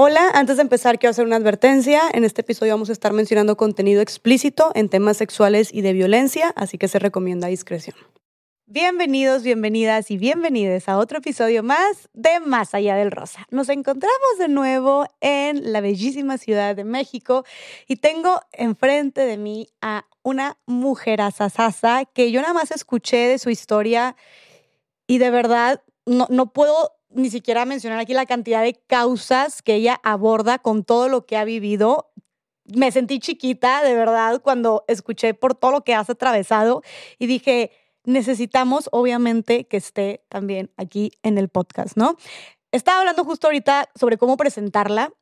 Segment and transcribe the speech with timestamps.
[0.00, 2.02] Hola, antes de empezar quiero hacer una advertencia.
[2.12, 6.52] En este episodio vamos a estar mencionando contenido explícito en temas sexuales y de violencia,
[6.54, 7.96] así que se recomienda discreción.
[8.66, 13.44] Bienvenidos, bienvenidas y bienvenidas a otro episodio más de Más Allá del Rosa.
[13.50, 17.44] Nos encontramos de nuevo en la bellísima Ciudad de México
[17.88, 23.40] y tengo enfrente de mí a una mujer asasasa que yo nada más escuché de
[23.40, 24.14] su historia
[25.08, 29.74] y de verdad no, no puedo ni siquiera mencionar aquí la cantidad de causas que
[29.74, 32.10] ella aborda con todo lo que ha vivido.
[32.64, 36.82] Me sentí chiquita, de verdad, cuando escuché por todo lo que has atravesado
[37.18, 37.72] y dije,
[38.04, 42.16] necesitamos obviamente que esté también aquí en el podcast, ¿no?
[42.72, 45.12] Estaba hablando justo ahorita sobre cómo presentarla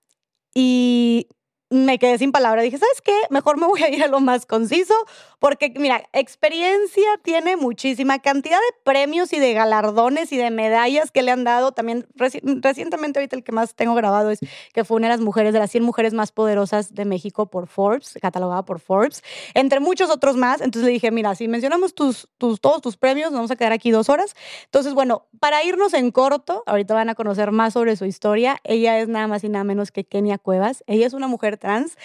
[0.55, 1.28] y
[1.70, 2.65] me quedé sin palabras.
[2.65, 3.16] Dije, ¿sabes qué?
[3.30, 4.95] Mejor me voy a ir a lo más conciso,
[5.38, 11.23] porque mira, experiencia tiene muchísima cantidad de premios y de galardones y de medallas que
[11.23, 11.73] le han dado.
[11.73, 14.41] También recientemente, ahorita el que más tengo grabado es
[14.73, 17.67] que fue una de las mujeres, de las 100 mujeres más poderosas de México por
[17.67, 19.22] Forbes, catalogada por Forbes,
[19.55, 20.61] entre muchos otros más.
[20.61, 23.91] Entonces le dije, mira, si mencionamos tus, tus, todos tus premios, vamos a quedar aquí
[23.91, 24.34] dos horas.
[24.64, 28.59] Entonces, bueno, para irnos en corto, ahorita van a conocer más sobre su historia.
[28.62, 30.84] Ella es nada más y nada menos que Kenia Cuevas.
[30.87, 31.97] Ella es una mujer trans,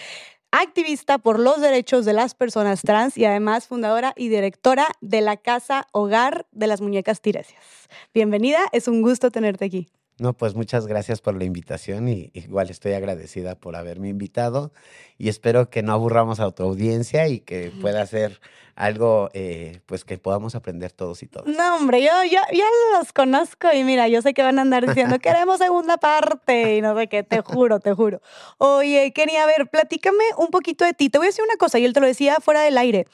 [0.50, 5.36] activista por los derechos de las personas trans y además fundadora y directora de la
[5.36, 7.88] Casa Hogar de las Muñecas Tiresias.
[8.12, 9.88] Bienvenida, es un gusto tenerte aquí.
[10.22, 14.72] No, pues muchas gracias por la invitación y igual estoy agradecida por haberme invitado
[15.18, 18.40] y espero que no aburramos a tu audiencia y que pueda ser
[18.76, 21.52] algo eh, pues que podamos aprender todos y todas.
[21.52, 22.64] No, hombre, yo, yo ya
[22.96, 26.82] los conozco y mira, yo sé que van a andar diciendo, queremos segunda parte y
[26.82, 28.20] no sé qué, te juro, te juro.
[28.58, 31.10] Oye, quería ver, platícame un poquito de ti.
[31.10, 33.08] Te voy a decir una cosa, y él te lo decía fuera del aire.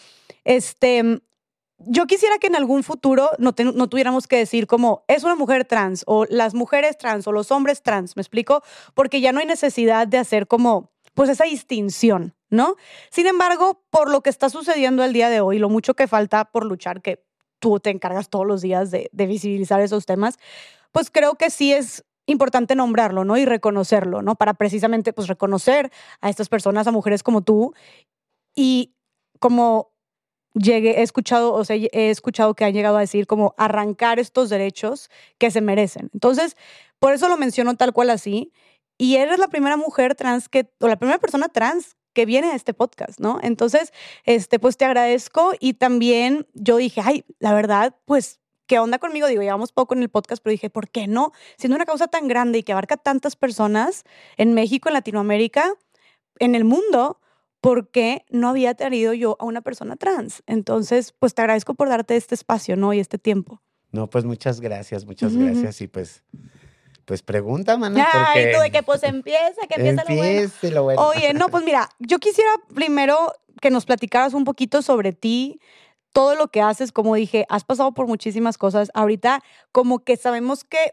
[0.45, 1.23] Este,
[1.79, 6.03] yo quisiera que en algún futuro no, tuviéramos que decir como es una mujer trans
[6.07, 8.63] o las mujeres trans o los hombres trans, ¿me explico?
[8.95, 12.77] Porque ya no hay necesidad de hacer como pues esa distinción, ¿no?
[13.11, 16.45] Sin embargo, por lo que está sucediendo el día de hoy, lo mucho que falta
[16.47, 17.25] por luchar, que
[17.59, 20.39] tú te encargas todos los días de, visibilizar esos temas,
[20.93, 23.37] pues creo que sí es importante nombrarlo, ¿no?
[23.37, 24.37] Y reconocerlo, ¿no?
[24.37, 27.75] Para precisamente, pues, reconocer a estas personas, a mujeres como tú.
[28.55, 28.95] Y
[29.41, 29.93] como
[30.59, 34.49] llegué, he escuchado, o sea, he escuchado que han llegado a decir como arrancar estos
[34.51, 36.11] derechos que se merecen.
[36.13, 36.57] Entonces,
[36.99, 38.53] por eso lo menciono tal cual así.
[38.99, 42.57] Y eres la primera mujer trans que, o la primera persona trans que viene a
[42.57, 43.39] este podcast, ¿no?
[43.43, 43.93] Entonces,
[44.25, 49.29] este, pues te agradezco y también yo dije, ay, la verdad, pues, ¿qué onda conmigo?
[49.29, 51.33] Digo, llevamos poco en el podcast, pero dije, ¿por qué no?
[51.57, 54.03] Siendo una causa tan grande y que abarca tantas personas
[54.37, 55.75] en México, en Latinoamérica,
[56.41, 57.18] en el mundo,
[57.61, 60.43] ¿por qué no había tenido yo a una persona trans?
[60.47, 62.93] Entonces, pues te agradezco por darte este espacio, ¿no?
[62.93, 63.63] Y este tiempo.
[63.91, 65.81] No, pues muchas gracias, muchas gracias.
[65.81, 66.23] Y pues
[67.09, 68.07] pues pregunta, mana.
[68.13, 70.51] Ay, tú de que pues empieza, que empieza lo bueno.
[70.75, 71.09] lo bueno.
[71.09, 73.33] Oye, no, pues mira, yo quisiera primero
[73.63, 75.59] que nos platicaras un poquito sobre ti,
[76.13, 78.91] todo lo que haces, como dije, has pasado por muchísimas cosas.
[78.93, 79.43] Ahorita
[79.73, 80.93] como que sabemos que,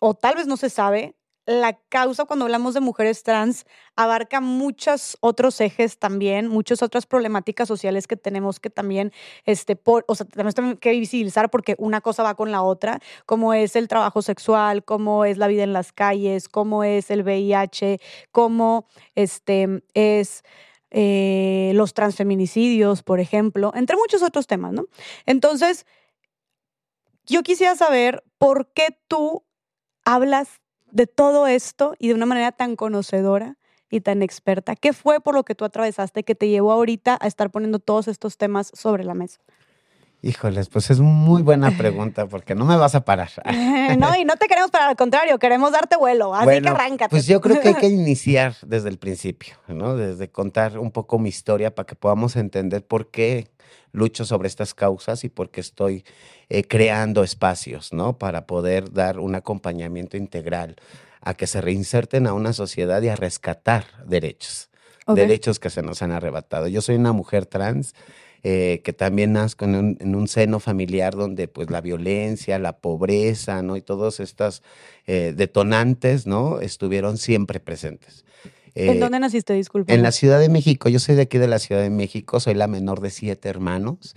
[0.00, 1.14] o tal vez no se sabe,
[1.46, 3.66] la causa cuando hablamos de mujeres trans
[3.96, 9.12] abarca muchos otros ejes también, muchas otras problemáticas sociales que tenemos que también,
[9.44, 13.52] este, por, o sea, tenemos que visibilizar porque una cosa va con la otra, como
[13.52, 18.00] es el trabajo sexual, como es la vida en las calles, como es el VIH,
[18.32, 20.42] como este, es...
[20.96, 24.86] Eh, los transfeminicidios, por ejemplo, entre muchos otros temas, ¿no?
[25.26, 25.86] Entonces,
[27.26, 29.44] yo quisiera saber por qué tú
[30.04, 30.60] hablas
[30.94, 33.58] de todo esto y de una manera tan conocedora
[33.90, 34.76] y tan experta?
[34.76, 38.08] ¿Qué fue por lo que tú atravesaste que te llevó ahorita a estar poniendo todos
[38.08, 39.40] estos temas sobre la mesa?
[40.24, 43.30] Híjoles, pues es muy buena pregunta porque no me vas a parar.
[43.98, 47.10] no, y no te queremos para al contrario, queremos darte vuelo, así que arráncate.
[47.10, 49.96] Pues yo creo que hay que iniciar desde el principio, ¿no?
[49.96, 53.48] Desde contar un poco mi historia para que podamos entender por qué
[53.92, 56.06] lucho sobre estas causas y porque estoy
[56.48, 58.16] eh, creando espacios, ¿no?
[58.16, 60.76] Para poder dar un acompañamiento integral
[61.20, 64.70] a que se reinserten a una sociedad y a rescatar derechos,
[65.06, 66.66] derechos que se nos han arrebatado.
[66.66, 67.94] Yo soy una mujer trans.
[68.46, 72.76] Eh, que también nazco en un, en un, seno familiar donde pues la violencia, la
[72.76, 73.74] pobreza, ¿no?
[73.74, 74.62] Y todos estos
[75.06, 76.60] eh, detonantes, ¿no?
[76.60, 78.26] Estuvieron siempre presentes.
[78.74, 79.94] ¿En eh, dónde naciste, disculpe?
[79.94, 80.88] En la Ciudad de México.
[80.88, 84.16] Yo soy de aquí de la Ciudad de México, soy la menor de siete hermanos.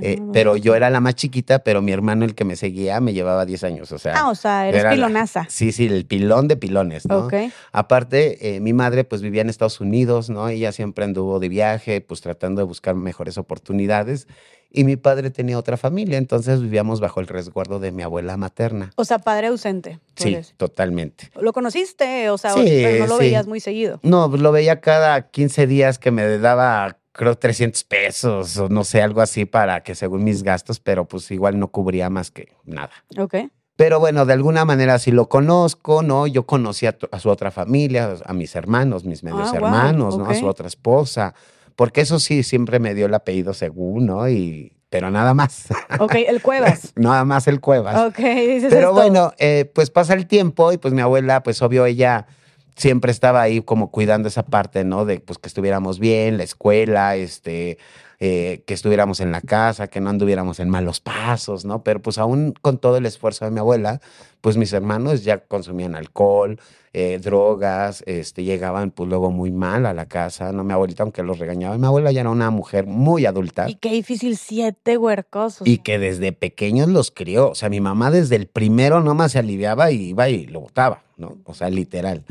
[0.00, 3.12] Eh, pero yo era la más chiquita, pero mi hermano, el que me seguía, me
[3.12, 3.92] llevaba 10 años.
[3.92, 5.46] O sea, ah, o sea, eres pilonaza.
[5.50, 7.26] sí, sí, el pilón de pilones, ¿no?
[7.26, 7.34] Ok.
[7.72, 10.48] Aparte, eh, mi madre, pues vivía en Estados Unidos, ¿no?
[10.48, 14.26] Ella siempre anduvo de viaje, pues tratando de buscar mejores oportunidades.
[14.70, 18.90] Y mi padre tenía otra familia, entonces vivíamos bajo el resguardo de mi abuela materna.
[18.96, 19.98] O sea, padre ausente.
[20.16, 21.30] Sí, totalmente.
[21.40, 22.30] ¿Lo conociste?
[22.30, 23.98] O sea, pero no lo veías muy seguido.
[24.02, 29.02] No, lo veía cada 15 días que me daba creo 300 pesos o no sé,
[29.02, 32.92] algo así para que según mis gastos, pero pues igual no cubría más que nada.
[33.18, 33.34] Ok.
[33.74, 36.26] Pero bueno, de alguna manera sí lo conozco, ¿no?
[36.26, 40.26] Yo conocí a, su otra familia, a mis hermanos, mis medios ah, hermanos, ¿no?
[40.26, 41.34] A su otra esposa,
[41.78, 44.28] porque eso sí siempre me dio el apellido según, ¿no?
[44.28, 45.68] Y, pero nada más.
[46.00, 46.92] Ok, el Cuevas.
[46.96, 47.96] nada más el Cuevas.
[48.00, 51.86] Ok, dices Pero bueno, eh, pues pasa el tiempo y pues mi abuela, pues obvio,
[51.86, 52.26] ella
[52.74, 55.04] siempre estaba ahí como cuidando esa parte, ¿no?
[55.04, 57.78] De pues que estuviéramos bien, la escuela, este,
[58.20, 61.84] eh, que estuviéramos en la casa, que no anduviéramos en malos pasos, ¿no?
[61.84, 64.00] Pero pues aún con todo el esfuerzo de mi abuela,
[64.40, 66.58] pues mis hermanos ya consumían alcohol,
[66.92, 70.64] eh, drogas, este, llegaban pues luego muy mal a la casa, ¿no?
[70.64, 73.68] Mi abuelita, aunque los regañaba, mi abuela ya era una mujer muy adulta.
[73.68, 75.58] Y qué difícil, siete huercos.
[75.64, 79.38] Y que desde pequeños los crió, o sea, mi mamá desde el primero nomás se
[79.38, 81.36] aliviaba y iba y lo botaba, ¿no?
[81.44, 82.24] O sea, literal.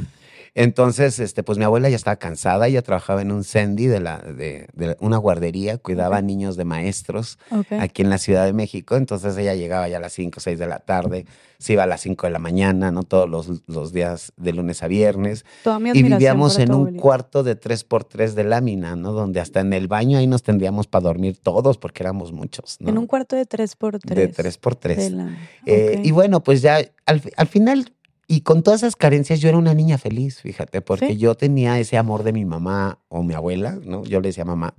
[0.55, 4.19] Entonces, este, pues mi abuela ya estaba cansada, ella trabajaba en un Sandy de, la,
[4.19, 4.67] de,
[4.99, 7.39] una guardería, cuidaba a niños de maestros
[7.79, 10.59] aquí en la Ciudad de México, entonces ella llegaba ya a las 5 o 6
[10.59, 11.25] de la tarde,
[11.59, 13.03] se iba a las 5 de la mañana, ¿no?
[13.03, 13.27] Todos
[13.67, 15.45] los, días de lunes a viernes.
[15.93, 19.11] y vivíamos en un cuarto de 3x3 de lámina, ¿no?
[19.11, 22.89] Donde hasta en el baño ahí nos tendríamos para dormir todos porque éramos muchos, ¿no?
[22.89, 23.99] En un cuarto de 3x3.
[24.03, 25.35] De 3x3.
[25.65, 27.91] Eh, y bueno, pues ya al, al final
[28.27, 31.97] y con todas esas carencias yo era una niña feliz, fíjate, porque yo tenía ese
[31.97, 34.03] amor de mi mamá o mi abuela, ¿no?
[34.03, 34.73] Yo le decía mamá,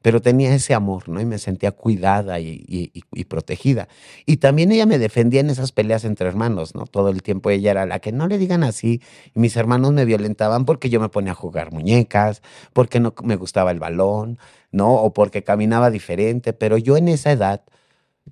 [0.00, 1.20] pero tenía ese amor, ¿no?
[1.20, 2.92] Y me sentía cuidada y,
[3.28, 3.88] protegida.
[4.26, 6.86] Y también ella me defendía en esas peleas entre hermanos, ¿no?
[6.86, 9.00] Todo el tiempo ella era la que no le digan así.
[9.34, 12.42] Y mis hermanos me violentaban porque yo me ponía a jugar muñecas,
[12.74, 14.38] porque no me gustaba el balón,
[14.70, 14.94] ¿no?
[14.94, 16.52] O porque caminaba diferente.
[16.52, 17.62] Pero yo en esa edad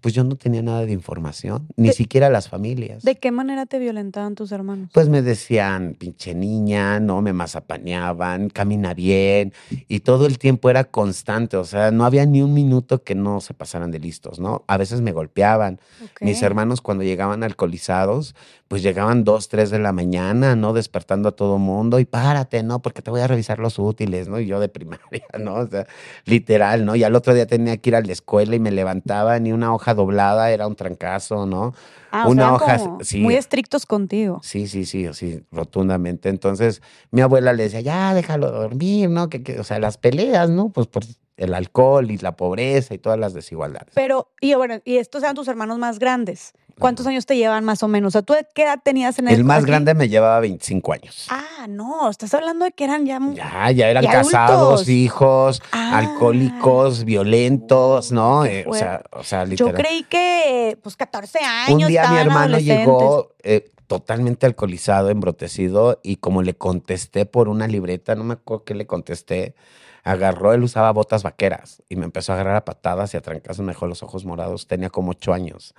[0.01, 3.03] pues yo no tenía nada de información, ni siquiera las familias.
[3.03, 4.91] ¿De qué manera te violentaban tus hermanos?
[4.93, 9.53] Pues me decían, pinche niña, no, me mazapaneaban, camina bien,
[9.89, 13.41] y todo el tiempo era constante, o sea, no había ni un minuto que no
[13.41, 14.65] se pasaran de listos, ¿no?
[14.67, 15.79] A veces me golpeaban.
[16.21, 18.35] Mis hermanos cuando llegaban alcoholizados,
[18.69, 20.73] pues llegaban dos, tres de la mañana, ¿no?
[20.73, 22.81] Despertando a todo mundo y párate, ¿no?
[22.81, 24.41] Porque te voy a revisar los útiles, ¿no?
[24.41, 25.57] Y yo de primaria, ¿no?
[25.57, 25.87] O sea,
[26.25, 26.97] literal, ¿no?
[26.97, 29.75] Y al otro día tenía que ir a la escuela y me levantaba ni una
[29.75, 31.75] hoja doblada, era un trancazo, ¿no?
[32.11, 32.79] Ah, una hoja
[33.17, 34.41] muy estrictos contigo.
[34.43, 36.29] Sí, sí, sí, sí, rotundamente.
[36.29, 39.29] Entonces, mi abuela le decía, ya, déjalo dormir, ¿no?
[39.29, 40.69] Que, o sea, las peleas, ¿no?
[40.69, 41.05] Pues por
[41.37, 43.93] el alcohol y la pobreza y todas las desigualdades.
[43.95, 46.53] Pero, y bueno, y estos eran tus hermanos más grandes.
[46.79, 48.11] ¿Cuántos años te llevan más o menos?
[48.11, 51.27] O sea, ¿tú qué edad tenías en el El más grande me llevaba 25 años.
[51.31, 55.99] Ah, no, estás hablando de que eran ya Ya, ya eran casados, hijos, ah.
[55.99, 58.45] alcohólicos, violentos, ¿no?
[58.45, 59.73] Eh, o sea, o sea, literal.
[59.73, 66.01] Yo creí que pues 14 años Un día mi hermano llegó eh, totalmente alcoholizado, embrotecido
[66.03, 69.55] y como le contesté por una libreta, no me acuerdo qué le contesté,
[70.03, 73.65] agarró, él usaba botas vaqueras y me empezó a agarrar a patadas y a trancazos,
[73.65, 75.75] me dejó los ojos morados, tenía como ocho años.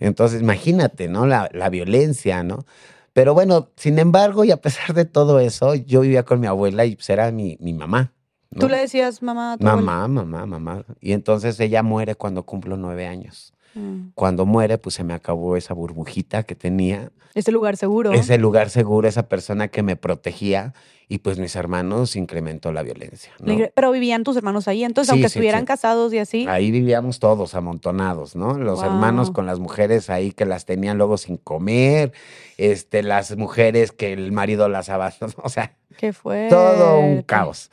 [0.00, 1.26] Entonces, imagínate, ¿no?
[1.26, 2.64] La, violencia, ¿no?
[3.12, 6.84] Pero bueno, sin embargo, y a pesar de todo eso, yo vivía con mi abuela
[6.84, 8.12] y pues era mi, mi mamá.
[8.58, 9.52] ¿Tú le decías mamá?
[9.52, 10.84] A tu mamá, mamá, mamá.
[11.00, 13.52] Y entonces ella muere cuando cumplo nueve años.
[13.74, 14.10] Mm.
[14.14, 17.10] Cuando muere, pues se me acabó esa burbujita que tenía.
[17.34, 18.12] Ese lugar seguro.
[18.12, 20.74] Ese lugar seguro, esa persona que me protegía.
[21.12, 23.32] Y pues mis hermanos incrementó la violencia.
[23.74, 26.46] Pero vivían tus hermanos ahí, entonces, aunque estuvieran casados y así.
[26.48, 28.56] Ahí vivíamos todos amontonados, ¿no?
[28.56, 32.12] Los hermanos con las mujeres ahí que las tenían luego sin comer,
[32.58, 35.74] este, las mujeres que el marido las abandonó, o sea.
[35.96, 36.46] ¿Qué fue?
[36.48, 37.72] Todo un caos.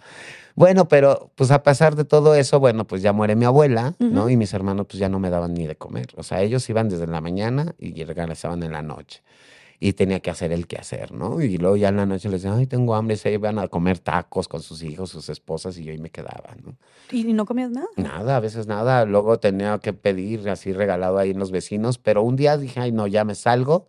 [0.57, 4.27] Bueno, pero pues a pesar de todo eso, bueno, pues ya muere mi abuela, ¿no?
[4.27, 6.07] Y mis hermanos pues ya no me daban ni de comer.
[6.15, 9.21] O sea, ellos iban desde la mañana y regresaban en la noche.
[9.79, 11.39] Y tenía que hacer el quehacer, ¿no?
[11.43, 13.99] Y luego ya en la noche les decía, ay, tengo hambre, se iban a comer
[13.99, 16.75] tacos con sus hijos, sus esposas, y yo ahí me quedaba, ¿no?
[17.11, 17.87] ¿Y no comías nada?
[17.95, 19.05] Nada, a veces nada.
[19.05, 22.91] Luego tenía que pedir así regalado ahí en los vecinos, pero un día dije, ay,
[22.91, 23.85] no, ya me salgo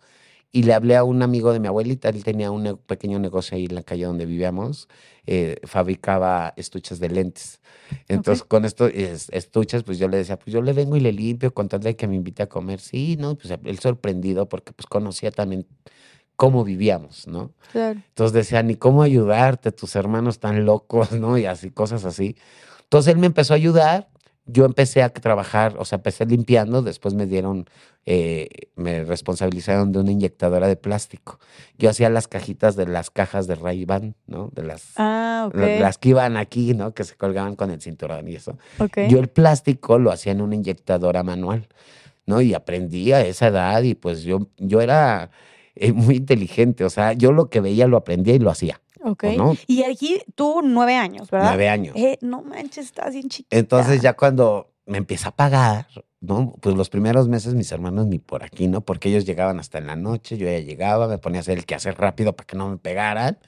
[0.51, 3.67] y le hablé a un amigo de mi abuelita, él tenía un pequeño negocio ahí
[3.67, 4.89] en la calle donde vivíamos,
[5.27, 7.61] eh, fabricaba estuches de lentes.
[8.09, 11.53] Entonces, con estos estuches, pues yo le decía, pues yo le vengo y le limpio
[11.53, 12.81] con tal de que me invite a comer.
[12.81, 13.35] Sí, ¿no?
[13.37, 15.67] Pues él sorprendido porque pues conocía también
[16.37, 17.53] cómo vivíamos, ¿no?
[17.73, 18.01] Claro.
[18.09, 21.37] Entonces decía, ni cómo ayudarte, tus hermanos tan locos, ¿no?
[21.37, 22.37] Y así, cosas así.
[22.85, 24.09] Entonces él me empezó a ayudar
[24.49, 27.67] yo empecé a trabajar, o sea, empecé limpiando, después me dieron,
[28.11, 31.39] eh, me responsabilizaron de una inyectadora de plástico.
[31.77, 33.87] Yo hacía las cajitas de las cajas de ray
[34.27, 34.49] ¿no?
[34.55, 36.95] De las, ah, las que iban aquí, ¿no?
[36.95, 38.57] Que se colgaban con el cinturón y eso.
[38.79, 39.11] Okay.
[39.11, 41.69] Yo el plástico lo hacía en una inyectadora manual,
[42.25, 42.41] ¿no?
[42.41, 45.31] Y aprendí a esa edad y pues yo, yo era
[45.75, 48.81] eh, muy inteligente, o sea, yo lo que veía lo aprendía y lo hacía.
[49.05, 49.25] Ok.
[49.67, 51.49] Y aquí tú nueve años, ¿verdad?
[51.49, 51.95] Nueve años.
[51.95, 53.55] Eh, no manches, estás bien chiquita.
[53.55, 55.87] Entonces ya cuando me empieza a pagar,
[56.21, 56.55] ¿no?
[56.61, 58.81] Pues los primeros meses mis hermanos ni por aquí, ¿no?
[58.81, 61.67] Porque ellos llegaban hasta en la noche, yo ya llegaba, me ponía a hacer el
[61.67, 63.39] quehacer rápido para que no me pegaran.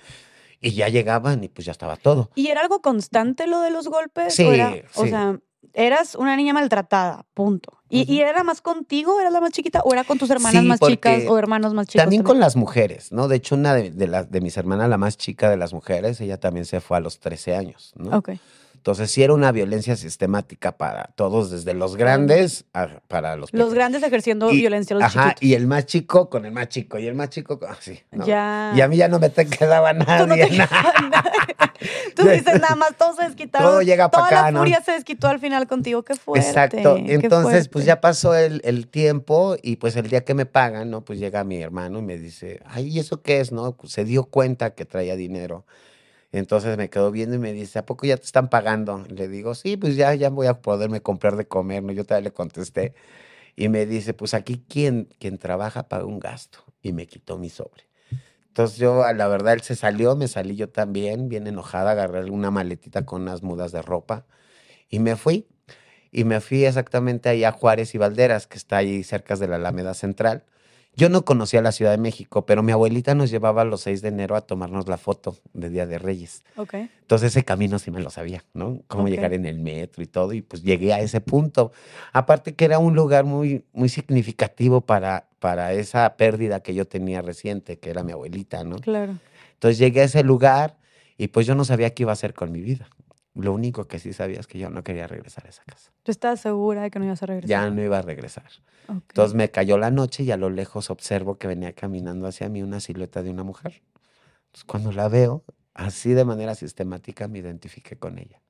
[0.61, 2.31] Y ya llegaban y pues ya estaba todo.
[2.35, 4.35] ¿Y era algo constante lo de los golpes?
[4.35, 4.47] Sí,
[4.95, 5.41] O sea,
[5.73, 7.79] eras una niña maltratada, punto.
[7.89, 11.23] ¿Y, era más contigo, era la más chiquita, o era con tus hermanas más chicas
[11.27, 12.03] o hermanos más chicos?
[12.03, 13.27] También, con las mujeres, ¿no?
[13.27, 16.39] De hecho, una de, de, de mis hermanas, la más chica de las mujeres, ella
[16.39, 18.19] también se fue a los 13 años, ¿no?
[18.19, 18.33] Ok.
[18.81, 23.75] Entonces sí era una violencia sistemática para todos, desde los grandes a, para los Los
[23.75, 25.43] grandes ejerciendo violencia a los ajá, chiquitos.
[25.43, 27.71] y el más chico con el más chico, y el más chico con...
[27.71, 28.73] Así, Ya.
[28.75, 30.19] Y a mí ya no me te quedaba nadie.
[30.19, 30.69] Tú no te nadie.
[32.17, 33.69] Tú dices nada más, todo se desquitaron.
[33.71, 36.49] Todo llega para acá, Toda la furia se desquitó al final contigo, qué fuerte.
[36.49, 36.97] Exacto.
[36.97, 41.03] Entonces, pues ya pasó el, el tiempo y pues el día que me pagan, ¿no?
[41.03, 43.77] Pues llega mi hermano y me dice, ay, ¿y eso qué es, no?
[43.85, 45.67] Se dio cuenta que traía dinero.
[46.33, 49.05] Entonces me quedó viendo y me dice, ¿a poco ya te están pagando?
[49.09, 51.93] Le digo, sí, pues ya, ya voy a poderme comprar de comer, ¿no?
[51.93, 52.95] Yo todavía le contesté.
[53.57, 56.61] Y me dice, pues aquí quien, quien trabaja paga un gasto.
[56.83, 57.89] Y me quitó mi sobre.
[58.49, 62.51] Entonces yo, la verdad, él se salió, me salí yo también, bien enojada, agarré una
[62.51, 64.27] maletita con unas mudas de ropa
[64.89, 65.47] y me fui.
[66.13, 69.57] Y me fui exactamente ahí a Juárez y Valderas, que está ahí cerca de la
[69.57, 70.45] Alameda Central.
[70.97, 74.09] Yo no conocía la Ciudad de México, pero mi abuelita nos llevaba los 6 de
[74.09, 76.45] enero a tomarnos la foto de Día de Reyes.
[76.57, 76.75] Ok.
[76.75, 78.83] Entonces ese camino sí me lo sabía, ¿no?
[78.89, 81.73] Cómo llegar en el metro y todo, y pues llegué a ese punto.
[82.13, 87.23] Aparte que era un lugar muy, muy significativo para, para esa pérdida que yo tenía
[87.23, 88.77] reciente, que era mi abuelita, ¿no?
[88.77, 89.17] Claro.
[89.55, 90.77] Entonces llegué a ese lugar
[91.17, 92.89] y pues yo no sabía qué iba a hacer con mi vida.
[93.35, 95.93] Lo único que sí sabía es que yo no quería regresar a esa casa.
[96.03, 97.49] ¿Tú estabas segura de que no ibas a regresar?
[97.49, 98.47] Ya no iba a regresar.
[98.89, 99.05] Ok.
[99.11, 102.63] Entonces me cayó la noche y a lo lejos observo que venía caminando hacia mí
[102.63, 103.83] una silueta de una mujer.
[104.47, 105.45] Entonces cuando la veo,
[105.75, 108.41] así de manera sistemática me identifiqué con ella.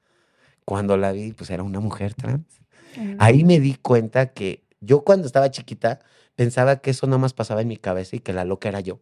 [0.65, 2.47] Cuando la vi, pues era una mujer trans.
[3.19, 6.01] Ahí me di cuenta que yo cuando estaba chiquita
[6.35, 8.99] pensaba que eso nada más pasaba en mi cabeza y que la loca era yo.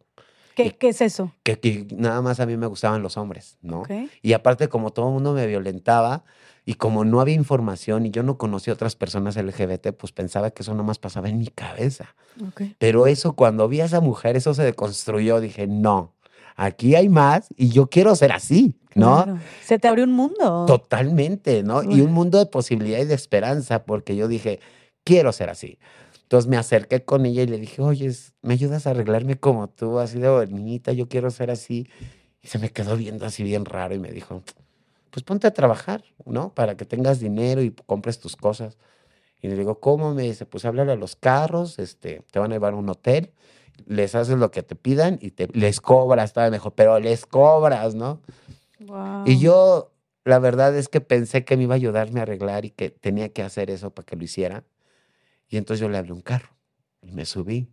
[0.64, 1.32] ¿Qué, ¿Qué es eso?
[1.42, 3.84] Que, que nada más a mí me gustaban los hombres, ¿no?
[4.22, 6.24] Y aparte, como todo el mundo me violentaba
[6.64, 10.62] y como no había información y yo no conocía otras personas LGBT, pues pensaba que
[10.62, 12.14] eso nomás pasaba en mi cabeza.
[12.46, 12.62] Ok.
[12.78, 15.40] Pero eso, cuando vi a esa mujer, eso se deconstruyó.
[15.40, 16.14] Dije, no,
[16.56, 19.24] aquí hay más y yo quiero ser así, ¿no?
[19.24, 19.38] Claro.
[19.64, 20.66] Se te abrió un mundo.
[20.66, 21.82] Totalmente, ¿no?
[21.82, 24.60] Y un mundo de posibilidad y de esperanza, porque yo dije,
[25.04, 25.78] quiero ser así.
[26.28, 29.98] Entonces me acerqué con ella y le dije, oye, ¿me ayudas a arreglarme como tú,
[29.98, 30.92] así de bonita?
[30.92, 31.88] Yo quiero ser así.
[32.42, 34.42] Y se me quedó viendo así bien raro y me dijo,
[35.08, 36.52] pues ponte a trabajar, ¿no?
[36.52, 38.76] Para que tengas dinero y compres tus cosas.
[39.40, 40.12] Y le digo, ¿cómo?
[40.12, 43.32] Me dice, pues háblale a los carros, este, te van a llevar a un hotel,
[43.86, 47.94] les haces lo que te pidan y te, les cobras, estaba mejor, pero les cobras,
[47.94, 48.20] ¿no?
[48.80, 49.24] Wow.
[49.24, 49.92] Y yo,
[50.26, 53.30] la verdad es que pensé que me iba a ayudarme a arreglar y que tenía
[53.30, 54.62] que hacer eso para que lo hiciera.
[55.48, 56.48] Y entonces yo le hablé un carro
[57.02, 57.70] y me subí.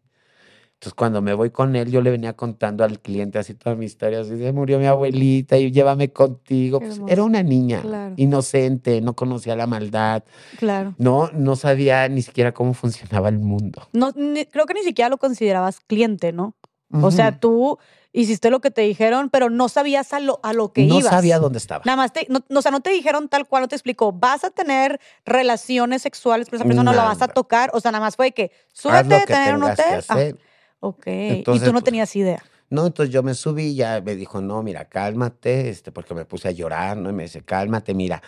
[0.74, 3.86] Entonces cuando me voy con él, yo le venía contando al cliente así toda mi
[3.86, 6.80] historia, así se murió mi abuelita y llévame contigo.
[6.80, 8.14] Pues, era una niña Claro.
[8.18, 10.24] inocente, no conocía la maldad,
[10.58, 10.94] Claro.
[10.98, 13.88] no, no sabía ni siquiera cómo funcionaba el mundo.
[13.94, 16.56] No, ni- creo que ni siquiera lo considerabas cliente, ¿no?
[16.92, 17.78] O sea, tú
[18.16, 21.12] hiciste lo que te dijeron, pero no sabías a lo, a lo que no ibas.
[21.12, 21.84] sabía dónde estaba.
[21.86, 24.12] Nada más, te, no, no, o sea, no te dijeron tal cual, no te explicó,
[24.12, 28.04] vas a tener relaciones sexuales con esa persona, la vas a tocar, o sea, nada
[28.04, 30.04] más fue de que súbete, que tener un hotel.
[30.10, 30.20] Ah,
[30.80, 32.44] ok, y Entonces, tú no pues, tenías idea.
[32.70, 36.26] No, entonces yo me subí y ya me dijo, no, mira, cálmate, este, porque me
[36.26, 37.10] puse a llorar, ¿no?
[37.10, 38.24] Y me dice, cálmate, mira,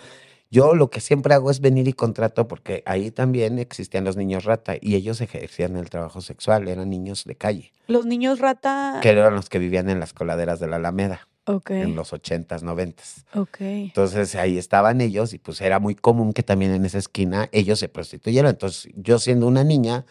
[0.50, 4.46] yo lo que siempre hago es venir y contrato, porque ahí también existían los niños
[4.46, 9.00] rata y ellos ejercían el trabajo sexual, eran niños de calle, Los niños rata.
[9.02, 12.62] que eran los que vivían en las coladeras de la Alameda, Ok, en los ochentas,
[12.64, 13.26] noventas.
[13.34, 13.58] ok.
[13.62, 17.80] Entonces ahí estaban ellos y pues era muy común que también en esa esquina ellos
[17.80, 18.52] se prostituyeran.
[18.52, 20.06] Entonces yo siendo una niña,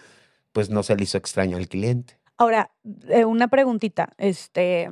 [0.52, 2.18] pues no se le hizo extraño al cliente.
[2.38, 2.70] Ahora,
[3.08, 4.90] eh, una preguntita, este...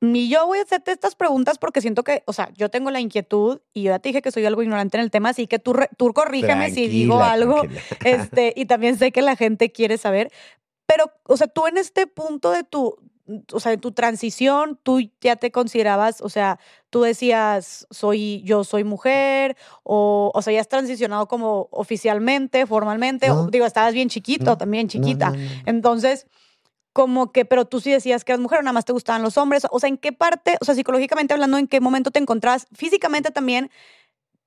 [0.00, 3.00] Y yo voy a hacerte estas preguntas porque siento que, o sea, yo tengo la
[3.00, 5.58] inquietud y yo ya te dije que soy algo ignorante en el tema, así que
[5.58, 7.62] tú, tú corrígeme si digo algo.
[8.04, 10.30] Este, y también sé que la gente quiere saber.
[10.86, 12.96] Pero, o sea, tú en este punto de tu,
[13.52, 16.60] o sea, en tu transición, tú ya te considerabas, o sea,
[16.90, 23.30] tú decías, soy, yo soy mujer, o, o sea, ya has transicionado como oficialmente, formalmente,
[23.30, 25.30] o, digo, estabas bien chiquito, No, también chiquita.
[25.30, 25.38] no.
[25.66, 26.26] Entonces,
[26.96, 29.36] como que, pero tú sí decías que eras mujer o nada más te gustaban los
[29.36, 29.66] hombres.
[29.70, 32.68] O sea, ¿en qué parte, o sea, psicológicamente hablando, en qué momento te encontrabas?
[32.72, 33.70] Físicamente también,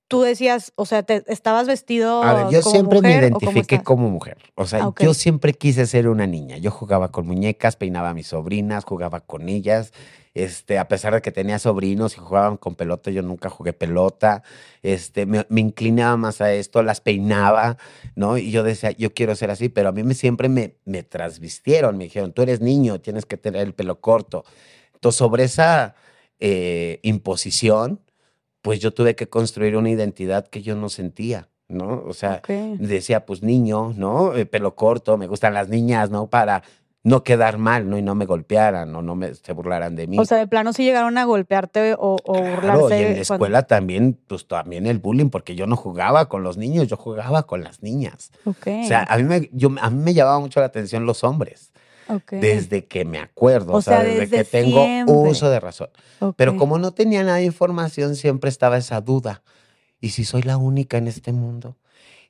[0.08, 3.38] tú decías, o sea, te, estabas vestido A ver, yo como siempre me mujer, ¿o
[3.38, 4.38] cómo identifiqué como mujer.
[4.56, 6.56] O sea, Ah, yo siempre quise ser una niña.
[6.56, 9.92] Yo jugaba con muñecas, peinaba a mis sobrinas, jugaba con ellas.
[10.32, 14.42] Este, a pesar de que tenía sobrinos y jugaban con pelota, yo nunca jugué pelota.
[14.82, 17.78] Este, me, me inclinaba más a esto, las peinaba,
[18.14, 18.38] ¿no?
[18.38, 21.96] Y yo decía, yo quiero ser así, pero a mí me, siempre me, me transvistieron,
[21.98, 24.44] me dijeron, tú eres niño, tienes que tener el pelo corto.
[24.94, 25.94] Entonces, sobre esa
[26.38, 28.00] eh, imposición,
[28.62, 32.02] pues yo tuve que construir una identidad que yo no sentía, ¿no?
[32.06, 32.42] O sea,
[32.78, 34.36] decía, pues niño, ¿no?
[34.36, 36.28] Eh, pelo corto, me gustan las niñas, ¿no?
[36.28, 36.62] Para
[37.02, 37.96] no quedar mal, ¿no?
[37.96, 40.18] Y no me golpearan o no me, se burlaran de mí.
[40.18, 43.00] O sea, de plano sí llegaron a golpearte o, o Claro, burlarse.
[43.00, 46.42] y en la cuando- escuela también, pues también el bullying, porque yo no jugaba con
[46.42, 48.30] los niños, yo jugaba con las niñas.
[48.44, 48.66] Ok.
[48.84, 51.72] O sea, a mí me, yo, a mí me llamaba mucho la atención los hombres,
[52.08, 55.88] ok, desde que me acuerdo, O o sea, desde, desde que tengo uso de razón.
[56.36, 56.58] Pero ok.
[56.58, 59.42] como no tenía nada de información, siempre estaba esa duda.
[60.00, 61.76] ¿Y si soy la única en este mundo?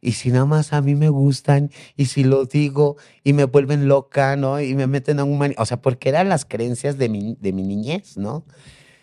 [0.00, 1.70] ¿Y si nada más a mí me gustan?
[1.96, 4.60] ¿Y si lo digo y me vuelven loca, ¿no?
[4.60, 5.54] Y me meten a un mani...
[5.58, 8.44] O sea, porque eran las creencias de mi, de mi niñez, ¿no?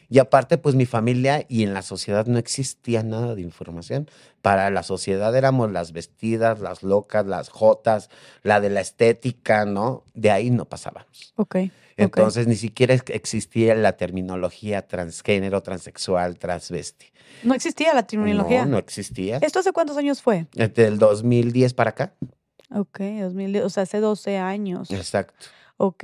[0.10, 4.10] Y aparte, pues mi familia y en la sociedad no existía nada de información.
[4.42, 8.10] Para la sociedad éramos las vestidas, las locas, las jotas,
[8.42, 10.04] la de la estética, ¿no?
[10.14, 11.34] De ahí no pasábamos.
[11.36, 11.58] Ok.
[11.98, 17.08] Entonces, ni siquiera ex- existía la terminología transgénero, transexual, transvesti.
[17.44, 18.66] No existía la terminología.
[18.66, 19.38] No, no existía.
[19.42, 20.48] ¿Esto hace cuántos años fue?
[20.54, 22.14] Desde el 2010 para acá.
[22.70, 24.92] Ok, 2010, o sea, hace 12 años.
[24.92, 25.46] Exacto.
[25.78, 26.04] Ok.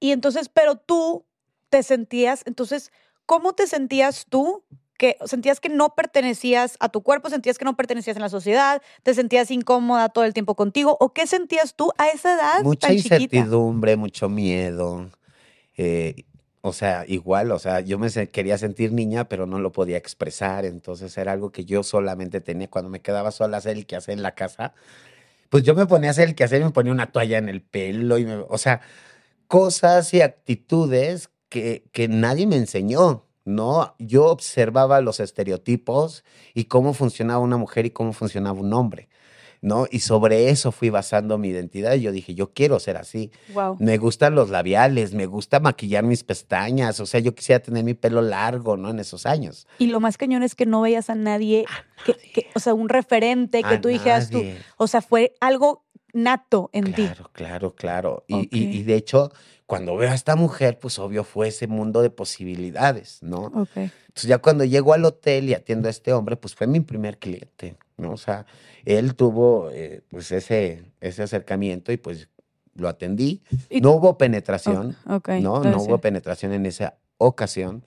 [0.00, 1.24] Y entonces, pero tú
[1.68, 2.92] te sentías, entonces,
[3.26, 4.64] ¿cómo te sentías tú?
[4.98, 8.80] Que sentías que no pertenecías a tu cuerpo, sentías que no pertenecías en la sociedad,
[9.02, 12.88] te sentías incómoda todo el tiempo contigo, o qué sentías tú a esa edad Mucha
[12.88, 13.14] tan chiquita?
[13.16, 15.10] incertidumbre, mucho miedo.
[15.76, 16.24] Eh,
[16.62, 20.64] o sea, igual, o sea, yo me quería sentir niña, pero no lo podía expresar.
[20.64, 24.22] Entonces era algo que yo solamente tenía cuando me quedaba sola hacer el quehacer en
[24.22, 24.74] la casa.
[25.50, 27.62] Pues yo me ponía a hacer el quehacer y me ponía una toalla en el
[27.62, 28.18] pelo.
[28.18, 28.80] Y me, o sea,
[29.48, 33.26] cosas y actitudes que, que nadie me enseñó.
[33.44, 39.08] No, yo observaba los estereotipos y cómo funcionaba una mujer y cómo funcionaba un hombre,
[39.60, 39.86] ¿no?
[39.90, 43.30] Y sobre eso fui basando mi identidad y yo dije, yo quiero ser así.
[43.52, 43.76] Wow.
[43.80, 47.94] Me gustan los labiales, me gusta maquillar mis pestañas, o sea, yo quisiera tener mi
[47.94, 48.90] pelo largo, ¿no?
[48.90, 49.66] En esos años.
[49.78, 51.64] Y lo más cañón es que no veías a nadie,
[52.04, 54.42] que, que- o sea, un referente que A tú dijeras tú,
[54.76, 56.92] o sea, fue algo nato en ti.
[57.04, 58.24] Claro, claro, claro.
[58.26, 59.30] Y, y- de hecho,
[59.66, 63.50] cuando veo a esta mujer, pues obvio fue ese mundo de posibilidades, ¿no?
[63.74, 67.18] Entonces ya cuando llego al hotel y atiendo a este hombre, pues fue mi primer
[67.18, 68.12] cliente, ¿no?
[68.12, 68.46] O sea,
[68.84, 72.28] él tuvo eh, pues ese, ese acercamiento y pues
[72.74, 73.42] lo atendí.
[73.70, 74.96] Y- No hubo penetración.
[75.06, 75.16] ¿no?
[75.16, 77.84] entonces No hubo penetración en esa ocasión,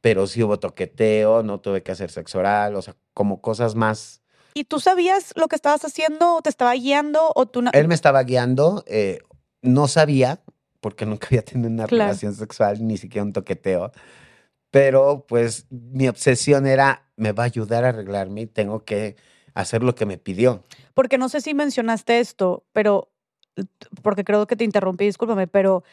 [0.00, 4.20] pero sí hubo toqueteo, no tuve que hacer sexo oral, o sea, como cosas más.
[4.54, 7.70] ¿Y tú sabías lo que estabas haciendo o te estaba guiando o tú no?
[7.72, 9.20] Él me estaba guiando, eh,
[9.62, 10.40] no sabía,
[10.80, 12.08] porque nunca había tenido una Claro.
[12.10, 13.92] relación sexual, ni siquiera un toqueteo,
[14.70, 19.16] pero pues mi obsesión era, me va a ayudar a arreglarme y tengo que
[19.54, 20.64] hacer lo que me pidió.
[20.94, 23.10] Porque no sé si mencionaste esto, pero
[24.02, 25.84] porque creo que te interrumpí, discúlpame, pero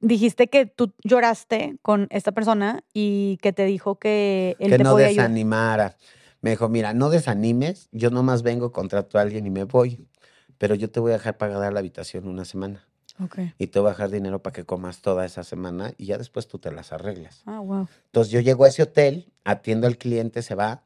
[0.00, 4.84] dijiste que tú lloraste con esta persona y que te dijo que él que te
[4.84, 5.26] no podía ayudar.
[5.26, 5.96] desanimara.
[6.40, 10.06] Me dijo, mira, no desanimes, yo nomás vengo, contrato a alguien y me voy,
[10.56, 12.86] pero yo te voy a dejar pagar la habitación una semana
[13.20, 13.38] Ok.
[13.58, 16.46] y te voy a dejar dinero para que comas toda esa semana y ya después
[16.46, 17.42] tú te las arreglas.
[17.46, 17.88] Ah, wow.
[18.06, 20.84] Entonces yo llego a ese hotel, atiendo al cliente, se va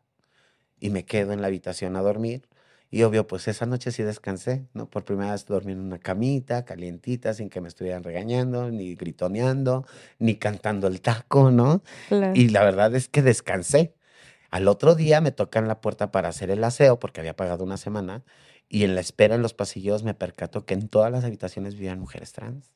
[0.83, 2.49] y me quedo en la habitación a dormir.
[2.91, 4.91] Y obvio, pues esa noche sí descansé, ¿no?
[4.91, 9.87] Por primera vez dormí en una camita, calientita, sin que me estuvieran regañando, ni gritoneando,
[10.19, 11.83] ni cantando el taco, ¿no?
[12.09, 12.33] Claro.
[12.35, 13.95] Y la verdad es que descansé.
[14.51, 17.77] Al otro día me tocan la puerta para hacer el aseo porque había pagado una
[17.77, 18.25] semana
[18.69, 22.01] y en la espera en los pasillos me percato que en todas las habitaciones vivían
[22.01, 22.75] mujeres trans.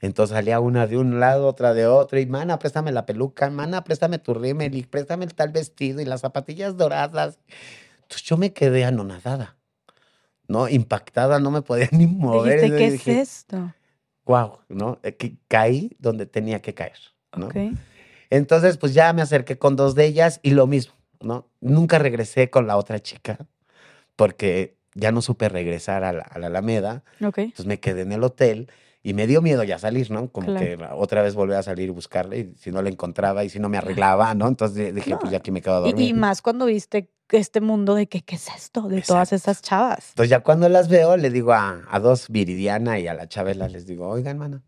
[0.00, 3.82] Entonces salía una de un lado, otra de otro y mana, préstame la peluca, mana,
[3.82, 7.38] préstame tu rímel y préstame el tal vestido y las zapatillas doradas.
[8.02, 9.56] Entonces yo me quedé anonadada,
[10.46, 10.68] ¿no?
[10.68, 12.60] Impactada, no me podía ni mover.
[12.60, 13.74] Dijiste, ¿qué es dije, esto?
[14.24, 15.00] Wow, ¿no?
[15.02, 16.98] Eh, que caí donde tenía que caer,
[17.36, 17.46] ¿no?
[17.46, 17.56] Ok.
[18.30, 21.48] Entonces, pues ya me acerqué con dos de ellas y lo mismo, ¿no?
[21.60, 23.38] Nunca regresé con la otra chica
[24.14, 27.02] porque ya no supe regresar a la, a la Alameda.
[27.24, 27.38] Ok.
[27.38, 28.70] Entonces me quedé en el hotel
[29.02, 30.30] Y me dio miedo ya salir, ¿no?
[30.32, 30.66] Como Claro.
[30.66, 33.60] que otra vez volver a salir y buscarle, y si no la encontraba y si
[33.60, 34.48] no me arreglaba, ¿no?
[34.48, 36.08] Entonces dije, No, pues ya aquí me quedo a Y, dormir.
[36.08, 38.82] y más cuando viste este mundo de que, ¿qué es esto?
[38.88, 39.34] De todas Exacto.
[39.36, 40.08] esas chavas.
[40.10, 43.68] Entonces ya cuando las veo, le digo a, a dos, Viridiana y a la Chabela,
[43.68, 44.62] les digo, oigan, mano,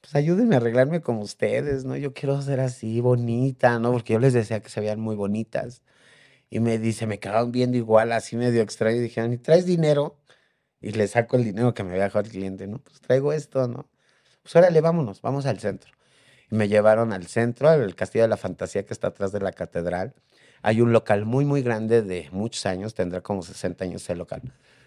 [0.00, 1.96] pues ayúdenme a arreglarme como ustedes, ¿no?
[1.96, 3.92] Yo quiero ser así, bonita, ¿no?
[3.92, 5.82] Porque yo les decía que se veían muy bonitas.
[6.50, 8.96] Y me dice, me quedaban viendo igual, así medio extraño.
[8.98, 10.16] Y dijeron, ¿y traes dinero?
[10.82, 12.78] Y le saco el dinero que me había dejado el cliente, ¿no?
[12.78, 13.88] Pues traigo esto, ¿no?
[14.42, 15.92] Pues órale, vámonos, vamos al centro.
[16.50, 19.52] Y me llevaron al centro, al Castillo de la Fantasía que está atrás de la
[19.52, 20.14] catedral.
[20.60, 24.42] Hay un local muy, muy grande de muchos años, tendrá como 60 años ese local.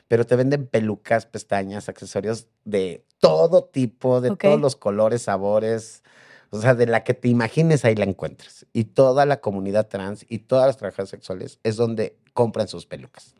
[0.07, 4.41] Pero te venden pelucas, pestañas, accesorios de todo tipo, de Ok.
[4.43, 6.03] todos los colores, sabores.
[6.51, 8.65] O sea, de la que te imagines, ahí la encuentras.
[8.71, 13.33] Y toda la comunidad trans y todas las trabajadoras sexuales es donde compran sus pelucas.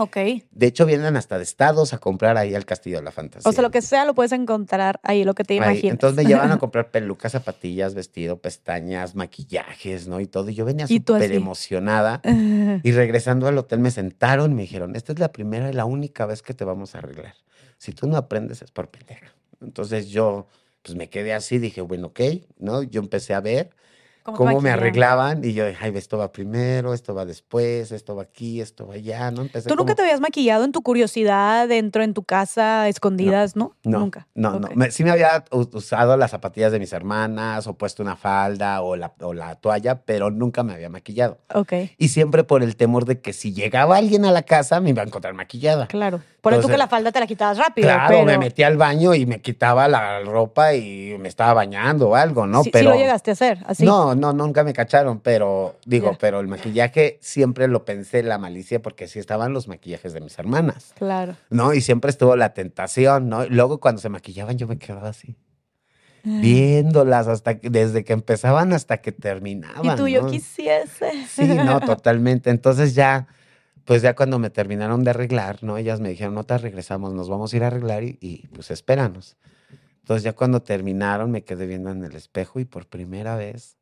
[0.00, 0.16] Ok.
[0.50, 3.48] De hecho, vienen hasta de estados a comprar ahí al Castillo de la Fantasía.
[3.48, 5.92] O sea, lo que sea lo puedes encontrar ahí, lo que te Ahí, imagines.
[5.92, 10.20] Entonces me llevan a comprar pelucas, zapatillas, vestido, pestañas, maquillajes, ¿no?
[10.20, 10.48] Y todo.
[10.48, 12.22] Y yo venía súper emocionada.
[12.82, 15.84] Y regresando al hotel me sentaron y me dijeron, esta es la primera y la
[15.84, 17.34] única vez que te vamos a arreglar.
[17.76, 19.34] Si tú no aprendes es por pendeja.
[19.60, 20.46] Entonces yo
[20.82, 22.20] pues me quedé así, dije, bueno, ok,
[22.58, 22.82] ¿no?
[22.82, 23.70] Yo empecé a ver
[24.22, 28.14] ¿Cómo te cómo me arreglaban y yo, ay, esto va primero, esto va después, esto
[28.14, 29.42] va aquí, esto va allá, ¿no?
[29.42, 33.56] Empecé ¿Tú nunca como- te habías maquillado en tu curiosidad dentro en tu casa, escondidas,
[33.56, 33.72] no?
[33.82, 34.26] No, Nunca.
[34.34, 34.68] No, no.
[34.74, 38.96] Me- sí me había usado las zapatillas de mis hermanas o puesto una falda o
[38.96, 41.38] la, o la toalla, pero nunca me había maquillado.
[41.54, 44.90] Ok, Y siempre por el temor de que si llegaba alguien a la casa me
[44.90, 45.86] iba a encontrar maquillada.
[45.86, 46.20] claro.
[46.40, 47.86] Por eso tú que la falda te la quitabas rápido.
[47.86, 52.08] Claro, pero me metía al baño y me quitaba la ropa y me estaba bañando
[52.08, 52.60] o algo, ¿no?
[52.60, 53.84] sí, sí pero lo llegaste a hacer, así.
[53.84, 58.80] no, no, nunca me cacharon, pero digo, pero el maquillaje siempre lo pensé la malicia
[58.80, 61.36] porque sí estaban los maquillajes de mis hermanas, Claro.
[61.50, 61.74] ¿no?
[61.74, 63.46] Y siempre estuvo la tentación, ¿no?
[63.46, 65.36] Luego cuando se maquillaban yo me quedaba así,
[66.24, 69.84] viéndolas hasta que, desde que empezaban hasta que terminaban.
[69.84, 71.26] Y tú, yo quisiese.
[71.26, 72.50] Sí, no, totalmente.
[72.50, 73.26] Entonces ya,
[73.84, 75.76] pues ya cuando me terminaron de arreglar, ¿no?
[75.76, 78.70] Ellas me dijeron, no te regresamos, nos vamos a ir a arreglar y, y, pues
[78.70, 79.36] espéranos.
[80.00, 83.76] Entonces ya cuando terminaron me quedé viendo en el espejo y por primera vez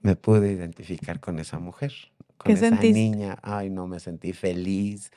[0.00, 1.92] me pude identificar con esa mujer,
[2.38, 2.84] con ¿Qué esa sentiste?
[2.84, 3.38] niña.
[3.42, 5.10] Ay, no, me sentí feliz,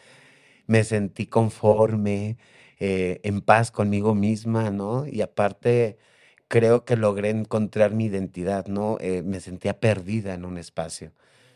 [0.68, 2.38] me sentí conforme,
[2.80, 5.08] eh, en paz conmigo misma, ¿no?
[5.08, 5.98] Y aparte
[6.48, 8.98] creo que logré encontrar mi identidad, ¿no?
[9.02, 11.14] Eh, me sentía perdida en un espacio.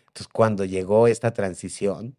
[0.07, 2.17] Entonces, cuando llegó esta transición,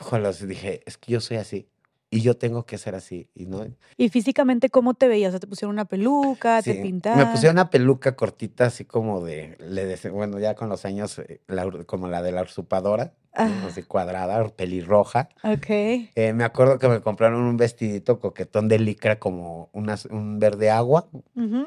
[0.00, 1.68] híjole, dije, es que yo soy así
[2.10, 3.66] y yo tengo que ser así, y no.
[3.96, 5.30] Y físicamente, ¿cómo te veías?
[5.30, 6.62] O sea, ¿Te pusieron una peluca?
[6.62, 7.18] ¿Te pintaron?
[7.18, 11.18] Me pusieron una peluca cortita, así como de, le dese- bueno, ya con los años,
[11.18, 13.12] eh, la como la de la usurpadora, ¿no?
[13.38, 13.66] Ah.
[13.68, 15.28] así cuadrada, pelirroja.
[15.42, 15.66] Ok.
[15.68, 20.70] Eh, me acuerdo que me compraron un vestidito coquetón de licra, como unas- un verde
[20.70, 21.66] agua, Ujú,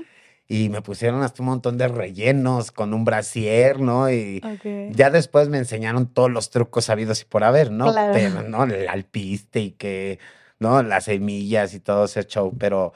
[0.51, 4.11] y me pusieron hasta un montón de rellenos con un brasier, ¿no?
[4.11, 4.41] Y
[4.89, 7.91] ya después me enseñaron todos los trucos sabidos y por haber, ¿no?
[7.91, 8.13] Claro.
[8.13, 8.63] Pero, ¿no?
[8.63, 10.17] El alpiste y que,
[10.57, 10.81] ¿no?
[10.81, 12.93] Las semillas y todo ese show, pero,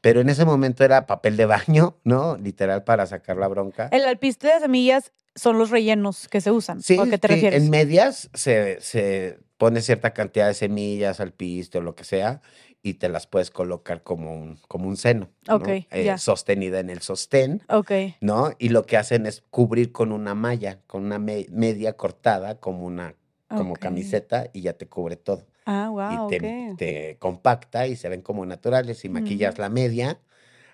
[0.00, 2.38] pero en ese momento era papel de baño, ¿no?
[2.38, 3.90] Literal para sacar la bronca.
[3.92, 6.80] El alpiste de semillas son los rellenos que se usan.
[6.80, 7.62] Sí, ¿O a qué te sí, refieres?
[7.62, 12.40] en medias se, se pone cierta cantidad de semillas, alpiste o lo que sea,
[12.84, 15.54] y te las puedes colocar como un, como un seno, ¿no?
[15.56, 17.62] Ok, Eh, sostenida en el sostén.
[17.70, 17.90] Ok.
[18.20, 18.52] ¿no?
[18.58, 22.84] Y lo que hacen es cubrir con una malla, con una me- media cortada, como
[22.84, 23.14] una
[23.48, 25.46] como camiseta, y ya te cubre todo.
[25.64, 29.04] Ah, wow, y te, compacta y se ven como naturales.
[29.04, 30.18] Y maquillas la media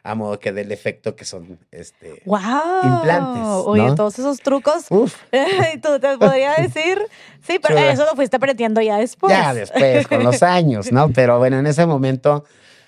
[0.02, 2.22] a modo que dé el efecto que son este.
[2.24, 2.38] ¡Wow!
[2.82, 3.94] implantes, Oye, ¿no?
[3.94, 4.86] todos esos trucos.
[4.90, 5.14] Uf,
[5.82, 6.98] tú te podría decir.
[7.42, 7.92] Sí, pero Chula.
[7.92, 9.32] eso lo fuiste aprendiendo ya después.
[9.32, 11.10] ya después, con los años, ¿no?
[11.14, 12.44] Pero bueno, en ese momento,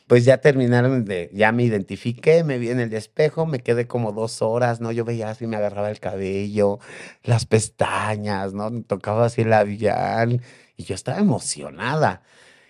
[0.07, 4.13] pues ya terminaron de, ya me identifiqué, me vi en el espejo, me quedé como
[4.13, 4.93] dos horas, ¿no?
[4.93, 6.79] Yo veía así, me agarraba el cabello,
[7.23, 8.71] las pestañas, ¿no?
[8.71, 10.43] Me tocaba así el labial
[10.77, 12.23] y yo estaba emocionada.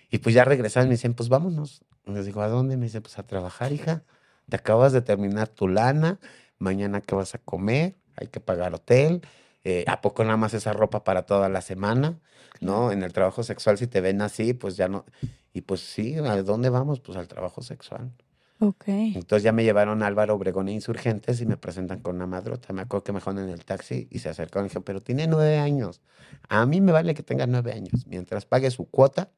[0.09, 1.81] Y pues ya regresaban y me dicen, pues vámonos.
[2.05, 2.77] Les digo, ¿a dónde?
[2.77, 4.03] Me dice, pues a trabajar, hija.
[4.49, 6.19] Te acabas de terminar tu lana,
[6.57, 9.21] mañana qué vas a comer, hay que pagar hotel.
[9.63, 12.19] eh, ¿A poco nada más esa ropa para toda la semana?
[12.61, 12.91] ¿no?
[12.91, 15.05] En el trabajo sexual, si te ven así, pues ya no.
[15.53, 16.99] Y pues sí, ¿a dónde vamos?
[16.99, 18.11] Pues al trabajo sexual.
[18.59, 18.87] Ok.
[18.87, 22.71] Entonces ya me llevaron a Álvaro Obregón e Insurgentes y me presentan con una madrota.
[22.73, 25.57] Me acuerdo que me en el taxi y se acercaron y dijeron, pero tiene nueve
[25.57, 26.01] años.
[26.49, 28.07] A mí me vale que tenga nueve años.
[28.07, 29.29] Mientras pague su cuota,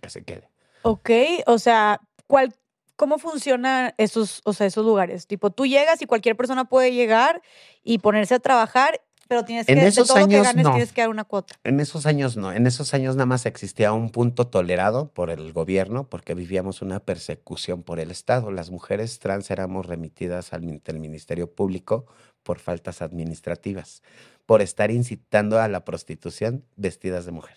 [0.00, 0.50] que se quede.
[0.82, 1.10] Ok,
[1.46, 2.54] o sea, ¿cuál,
[3.02, 5.26] ¿cómo funcionan esos, o sea, esos lugares?
[5.26, 7.42] Tipo, tú llegas y cualquier persona puede llegar
[7.82, 10.64] y ponerse a trabajar, Pero tienes que, En de esos todo lo que años, ganes,
[10.64, 10.70] no.
[10.70, 11.56] tienes que dar una cuota.
[11.64, 15.52] En esos años no, en esos años nada más existía un punto tolerado por el
[15.52, 18.52] gobierno porque vivíamos una persecución por el Estado.
[18.52, 22.06] Las mujeres trans éramos remitidas al del Ministerio Público
[22.44, 24.02] por faltas administrativas,
[24.46, 27.56] por estar incitando a la prostitución vestidas de mujer.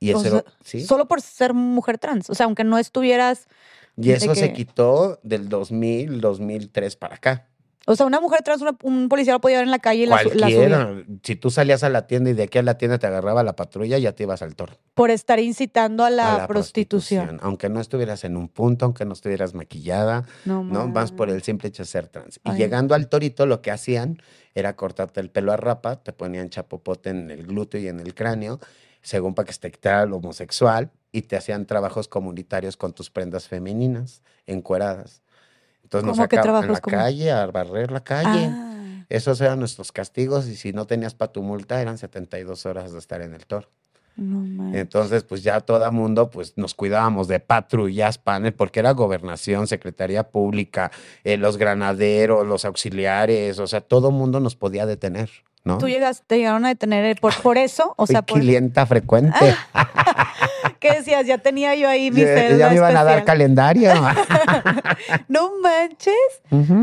[0.00, 0.84] Y O eso, sea, era- ¿sí?
[0.84, 2.30] Solo por ser mujer trans.
[2.30, 3.46] O sea, aunque no estuvieras.
[4.02, 7.46] Y eso se quitó del 2000, 2003 para acá.
[7.86, 10.06] O sea, una mujer trans, una- un policía lo podía ver en la calle y
[10.06, 10.22] la.
[10.22, 11.02] Cualquiera.
[11.24, 13.56] Si tú salías a la tienda y de aquí a la tienda te agarraba la
[13.56, 14.74] patrulla, ya te ibas al toro.
[14.94, 17.38] Por estar incitando a la, a la prostitución.
[17.42, 20.86] Aunque no estuvieras en un punto, aunque no estuvieras maquillada, No, ¿no?
[20.88, 22.38] Más por el simple hecho de ser trans.
[22.44, 24.18] Y llegando al torito, lo que hacían
[24.54, 28.14] era cortarte el pelo a rapa, te ponían chapopote en el glúteo y en el
[28.14, 28.60] cráneo,
[29.00, 33.48] según para que se te quitara homosexual, y te hacían trabajos comunitarios con tus prendas
[33.48, 35.22] femeninas, encueradas.
[35.82, 38.48] Entonces nos ¿Cómo qué sacaban trabajos la calle, a barrer la calle.
[38.48, 42.92] Ah, Esos eran nuestros castigos, y si no tenías para tu multa, eran 72 horas
[42.92, 43.68] de estar en el toro.
[44.16, 44.72] no.
[44.72, 50.28] Entonces, pues ya todo mundo, pues nos cuidábamos de patrullas, panel, porque era gobernación, secretaría
[50.28, 50.92] pública,
[51.24, 55.30] eh, los granaderos, los auxiliares, o sea, todo mundo nos podía detener,
[55.64, 55.78] ¿no?
[55.78, 59.56] Tú llegas, te llegaron a detener eh, por, por eso, o sea, por, clienta frecuente.
[60.80, 61.26] ¿qué decías?
[61.26, 63.92] Ya tenía yo ahí mi celda ya me iban a dar calendario.
[65.28, 66.14] No manches.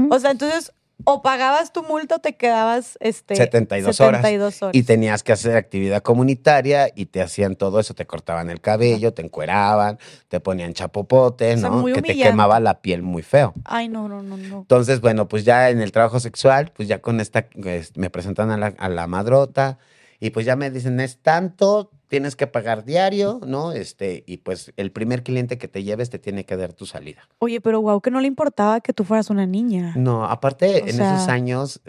[0.10, 4.22] O sea, entonces, o pagabas tu multa o te quedabas este, 72 horas.
[4.22, 4.76] 72 horas.
[4.76, 9.14] Y tenías que hacer actividad comunitaria y te hacían todo eso, te cortaban el cabello,
[9.14, 11.86] te encueraban, te ponían chapopote, O sea, ¿no?
[11.86, 13.54] que te quemaba la piel muy feo.
[13.64, 14.60] Ay, no, no, no, no.
[14.60, 18.52] Entonces, bueno, pues ya en el trabajo sexual, pues ya con esta, pues, me presentan
[18.52, 19.78] a la, a la madrota
[20.20, 23.72] y pues ya me dicen, es tanto, tienes que pagar diario, ¿no?
[23.72, 27.28] Este, y pues el primer cliente que te lleves te tiene que dar tu salida.
[27.40, 29.94] Oye, pero wow, que no le importaba que tú fueras una niña.
[29.96, 31.82] No, aparte, O en sea, esos años,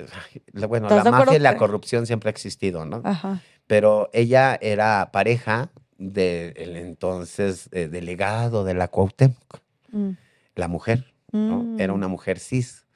[0.69, 3.01] bueno, ¿estás la mafia y la corrupción siempre ha existido, ¿no?
[3.05, 3.41] Ajá.
[3.67, 10.11] Pero ella era pareja del entonces eh, delegado de la Cuauhtémoc, Mm,
[10.55, 11.15] la mujer.
[11.33, 11.77] ¿no?
[11.79, 11.97] Era mm.
[11.97, 12.87] una mujer cis.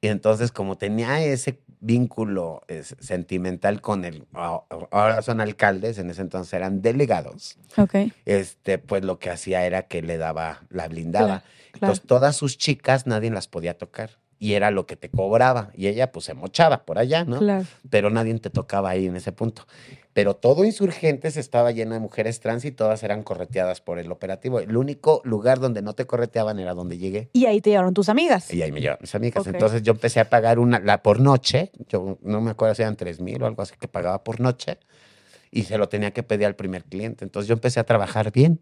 [0.00, 6.10] Y entonces, como tenía ese vínculo es, sentimental con el, a- ahora son alcaldes, en
[6.10, 10.88] ese entonces eran delegados, Ok, este, pues lo que hacía era que le daba, la
[10.88, 11.26] blindaba.
[11.26, 11.44] claro.
[11.74, 14.18] Entonces, todas sus chicas nadie las podía tocar.
[14.40, 15.72] Y era lo que te cobraba.
[15.74, 17.38] Y ella, pues, se mochaba por allá, ¿no?
[17.40, 17.66] claro.
[17.90, 19.66] Pero nadie te tocaba ahí en ese punto.
[20.18, 24.58] Pero todo Insurgentes estaba lleno de mujeres trans y todas eran correteadas por el operativo.
[24.58, 27.30] El único lugar donde no te correteaban era donde llegué.
[27.34, 28.52] Y ahí te llevaron tus amigas.
[28.52, 29.46] Y ahí me llevaban mis amigas.
[29.46, 31.70] Entonces yo empecé a pagar una, la por noche.
[31.88, 34.78] Yo no me acuerdo si eran tres mil o algo así que pagaba por noche.
[35.52, 37.24] Y se lo tenía que pedir al primer cliente.
[37.24, 38.58] Entonces yo empecé a trabajar bien.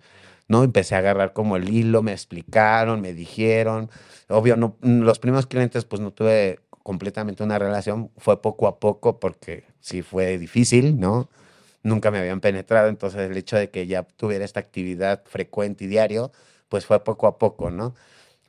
[0.49, 0.63] ¿no?
[0.63, 3.89] Empecé a agarrar como el hilo, me explicaron, me dijeron.
[4.29, 8.11] Obvio, no, los primeros clientes pues no tuve completamente una relación.
[8.19, 11.31] Fue poco a poco porque sí fue difícil, ¿no?
[11.87, 12.89] Nunca me habían penetrado.
[12.89, 16.33] Entonces el hecho de que ya tuviera esta actividad frecuente y diario,
[16.69, 17.95] pues fue poco a poco, ¿no?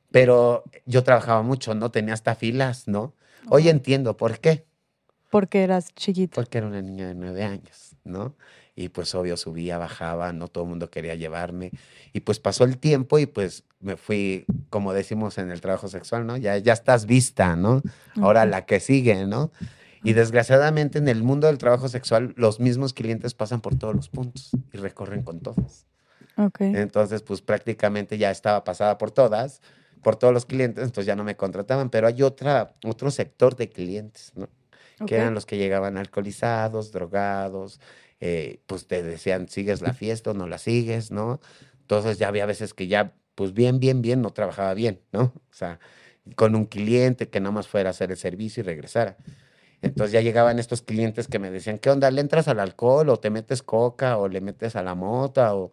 [0.09, 1.91] Pero yo trabajaba mucho, ¿no?
[1.91, 3.13] Tenía hasta filas, ¿no?
[3.49, 4.65] Hoy entiendo por qué.
[5.29, 6.33] Porque eras chiquita.
[6.33, 8.35] Porque era una niña de nueve años, ¿no?
[8.75, 11.71] Y pues obvio subía, bajaba, no todo el mundo quería llevarme.
[12.13, 16.25] Y pues pasó el tiempo y pues me fui, como decimos en el trabajo sexual,
[16.25, 16.37] ¿no?
[16.37, 17.83] Ya, ya estás vista, ¿no?
[18.19, 19.51] Ahora la que sigue, ¿no?
[20.07, 24.07] Y desgraciadamente en el mundo del trabajo sexual los mismos clientes pasan por todos los
[24.07, 25.85] puntos y recorren con todos.
[26.37, 26.61] Ok.
[26.61, 29.61] Entonces, pues prácticamente ya estaba pasada por todas,
[30.01, 33.67] por todos los clientes, entonces ya no me contrataban, pero hay otra, otro sector de
[33.67, 34.47] clientes, ¿no?
[35.01, 35.07] ok.
[35.07, 37.81] que eran los que llegaban alcoholizados, drogados,
[38.21, 41.41] eh, pues te decían, ¿sigues la fiesta o no la sigues, no?
[41.81, 45.33] Entonces ya había veces que ya, pues bien, bien, bien, no trabajaba bien, ¿no?
[45.35, 45.81] O sea,
[46.35, 49.17] con un cliente que nada más fuera a hacer el servicio y regresara.
[49.81, 52.09] Entonces ya llegaban estos clientes que me decían, ¿qué onda?
[52.11, 55.71] ¿Le entras al alcohol o te metes coca o le metes a la mota o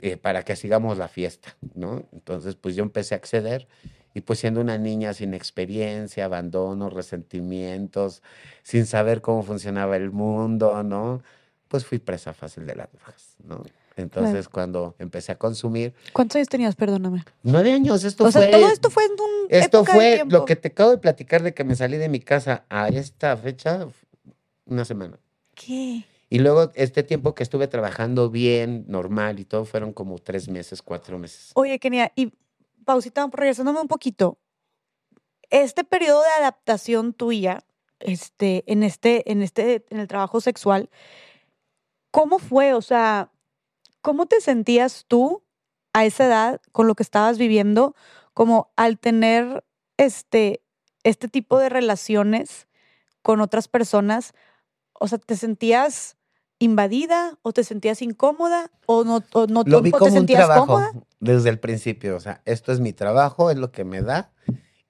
[0.00, 2.04] eh, para que sigamos la fiesta, ¿no?
[2.12, 3.68] Entonces pues yo empecé a acceder
[4.14, 8.22] y pues siendo una niña sin experiencia, abandono, resentimientos,
[8.62, 11.22] sin saber cómo funcionaba el mundo, ¿no?
[11.68, 13.62] Pues fui presa fácil de las drogas, ¿no?
[13.96, 16.76] Entonces cuando empecé a consumir, ¿Cuántos años tenías?
[16.76, 17.24] Perdóname.
[17.42, 18.50] nueve años, esto o sea, fue...
[18.50, 19.46] todo esto fue en un.
[19.48, 22.20] Esto época fue lo que te acabo de platicar de que me salí de mi
[22.20, 23.86] casa a esta fecha,
[24.66, 25.18] una semana.
[25.54, 26.04] ¿Qué?
[26.32, 30.80] Y luego este tiempo que estuve trabajando bien, normal y todo, fueron como tres meses,
[30.80, 31.50] cuatro meses.
[31.54, 32.32] Oye, Kenia, y
[32.86, 34.38] pausita, regresándome un poquito.
[35.50, 37.64] Este periodo de adaptación tuya,
[38.00, 40.88] este, en este, en este, en el trabajo sexual,
[42.10, 42.72] ¿cómo fue?
[42.72, 43.31] O sea,
[44.02, 45.42] ¿cómo te sentías tú
[45.94, 47.94] a esa edad con lo que estabas viviendo,
[48.34, 49.64] como al tener
[49.96, 50.62] este,
[51.02, 52.66] este tipo de relaciones
[53.22, 54.34] con otras personas?
[55.00, 56.16] o sea, te sentías
[56.60, 60.66] invadida o te sentías incómoda o no, o no Lo vi te como un trabajo
[60.66, 60.92] cómoda?
[61.18, 62.14] desde el principio.
[62.14, 64.30] O sea, esto es mi trabajo, es lo que me da.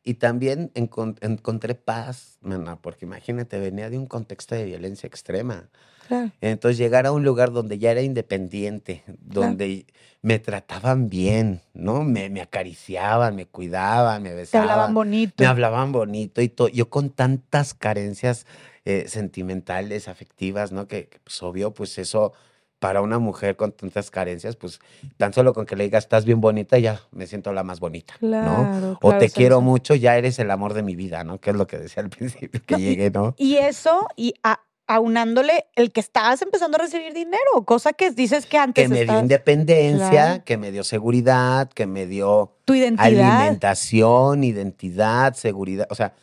[0.03, 5.71] Y también encon- encontré paz, mana, porque imagínate, venía de un contexto de violencia extrema.
[6.13, 6.31] Claro.
[6.41, 9.87] Entonces llegar a un lugar donde ya era independiente, donde
[10.21, 12.03] me trataban bien, ¿no?
[12.05, 14.69] Me, me acariciaban, me cuidaban, me Te besaban.
[14.71, 15.35] hablaban bonito.
[15.39, 16.69] Me hablaban bonito y todo.
[16.69, 18.47] Yo con tantas carencias
[18.85, 20.87] eh, sentimentales, afectivas, ¿no?
[20.87, 22.33] Que, que, pues obvio, pues eso
[22.79, 24.81] para una mujer con tantas carencias, pues
[25.17, 28.15] tan solo con que le digas estás bien bonita, ya me siento la más bonita,
[28.21, 28.29] ¿no?
[28.69, 31.41] Claro, O claro, te quiero mucho, ya eres el amor de mi vida, ¿no?
[31.41, 33.35] Que es lo que decía al principio que No, y- llegué, ¿no?
[33.39, 34.59] Y eso, y a-
[34.95, 39.05] aunándole el que estabas empezando a recibir dinero, cosa que dices que antes Que me
[39.05, 40.45] dio independencia, Claro.
[40.45, 46.15] que me dio seguridad, que me dio tu identidad, alimentación, identidad, seguridad, o sea,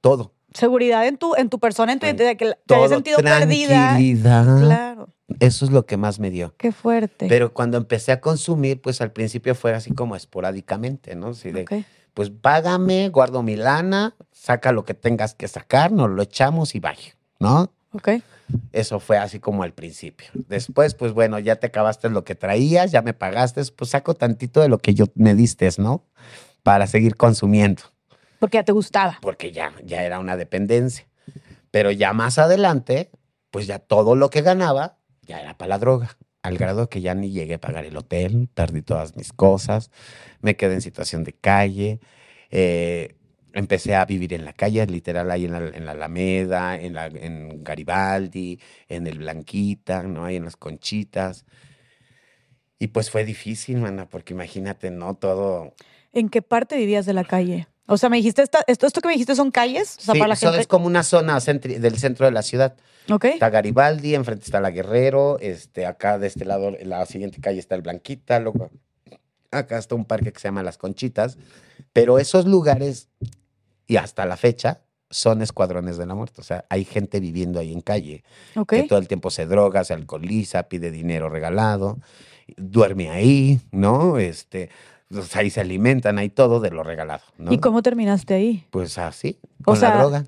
[0.00, 0.32] todo.
[0.54, 3.36] seguridad en tu, en tu persona, en tu En identidad, que te habías sentido perdida.
[3.94, 4.60] tranquilidad.
[4.60, 5.08] Claro,
[5.40, 6.54] Eso es lo que más me dio.
[6.56, 7.26] qué fuerte.
[7.28, 11.28] Pero cuando empecé a consumir, pues al principio fue así como esporádicamente, ¿no?
[11.28, 16.22] Así de, pues págame, guardo mi lana, saca lo que tengas que sacar, nos lo
[16.22, 17.70] echamos y vaya, ¿no?
[17.92, 18.08] Ok.
[18.72, 20.28] Eso fue así como al principio.
[20.34, 24.60] Después, pues bueno, ya te acabaste lo que traías, ya me pagaste, pues saco tantito
[24.60, 26.04] de lo que yo me diste, ¿no?
[26.62, 27.82] Para seguir consumiendo,
[28.38, 29.18] Porque ya te gustaba.
[29.22, 31.06] porque ya, ya era una dependencia.
[31.70, 33.10] Pero ya más adelante,
[33.50, 36.16] pues ya todo lo que ganaba ya era para la droga.
[36.42, 39.90] Al grado que ya ni llegué a pagar el hotel, perdí todas mis cosas,
[40.40, 42.00] me quedé en situación de calle,
[42.50, 43.16] eh,
[43.52, 47.06] empecé a vivir en la calle, literal ahí en la, en la Alameda, en, la,
[47.06, 48.58] en Garibaldi,
[48.88, 50.24] en el Blanquita, ¿no?
[50.24, 51.44] Ahí en las Conchitas.
[52.78, 55.14] Y pues fue difícil, mana, porque imagínate, ¿no?
[55.16, 55.74] Todo...
[56.12, 57.66] ¿En qué parte vivías de la calle?
[57.86, 60.18] O sea, me dijiste, esta- esto, esto que me dijiste son calles, o sea, Sí,
[60.20, 60.60] para la eso gente.
[60.60, 62.76] es como una zona centri- del centro de la ciudad.
[63.10, 63.24] Ok.
[63.24, 67.74] Está Garibaldi, enfrente está la Guerrero, este, acá de este lado, la siguiente calle está
[67.74, 68.70] el Blanquita, luego
[69.50, 71.38] acá está un parque que se llama Las Conchitas,
[71.98, 73.08] pero esos lugares,
[73.88, 77.72] y hasta la fecha, son escuadrones de la muerte, o sea, hay gente viviendo ahí
[77.72, 78.22] en calle,
[78.68, 81.98] que todo el tiempo se droga, se alcoholiza, pide dinero regalado,
[82.56, 84.18] duerme ahí, ¿no?
[84.18, 84.70] Este,
[85.08, 87.52] pues ahí se alimentan, ahí todo de lo regalado, ¿no?
[87.52, 88.64] ¿Y cómo terminaste ahí?
[88.70, 90.24] Pues así, O con sea, la droga.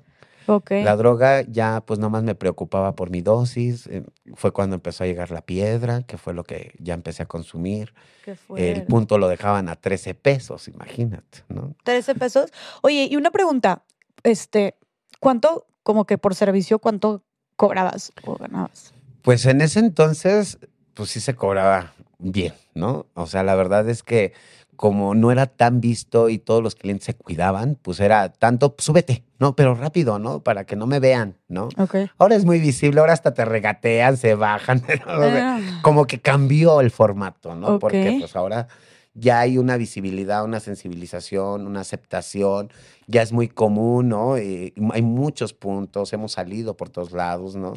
[0.83, 3.87] La droga ya pues nomás me preocupaba por mi dosis.
[3.87, 4.03] eh,
[4.35, 7.93] Fue cuando empezó a llegar la piedra, que fue lo que ya empecé a consumir.
[8.25, 8.81] Qué El fuerte.
[8.81, 11.75] punto lo dejaban a 13 pesos, imagínate, ¿no?
[11.83, 12.51] 13 pesos.
[12.81, 13.83] Oye, y una pregunta,
[14.23, 14.75] este,
[15.19, 17.23] ¿cuánto, como que por servicio, cuánto
[17.55, 18.93] cobrabas o ganabas?
[19.21, 20.57] Pues en ese entonces,
[20.93, 23.05] pues sí se cobraba bien, ¿no?
[23.13, 24.33] O sea, la verdad es que
[24.81, 29.23] como no era tan visto y todos los clientes se cuidaban, pues era tanto, súbete,
[29.37, 29.55] ¿no?
[29.55, 30.41] Pero rápido, ¿no?
[30.41, 31.69] Para que no me vean, ¿no?
[31.77, 31.97] Ok.
[32.17, 36.89] Ahora es muy visible, ahora hasta te regatean, se bajan, Ah, como que cambió el
[36.89, 37.77] formato, ¿no?
[37.77, 38.69] Porque pues ahora
[39.13, 42.71] ya hay una visibilidad, una sensibilización, una aceptación,
[43.05, 44.35] ya es muy común, ¿no?
[44.35, 47.73] Eh, hay muchos puntos, hemos salido por todos lados, ¿no?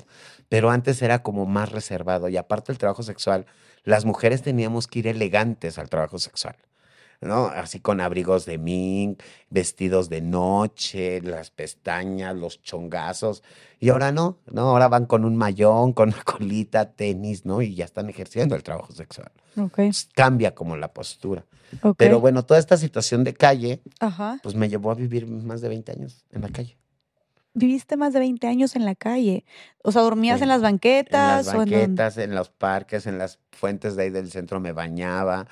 [0.48, 3.44] Pero antes era como más reservado y aparte el trabajo sexual,
[3.82, 6.56] las mujeres teníamos que ir elegantes al trabajo sexual.
[7.20, 7.46] ¿No?
[7.46, 13.42] Así con abrigos de mink, vestidos de noche, las pestañas, los chongazos.
[13.80, 14.62] Y ahora no, ¿no?
[14.70, 17.62] Ahora van con un mayón, con una colita, tenis, ¿no?
[17.62, 19.30] Y ya están ejerciendo el trabajo sexual.
[19.56, 19.72] ok.
[19.76, 21.44] Pues, cambia como la postura.
[21.82, 21.96] ok.
[21.98, 24.38] Pero bueno, toda esta situación de calle, Ajá.
[24.42, 26.76] pues me llevó a vivir más de 20 años en la calle.
[27.56, 29.44] Viviste más de 20 años en la calle.
[29.84, 30.42] O sea, dormías Sí.
[30.42, 31.76] en las En banquetas las o en dónde?
[31.82, 35.46] banquetas, en los parques, en las fuentes de ahí del centro me bañaba.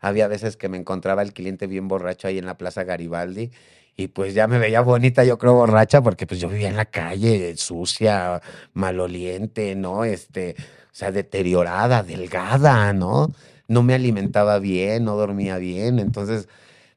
[0.00, 3.50] Había veces que me encontraba el cliente bien borracho ahí en la Plaza Garibaldi
[3.98, 6.84] y pues ya me veía bonita, yo creo borracha, porque pues yo vivía en la
[6.84, 8.40] calle, sucia,
[8.72, 10.04] maloliente, ¿no?
[10.04, 13.32] Este, o sea, deteriorada, delgada, ¿no?
[13.66, 16.48] No me alimentaba bien, no dormía bien, entonces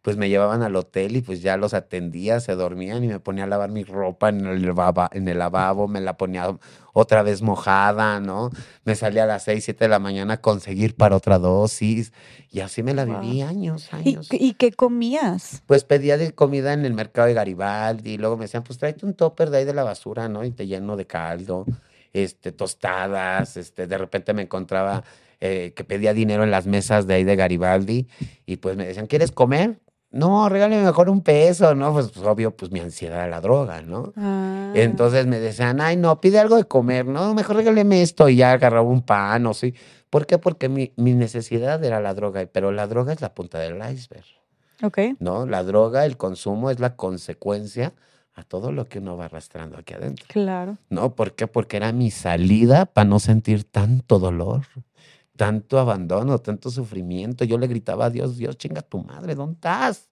[0.01, 3.43] pues me llevaban al hotel y pues ya los atendía, se dormían y me ponía
[3.43, 6.57] a lavar mi ropa en el, baba- en el lavabo, me la ponía
[6.93, 8.49] otra vez mojada, ¿no?
[8.83, 12.13] Me salía a las 6, 7 de la mañana a conseguir para otra dosis
[12.49, 13.21] y así me la Wow.
[13.21, 14.27] viví años, ¿Y, años.
[14.31, 15.61] y qué comías?
[15.67, 19.05] Pues pedía de comida en el mercado de Garibaldi y luego me decían, pues tráete
[19.05, 20.43] un topper de ahí de la basura, ¿no?
[20.43, 21.65] Y te lleno de caldo,
[22.13, 25.03] este, tostadas, este, de repente me encontraba
[25.39, 28.07] eh, que pedía dinero en las mesas de ahí de Garibaldi
[28.45, 29.79] y pues me decían, ¿quieres comer?
[30.11, 31.93] No, regálame mejor un peso, ¿no?
[31.93, 34.11] Pues, pues, obvio, pues mi ansiedad era la droga, ¿no?
[34.17, 38.35] Ah, Entonces me decían, ay, no, pide algo de comer, no, mejor regáleme esto y
[38.37, 39.73] ya agarraba un pan o sí.
[40.09, 40.37] ¿Por qué?
[40.37, 44.25] Porque mi, mi necesidad era la droga, pero la droga es la punta del iceberg.
[44.83, 44.97] ok.
[45.19, 45.45] ¿no?
[45.45, 47.93] La droga, el consumo es la consecuencia
[48.33, 50.25] a todo lo que uno va arrastrando aquí adentro.
[50.27, 50.77] Claro.
[50.89, 51.15] ¿No?
[51.15, 51.47] ¿Por qué?
[51.47, 54.63] Porque era mi salida para no sentir tanto dolor,
[55.41, 57.43] tanto abandono, tanto sufrimiento.
[57.45, 60.07] Yo le gritaba a Dios, Dios, chinga tu madre, ¿dónde estás?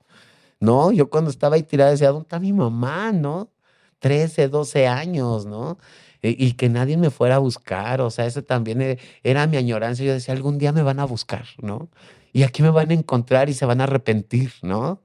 [0.59, 3.11] No, yo cuando estaba ahí tirada decía, ¿dónde está mi mamá?
[3.11, 3.51] ¿No?
[3.99, 5.77] 13, 12 años, ¿no?
[6.23, 9.57] Y, y que nadie me fuera a buscar, o sea, ese también e- era mi
[9.57, 10.03] añoranza.
[10.03, 11.89] Yo decía, algún día me van a buscar, ¿no?
[12.33, 14.99] Y aquí me van a encontrar y se van a arrepentir, ¿no?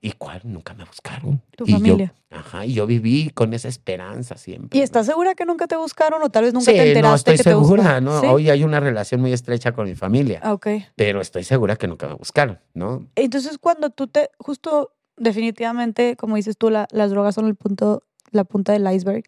[0.00, 0.40] ¿Y cuál?
[0.44, 1.42] Nunca me buscaron.
[1.56, 2.14] Tu Y yo- familia.
[2.30, 4.78] ajá, y yo viví con esa esperanza siempre.
[4.78, 7.14] ¿Y estás segura que nunca te buscaron o tal vez nunca sí, te enteraste no,
[7.16, 8.04] estoy que te segura, buscaron?
[8.04, 8.20] ¿no?
[8.20, 8.26] ¿Sí?
[8.28, 10.68] Hoy hay una relación muy estrecha con mi familia, Ah, Ok.
[10.94, 13.08] pero estoy segura que nunca me buscaron, ¿no?
[13.16, 18.04] Entonces, cuando tú te, justo definitivamente, como dices tú, la- las drogas son el punto,
[18.30, 19.24] la punta del iceberg.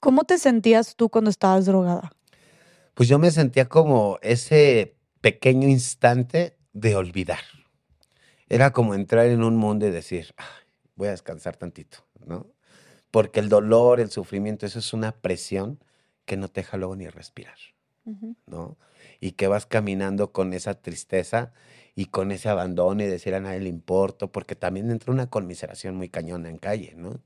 [0.00, 2.12] ¿Cómo te sentías tú cuando estabas drogada?
[2.94, 7.40] Pues yo me sentía como ese pequeño instante de olvidar.
[8.48, 10.46] Era como entrar en un mundo y decir, "Ay,
[10.96, 12.46] voy a descansar tantito, ¿no?
[13.10, 15.82] Porque el dolor, el sufrimiento, eso es una presión
[16.26, 17.58] que no te deja luego ni respirar,
[18.46, 18.78] ¿no?
[19.20, 21.52] Y que vas caminando con esa tristeza
[21.94, 25.96] y con ese abandono y decir a nadie le importo, porque también entra una conmiseración
[25.96, 27.20] muy cañona en calle, ¿no?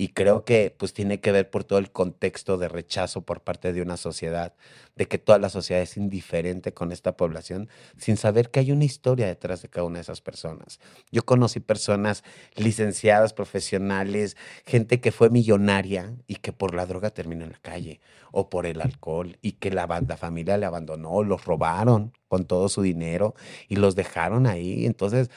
[0.00, 3.72] Y creo que pues tiene que ver por todo el contexto de rechazo por parte
[3.72, 4.54] de una sociedad,
[4.94, 8.84] de que toda la sociedad es indiferente con esta población, sin saber que hay una
[8.84, 10.78] historia detrás de cada una de esas personas.
[11.10, 12.22] Yo conocí personas
[12.54, 18.00] licenciadas, profesionales, gente que fue millonaria y que por la droga terminó en la calle,
[18.30, 22.68] o por el alcohol, y que la, la familia le abandonó, los robaron con todo
[22.68, 23.34] su dinero
[23.68, 24.86] y los dejaron ahí.
[24.86, 25.28] Entonces,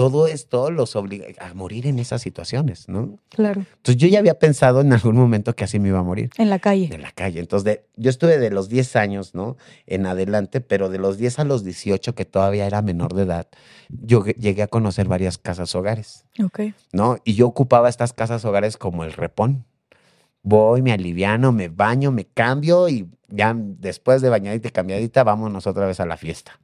[0.00, 3.18] todo esto los obliga a morir en esas situaciones, ¿no?
[3.28, 3.60] Claro.
[3.76, 6.48] Entonces yo ya había pensado en algún momento que así me iba a morir En
[6.48, 6.88] la calle.
[6.92, 7.40] en la calle.
[7.40, 9.56] Entonces de- yo estuve de los 10 años, ¿no?
[9.86, 13.46] En adelante, pero de los 10 a los 18, que todavía era menor de edad,
[13.88, 16.60] yo llegué a conocer varias casas hogares, Ok.
[16.92, 17.18] ¿no?
[17.24, 19.64] Y yo ocupaba estas casas hogares como el repón.
[20.42, 25.66] Voy, me aliviano, me baño, me cambio y ya después de bañadita y cambiadita, vámonos
[25.66, 26.58] otra vez a la fiesta,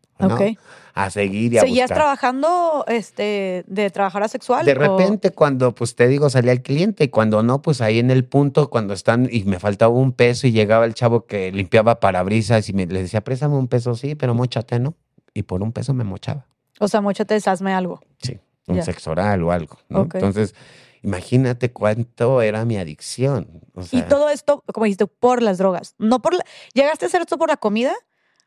[0.94, 1.96] A seguir y a ¿Seguías buscar.
[1.98, 4.64] trabajando este, de trabajadora sexual?
[4.64, 7.98] De o- repente, cuando, pues te digo, salía el cliente y cuando no, pues ahí
[7.98, 11.52] en el punto, cuando están y me faltaba un peso y llegaba el chavo que
[11.52, 14.94] limpiaba parabrisas y me le decía, préstame un peso, sí, pero mochate, ¿no?
[15.34, 16.46] Y por un peso me mochaba.
[16.80, 18.00] O sea, mochate, hazme algo.
[18.22, 19.76] Sí, un sexo oral o algo.
[19.90, 20.54] Entonces,
[21.02, 23.48] imagínate cuánto era mi adicción.
[23.74, 25.94] O y todo esto, como dijiste, por las drogas.
[25.98, 27.92] No por la- ¿Llegaste a hacer esto por la comida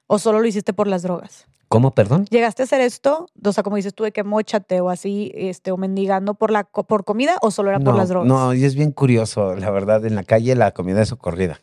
[0.10, 1.46] o solo lo hiciste por las drogas?
[1.68, 2.26] ¿Cómo, perdón?
[2.32, 5.72] ¿Llegaste a hacer esto, o sea, como dices tú, de que mochate o así, este,
[5.72, 8.28] o mendigando por la por comida o solo era por las drogas?
[8.28, 11.62] No, y es bien curioso, la verdad, en la calle la comida es socorrida.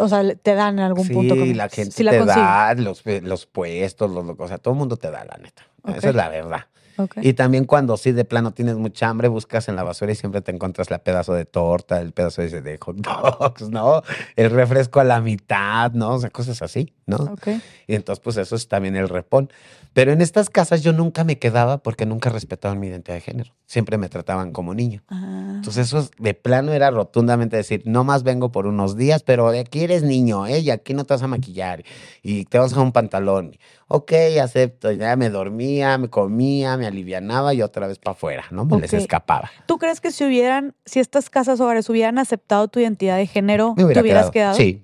[0.00, 1.36] O sea, te dan en algún sí, punto.
[1.36, 1.54] comida.
[1.54, 2.44] la gente Sí la te consiguen.
[2.44, 5.62] da, los, los puestos, los, o sea, todo el mundo te da, la neta.
[5.96, 6.64] Esa es la verdad.
[6.96, 7.16] Ok.
[7.22, 10.40] Y también cuando sí de plano tienes mucha hambre, buscas en la basura y siempre
[10.42, 14.02] te encuentras la pedazo de torta, el pedazo de hot dogs, ¿no?
[14.36, 16.14] El refresco a la mitad, ¿no?
[16.14, 17.16] O sea, cosas así, ¿no?
[17.16, 17.48] Ok.
[17.86, 19.50] Y entonces, pues eso es también el repón.
[19.92, 23.54] Pero en estas casas yo nunca me quedaba porque nunca respetaban mi identidad de género.
[23.66, 25.04] Siempre me trataban como niño.
[25.08, 25.52] Ah.
[25.54, 29.50] Entonces eso es- de plano era rotundamente decir, no más vengo por unos días, pero
[29.52, 30.58] de aquí eres niño, ¿eh?
[30.58, 31.84] Y aquí no te vas a maquillar
[32.24, 33.56] y te vas a un pantalón.
[33.86, 34.90] Ok, acepto.
[34.90, 38.64] Ya me dormía, me comía, me alivianaba y otra vez para afuera, ¿no?
[38.64, 39.50] Me les escapaba.
[39.66, 43.74] ¿Tú crees que si hubieran, si estas casas hogares hubieran aceptado tu identidad de género,
[43.76, 44.56] te hubiera hubieras quedado.
[44.56, 44.56] quedado?
[44.56, 44.80] Sí.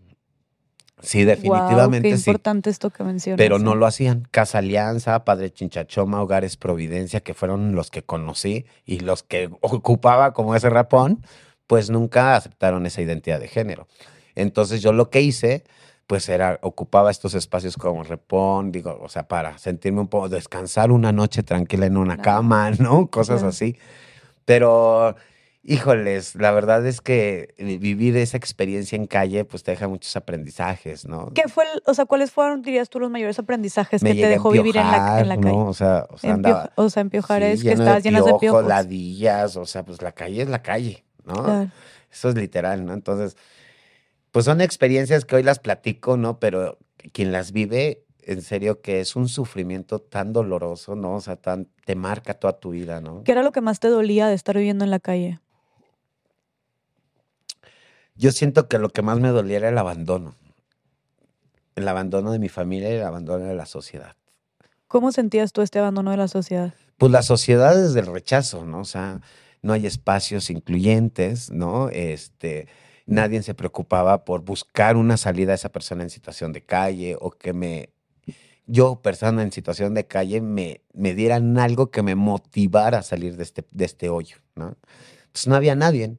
[1.03, 2.31] Sí, definitivamente Wow, qué sí.
[2.31, 3.39] importante esto que mencionas.
[3.39, 3.77] Pero no ¿eh?
[3.77, 4.29] lo hacían.
[4.31, 10.33] Casa Alianza, Padre Chinchachoma, Hogares Providencia, que fueron los que conocí y los que ocupaba
[10.33, 11.25] como ese rapón,
[11.67, 13.89] pues nunca aceptaron esa identidad de género.
[14.35, 15.65] Entonces yo lo que hice,
[16.11, 20.91] pues era, ocupaba estos espacios como repón, digo, o sea, para sentirme un poco, descansar
[20.91, 23.07] una noche tranquila en una cama, ¿no?
[23.07, 23.77] Cosas así.
[24.45, 25.15] Pero,
[25.63, 30.17] híjoles, la verdad es que eh, vivir esa experiencia en calle, pues te deja muchos
[30.17, 31.31] aprendizajes, ¿no?
[31.33, 34.27] ¿Qué fue, el- o sea, cuáles fueron, dirías tú, los mayores aprendizajes me que te
[34.27, 35.57] dejó vivir en la, en la empiojar, calle?
[35.65, 35.69] ¿no?
[35.71, 38.67] O sea, o sea, andaba o sea, empiojar sí, es que estabas llenas de piojos.
[38.67, 41.35] ladillas, o sea, pues la calle es la calle, ¿no?
[41.35, 41.71] Claro.
[42.11, 42.95] Eso es literal, ¿no?
[42.95, 43.37] Entonces,
[44.33, 46.39] pues son experiencias que hoy las platico, ¿no?
[46.39, 46.79] Pero
[47.13, 51.17] quien las vive, en serio que es un sufrimiento tan doloroso, ¿no?
[51.17, 53.25] O sea, tan, te marca toda tu vida, ¿no?
[53.25, 55.41] ¿Qué era lo que más te dolía de estar viviendo en la calle?
[58.15, 60.35] Yo siento que lo que más me dolía era el abandono.
[61.75, 64.15] El abandono de mi familia y el abandono de la sociedad.
[64.89, 66.75] ¿Cómo sentías tú este abandono de la sociedad?
[66.99, 68.81] Pues la sociedad es del rechazo, ¿no?
[68.81, 69.21] O sea,
[69.63, 71.89] no hay espacios incluyentes, ¿no?
[71.89, 72.69] Este,
[73.11, 77.31] nadie se preocupaba por buscar una salida a esa persona en situación de calle o
[77.33, 77.91] que me,
[78.67, 83.37] yo, persona en situación de calle, me, me dieran algo que me motivara a salir
[83.37, 84.77] de este, de este hoyo, ¿no?
[85.27, 86.19] Entonces no había nadie,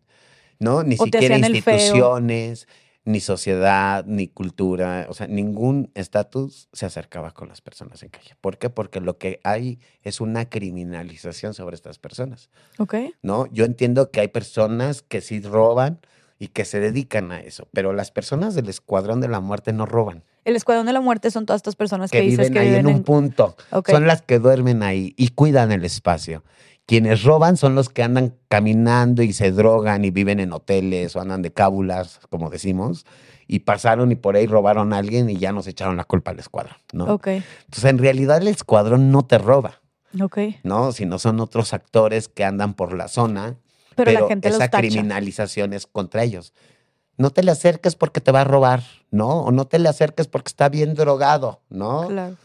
[0.59, 0.83] ¿no?
[0.83, 2.67] Ni O siquiera instituciones,
[3.05, 8.35] ni sociedad, ni cultura, o sea, ningún estatus se acercaba con las personas en calle.
[8.41, 8.69] ¿Por qué?
[8.69, 12.49] Porque lo que hay es una criminalización sobre estas personas.
[12.79, 12.95] Ok.
[13.21, 13.47] ¿no?
[13.47, 16.01] Yo entiendo que hay personas que sí roban
[16.41, 19.85] y que se dedican a eso, pero las personas del escuadrón de la muerte no
[19.85, 22.59] roban, El Escuadrón de la Muerte son todas estas personas que, que dices viven que
[22.59, 26.43] ahí viven en un punto, son las que duermen ahí y cuidan el espacio.
[26.87, 31.21] Quienes roban son los que andan caminando y se drogan y viven en hoteles o
[31.21, 33.05] andan de cábulas, como decimos,
[33.45, 36.39] y pasaron y por ahí robaron a alguien y ya nos echaron la culpa al
[36.39, 37.19] escuadrón, ¿no?
[37.23, 39.79] Entonces, en realidad el escuadrón no te roba,
[40.19, 40.39] ok.
[40.63, 40.91] ¿no?
[40.91, 43.57] Sino son otros actores que andan por la zona
[43.95, 46.53] Pero, la gente esa criminalización es contra ellos.
[47.17, 49.41] No te le acerques porque te va a robar, ¿no?
[49.41, 52.07] O no te le acerques porque está bien drogado, ¿no?
[52.07, 52.37] Claro.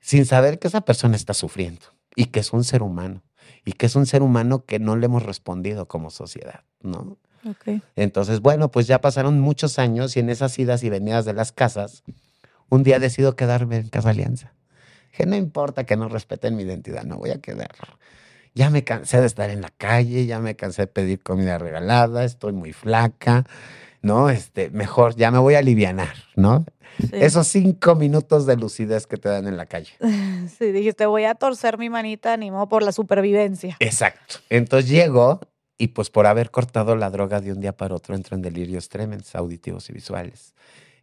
[0.00, 3.22] Sin saber que esa persona está sufriendo y que es un ser humano
[3.64, 7.18] y que es un ser humano que no le hemos respondido como sociedad, ¿no?
[7.48, 7.82] Ok.
[7.96, 11.52] Entonces, bueno, pues ya pasaron muchos años y en esas idas y venidas de las
[11.52, 12.02] casas,
[12.68, 14.52] un día decido quedarme en Casa Alianza.
[15.10, 17.70] Dije, no importa que no respeten mi identidad, no voy a quedar.
[18.54, 22.24] Ya me cansé de estar en la calle, ya me cansé de pedir comida regalada,
[22.24, 23.44] estoy muy flaca,
[24.02, 24.30] ¿no?
[24.30, 26.64] Este, mejor, ya me voy a alivianar, ¿no?
[26.98, 27.08] Sí.
[27.12, 29.92] Esos cinco minutos de lucidez que te dan en la calle.
[30.58, 33.76] Sí, dijiste, voy a torcer mi manita, ni modo por la supervivencia.
[33.78, 34.36] Exacto.
[34.48, 35.40] Entonces llego
[35.78, 38.88] y pues por haber cortado la droga de un día para otro entro en delirios
[38.88, 40.54] tremendos, auditivos y visuales.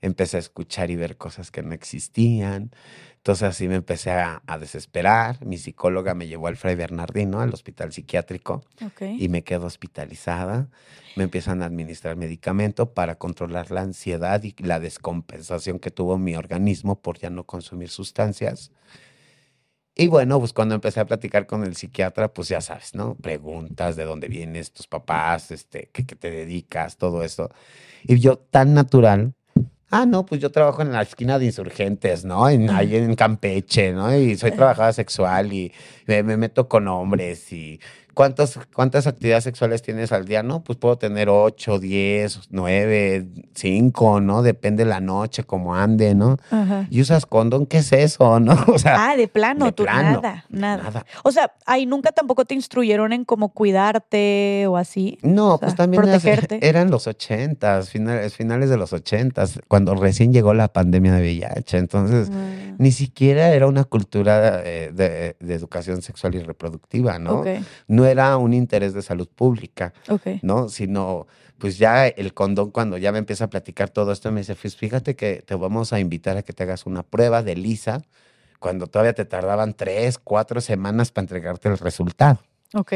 [0.01, 2.71] Empecé a escuchar y ver cosas que no existían.
[3.27, 5.45] Entonces así me empecé a, a desesperar.
[5.45, 8.63] Mi psicóloga me llevó al Fray Bernardino, al hospital psiquiátrico,
[9.01, 10.69] y me quedo hospitalizada.
[11.17, 16.37] Me empiezan a administrar medicamento para controlar la ansiedad y la descompensación que tuvo mi
[16.37, 18.71] organismo por ya no consumir sustancias.
[19.93, 23.15] Y bueno, pues cuando empecé a platicar con el psiquiatra, pues ya sabes, ¿no?
[23.15, 27.49] Preguntas de dónde vienes, tus papás, este, qué, qué te dedicas, todo eso.
[28.03, 29.33] Y yo tan natural,
[29.89, 32.49] ah, no, pues yo trabajo en la esquina de insurgentes, ¿no?
[32.49, 34.15] En, ahí en Campeche, ¿no?
[34.15, 35.71] Y soy trabajadora sexual y
[36.05, 37.79] me, me meto con hombres y
[38.17, 40.41] ¿cuántas, ¿cuántas actividades sexuales tienes al día?
[40.41, 44.41] No, pues puedo tener ocho, diez, nueve, cinco, ¿no?
[44.41, 46.37] Depende la noche, cómo ande, ¿no?
[46.49, 46.87] Ajá.
[46.89, 47.67] ¿Y usas condón?
[47.67, 48.55] ¿Qué es eso, no?
[48.67, 51.05] O sea, Ah, de plano, de tú plano, nada, nada, nada.
[51.23, 55.19] O sea, ahí nunca tampoco te instruyeron en cómo cuidarte o así.
[55.21, 56.59] No, O sea, pues también eras- protegerte.
[56.67, 61.77] eran los ochentas, finales, finales de los ochentas, cuando recién llegó la pandemia de VIH.
[61.77, 67.43] Entonces, Ah, ni siquiera era una cultura eh, de, de educación sexual y reproductiva, ¿no?
[67.87, 70.41] No era un interés de salud pública, ok.
[70.41, 70.69] ¿no?
[70.69, 71.27] Sino,
[71.57, 74.75] pues ya el condón, cuando ya me empieza a platicar todo esto, me dice, pues
[74.75, 78.01] fíjate que te vamos a invitar a que te hagas una prueba de lisa
[78.59, 82.39] cuando todavía te tardaban tres, cuatro semanas para entregarte el resultado.
[82.73, 82.93] Ok.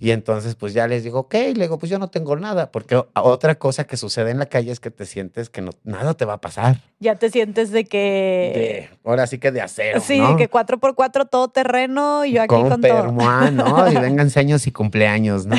[0.00, 3.02] Y entonces, pues ya les digo, ok, le digo, pues yo no tengo nada, porque
[3.14, 6.24] otra cosa que sucede en la calle es que te sientes que no, nada te
[6.24, 6.78] va a pasar.
[7.00, 8.88] Ya te sientes de que.
[8.88, 10.30] De, ahora sí que de acero, sí, ¿no?
[10.30, 13.02] de que 4x4 todo terreno y yo aquí con, con, todo.
[13.02, 13.90] permoa, ¿no?
[13.90, 15.56] Y vengan años y cumpleaños, ¿no?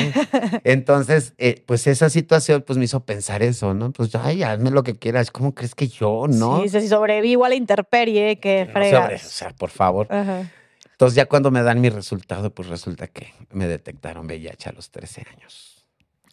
[0.64, 3.92] Entonces, eh, pues esa situación pues me hizo pensar eso, ¿no?
[3.92, 5.30] Pues, ay, hazme lo que quieras.
[5.30, 6.62] ¿Cómo crees que yo, no?
[6.62, 9.02] Sí, si sobrevivo a la intemperie, que No fregas.
[9.02, 10.06] sobre- o sea, por favor.
[10.10, 10.50] Ajá.
[10.94, 14.90] Entonces, ya cuando me dan mi resultado, pues resulta que me detectaron VIH a los
[14.90, 15.84] 13 años.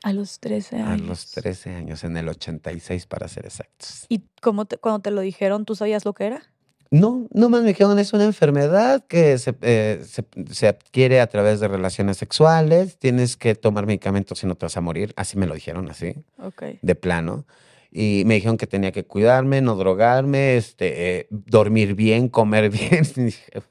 [0.04, 1.08] A los 13 A años.
[1.08, 4.06] los 13 años, en el 86 para ser exactos.
[4.10, 6.44] ¿Y cómo te, cuando te lo dijeron, tú sabías lo que era?
[6.90, 11.28] No, no más me dijeron, es una enfermedad que se, eh, se, se adquiere a
[11.28, 15.38] través de relaciones sexuales, tienes que tomar medicamentos si no te vas a morir, así
[15.38, 16.64] me lo dijeron, así, Ok.
[16.82, 17.46] de plano.
[17.92, 23.06] Y me dijeron que tenía que cuidarme, no drogarme, este, eh, dormir bien, comer bien.
[23.16, 23.62] Y dije,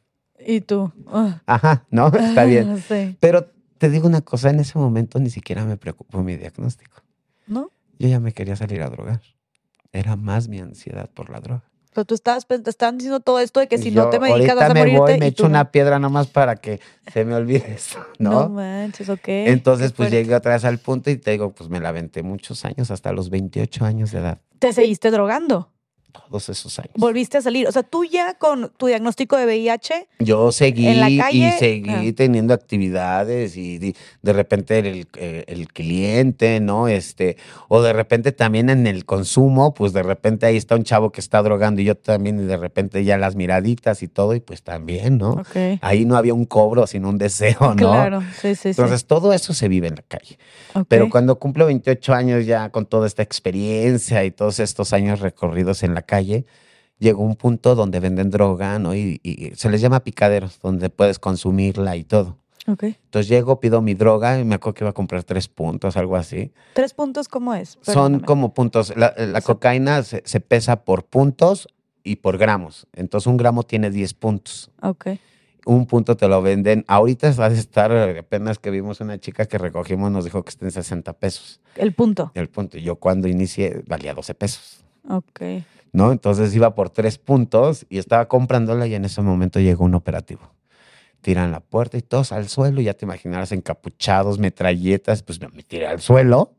[0.46, 0.92] ¿Y tú?
[1.08, 1.42] Ah.
[1.46, 2.82] Ajá, no, está bien.
[2.88, 3.16] Sí.
[3.20, 3.46] Pero
[3.78, 7.02] te digo una cosa, en ese momento ni siquiera me preocupó mi diagnóstico.
[7.46, 7.70] ¿No?
[7.98, 9.20] Yo ya me quería salir a drogar.
[9.92, 11.64] Era más mi ansiedad por la droga.
[11.92, 14.20] Pero tú estabas, pe- te estaban diciendo todo esto de que si Yo no te
[14.20, 14.98] medicas vas a me morirte.
[15.00, 15.48] voy, me echo no.
[15.48, 16.80] una piedra nomás para que
[17.12, 18.48] se me olvide eso, No ¿no?
[18.50, 19.26] manches, ok.
[19.26, 20.16] Entonces, qué pues fuerte.
[20.22, 23.10] llegué otra vez al punto y te digo, pues me la aventé muchos años, hasta
[23.12, 25.72] los 28 años de edad, Te seguiste drogando.
[26.10, 26.92] Todos esos años.
[26.96, 27.66] Volviste a salir.
[27.68, 31.88] O sea, tú ya con tu diagnóstico de VIH, Yo seguí ¿En la y seguí
[31.90, 32.12] Ah.
[32.16, 33.78] teniendo actividades y
[34.22, 36.88] de repente el, eh, el cliente, ¿no?
[36.88, 37.36] Este,
[37.68, 41.20] o de repente también en el consumo, pues de repente ahí está un chavo que
[41.20, 44.62] está drogando y yo también y de repente ya las miraditas y todo y pues
[44.62, 45.30] también, ¿no?
[45.32, 45.78] ok.
[45.80, 47.76] Ahí no había un cobro, sino un deseo, ¿no?
[47.76, 50.38] Claro, sí, sí, Entonces todo eso se vive en la calle.
[50.72, 50.78] sí.
[50.78, 50.86] Ok.
[50.88, 55.82] Pero cuando cumplo 28 años ya con toda esta experiencia y todos estos años recorridos
[55.82, 56.46] en la calle,
[56.98, 58.94] llegó un punto donde venden droga, ¿no?
[58.94, 62.36] Y, y se les llama picaderos, donde puedes consumirla y todo.
[62.66, 62.82] Ok.
[62.84, 66.16] Entonces llego, pido mi droga y me acuerdo que iba a comprar tres puntos, algo
[66.16, 66.52] así.
[66.74, 67.78] ¿Tres puntos cómo es?
[67.80, 68.94] Son como puntos.
[68.96, 71.68] La, la O sea- cocaína se, se pesa por puntos
[72.04, 72.86] y por gramos.
[72.92, 74.70] Entonces un gramo tiene 10 puntos.
[74.82, 75.06] Ok.
[75.66, 76.84] Un punto te lo venden.
[76.86, 80.64] Ahorita va a estar, apenas que vimos una chica que recogimos, nos dijo que está
[80.64, 81.60] en 60 pesos.
[81.76, 82.30] El punto.
[82.34, 82.78] El punto.
[82.78, 84.84] Yo cuando inicié valía 12 pesos.
[85.08, 85.40] Ok.
[85.92, 86.12] ¿No?
[86.12, 90.42] Entonces iba por tres puntos y estaba comprándola y en ese momento llegó un operativo.
[91.20, 95.62] Tiran la puerta y todos al suelo, y ya te imaginarás encapuchados, metralletas, pues me
[95.62, 96.54] tiré al suelo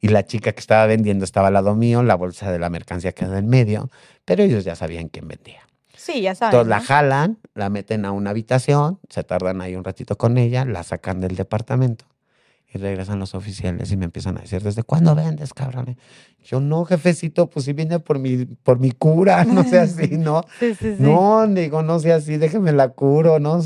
[0.00, 3.12] y la chica que estaba vendiendo estaba al lado mío, la bolsa de la mercancía
[3.12, 3.90] queda en medio,
[4.24, 5.62] pero ellos ya sabían quién vendía.
[5.96, 6.54] Sí, ya sabes.
[6.54, 10.64] Entonces la jalan, la meten a una habitación, se tardan ahí un ratito con ella,
[10.64, 12.04] la sacan del departamento
[12.72, 15.96] y regresan los oficiales y me empiezan a decir, ¿desde cuándo vendes, cabrón?
[16.44, 20.42] Yo no, jefecito, pues si viene por mi, por mi cura, no sea así, ¿no?
[20.60, 21.02] Sí, sí, sí.
[21.02, 23.60] No, digo, no sea así, déjeme la curo, ¿no?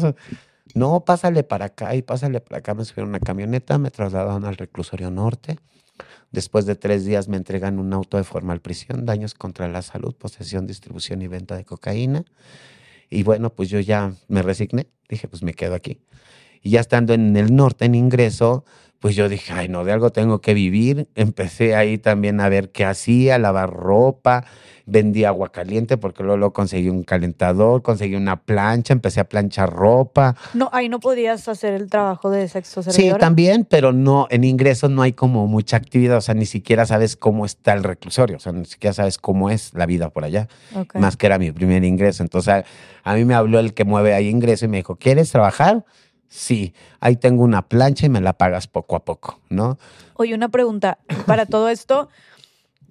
[0.74, 2.74] No, pásale para acá y pásale para acá.
[2.74, 5.59] Me subieron a una camioneta, me trasladaron al reclusorio norte.
[6.30, 10.14] Después de tres días me entregan un auto de formal prisión, daños contra la salud,
[10.14, 12.24] posesión, distribución y venta de cocaína.
[13.09, 15.98] Y bueno, pues yo ya me resigné, dije, pues me quedo aquí.
[16.62, 18.64] Y ya estando en el norte, en ingreso,
[19.01, 21.09] pues yo dije, ay, no, de algo tengo que vivir.
[21.14, 24.44] Empecé ahí también a ver qué hacía, lavar ropa,
[24.84, 29.70] vendí agua caliente porque luego, luego conseguí un calentador, conseguí una plancha, empecé a planchar
[29.72, 30.36] ropa.
[30.53, 33.18] No, ahí no podías hacer el trabajo de sexo Sí, servidora.
[33.20, 37.16] también, pero no, en ingreso no hay como mucha actividad, o sea, ni siquiera sabes
[37.16, 40.46] cómo está el reclusorio, o sea, ni siquiera sabes cómo es la vida por allá,
[40.94, 42.22] más que era mi primer ingreso.
[42.22, 42.64] Entonces, a,
[43.05, 45.86] a mí me habló el que mueve ahí ingreso y me dijo, ¿quieres trabajar?
[46.33, 49.78] Sí, ahí tengo una plancha y me la pagas poco a poco, ¿no?
[50.14, 50.99] Oye, una pregunta.
[51.26, 52.09] Para todo esto,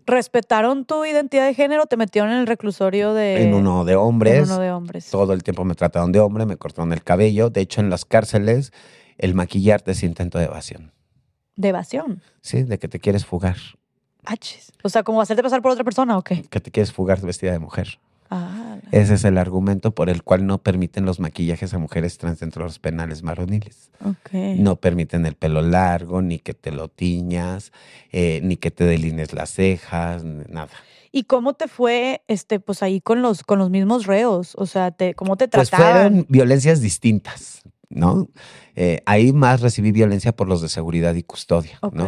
[0.06, 1.86] ¿respetaron tu identidad de género?
[1.86, 3.44] ¿Te metieron en el reclusorio de.
[3.44, 5.10] en uno de en hombres, uno de hombres?
[5.10, 8.04] todo el tiempo me trataron de hombre, me cortaron el cabello, de hecho en las
[8.04, 8.74] cárceles
[9.18, 10.92] el maquillarte es intento de evasión,
[11.56, 12.22] De evasión.
[12.42, 12.64] ¿sí?
[12.64, 13.56] De que te quieres fugar,
[14.26, 14.74] Achis.
[14.84, 16.44] O sea, ¿como hacerte pasar por otra persona o qué?
[16.44, 18.00] que te quieres fugar vestida de mujer.
[18.30, 18.59] Ah,
[18.92, 22.64] Ese es el argumento por el cual no permiten los maquillajes a mujeres trans dentro
[22.64, 23.92] de los penales varoniles.
[24.04, 24.32] ok.
[24.58, 27.72] No permiten el pelo largo, ni que te lo tiñas,
[28.12, 30.70] eh, ni que te delines las cejas, nada.
[31.12, 34.54] ¿Y cómo te fue este, pues ahí con los, con los mismos reos?
[34.58, 35.94] O sea, te, ¿cómo te Pues trataban?
[36.12, 38.28] fueron violencias distintas, ¿no?
[38.76, 41.96] Eh, ahí más recibí violencia por los de seguridad y custodia, Ok.
[41.96, 42.08] ¿no?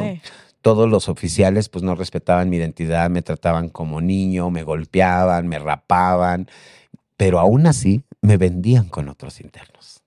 [0.62, 5.58] Todos los oficiales pues no respetaban mi identidad, me trataban como niño, me golpeaban, me
[5.60, 6.48] rapaban,
[7.18, 10.02] pero aún así me vendían con otros internos.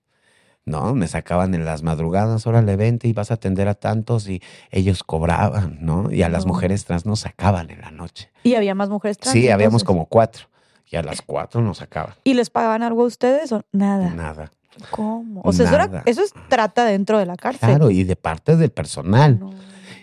[0.67, 0.95] ¿No?
[0.95, 4.41] Me sacaban en las madrugadas, órale, vente y vas a atender a tantos y
[4.71, 6.11] ellos cobraban, ¿no?
[6.11, 8.31] Y a las mujeres trans nos sacaban en la noche.
[8.45, 9.35] ¿Y había más mujeres trans?
[9.35, 10.47] Sí, habíamos como cuatro.
[10.91, 12.15] Y a las cuatro nos sacaban.
[12.25, 14.09] ¿Y les pagaban algo a ustedes o nada?
[14.11, 14.53] Nada.
[14.91, 15.43] ¿Cómo?
[15.45, 16.03] O sea, eso, era- Nada.
[16.07, 17.69] eso es trata dentro de la cárcel.
[17.69, 19.39] Claro, y de parte del personal.
[19.41, 19.53] No.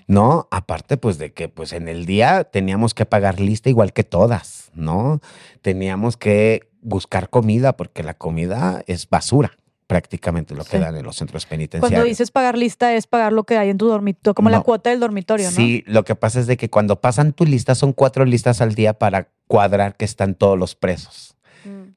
[0.07, 0.47] ¿No?
[0.51, 4.69] Aparte, pues de que pues en el día teníamos que pagar lista igual que todas,
[4.73, 5.21] ¿no?
[5.61, 9.51] Teníamos que buscar comida porque la comida es basura
[9.87, 10.83] prácticamente lo que Sí.
[10.83, 11.91] dan en los centros penitenciarios.
[11.91, 14.89] Cuando dices pagar lista es pagar lo que hay en tu dormitorio, como la cuota
[14.89, 15.55] del dormitorio, ¿no?
[15.55, 18.73] Sí, lo que pasa es de que cuando pasan tu lista son cuatro listas al
[18.73, 21.35] día para cuadrar que están todos los presos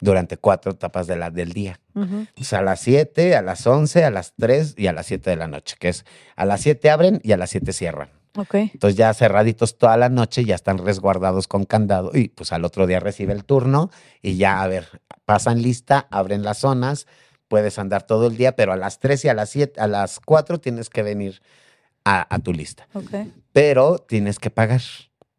[0.00, 1.80] durante cuatro etapas de la, del día.
[1.94, 5.30] O sea, a las 7, a las 11, a las 3 y a las 7
[5.30, 6.04] de la noche, que es
[6.36, 8.10] a las 7 abren y a las 7 cierran.
[8.36, 8.54] Ok.
[8.54, 12.86] Entonces ya cerraditos toda la noche, ya están resguardados con candado y pues al otro
[12.86, 13.90] día recibe el turno
[14.22, 17.06] y ya, a ver, pasan lista, abren las zonas,
[17.46, 20.18] puedes andar todo el día, pero a las 3 y a las 7, a las
[20.18, 21.42] 4 tienes que venir
[22.04, 22.88] a, a tu lista.
[22.94, 23.14] Ok.
[23.52, 24.82] Pero tienes que pagar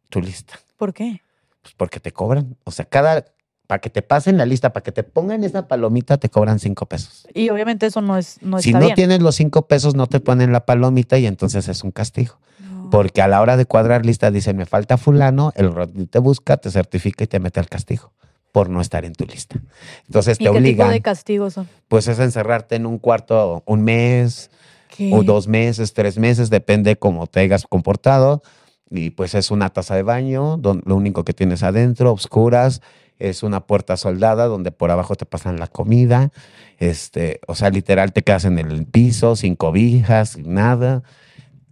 [0.08, 1.20] tu lista, ¿Por qué?
[1.60, 2.56] pues porque te cobran.
[2.64, 3.24] O sea, cada,
[3.66, 6.86] para que te pasen la lista, para que te pongan esa palomita, te cobran 5
[6.86, 7.26] pesos.
[7.34, 8.94] Y obviamente eso no es no si está no bien.
[8.96, 12.38] tienes los 5 pesos, no te ponen la palomita y entonces es un castigo.
[12.60, 12.90] No.
[12.90, 16.56] Porque a la hora de cuadrar lista dicen, me falta fulano, el ROTI te busca,
[16.58, 18.12] te certifica y te mete al castigo
[18.52, 19.58] por no estar en tu lista.
[20.06, 21.68] Entonces ¿Y te qué tipo obligan, de castigos son?
[21.88, 24.50] pues es encerrarte en un cuarto un mes
[24.96, 25.10] ¿Qué?
[25.12, 28.42] o dos meses, tres meses, depende cómo te hayas comportado.
[28.88, 32.80] Y pues es una taza de baño, don- lo único que tienes adentro, obscuras,
[33.18, 36.30] es una puerta soldada donde por abajo te pasan la comida.
[36.78, 41.02] Este, o sea, literal te quedas en el piso, sin cobijas, sin nada,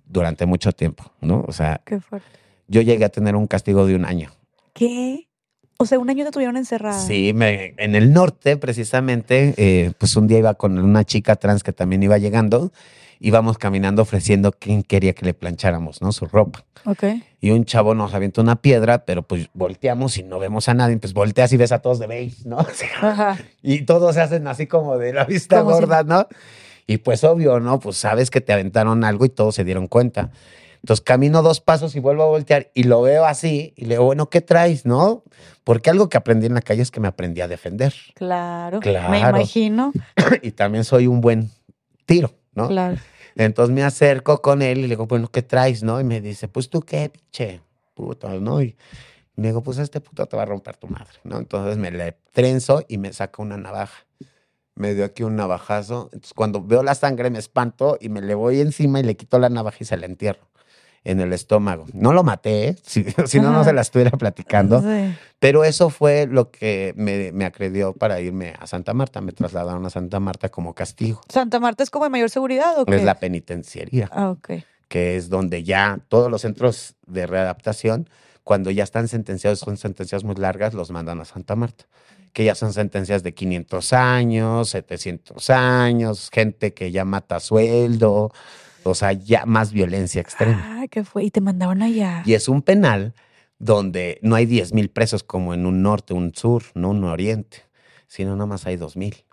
[0.07, 1.45] durante mucho tiempo, ¿no?
[1.47, 2.26] O sea, Qué fuerte.
[2.68, 4.30] yo llegué a tener un castigo de un año.
[4.72, 5.28] ¿Qué?
[5.78, 6.99] O sea, un año te tuvieron encerrada.
[6.99, 11.62] Sí, me- en el norte precisamente, eh, pues un día iba con una chica trans
[11.64, 12.72] que también iba llegando,
[13.21, 16.12] íbamos caminando ofreciendo quién quería que le plancháramos, ¿no?
[16.12, 16.65] Su ropa.
[16.85, 17.05] Ok.
[17.41, 20.97] Y un chavo nos avienta una piedra, pero pues volteamos y no vemos a nadie,
[20.99, 22.59] pues volteas y ves a todos de beige, ¿no?
[23.03, 23.39] Ajá.
[23.62, 26.27] y todos se hacen así como de la vista si- gorda, ¿no?
[26.87, 27.81] Y pues obvio, ¿no?
[27.81, 30.31] Pues sabes que te aventaron algo y todos se dieron cuenta.
[30.83, 34.05] Entonces camino dos pasos y vuelvo a voltear y lo veo así y le digo,
[34.05, 35.23] bueno, ¿qué traes, no?
[35.65, 37.95] Porque algo que aprendí en la calle es que me aprendí a defender.
[38.15, 38.81] Claro.
[38.81, 39.09] Claro.
[39.09, 39.93] Me imagino.
[40.43, 41.51] y también soy un buen
[42.05, 42.69] tiro, ¿no?
[42.69, 42.97] Claro.
[43.37, 46.01] Entonces me acerco con él y le digo, bueno, ¿qué traes, no?
[46.01, 47.61] Y me dice, pues tú qué, pinche
[47.95, 48.63] puto, ¿no?
[48.63, 48.77] Y
[49.37, 51.39] me digo, pues este puto te va a romper tu madre, ¿no?
[51.39, 54.07] Entonces me le trenzo y me saca una navaja.
[54.77, 56.11] Me dio aquí un navajazo.
[56.13, 59.39] Entonces cuando veo la sangre me espanto y me le voy encima y le quito
[59.39, 60.49] la navaja y se la entierro
[61.05, 61.87] en el estómago.
[61.93, 62.77] No lo maté, ¿eh?
[62.83, 64.81] si, si no, no se la estuviera platicando.
[64.81, 65.15] Sí.
[65.39, 69.21] Pero eso fue lo que me, me acredió para irme a Santa Marta.
[69.21, 71.21] Me trasladaron a Santa Marta como castigo.
[71.29, 72.97] ¿Santa Marta es como de mayor seguridad o qué?
[72.97, 74.51] Es la penitenciaría, Ah, ok.
[74.89, 78.09] que es donde ya todos los centros de readaptación,
[78.43, 81.85] cuando ya están sentenciados, son sentencias muy largas, los mandan a Santa Marta.
[82.33, 88.33] Que ya son sentencias de 500 años, 700 años, gente que ya mata sueldo,
[88.85, 90.82] o sea, ya más violencia extrema.
[90.82, 91.24] Ah, ¿qué fue?
[91.24, 92.22] Y te mandaron allá.
[92.26, 93.14] Y es un penal
[93.59, 97.62] donde no hay 10 mil presos como en un norte, un sur, no un oriente,
[98.07, 99.24] sino nada más hay 2 mil.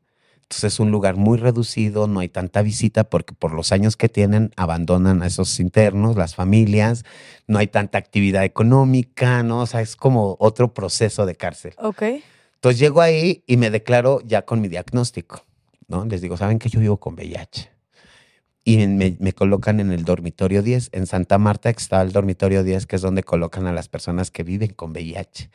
[0.52, 4.10] Entonces es un lugar muy reducido, no hay tanta visita porque por los años que
[4.10, 7.06] tienen abandonan a esos internos, las familias,
[7.48, 9.62] no hay tanta actividad económica, ¿no?
[9.62, 11.74] O sea, es como otro proceso de cárcel.
[11.78, 12.04] Ok.
[12.56, 15.46] Entonces llego ahí y me declaro ya con mi diagnóstico,
[15.88, 16.04] ¿no?
[16.06, 17.71] Les digo, ¿saben que yo vivo con VIH?
[18.64, 20.90] Y me, me colocan en el dormitorio 10.
[20.94, 24.44] En Santa Marta está el dormitorio 10, que es donde colocan a las personas que
[24.44, 25.50] viven con VIH.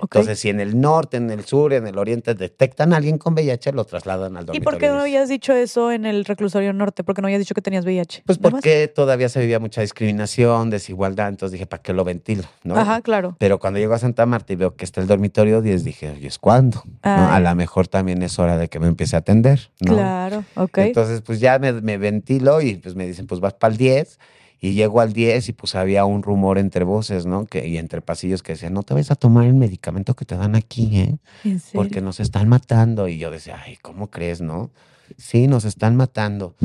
[0.00, 3.34] Entonces, si en el norte, en el sur, en el oriente detectan a alguien con
[3.34, 5.02] VIH, lo trasladan al ¿Y dormitorio por qué no 10.
[5.02, 7.04] habías dicho eso en el reclusorio norte?
[7.04, 8.22] ¿Por qué no habías dicho que tenías VIH?
[8.26, 8.52] Pues más.
[8.52, 12.44] porque todavía se vivía mucha discriminación, desigualdad, entonces dije, ¿para qué lo ventilo?
[12.64, 12.76] ¿no?
[12.76, 13.36] Ajá, claro.
[13.38, 16.26] Pero cuando llego a Santa Marta y veo que está el dormitorio 10, dije, ¿y
[16.26, 16.82] es cuándo?
[17.04, 17.32] ¿No?
[17.32, 19.94] A lo mejor también es hora de que me empiece a atender, ¿no?
[19.94, 20.78] Claro, ok.
[20.78, 24.18] Entonces, pues ya me, me ventilo y pues me dicen, pues vas para el 10.
[24.60, 27.46] Y llego al 10 y pues había un rumor entre voces, ¿no?
[27.46, 30.36] Que, y entre pasillos que decían, no te vayas a tomar el medicamento que te
[30.36, 31.16] dan aquí, ¿eh?
[31.44, 31.80] ¿En serio?
[31.80, 33.06] Porque nos están matando.
[33.08, 34.70] Y yo decía, ay, ¿cómo crees, no?
[35.16, 36.56] Sí, nos están matando.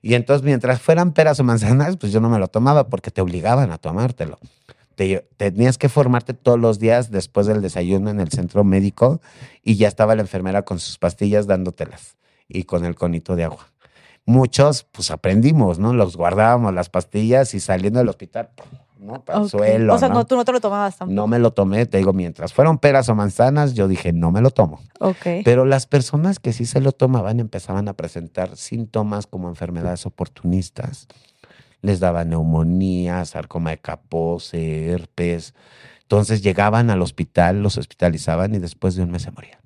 [0.00, 3.20] Y entonces, mientras fueran peras o manzanas, pues yo no me lo tomaba porque te
[3.20, 4.38] obligaban a tomártelo.
[4.94, 9.20] Te- tenías que formarte todos los días después del desayuno en el centro médico
[9.62, 12.16] y ya estaba la enfermera con sus pastillas dándotelas
[12.48, 13.71] y con el conito de agua.
[14.24, 15.92] Muchos, pues aprendimos, ¿no?
[15.92, 18.50] Los guardábamos las pastillas y saliendo del hospital,
[18.98, 19.24] ¿no?
[19.24, 19.50] Para el Ok.
[19.50, 19.94] suelo.
[19.94, 20.14] O sea, ¿no?
[20.14, 21.14] no, tú no te lo tomabas tampoco.
[21.14, 24.40] No me lo tomé, te digo, mientras fueron peras o manzanas, yo dije, no me
[24.40, 24.80] lo tomo.
[25.00, 25.26] Ok.
[25.44, 31.08] Pero las personas que sí se lo tomaban empezaban a presentar síntomas como enfermedades oportunistas.
[31.80, 35.52] Les daba neumonía, sarcoma de Kaposi, herpes.
[36.02, 39.58] Entonces llegaban al hospital, los hospitalizaban y después de un mes se morían.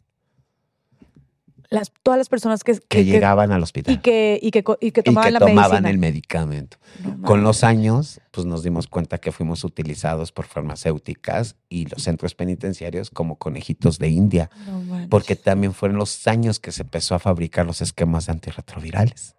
[1.69, 5.03] Las, todas las personas que, que- llegaban al hospital y que, y que, y que
[5.03, 5.91] tomaban que la tomaban medicina.
[5.91, 6.77] el medicamento.
[7.03, 12.03] No Con los años, pues nos dimos cuenta que fuimos utilizados por farmacéuticas y los
[12.05, 14.51] centros penitenciarios como conejitos de India.
[14.67, 19.35] No porque también fueron los años que se empezó a fabricar los esquemas antirretrovirales.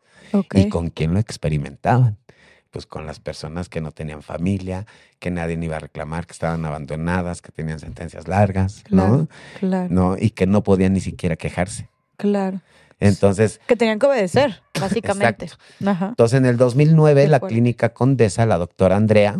[0.53, 2.17] ¿Y con quién lo experimentaban?
[2.69, 4.85] Pues con las personas que no tenían familia,
[5.19, 9.27] que nadie iba a reclamar, que estaban abandonadas, que tenían sentencias largas, Claro, ¿no?
[9.59, 10.17] Claro, ¿no?
[10.19, 11.89] Y que no podían ni siquiera quejarse.
[12.17, 12.61] Claro.
[12.99, 15.49] Entonces, Que tenían que obedecer, básicamente.
[15.85, 16.07] Ajá.
[16.09, 19.39] entonces en el 2009 Qué la clínica Condesa, la doctora Andrea,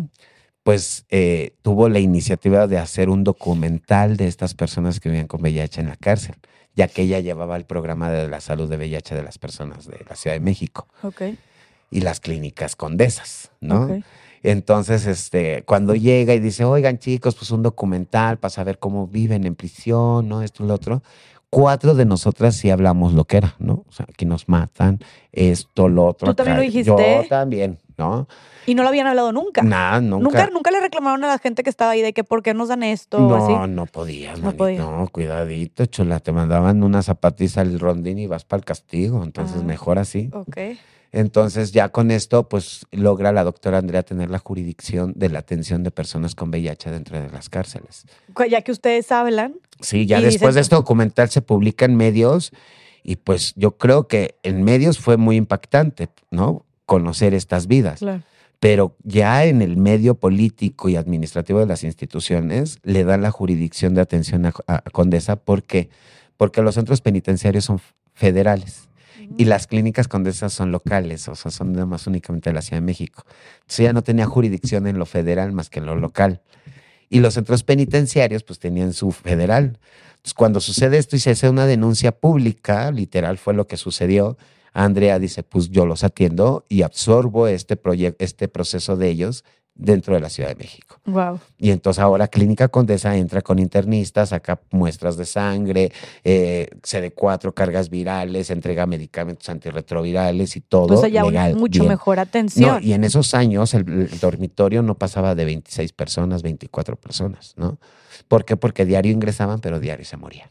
[0.62, 5.40] pues eh, tuvo la iniciativa de hacer un documental de estas personas que vivían con
[5.40, 6.36] VIH en la cárcel,
[6.76, 10.04] ya que ella llevaba el programa de la salud de VIH de las personas de
[10.08, 11.22] la Ciudad de México Ok.
[11.90, 14.02] y las clínicas condesas, ¿no?
[14.42, 19.44] Entonces, este, cuando llega y dice, oigan chicos, pues un documental para saber cómo viven
[19.46, 20.42] en prisión, ¿no?
[20.42, 21.02] Esto y lo otro.
[21.50, 23.84] Cuatro de nosotras sí hablamos lo que era, ¿no?
[23.88, 24.98] O sea, aquí nos matan,
[25.32, 26.28] esto, lo otro.
[26.28, 26.60] ¿Tú también acá.
[26.60, 27.20] lo dijiste?
[27.22, 28.28] Yo también, ¿no?
[28.66, 29.62] Y no lo habían hablado nunca.
[29.62, 30.22] Nada, nunca.
[30.24, 30.50] nunca.
[30.52, 32.82] Nunca le reclamaron a la gente que estaba ahí de que por qué nos dan
[32.82, 33.70] esto o No, así.
[33.72, 34.78] no podías, No no podía.
[34.80, 36.20] No, cuidadito, chula.
[36.20, 39.22] Te mandaban una zapatiza al rondín y vas para el castigo.
[39.24, 39.64] Entonces, Ah.
[39.64, 40.28] mejor así.
[40.34, 40.58] Ok.
[41.12, 45.82] Entonces, ya con esto, pues logra la doctora Andrea tener la jurisdicción de la atención
[45.82, 48.04] de personas con VIH dentro de las cárceles.
[48.50, 49.54] Ya que ustedes hablan.
[49.80, 52.52] Sí, ya después de este documental se publica en medios
[53.02, 56.66] y pues yo creo que en medios fue muy impactante, ¿no?
[56.84, 58.00] Conocer estas vidas.
[58.00, 58.22] Claro.
[58.60, 63.94] Pero ya en el medio político y administrativo de las instituciones le dan la jurisdicción
[63.94, 65.88] de atención a, a Condesa porque
[66.36, 67.80] porque los centros penitenciarios son
[68.14, 68.88] federales
[69.36, 72.78] y las clínicas condesas son locales, o sea, son nada más únicamente de la Ciudad
[72.78, 73.24] de México.
[73.60, 76.40] Entonces ya no tenía jurisdicción en lo federal más que en lo local.
[77.10, 79.78] Y los centros penitenciarios pues tenían su federal.
[80.10, 84.36] Entonces cuando sucede esto y se hace una denuncia pública, literal fue lo que sucedió,
[84.72, 87.78] Andrea dice, pues yo los atiendo y absorbo este,
[88.18, 89.44] este proceso de ellos
[89.78, 91.00] dentro de la Ciudad de México.
[91.06, 91.38] Wow.
[91.56, 95.92] Y entonces ahora Clínica Condesa entra con internistas, saca muestras de sangre,
[96.24, 100.96] eh, CD4, cargas virales, entrega medicamentos antirretrovirales y todo.
[100.96, 101.90] O sea, ya legal, mucho bien.
[101.90, 102.74] mejor atención.
[102.74, 107.54] No, y en esos años el, el dormitorio no pasaba de 26 personas, 24 personas,
[107.56, 107.78] ¿no?
[108.26, 108.56] ¿Por qué?
[108.56, 110.50] Porque diario ingresaban, pero diario se morían.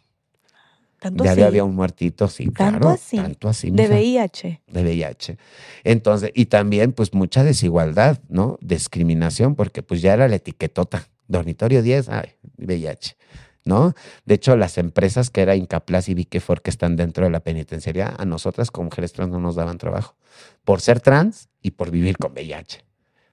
[1.08, 2.90] Tanto así, había un muertito, sí, ¿Tanto claro.
[2.90, 3.18] así?
[3.18, 3.70] Tanto así.
[3.72, 4.62] de mija, VIH.
[4.68, 5.38] de VIH.
[5.84, 8.58] Entonces, y también pues mucha desigualdad, ¿no?
[8.62, 11.08] Discriminación, porque pues ya era la etiquetota.
[11.28, 13.18] Dormitorio 10, ay, VIH,
[13.66, 13.94] ¿no?
[14.26, 18.14] De hecho, las empresas que era Incaplas y Viquefor que están dentro de la penitenciaría,
[18.18, 20.16] a nosotras como mujeres trans no nos daban trabajo.
[20.64, 22.84] Por ser trans y por vivir con VIH.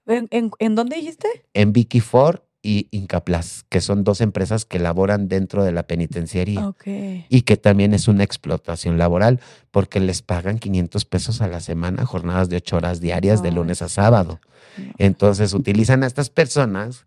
[0.07, 1.27] ¿En, en, en dónde dijiste?
[1.53, 6.67] En Viquifor y Incaplas, que son dos empresas que laboran dentro de la penitenciaría.
[6.67, 6.87] Ok.
[7.29, 9.39] Y que también es una explotación laboral,
[9.69, 13.81] porque les pagan 500 pesos a la semana, jornadas de 8 horas diarias de lunes
[13.83, 14.39] a sábado.
[14.77, 14.83] no.
[14.97, 17.05] Entonces utilizan a estas personas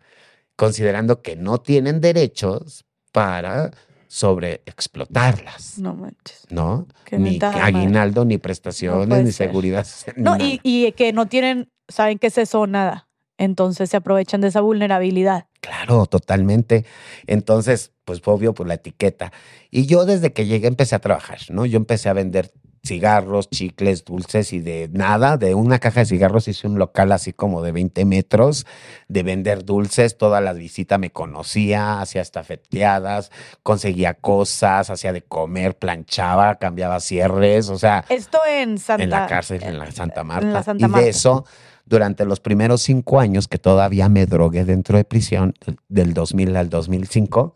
[0.56, 3.72] considerando que no tienen derechos para
[4.06, 6.46] sobreexplotarlas, No manches.
[6.50, 6.86] ¿no?
[7.04, 7.60] Qué Ni madre.
[7.60, 9.86] aguinaldo, ni prestaciones, ni seguridad.
[10.16, 13.07] No, y, y que no tienen, saben que es eso nada.
[13.38, 15.46] Entonces se aprovechan de esa vulnerabilidad.
[15.60, 16.84] Claro, totalmente.
[17.26, 19.32] Entonces, pues obvio por la etiqueta.
[19.70, 21.64] Y yo desde que llegué empecé a trabajar, ¿no?
[21.66, 22.52] Yo empecé a vender
[22.84, 27.32] cigarros, chicles, dulces y de nada, de una caja de cigarros hice un local así
[27.32, 28.66] como de 20 metros,
[29.08, 33.30] de vender dulces, toda la visita me conocía, hacía estafeteadas,
[33.62, 39.02] conseguía cosas, hacía de comer, planchaba, cambiaba cierres, o sea, Esto en Santa.
[39.04, 40.46] en la cárcel, en la Santa Marta.
[40.46, 41.04] en la Santa y Marta.
[41.04, 41.44] de eso,
[41.88, 45.54] durante los primeros cinco años que todavía me drogué dentro de prisión,
[45.88, 47.54] del 2000 al 2005,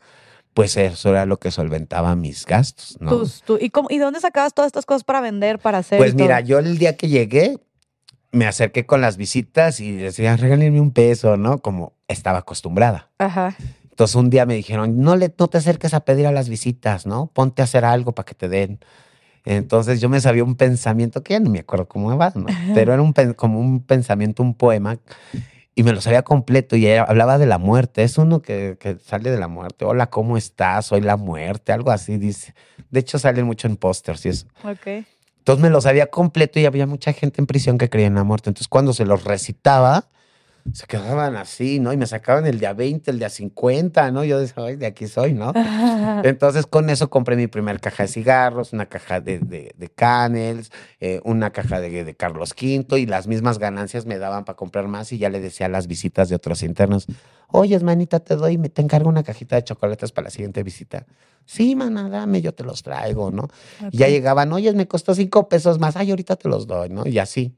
[0.54, 3.10] pues eso era lo que solventaba mis gastos, ¿no?
[3.46, 5.98] tú- ¿y, cómo- ¿Y de dónde sacabas todas estas cosas para vender, para hacer?
[5.98, 7.58] Pues mira, yo el día que llegué,
[8.32, 11.58] me acerqué con las visitas y decía, regálenme un peso, ¿no?
[11.58, 13.10] Como estaba acostumbrada.
[13.18, 13.54] Ajá.
[13.90, 17.04] Entonces un día me dijeron, no, le, no te acerques a pedir a las visitas,
[17.06, 17.26] ¿no?
[17.26, 18.78] Ponte a hacer algo para que te den.
[19.44, 22.46] Entonces yo me sabía un pensamiento que ya no me acuerdo cómo va, ¿no?
[22.74, 24.98] Pero era un, como un pensamiento, un poema,
[25.74, 28.02] y me lo sabía completo y hablaba de la muerte.
[28.02, 29.84] Es uno que, que sale de la muerte.
[29.84, 30.86] Hola, ¿cómo estás?
[30.86, 32.54] Soy la muerte, algo así dice.
[32.90, 34.46] De hecho sale mucho en pósters y eso.
[34.64, 35.04] Ok.
[35.38, 38.22] Entonces me lo sabía completo y había mucha gente en prisión que creía en la
[38.22, 38.50] muerte.
[38.50, 40.08] Entonces cuando se los recitaba,
[40.72, 41.92] se quedaban así, ¿no?
[41.92, 44.24] Y me sacaban el de a 20, el de a 50, ¿no?
[44.24, 45.52] Yo decía, ay, de aquí soy, ¿no?
[46.24, 50.70] Entonces con eso compré mi primer caja de cigarros, una caja de, de, de Canels,
[51.00, 54.88] eh, una caja de, de Carlos V y las mismas ganancias me daban para comprar
[54.88, 57.06] más y ya le decía a las visitas de otros internos,
[57.48, 61.06] oye, manita, te doy, me te encargo una cajita de chocolates para la siguiente visita.
[61.44, 63.48] Sí, mana, dame, yo te los traigo, ¿no?
[63.90, 67.06] Y ya llegaban, oye, me costó cinco pesos más, ay, ahorita te los doy, ¿no?
[67.06, 67.56] Y así.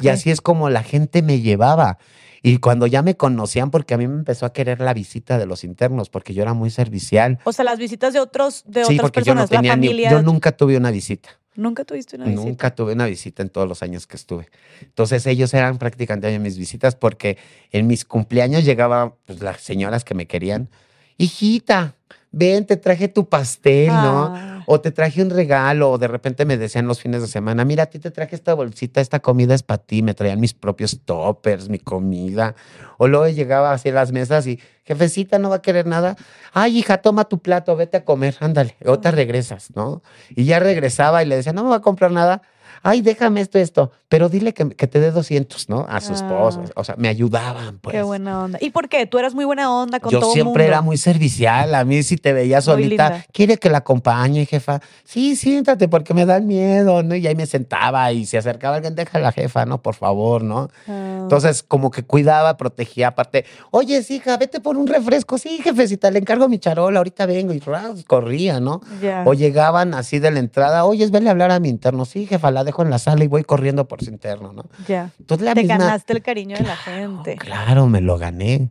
[0.00, 1.98] Y así es como la gente me llevaba.
[2.46, 5.46] Y cuando ya me conocían, porque a mí me empezó a querer la visita de
[5.46, 7.38] los internos, porque yo era muy servicial.
[7.44, 9.76] O sea, las visitas de otros, de sí, otras porque yo no personas, la tenía
[9.76, 10.10] ni, familia.
[10.10, 11.30] yo nunca tuve una visita.
[11.56, 12.44] Nunca tuviste una visita.
[12.44, 14.50] Nunca tuve una visita en todos los años que estuve.
[14.82, 17.38] Entonces ellos eran prácticamente mis visitas porque
[17.70, 20.68] en mis cumpleaños llegaban pues, las señoras que me querían.
[21.16, 21.96] Hijita,
[22.36, 24.32] ven, te traje tu pastel, ¿no?
[24.34, 27.64] Ah, O te traje un regalo, o de repente me decían los fines de semana,
[27.64, 30.54] mira, a ti te traje esta bolsita, esta comida es para ti, me traían mis
[30.54, 32.54] propios toppers, mi comida.
[32.96, 36.16] O luego llegaba así a las mesas y, jefecita, ¿no va a querer nada?
[36.52, 40.02] Ay, hija, toma tu plato, vete a comer, ándale, o te regresas, ¿no?
[40.30, 42.42] Y ya regresaba y le decía, no me va a comprar nada.
[42.86, 45.86] Ay, déjame esto, esto, pero dile que, que te dé 200, ¿no?
[45.88, 46.62] A su esposo.
[46.66, 46.72] Ah.
[46.76, 47.96] O sea, me ayudaban, pues.
[47.96, 48.58] Qué buena onda.
[48.60, 49.06] ¿Y por qué?
[49.06, 50.62] Tú eras muy buena onda con Yo todo siempre mundo.
[50.62, 51.74] era muy servicial.
[51.74, 54.80] A mí si te veía solita, quiere que la acompañe, jefa.
[55.02, 57.14] Sí, siéntate porque me da miedo, ¿no?
[57.14, 59.80] Y ahí me sentaba y se acercaba alguien, deja a la jefa, ¿no?
[59.80, 60.68] Por favor, ¿no?
[60.86, 65.38] Ah, Entonces, como que cuidaba, protegía, aparte, oye, hija, vete por un refresco.
[65.38, 67.52] Sí, jefecita, le encargo mi charola, ahorita vengo.
[67.52, 67.60] Y
[68.04, 68.80] corría, ¿no?
[69.02, 69.22] ya.
[69.26, 72.04] O llegaban así de la entrada, oye, vele a hablar a mi interno.
[72.04, 74.64] Sí, jefa, la dejo en la sala y voy corriendo por su interno, ¿no?
[74.86, 75.10] ya.
[75.40, 77.36] La Te misma- ganaste el cariño de la gente.
[77.36, 78.70] Claro, me lo gané.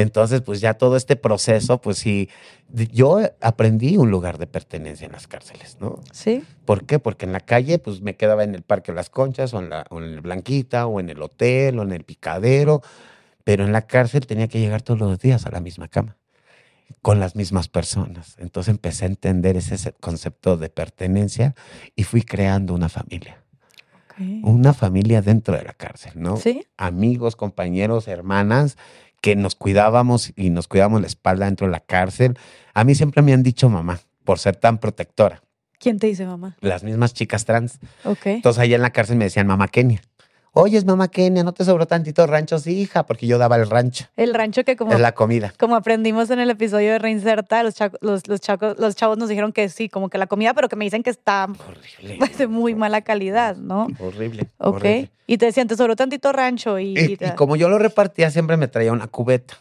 [0.00, 2.28] Entonces, pues ya todo este proceso, pues sí,
[2.92, 5.98] yo aprendí un lugar de pertenencia en las cárceles, ¿no?
[6.12, 6.44] Sí.
[6.64, 7.00] ¿Por qué?
[7.00, 9.86] Porque en la calle, pues me quedaba en el Parque Las Conchas, o en, la,
[9.90, 12.80] o en el Blanquita, o en el hotel, o en el Picadero,
[13.42, 16.16] pero en la cárcel tenía que llegar todos los días a la misma cama,
[17.02, 18.36] con las mismas personas.
[18.38, 21.56] Entonces empecé a entender ese se- concepto de pertenencia
[21.96, 23.42] y fui creando una familia,
[24.44, 26.36] una familia dentro de la cárcel, ¿no?
[26.36, 26.64] Sí.
[26.76, 28.76] amigos, compañeros, hermanas,
[29.20, 32.38] que nos cuidábamos y nos cuidábamos la espalda dentro de la cárcel.
[32.74, 35.42] A mí siempre me han dicho mamá, por ser tan protectora.
[35.78, 36.56] ¿Quién te dice mamá?
[36.60, 37.78] Las mismas chicas trans.
[38.04, 38.26] Ok.
[38.26, 40.02] Entonces allá en la cárcel me decían mamá Kenia.
[40.60, 42.58] Oye, es mamá Kenia, ¿no te sobró tantito rancho?
[42.58, 44.06] Sí, hija, porque yo daba el rancho.
[44.16, 45.54] El rancho que como, Es la comida.
[45.56, 49.28] como aprendimos en el episodio de Reinserta, los, chaco- los, los, chacos- los chavos nos
[49.28, 51.46] dijeron que sí, como que la comida, pero que me dicen que está
[52.00, 52.18] Horrible.
[52.38, 53.86] de muy mala calidad, ¿no?
[54.00, 54.48] Horrible.
[54.58, 54.74] Ok.
[54.76, 55.10] horrible.
[55.28, 56.86] Y te decían, te sobró tantito rancho y...
[56.98, 59.54] Y, y y te- como yo lo repartía, siempre me traía una cubeta.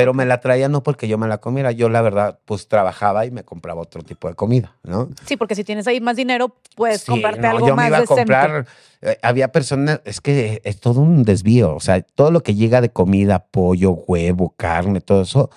[0.00, 1.72] Pero me la traía no porque yo me la comiera.
[1.72, 5.10] Yo, la verdad, pues trabajaba y me compraba otro tipo de comida, ¿no?
[5.26, 7.88] Sí, porque si tienes ahí más dinero, puedes Sí, comprarte no, algo yo más me
[7.88, 8.14] iba a decente.
[8.22, 8.66] comprar.
[9.02, 11.74] eh, había personas, es que es todo un desvío.
[11.76, 15.50] O sea, todo lo que llega de comida, pollo, huevo, carne, todo eso,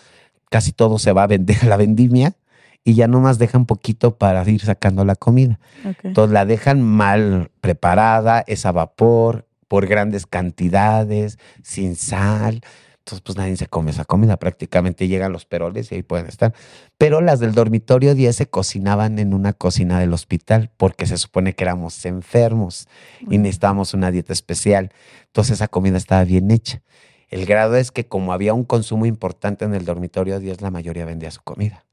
[0.49, 2.33] casi todo se va a vender a la vendimia
[2.83, 5.57] y ya nomás dejan poquito para ir sacando la comida.
[6.03, 12.59] Entonces la dejan mal preparada, es a vapor, por grandes cantidades, sin sal.
[13.05, 14.37] Entonces, pues nadie se come esa comida.
[14.37, 16.53] Prácticamente llegan los peroles y ahí pueden estar.
[16.97, 21.53] Pero las del dormitorio 10 se cocinaban en una cocina del hospital porque se supone
[21.53, 22.87] que éramos enfermos
[23.29, 24.93] y necesitábamos una dieta especial.
[25.25, 26.81] Entonces, esa comida estaba bien hecha.
[27.27, 31.03] El grado es que como había un consumo importante en el dormitorio 10, la mayoría
[31.03, 31.83] vendía su comida.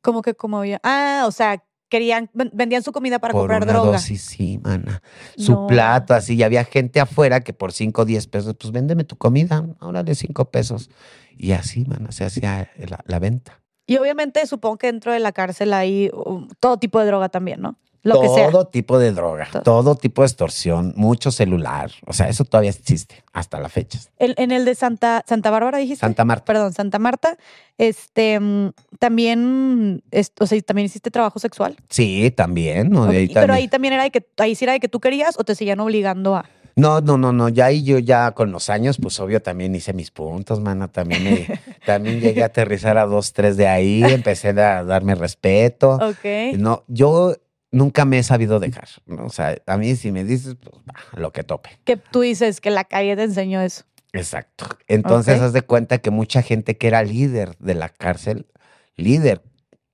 [0.00, 0.80] Como que como había...
[0.84, 3.92] Ah, o sea, querían, ven- vendían su comida para por comprar una droga.
[3.92, 5.02] dosis, sí, mana.
[5.36, 5.66] Su No.
[5.66, 6.34] plato, así.
[6.36, 9.62] Y había gente afuera que por 5 o 10 pesos, pues véndeme tu comida,
[10.04, 10.88] de 5 pesos.
[11.36, 13.60] Y así, mana, se hacía la, la venta.
[13.86, 17.60] Y obviamente supongo que dentro de la cárcel hay um, todo tipo de droga también,
[17.60, 17.76] ¿no?
[18.04, 18.50] Lo que sea.
[18.50, 21.90] todo tipo de droga, To- todo tipo de extorsión, mucho celular.
[22.06, 24.00] O sea, eso todavía existe hasta la fecha.
[24.18, 26.00] El- en el de Santa, Santa Bárbara dijiste.
[26.00, 26.44] Santa Marta.
[26.44, 27.36] Perdón, Santa Marta.
[27.78, 31.76] Este mm, también, es- o sea, también hiciste trabajo sexual.
[31.90, 32.90] Sí, también.
[32.90, 33.50] Pero también.
[33.50, 35.80] ahí también era de que, ahí sí era de que tú querías o te seguían
[35.80, 36.44] obligando a.
[36.74, 37.50] No, no, no, no.
[37.50, 40.88] Ya ahí yo ya con los años, pues obvio también hice mis puntos, mana.
[40.88, 41.46] También, me-
[41.86, 44.02] también llegué a aterrizar a dos, tres de ahí.
[44.02, 45.96] Empecé a darme respeto.
[45.96, 46.56] Ok.
[46.58, 47.36] No, yo
[47.72, 48.88] nunca me he sabido dejar.
[49.06, 49.24] ¿no?
[49.24, 50.76] O sea, a mí si me dices, pues
[51.14, 51.70] lo que tope.
[51.84, 53.84] Que tú dices que la calle te enseñó eso.
[54.12, 54.66] Exacto.
[54.86, 58.46] Entonces, haz de cuenta que mucha gente que era líder de la cárcel,
[58.94, 59.42] líder,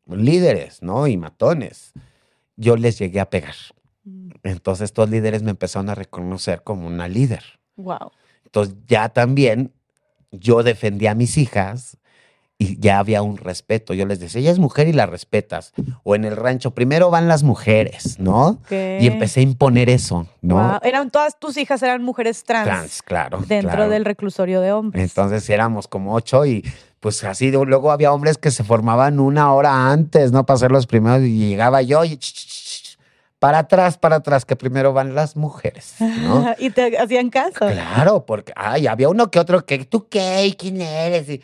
[0.07, 1.07] líderes, ¿no?
[1.07, 1.93] Y matones,
[2.57, 3.55] yo les llegué a pegar.
[4.43, 7.61] Entonces, estos líderes me empezaron a reconocer como una líder.
[7.77, 8.11] Wow.
[8.45, 9.73] Entonces, ya también
[10.33, 11.98] yo defendía a mis hijas
[12.61, 13.95] y ya había un respeto.
[13.95, 15.73] Yo les decía, ella es mujer y la respetas.
[16.03, 18.59] O en el rancho, primero van las mujeres, ¿no?
[18.71, 20.81] Y empecé a imponer eso, ¿no?
[20.83, 23.39] Eran todas tus hijas eran mujeres trans, Trans, claro.
[23.47, 23.89] dentro claro.
[23.89, 25.03] del reclusorio de hombres.
[25.03, 26.65] Entonces éramos como ocho y
[26.99, 30.45] pues así, luego había hombres que se formaban una hora antes, ¿no?
[30.45, 32.19] Para ser los primeros y llegaba yo y
[33.39, 36.55] para atrás, para atrás, que primero van las mujeres, ¿no?
[36.59, 37.69] y te hacían caso.
[37.69, 40.47] Claro, porque ay, había uno que otro que, ¿tú qué?
[40.47, 41.29] ¿Y ¿Quién eres?
[41.29, 41.41] Y,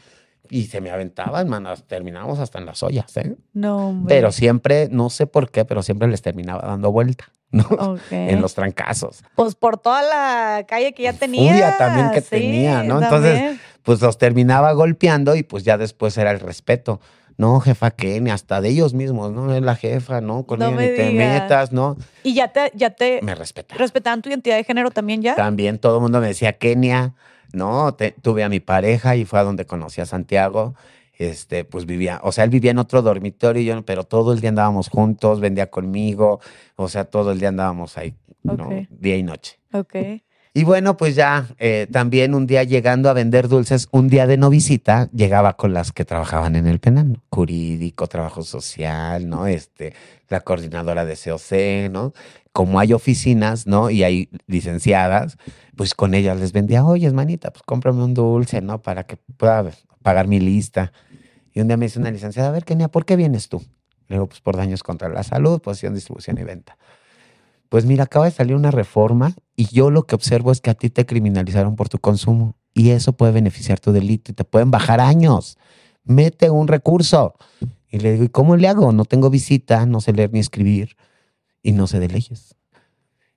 [0.51, 3.35] y se me aventaban, manos, terminamos hasta en las ollas, ¿eh?
[3.53, 4.15] No, hombre.
[4.15, 7.65] Pero siempre, no sé por qué, pero siempre les terminaba dando vuelta, ¿no?
[7.65, 8.13] Ok.
[8.13, 9.23] En los trancazos.
[9.35, 11.51] Pues por toda la calle que ya tenía.
[11.53, 13.03] Furia también que sí, tenía, ¿no?
[13.03, 17.01] Entonces, pues los terminaba golpeando y pues ya después era el respeto.
[17.37, 19.53] No, jefa, que ni hasta de ellos mismos, ¿no?
[19.53, 20.45] Es la jefa, ¿no?
[20.47, 21.43] Con No ella me ni te digas.
[21.43, 21.97] metas, ¿no?
[22.23, 23.79] Y ya te, ya te Me respetaban.
[23.81, 25.35] respetaban tu identidad de género también ya.
[25.35, 27.15] También todo el mundo me decía Kenia,
[27.55, 27.95] ¿no?
[27.95, 30.75] Te- tuve a mi pareja y fue a donde conocí a Santiago.
[31.17, 34.41] Este, pues vivía, o sea, él vivía en otro dormitorio, y yo, pero todo el
[34.41, 36.41] día andábamos juntos, vendía conmigo,
[36.75, 38.69] o sea, todo el día andábamos ahí, ¿no?
[38.91, 39.61] Día y noche.
[39.73, 39.95] Ok.
[40.57, 44.37] Y bueno, pues ya eh, también un día llegando a vender dulces, un día de
[44.37, 49.47] no visita, llegaba con las que trabajaban en el penal, jurídico, trabajo social, ¿no?
[49.47, 49.95] Este,
[50.29, 52.13] la coordinadora de COC, ¿no?
[52.55, 53.91] Como hay oficinas, ¿no?
[53.91, 55.37] Y hay licenciadas,
[55.77, 58.81] pues con ellas les vendía, oye, manita, pues cómprame un dulce, ¿no?
[58.81, 59.71] Para que pueda
[60.03, 60.93] pagar mi lista.
[61.53, 63.61] Y un día me dice una licenciada, a ver, Kenia, ¿por qué vienes tú?
[64.09, 66.79] Le digo, pues por daños contra la salud, posición, distribución y venta.
[67.69, 70.75] Pues mira, acaba de salir una reforma y yo lo que observo es que a
[70.75, 74.71] ti te criminalizaron por tu consumo y eso puede beneficiar tu delito y te pueden
[74.71, 75.59] bajar años.
[76.05, 77.35] Mete un recurso.
[77.91, 78.93] Y le digo, ¿y cómo le hago?
[78.93, 80.97] No tengo visita, no sé leer ni escribir
[81.65, 82.55] y no sé de leyes.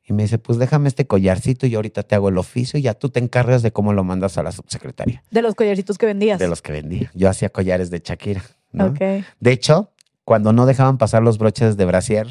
[0.04, 2.84] Y me dice, pues déjame este collarcito y yo ahorita te hago el oficio y
[2.84, 5.24] ya tú te encargas de cómo lo mandas a la subsecretaria.
[5.32, 6.40] De los collarcitos que vendías.
[6.40, 7.12] De los que vendía.
[7.16, 8.44] Yo hacía collares de Shakira.
[8.72, 8.86] ¿no?
[8.88, 9.00] Ok.
[9.40, 9.92] De hecho,
[10.24, 12.28] cuando no dejaban pasar los broches de brasier,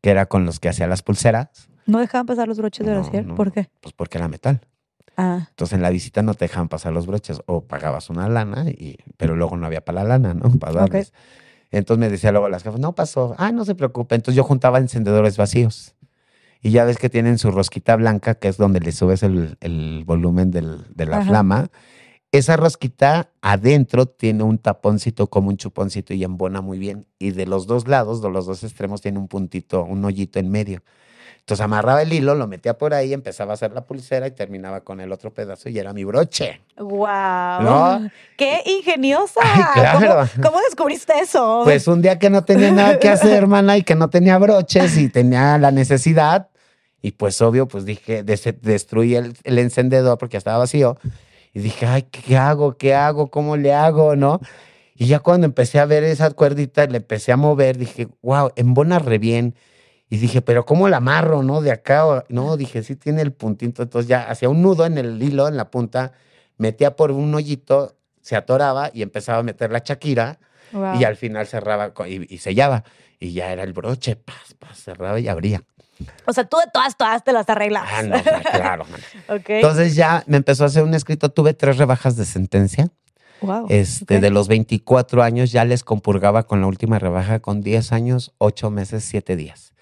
[0.00, 3.02] que era con los que hacía las pulseras, ¿No dejaban pasar los broches de No,
[3.02, 3.26] brasier?
[3.26, 3.34] no.
[3.34, 3.68] ¿Por qué?
[3.80, 4.62] pues porque era metal.
[5.16, 8.68] Ah, Entonces en la visita no te dejaban pasar los broches o pagabas una lana,
[8.70, 10.50] y, pero luego no había para la lana, ¿no?
[10.58, 11.12] Para darles.
[11.76, 14.14] Entonces me decía luego las jefas, no pasó, ah, no se preocupe.
[14.14, 15.94] Entonces yo juntaba encendedores vacíos.
[16.62, 20.02] Y ya ves que tienen su rosquita blanca, que es donde le subes el, el
[20.06, 21.28] volumen del- de la Ajá.
[21.28, 21.68] flama.
[22.32, 27.06] esa rosquita adentro tiene un taponcito como un chuponcito y embona muy bien.
[27.20, 30.50] Y de los dos lados, de los dos extremos, tiene un puntito, un hoyito en
[30.50, 30.82] medio.
[31.44, 34.80] Entonces amarraba el hilo, lo metía por ahí, empezaba a hacer la pulsera y terminaba
[34.80, 36.62] con el otro pedazo y era mi broche.
[36.78, 37.60] ¡Wow!
[37.60, 38.10] ¿No?
[38.38, 39.40] ¡Qué ingeniosa!
[39.42, 40.26] Ay, claro.
[40.34, 41.60] ¿Cómo, cómo descubriste eso?
[41.64, 44.96] Pues un día que no tenía nada que hacer, hermana, y que no tenía broches
[44.96, 46.48] y tenía la necesidad,
[47.02, 50.96] y pues obvio, pues dije, des- destruí el, el encendedor porque estaba vacío.
[51.52, 52.78] Y dije, ay, ¿qué hago?
[52.78, 53.30] ¿Qué hago?
[53.30, 54.16] ¿Cómo le hago?
[54.16, 54.40] ¿No?
[54.96, 58.98] Y ya cuando empecé a ver esa cuerdita, le empecé a mover, dije, wow, embona
[58.98, 59.54] re bien.
[60.10, 61.60] Y dije, pero ¿cómo la amarro, no?
[61.60, 63.82] De acá, no, dije, sí tiene el puntito.
[63.82, 66.12] Entonces ya hacía un nudo en el hilo, en la punta,
[66.58, 70.38] metía por un hoyito, se atoraba y empezaba a meter la chaquira
[70.72, 70.98] Wow.
[70.98, 72.82] y al final cerraba y, y sellaba.
[73.20, 75.62] Y ya era el broche, paz, paz, cerraba y abría.
[76.26, 77.84] O sea, tú de todas, todas te las arreglas.
[77.86, 78.84] Ah, no, claro.
[78.90, 79.00] man.
[79.38, 79.50] ok.
[79.50, 81.28] Entonces ya me empezó a hacer un escrito.
[81.28, 82.88] Tuve tres rebajas de sentencia.
[83.40, 83.66] wow.
[83.68, 84.18] Este.
[84.20, 88.70] De los 24 años ya les compurgaba con la última rebaja con 10 años, 8
[88.70, 89.73] meses, 7 días.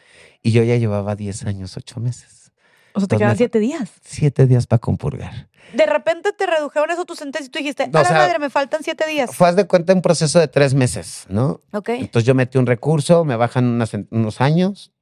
[0.43, 2.53] Y yo ya llevaba 10 años, 8 meses.
[2.95, 3.91] O sea, te quedan me- siete días.
[4.03, 5.49] 7 días para compurgar.
[5.73, 8.19] De repente te redujeron eso tu sentencia y tú dijiste, No, a o la sea,
[8.19, 9.35] madre, me faltan siete días.
[9.35, 11.61] Fue de cuenta un proceso de 3 meses, ¿no?
[11.73, 11.91] Ok.
[11.91, 14.93] Entonces yo metí un recurso, me bajan unas- unos años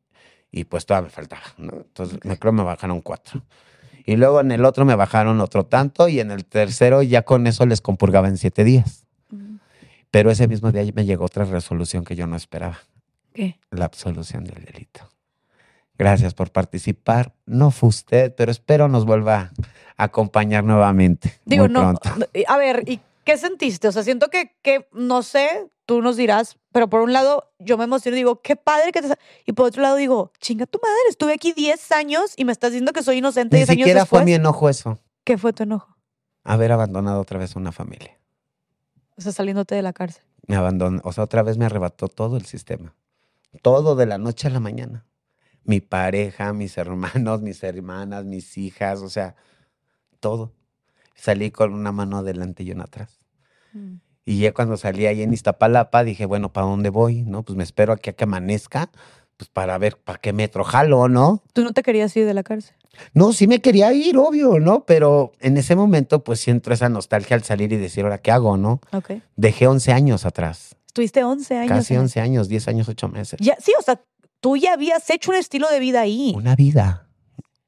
[0.53, 1.73] y pues todavía me faltaba, ¿no?
[1.79, 3.43] Entonces me creo me bajaron cuatro.
[4.07, 7.47] Y luego en el otro me bajaron otro tanto y en el tercero ya con
[7.47, 9.05] eso les compurgaba en siete días.
[9.31, 9.57] Mm,
[10.13, 12.79] Pero ese mismo día me llegó otra resolución que yo no esperaba,
[13.35, 13.59] ¿Qué?
[13.71, 15.10] la absolución del delito.
[16.01, 17.35] Gracias por participar.
[17.45, 19.53] No fue usted, pero espero nos vuelva
[19.99, 21.39] a acompañar nuevamente.
[21.45, 21.81] Digo, muy no.
[21.81, 22.27] pronto.
[22.49, 23.87] A ver, ¿y qué sentiste?
[23.87, 27.77] O sea, siento que, que, no sé, tú nos dirás, pero por un lado yo
[27.77, 29.09] me emociono y digo, qué padre que te...
[29.09, 29.19] sa-".
[29.45, 32.71] Y por otro lado digo, chinga tu madre, estuve aquí 10 años y me estás
[32.71, 34.21] diciendo que soy inocente Ni 10 años siquiera después.
[34.21, 35.97] fue mi enojo eso, ¿Qué fue tu enojo?
[36.45, 38.19] haber abandonado otra vez una familia.
[39.19, 40.23] O sea, saliéndote de la cárcel.
[40.47, 42.95] me abandonó, o sea, otra vez me arrebató todo el sistema.
[43.61, 45.05] Todo de la noche a la mañana.
[45.65, 49.35] Mi pareja, mis hermanos, mis hermanas, mis hijas, o sea,
[50.21, 50.53] todo.
[51.15, 53.21] Salí con una mano adelante y una atrás.
[53.73, 53.97] Mm.
[54.25, 57.23] Y ya cuando salí ahí en Iztapalapa, dije, bueno, ¿para dónde voy?
[57.23, 57.43] ¿No?
[57.43, 58.91] Pues me espero aquí a que amanezca,
[59.37, 61.43] pues para ver para qué metro jalo, ¿no?
[61.53, 62.77] Tú no te querías ir de la cárcel.
[63.15, 64.85] No, sí me quería ir, obvio, ¿no?
[64.85, 68.31] Pero en ese momento, pues sí entró esa nostalgia al salir y decir, ¿ahora qué
[68.31, 68.81] hago, no?
[68.93, 69.13] Ok.
[69.37, 70.77] Dejé 11 años atrás.
[70.87, 71.69] Estuviste 11 años.
[71.69, 73.39] Casi en- 11 años, 10 años, 8 meses.
[73.41, 74.01] Ya, sí, o sea,
[74.41, 76.33] tú ya habías hecho un estilo de vida ahí.
[76.37, 77.07] Una vida.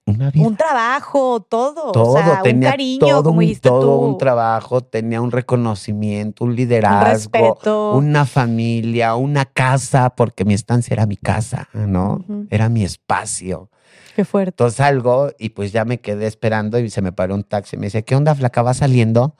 [0.05, 0.47] Una vida.
[0.47, 1.93] Un trabajo, todo.
[1.93, 4.05] todo, o sea, tenía un cariño, todo, como un, todo tú.
[4.05, 7.93] un trabajo, tenía un reconocimiento, un un liderazgo, respeto.
[7.93, 12.25] una familia, una casa, porque mi estancia era mi casa, ¿no?
[12.51, 13.71] Era mi espacio.
[14.17, 14.51] Qué fuerte.
[14.51, 17.77] Entonces salgo y pues ya me quedé esperando y se me paró un taxi.
[17.77, 18.61] Me dice, ¿qué onda, flaca?
[18.63, 19.37] ¿Vas saliendo?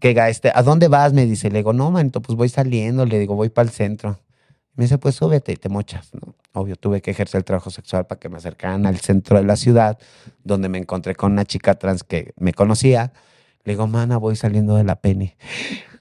[0.00, 1.12] Que este, ¿A dónde vas?
[1.12, 1.48] Me dice.
[1.48, 3.06] Le digo, no, manito, pues voy saliendo.
[3.06, 4.18] Le digo, voy para el centro.
[4.74, 6.34] Me dice, pues súbete y te mochas, ¿no?
[6.54, 9.56] Obvio, tuve que ejercer el trabajo sexual para que me acercaran al centro de la
[9.56, 9.98] ciudad,
[10.44, 13.12] donde me encontré con una chica trans que me conocía.
[13.64, 15.36] Le digo, mana, voy saliendo de la pene.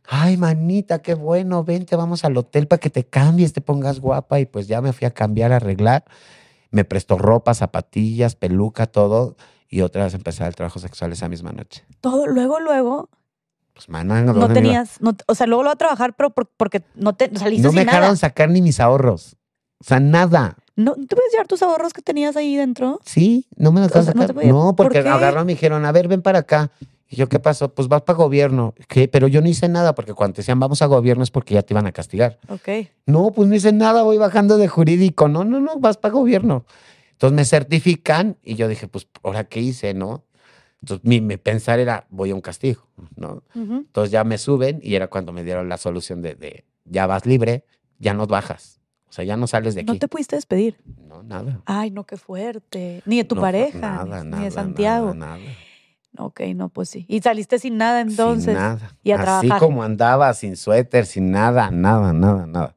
[0.07, 4.39] Ay, manita, qué bueno, vente, vamos al hotel para que te cambies, te pongas guapa.
[4.39, 6.05] Y pues ya me fui a cambiar, a arreglar.
[6.69, 9.35] Me prestó ropa, zapatillas, peluca, todo.
[9.69, 11.85] Y otra vez empecé el trabajo sexual esa misma noche.
[12.01, 13.09] Todo, luego, luego,
[13.85, 16.83] Pues, mana, no tenías, no, o sea, luego lo va a trabajar, pero por- porque
[16.95, 17.97] no te saliste No me sin nada.
[17.99, 19.37] dejaron sacar ni mis ahorros.
[19.79, 20.55] O sea, nada.
[20.75, 22.99] No, ¿Tú puedes llevar tus ahorros que tenías ahí dentro?
[23.05, 24.45] Sí, no me dejaron sea, no te sacar.
[24.45, 25.09] No, ¿por porque qué?
[25.09, 26.71] agarraron y me dijeron, a ver, ven para acá.
[27.09, 27.73] Y yo, ¿qué pasó?
[27.73, 28.73] Pues vas para gobierno.
[28.87, 29.07] ¿Qué?
[29.09, 31.61] Pero yo no hice nada, porque cuando te decían vamos a gobierno es porque ya
[31.61, 32.39] te iban a castigar.
[32.47, 32.69] Ok.
[33.05, 35.27] No, pues no hice nada, voy bajando de jurídico.
[35.27, 36.65] No, no, no, vas para gobierno.
[37.13, 40.23] Entonces me certifican y yo dije, pues, ¿ahora qué hice, no?
[40.81, 43.43] Entonces mi, mi pensar era, voy a un castigo, ¿no?
[43.53, 47.25] Entonces ya me suben y era cuando me dieron la solución de, de, ya vas
[47.25, 47.65] libre,
[47.99, 48.79] ya no bajas.
[49.07, 49.91] O sea, ya no sales de aquí.
[49.91, 50.77] No te pudiste despedir.
[51.07, 51.61] No, nada.
[51.65, 53.03] Ay, no, qué fuerte.
[53.05, 55.13] Ni de tu No, pareja, nada, ni, nada, ni de Santiago.
[55.13, 55.51] Nada, nada.
[56.17, 57.05] Ok, no, pues sí.
[57.07, 58.45] Y saliste sin nada entonces.
[58.45, 58.95] Sin nada.
[59.03, 59.59] y a Así trabajar.
[59.59, 62.75] como andaba, sin suéter, sin nada, nada, nada, nada.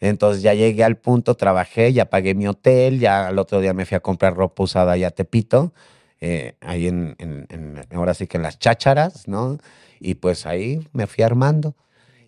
[0.00, 3.84] Entonces ya llegué al punto, trabajé, ya pagué mi hotel, ya al otro día me
[3.84, 5.72] fui a comprar ropa usada allá a Tepito,
[6.20, 9.58] eh, ahí en, en- en- ahora sí que en las chácharas, ¿no?
[10.00, 11.74] Y pues ahí me fui armando.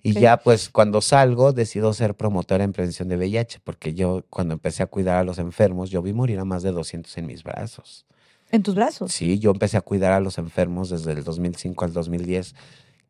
[0.03, 4.55] Y ya pues cuando salgo decido ser promotora en prevención de VIH, porque yo cuando
[4.55, 7.43] empecé a cuidar a los enfermos, yo vi morir a más de 200 en mis
[7.43, 8.07] brazos.
[8.51, 9.13] En tus brazos.
[9.13, 12.55] Sí, yo empecé a cuidar a los enfermos desde el 2005 al 2010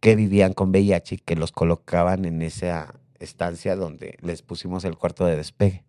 [0.00, 4.96] que vivían con VIH y que los colocaban en esa estancia donde les pusimos el
[4.96, 5.84] cuarto de despegue.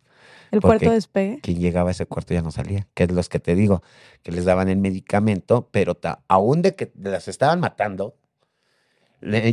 [0.51, 1.39] El cuarto de despegue.
[1.41, 3.81] Quien llegaba a ese cuarto ya no salía, que es los que te digo,
[4.21, 8.15] que les daban el medicamento, pero ta- aún de que las estaban matando,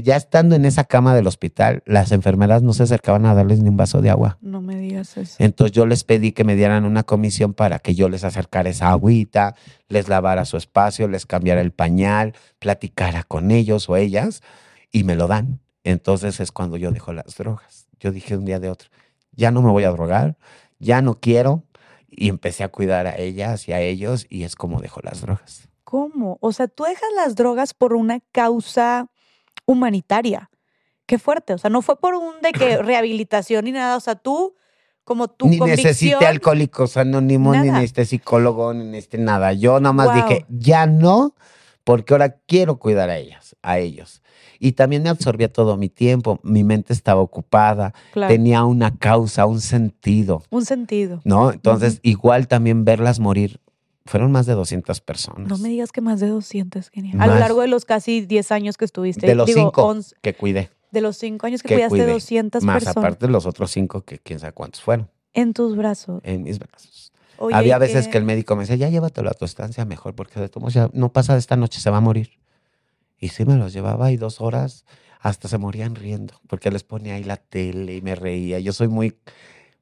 [0.03, 3.69] ya estando en esa cama del hospital, las enfermeras no se acercaban a darles ni
[3.69, 4.39] un vaso de agua.
[4.41, 5.37] No me digas eso.
[5.39, 8.89] Entonces yo les pedí que me dieran una comisión para que yo les acercara esa
[8.91, 9.55] agüita,
[9.89, 14.41] les lavara su espacio, les cambiara el pañal, platicara con ellos o ellas
[14.91, 15.61] y me lo dan.
[15.85, 17.89] Entonces es cuando yo dejo las drogas.
[18.01, 18.89] Yo dije un día de otro,
[19.33, 20.39] ya no me voy a drogar,
[20.79, 21.65] ya no quiero
[22.11, 25.69] y empecé a cuidar a ellas y a ellos y es como dejo las drogas.
[25.85, 26.39] ¿Cómo?
[26.41, 29.09] O sea, tú dejas las drogas por una causa
[29.67, 30.51] humanitaria.
[31.07, 31.55] Qué fuerte.
[31.55, 33.97] O sea, no fue por un de que rehabilitación ni nada.
[33.97, 34.55] O sea, tú,
[35.05, 35.87] como tu ni convicción.
[35.89, 37.79] necesité alcohólicos anónimos, ni Nada.
[37.81, 39.53] necesité psicólogo, ni necesité nada.
[39.53, 40.17] Yo nada más Wow.
[40.17, 41.35] dije, ya no,
[41.89, 44.21] porque ahora quiero cuidar a ellas, a ellos.
[44.59, 49.47] Y también me absorbía todo mi tiempo, mi mente estaba ocupada, Claro, tenía una causa,
[49.47, 51.23] un sentido, un sentido.
[51.25, 51.51] ¿no?
[51.51, 53.59] Entonces, igual también verlas morir,
[54.05, 55.49] fueron más de 200 personas.
[55.49, 57.23] No me digas que más de 200, genial.
[57.23, 57.41] A lo Más.
[57.41, 59.27] largo de los casi 10 años que estuviste.
[59.27, 62.13] de los digo, cinco 11 que cuidé, de los 5 años que, que cuidaste cuidé,
[62.13, 65.75] 200 más personas aparte de los otros cinco que quién sabe cuántos fueron en tus
[65.75, 66.21] brazos.
[66.25, 67.08] en mis brazos.
[67.39, 70.15] Oye, Había ¿y veces que el médico me decía, ya llévatelo a tu estancia mejor,
[70.15, 72.39] porque de todos ya no pasa de esta noche, se va a morir.
[73.19, 74.85] Y sí me los llevaba y dos horas
[75.21, 78.59] hasta se morían riendo, porque les ponía ahí la tele y me reía.
[78.61, 79.17] Yo soy muy,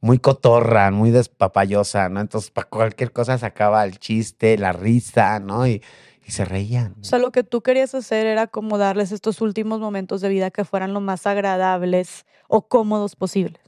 [0.00, 2.20] muy cotorra, muy despapayosa, ¿no?
[2.20, 5.66] Entonces, para cualquier cosa sacaba el chiste, la risa, ¿no?
[5.66, 5.82] Y,
[6.26, 6.94] y se reían.
[7.00, 10.50] O sea, lo que tú querías hacer era como darles estos últimos momentos de vida
[10.50, 13.65] que fueran lo más agradables o cómodos posibles.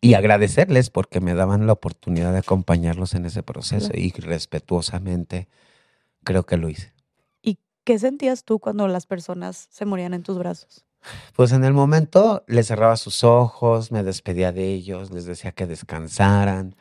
[0.00, 5.48] Y agradecerles porque me daban la oportunidad de acompañarlos en ese proceso y respetuosamente
[6.22, 6.92] creo que lo hice.
[7.42, 10.84] ¿Y qué sentías tú cuando las personas se morían en tus brazos?
[11.34, 15.66] Pues en el momento les cerraba sus ojos, me despedía de ellos, les decía que
[15.66, 16.74] descansaran,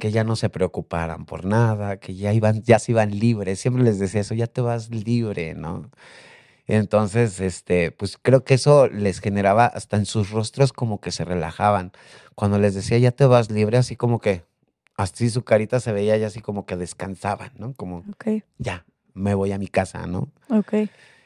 [0.00, 3.60] que ya no se preocuparan por nada, que ya iban, ya se iban libres.
[3.60, 5.90] Siempre les decía eso, ya te vas libre, ¿no?
[6.68, 11.24] Entonces, este, pues creo que eso les generaba hasta en sus rostros como que se
[11.24, 11.92] relajaban.
[12.34, 14.44] Cuando les decía ya te vas libre, así como que
[14.96, 17.72] así su carita se veía ya así como que descansaban, ¿no?
[17.72, 18.04] Como
[18.58, 18.84] ya,
[19.14, 20.28] me voy a mi casa, ¿no?
[20.50, 20.74] ok.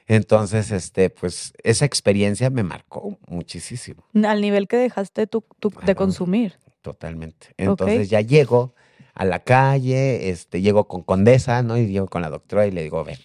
[0.06, 4.04] Entonces, este, pues esa experiencia me marcó muchísimo.
[4.24, 6.58] Al nivel que dejaste tú, tú de consumir.
[6.82, 7.54] Totalmente.
[7.56, 8.74] Entonces ya llego
[9.14, 11.78] a la calle, este, llego con Condesa, ¿no?
[11.78, 13.20] Y llego con la doctora y le digo, a ver,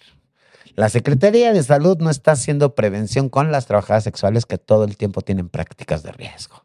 [0.74, 4.96] la Secretaría de Salud no está haciendo prevención con las trabajadoras sexuales que todo el
[4.96, 6.64] tiempo tienen prácticas de riesgo,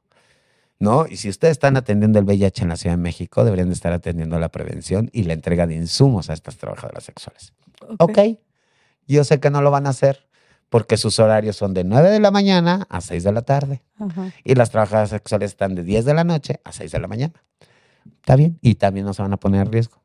[0.79, 1.05] ¿no?
[1.07, 3.93] Y si ustedes están atendiendo el VIH en la Ciudad de México, deberían de estar
[3.93, 7.53] atendiendo la prevención y la entrega de insumos a estas trabajadoras sexuales.
[7.99, 8.19] Ok,
[9.07, 10.27] yo sé que no lo van a hacer
[10.69, 14.31] porque sus horarios son de 9 de la mañana a 6 de la tarde Ajá.
[14.43, 17.33] y las trabajadoras sexuales están de 10 de la noche a 6 de la mañana.
[18.05, 18.57] Está bien.
[18.61, 20.01] Y también no se van a poner en riesgo.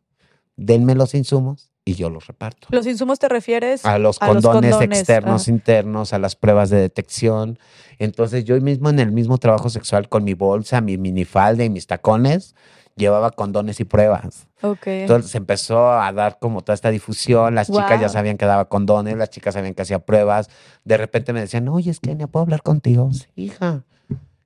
[0.56, 2.68] Denme los insumos y yo los reparto.
[2.70, 3.86] ¿Los insumos te refieres?
[3.86, 5.50] A los a los condones, externos, ah.
[5.50, 7.58] internos, a las pruebas de detección.
[7.98, 11.86] Entonces yo mismo en el mismo trabajo sexual con mi bolsa, mi minifalda y mis
[11.86, 12.54] tacones,
[12.94, 14.48] llevaba condones y pruebas.
[14.60, 14.86] Ok.
[14.86, 18.66] Entonces se empezó a dar como toda esta difusión, las chicas ya sabían que daba
[18.66, 20.50] condones, las chicas sabían que hacía pruebas,
[20.84, 23.10] de repente me decían, oye, es que ¿no puedo hablar contigo?
[23.14, 23.84] Sí, hija,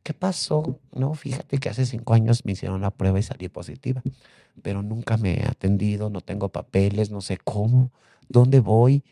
[0.03, 0.79] ¿qué pasó?
[0.95, 4.03] No, fíjate que hace cinco años me hicieron la prueba y salí positiva,
[4.63, 7.91] pero nunca me he atendido, no tengo papeles, no sé cómo,
[8.29, 9.05] ¿dónde voy?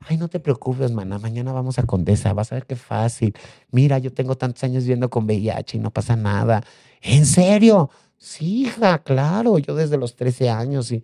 [0.00, 3.34] Ay, no te preocupes, maná, mañana vamos a Condesa, vas a ver qué fácil.
[3.70, 6.62] Mira, yo tengo tantos años viviendo con VIH y no pasa nada.
[7.02, 7.90] ¿En serio?
[8.16, 11.02] Sí, hija, claro, yo desde los 13 años y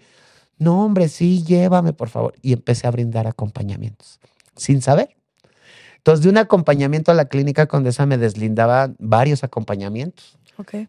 [0.58, 2.34] no, hombre, sí, llévame, por favor.
[2.42, 4.20] Y empecé a brindar acompañamientos,
[4.56, 5.16] sin saber.
[6.04, 10.36] Entonces, de un acompañamiento a la clínica Condesa me deslindaba varios acompañamientos.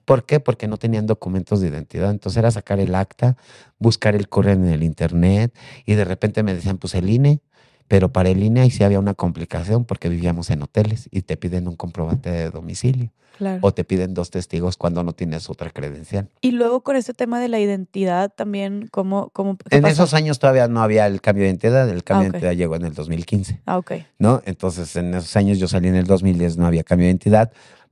[0.04, 0.42] ¿Por qué?
[0.42, 2.12] Porque no tenían documentos de identidad.
[2.12, 3.38] Entonces era sacar el acta,
[3.80, 5.56] buscar el correo en el internet
[5.86, 7.40] y de repente me decían, pues el INE.
[7.88, 11.38] Pero para el INE ahí sí había una complicación porque vivíamos en hoteles y te
[11.38, 13.60] piden un comprobante de domicilio Claro.
[13.64, 16.30] o te piden dos testigos cuando no tienes otra credencial.
[16.40, 19.92] Y luego con este tema de la identidad también, ¿cómo, cómo En pasó?
[19.94, 22.76] esos años todavía no había el cambio de identidad, el cambio Ah, de identidad llegó
[22.78, 23.92] en el 2015, Ah, ok.
[24.20, 24.42] ¿no?
[24.46, 27.52] Entonces en esos años yo salí en el 2010, no había cambio de identidad,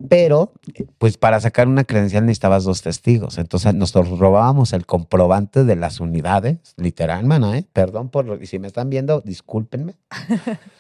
[0.10, 0.54] pero
[0.98, 6.00] pues para sacar una credencial necesitabas dos testigos, entonces nosotros robábamos el comprobante de las
[6.00, 7.66] unidades, literal, mana, ¿eh?
[7.74, 9.96] Perdón por lo si me están viendo, discúlpenme.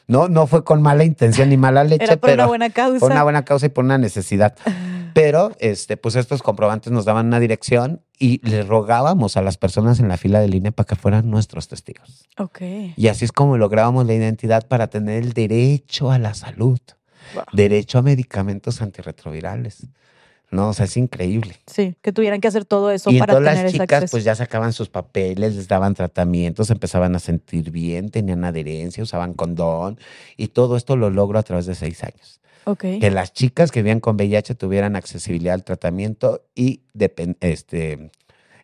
[0.06, 3.00] No, no fue con mala intención ni mala leche, Era por pero una buena causa.
[3.00, 4.54] por una buena causa y por una necesidad.
[5.14, 10.00] Pero, este, pues estos comprobantes nos daban una dirección y le rogábamos a las personas
[10.00, 12.28] en la fila del INE para que fueran nuestros testigos.
[12.38, 12.62] Ok.
[12.98, 16.80] Y así es como lográbamos la identidad para tener el derecho a la salud,
[17.34, 17.44] Wow.
[17.54, 19.88] derecho a medicamentos antirretrovirales,
[20.52, 20.70] ¿no?
[20.70, 21.56] O sea, es increíble.
[21.68, 24.36] Sí, que tuvieran que hacer todo eso y para todas tener las chicas pues ya
[24.36, 30.00] sacaban sus papeles, les daban tratamientos, empezaban a sentir bien, tenían adherencia, usaban condón
[30.38, 32.40] y todo esto lo logro a través de seis años.
[32.66, 32.86] Ok.
[33.02, 36.82] Que las chicas que vivían con VIH tuvieran accesibilidad al tratamiento y
[37.42, 38.12] este,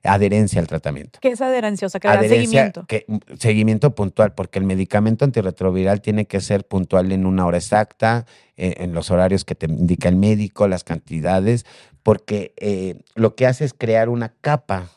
[0.04, 1.20] adherencia al tratamiento.
[1.22, 1.86] ¿Qué es adherencia?
[1.88, 2.86] O sea, que Adherencia, seguimiento.
[2.88, 7.58] que- mm, seguimiento puntual, porque el medicamento antirretroviral tiene que ser puntual en una hora
[7.58, 8.26] exacta,
[8.58, 11.66] eh, en los horarios que te indica el médico, las cantidades,
[12.04, 14.90] porque eh, lo que hace es crear una capa.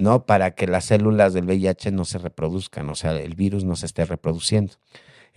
[0.00, 0.26] ¿no?
[0.26, 3.86] Para que las células del VIH no se reproduzcan, o sea, el virus no se
[3.86, 4.74] esté reproduciendo.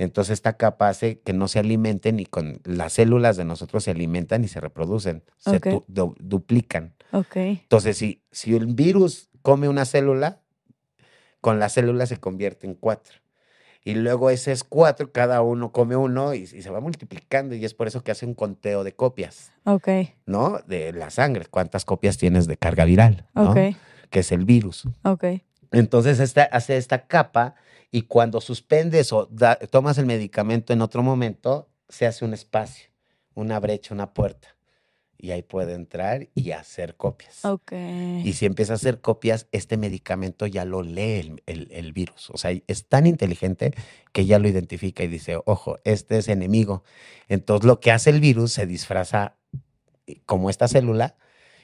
[0.01, 3.91] Entonces esta capa hace que no se alimenten y con las células de nosotros se
[3.91, 5.67] alimentan y se reproducen, se Ok.
[5.67, 6.95] du- du- duplican.
[7.11, 7.35] Ok.
[7.35, 10.39] Entonces, si, si el virus come una célula,
[11.39, 13.15] con la célula se convierte en cuatro.
[13.83, 17.55] Y luego ese es cuatro, cada uno come uno y, y se va multiplicando.
[17.55, 19.87] Y es por eso que hace un conteo de copias, Ok.
[20.27, 20.59] ¿no?
[20.67, 21.45] De la sangre.
[21.49, 23.27] ¿Cuántas copias tienes de carga viral?
[23.33, 23.51] ¿no?
[23.51, 23.57] Ok.
[24.11, 24.83] Que es el virus.
[25.03, 25.25] Ok.
[25.71, 27.55] Entonces esta, hace esta capa
[27.91, 32.89] y cuando suspendes o da- tomas el medicamento en otro momento, se hace un espacio,
[33.33, 34.55] una brecha, una puerta.
[35.17, 37.45] Y ahí puede entrar y hacer copias.
[37.45, 37.73] Ok.
[38.23, 42.31] Y si empieza a hacer copias, este medicamento ya lo lee el, el- el virus.
[42.31, 43.73] O sea, es tan inteligente
[44.13, 46.83] que ya lo identifica y dice, ojo, este es enemigo.
[47.27, 49.35] Entonces lo que hace el virus se disfraza
[50.25, 51.15] como esta célula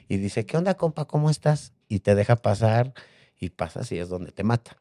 [0.08, 1.06] y dice, ¿qué onda, compa?
[1.06, 1.74] ¿Cómo estás?
[1.88, 2.94] Y te deja pasar
[3.40, 4.78] y pasas y es donde te mata.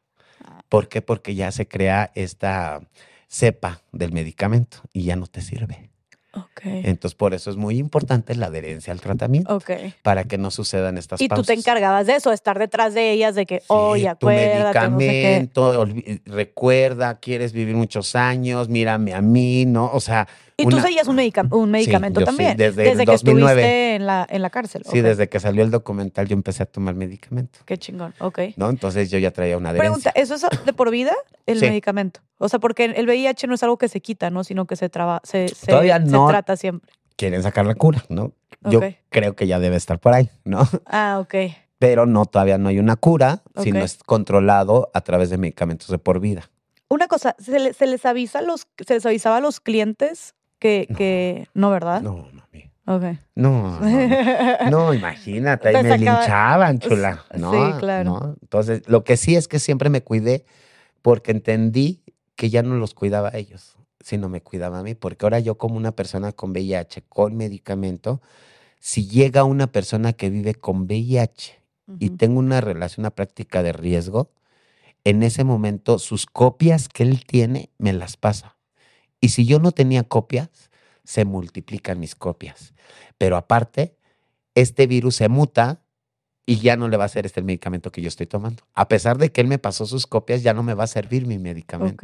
[0.69, 1.01] ¿Por qué?
[1.01, 2.81] Porque ya se crea esta
[3.29, 5.89] cepa del medicamento y ya no te sirve.
[6.33, 6.61] Ok.
[6.65, 9.71] Entonces, por eso es muy importante la adherencia al tratamiento Ok.
[10.03, 13.33] para que no sucedan estas Y tú te encargabas de eso, estar detrás de ellas,
[13.33, 15.13] de que, Sí, oye, tu acuérdate, no sé qué.
[15.13, 15.87] medicamento,
[16.25, 19.89] recuerda, quieres vivir muchos años, mírame a mí, ¿no?
[19.91, 20.27] O sea,
[20.59, 22.57] Y tú seguías un, medica- un medicamento sí, también.
[22.57, 23.61] desde el que 2009.
[23.61, 24.83] estuviste en la, en la cárcel.
[24.89, 28.15] sí, desde que salió el documental yo empecé a tomar medicamento, Qué chingón.
[28.19, 28.39] Ok.
[28.55, 28.69] ¿no?
[28.71, 30.11] Entonces yo ya traía una Pregunta.
[30.15, 31.13] ¿eso es de por vida
[31.45, 31.65] el Sí.
[31.67, 32.21] medicamento?
[32.39, 34.43] O sea, porque el VIH no es algo que se quita, ¿no?
[34.43, 36.27] Sino que se, traba, se, se, Todavía se no.
[36.27, 36.91] trata siempre.
[37.15, 38.31] Quieren sacar la cura, ¿no?
[38.69, 40.67] Yo creo que ya debe estar por ahí, ¿no?
[40.87, 41.35] Ah, ok.
[41.79, 43.85] Pero no, todavía no hay una cura, sino Ok.
[43.85, 46.49] es controlado a través de medicamentos de por vida.
[46.89, 50.33] Una cosa, ¿se, le- se les avisa a los, se les avisaba a los clientes
[50.59, 50.97] que, No.
[50.97, 52.01] que, no, ¿verdad?
[52.01, 52.71] No, mami.
[52.85, 53.03] Ok.
[53.35, 53.79] No,
[54.69, 57.25] no, imagínate, ahí me linchaban, chula.
[57.33, 58.03] Sí, No, claro.
[58.09, 58.35] no.
[58.41, 60.45] Entonces, lo que sí es que siempre me cuidé
[61.01, 62.01] porque entendí
[62.35, 65.57] que ya no los cuidaba a ellos, sino me cuidaba a mí, porque ahora yo
[65.57, 68.21] como una persona con VIH, con medicamento,
[68.79, 71.59] si llega una persona que vive con VIH
[71.99, 74.31] y tengo una relación, una práctica de riesgo,
[75.03, 78.56] en ese momento sus copias que él tiene me las pasa.
[79.21, 80.69] Y si yo no tenía copias,
[81.03, 82.73] se multiplican mis copias.
[83.17, 83.95] Pero aparte,
[84.55, 85.81] este virus se muta
[86.45, 88.63] y ya no le va a hacer este el medicamento que yo estoy tomando.
[88.73, 91.25] A pesar de que él me pasó sus copias, ya no me va a servir
[91.27, 91.97] mi medicamento.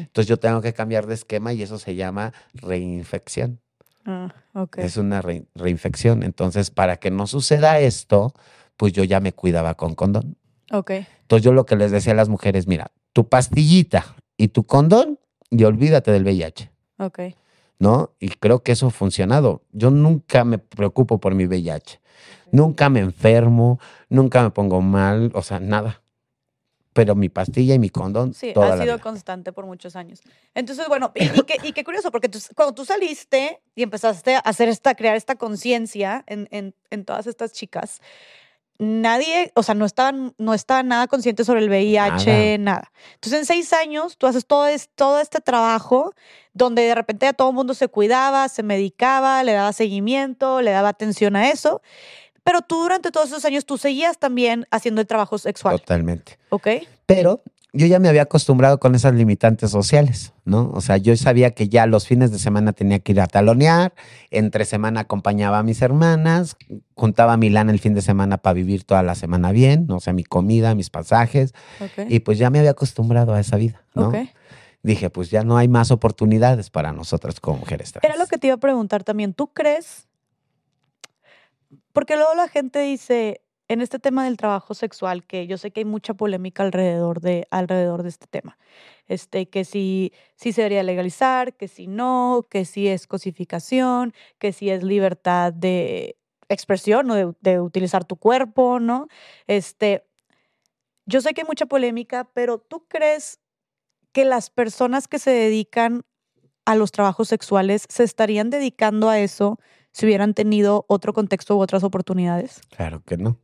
[0.00, 3.60] Entonces yo tengo que cambiar de esquema y eso se llama reinfección.
[4.04, 4.32] Ah.
[4.78, 6.22] Es una re- reinfección.
[6.22, 8.34] Entonces, para que no suceda esto,
[8.76, 10.36] pues yo ya me cuidaba con condón.
[10.72, 10.90] Ok.
[11.22, 15.18] Entonces yo lo que les decía a las mujeres, mira, tu pastillita y tu condón
[15.50, 17.20] y olvídate del VIH, Ok.
[17.78, 18.12] ¿no?
[18.18, 19.62] Y creo que eso ha funcionado.
[19.72, 22.00] Yo nunca me preocupo por mi VIH,
[22.50, 26.02] nunca me enfermo, nunca me pongo mal, o sea, nada.
[26.92, 29.02] Pero mi pastilla y mi condón, Sí, toda ha la sido vida.
[29.02, 30.20] constante por muchos años.
[30.54, 34.34] Entonces, bueno, y, y qué, y qué curioso, porque tú- cuando tú saliste y empezaste
[34.34, 38.00] a hacer esta, crear esta conciencia en, en, en todas estas chicas,
[38.78, 42.90] nadie, o sea, no estaban, no estaban nada conscientes sobre el VIH, nada.
[43.14, 46.14] Entonces, en seis años, tú haces todo, es- todo este trabajo
[46.52, 50.70] donde de repente a todo el mundo se cuidaba, se medicaba, le daba seguimiento, le
[50.70, 51.82] daba atención a eso.
[52.44, 56.38] Pero tú durante todos esos años, tú seguías también haciendo el trabajo sexual, Totalmente.
[56.48, 56.68] ¿ok?
[57.04, 57.42] Pero
[57.72, 60.70] yo ya me había acostumbrado con esas limitantes sociales, ¿no?
[60.72, 63.92] O sea, yo sabía que ya los fines de semana tenía que ir a talonear,
[64.30, 66.56] entre semana acompañaba a mis hermanas,
[66.94, 69.96] juntaba mi lana el fin de semana para vivir toda la semana bien, ¿no?
[69.96, 71.52] o sea, mi comida, mis pasajes,
[72.08, 74.12] y pues ya me había acostumbrado a esa vida, ¿no?
[74.82, 78.04] Dije, pues ya no hay más oportunidades para nosotras como mujeres trans.
[78.04, 79.34] Era lo que te iba a preguntar también.
[79.34, 80.06] ¿Tú crees?
[81.92, 85.80] Porque luego la gente dice, en este tema del trabajo sexual, que yo sé que
[85.80, 88.58] hay mucha polémica alrededor de, alrededor de este tema,
[89.06, 94.52] este, que si, si se debería legalizar, que si no, que si es cosificación, que
[94.52, 96.16] si es libertad de
[96.48, 99.08] expresión o de, de utilizar tu cuerpo, ¿no?
[99.46, 100.06] Este,
[101.04, 103.40] yo sé que hay mucha polémica, pero ¿tú crees
[104.12, 106.04] que las personas que se dedican
[106.64, 109.58] a los trabajos sexuales se estarían dedicando a eso
[109.92, 112.60] si hubieran tenido otro contexto u otras oportunidades?
[112.70, 113.38] Claro que no.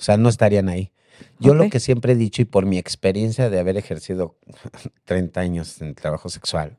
[0.00, 0.92] O sea, no estarían ahí.
[1.38, 4.36] Yo lo que siempre he dicho y por mi experiencia de haber ejercido
[5.04, 6.76] 30 años en el trabajo sexual,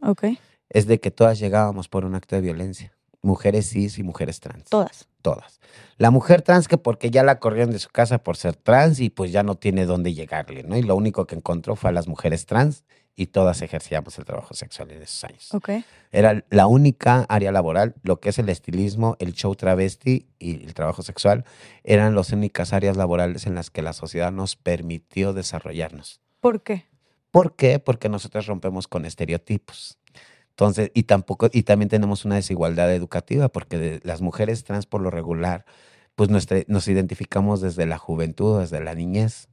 [0.69, 2.91] es de que todas llegábamos por un acto de violencia.
[3.21, 4.65] Mujeres cis y mujeres trans.
[4.69, 5.07] Todas.
[5.21, 5.59] Todas.
[5.97, 9.11] La mujer trans que porque ya la corrieron de su casa por ser trans y
[9.11, 10.75] pues ya no tiene dónde llegarle, ¿no?
[10.75, 12.83] Y lo único que encontró fue a las mujeres trans
[13.15, 15.53] y todas ejercíamos el trabajo sexual en esos años.
[15.53, 15.69] Ok.
[16.11, 20.73] Era la única área laboral, lo que es el estilismo, el show travesti y el
[20.73, 21.45] trabajo sexual,
[21.83, 26.21] eran las únicas áreas laborales en las que la sociedad nos permitió desarrollarnos.
[26.39, 26.85] ¿Por qué?
[27.31, 27.79] ¿Por qué?
[27.79, 29.97] Porque nosotros rompemos con estereotipos.
[30.49, 35.01] Entonces, y tampoco, y también tenemos una desigualdad educativa, porque de- las mujeres trans por
[35.01, 35.65] lo regular,
[36.15, 39.47] pues nuestra- nos identificamos desde la juventud, desde la niñez.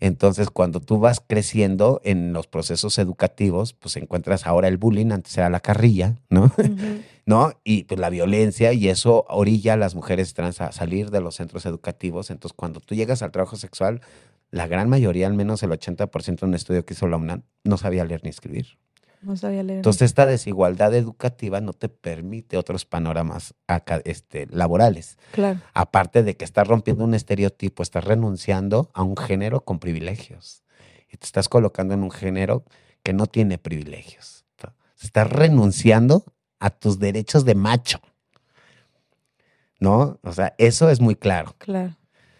[0.00, 5.36] Entonces, cuando tú vas creciendo en los procesos educativos, pues encuentras ahora el bullying, antes
[5.36, 6.52] era la carrilla, ¿no?
[7.26, 7.52] ¿no?
[7.62, 11.36] Y pues la violencia y eso orilla a las mujeres trans a salir de los
[11.36, 12.30] centros educativos.
[12.30, 14.00] Entonces, cuando tú llegas al trabajo sexual,
[14.50, 17.76] la gran mayoría, al menos el 80% de un estudio que hizo la UNAM, no
[17.76, 18.78] sabía leer ni escribir.
[19.22, 19.78] No sabía leer.
[19.78, 23.54] Entonces, esta desigualdad educativa no te permite otros panoramas
[24.04, 25.18] este, laborales.
[25.32, 25.60] claro.
[25.74, 30.62] Aparte de que estás rompiendo un estereotipo, estás renunciando a un género con privilegios.
[31.10, 32.64] Y te estás colocando en un género
[33.02, 34.44] que no tiene privilegios.
[35.00, 36.24] Estás renunciando
[36.58, 38.00] a tus derechos de macho.
[39.80, 40.18] ¿No?
[40.22, 41.54] O sea, eso es muy claro.
[41.58, 41.94] Claro.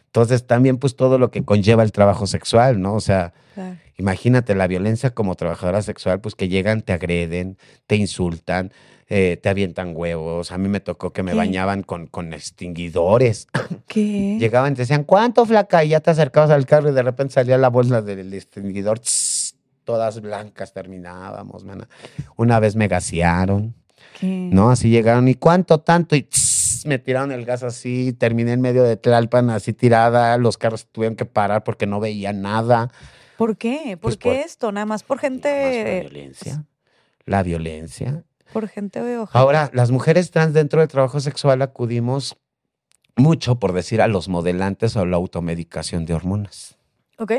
[0.09, 2.95] Entonces, también, pues, todo lo que conlleva el trabajo sexual, ¿no?
[2.95, 3.77] O sea, Claro.
[3.97, 7.59] Imagínate la violencia como trabajadora sexual, pues que llegan, te agreden,
[7.89, 8.71] te insultan,
[9.09, 10.53] eh, te avientan huevos.
[10.53, 11.37] A mí me tocó que me ¿Qué?
[11.39, 13.49] bañaban con, con extinguidores.
[13.89, 14.37] ¿Qué?
[14.39, 15.83] Llegaban y te decían, ¿cuánto flaca?
[15.83, 19.01] Y ya te acercabas al carro y de repente salía la bolsa del extinguidor,
[19.83, 21.89] todas blancas terminábamos, mana.
[22.37, 23.75] Una vez me gasearon,
[24.21, 24.27] ¿Qué?
[24.53, 24.71] ¿no?
[24.71, 26.15] Así llegaron, ¿y cuánto tanto?
[26.15, 26.29] Y
[26.87, 31.17] me tiraron el gas así, terminé en medio de Tlalpan así tirada, los carros tuvieron
[31.17, 32.91] que parar porque no veían nada.
[33.37, 33.97] ¿Por qué?
[33.97, 34.73] ¿Por Pues qué por- esto?
[34.73, 36.01] Nada más por más la gente.
[36.01, 36.65] violencia.
[37.25, 38.25] La violencia.
[38.53, 39.39] Por gente ojete.
[39.39, 42.37] Ahora, las mujeres trans dentro del trabajo sexual acudimos
[43.17, 46.79] mucho, por decir, a los modelantes o la automedicación de hormonas.
[47.19, 47.33] ¿Ok?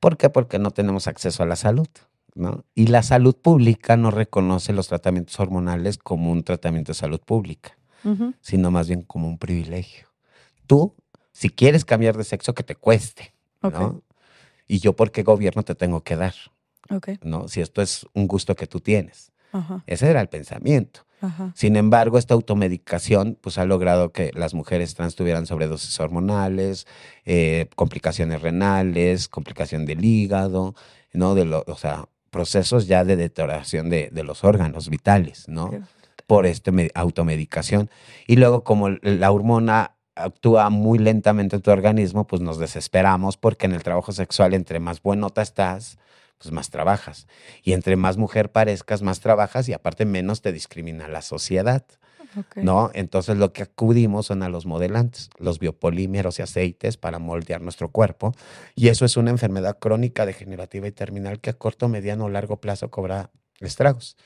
[0.00, 0.28] ¿Por qué?
[0.30, 1.88] Porque no tenemos acceso a la salud.
[2.34, 2.64] ¿no?
[2.74, 7.76] Y la salud pública no reconoce los tratamientos hormonales como un tratamiento de salud pública,
[8.40, 10.08] Sino más bien como un privilegio.
[10.66, 10.94] Tú,
[11.32, 13.34] si quieres cambiar de sexo, que te cueste.
[13.62, 14.02] ¿no?
[14.66, 16.34] Y yo, ¿por qué gobierno te tengo que dar?
[17.22, 17.48] ¿no?
[17.48, 19.32] Si esto es un gusto que tú tienes.
[19.52, 19.84] Ajá.
[19.86, 21.06] Ese era el pensamiento.
[21.20, 21.52] Ajá.
[21.54, 26.86] Sin embargo, esta automedicación pues, ha logrado que las mujeres trans tuvieran sobredosis hormonales,
[27.24, 30.74] eh, complicaciones renales, complicación del hígado,
[31.12, 31.34] ¿no?
[31.34, 35.70] De lo, o sea, procesos ya de deterioración de, de los órganos vitales, ¿no?
[36.32, 37.90] Por esta automedicación.
[38.26, 43.66] Y luego, como la hormona actúa muy lentamente en tu organismo, pues nos desesperamos porque
[43.66, 45.98] en el trabajo sexual, entre más buenota estás,
[46.38, 47.26] pues más trabajas.
[47.62, 51.84] Y entre más mujer parezcas, más trabajas y aparte menos te discrimina la sociedad.
[52.56, 52.90] ¿no?
[52.94, 57.90] Entonces lo que acudimos son a los modelantes, los biopolímeros y aceites para moldear nuestro
[57.90, 58.32] cuerpo.
[58.74, 62.58] Y eso es una enfermedad crónica, degenerativa y terminal que a corto, mediano o largo
[62.58, 63.28] plazo cobra
[63.60, 64.16] estragos.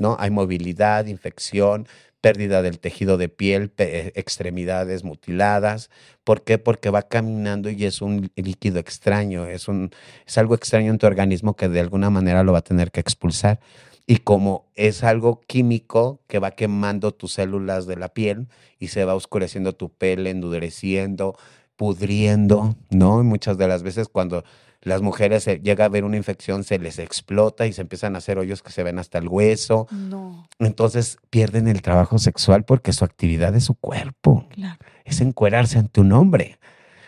[0.00, 0.16] ¿No?
[0.18, 1.86] Hay movilidad, infección,
[2.22, 5.90] pérdida del tejido de piel, eh, extremidades mutiladas.
[6.24, 6.56] ¿Por qué?
[6.56, 9.90] Porque va caminando y es un líquido extraño, es, un,
[10.26, 13.00] es algo extraño en tu organismo que de alguna manera lo va a tener que
[13.00, 13.60] expulsar.
[14.06, 19.04] Y como es algo químico que va quemando tus células de la piel y se
[19.04, 21.36] va oscureciendo tu piel, endureciendo,
[21.76, 23.22] pudriendo, ¿no?
[23.24, 24.44] Muchas de las veces cuando
[24.82, 28.18] las mujeres se llega a ver una infección, se les explota y se empiezan a
[28.18, 29.86] hacer hoyos que se ven hasta el hueso.
[29.90, 30.48] No.
[30.58, 34.78] Entonces pierden el trabajo sexual porque su actividad es su cuerpo, Claro.
[35.04, 36.58] es encuerarse ante un hombre.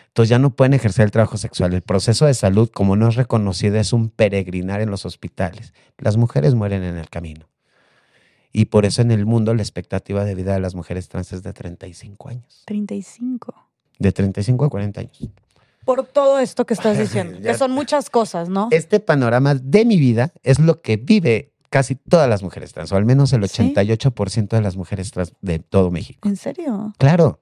[0.07, 1.73] Entonces ya no pueden ejercer el trabajo sexual.
[1.73, 5.73] El proceso de salud, como no es reconocido, es un peregrinar en los hospitales.
[5.97, 7.49] Las mujeres mueren en el camino.
[8.53, 11.43] Y por eso en el mundo la expectativa de vida de las mujeres trans es
[11.43, 12.63] de 35 años.
[12.65, 13.53] 35.
[13.99, 15.29] De 35 a 40 años.
[15.85, 18.67] Por todo esto que estás diciendo, que son muchas cosas, ¿no?
[18.71, 22.95] Este panorama de mi vida es lo que vive casi todas las mujeres trans, o
[22.95, 23.73] al menos el ¿Sí?
[23.75, 26.27] 88% de las mujeres trans de todo México.
[26.27, 26.93] ¿En serio?
[26.97, 27.41] Claro,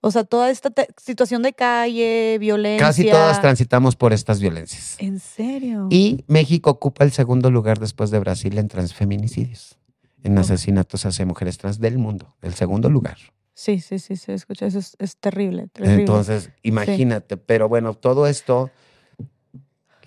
[0.00, 2.86] O sea, toda esta situación de calle, violencia.
[2.86, 4.96] casi todas transitamos por estas violencias.
[4.98, 5.88] ¿En serio?
[5.90, 9.78] Y México ocupa el segundo lugar después de Brasil en transfeminicidios,
[10.22, 13.16] en asesinatos hacia mujeres trans del mundo, el segundo lugar.
[13.58, 14.66] Sí, sí, sí, se escucha.
[14.66, 16.02] Eso es, es terrible, terrible.
[16.02, 18.70] Entonces, imagínate, pero bueno, todo esto,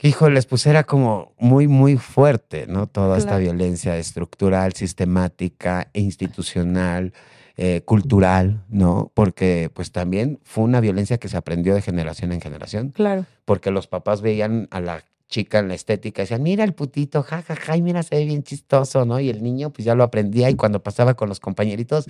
[0.01, 2.87] híjoles, pues era como muy, muy fuerte, ¿no?
[2.87, 7.11] Toda esta violencia estructural, sistemática e institucional,
[7.57, 9.11] eh, cultural, ¿no?
[9.13, 12.91] Porque pues también fue una violencia que se aprendió de generación en generación.
[12.91, 13.25] Claro.
[13.43, 17.55] Porque los papás veían a la chica en la estética decían, mira el putito, jajaja,
[17.55, 19.19] ja, ja, y mira, se ve bien chistoso, ¿no?
[19.19, 22.05] Y el niño pues ya lo aprendía y cuando pasaba con los compañeritos,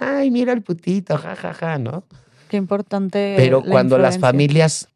[0.00, 2.04] ay, mira el putito, jajaja, ja, ja, ¿no?
[2.48, 3.34] Qué importante.
[3.36, 4.88] Pero cuando las familias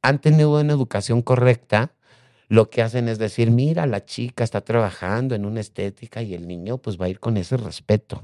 [0.00, 1.92] han tenido una educación correcta,
[2.48, 6.46] lo que hacen es decir, mira, la chica está trabajando en una estética y el
[6.46, 8.22] niño pues va a ir con ese respeto.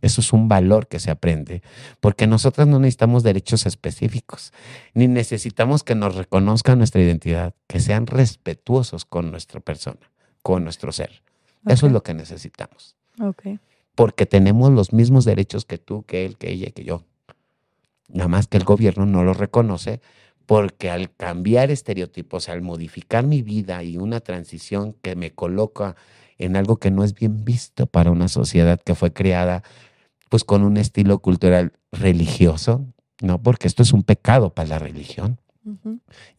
[0.00, 1.62] Eso es un valor que se aprende,
[2.00, 4.52] porque nosotros no necesitamos derechos específicos,
[4.94, 10.10] ni necesitamos que nos reconozcan nuestra identidad, que sean respetuosos con nuestra persona,
[10.42, 11.22] con nuestro ser.
[11.66, 12.96] Eso es lo que necesitamos.
[13.94, 17.02] Porque tenemos los mismos derechos que tú, que él, que ella, que yo.
[18.08, 20.00] Nada más que el gobierno no lo reconoce
[20.48, 25.94] porque al cambiar estereotipos, al modificar mi vida y una transición que me coloca
[26.38, 29.62] en algo que no es bien visto para una sociedad que fue creada
[30.30, 32.86] pues con un estilo cultural religioso,
[33.20, 33.42] ¿no?
[33.42, 35.38] Porque esto es un pecado para la religión.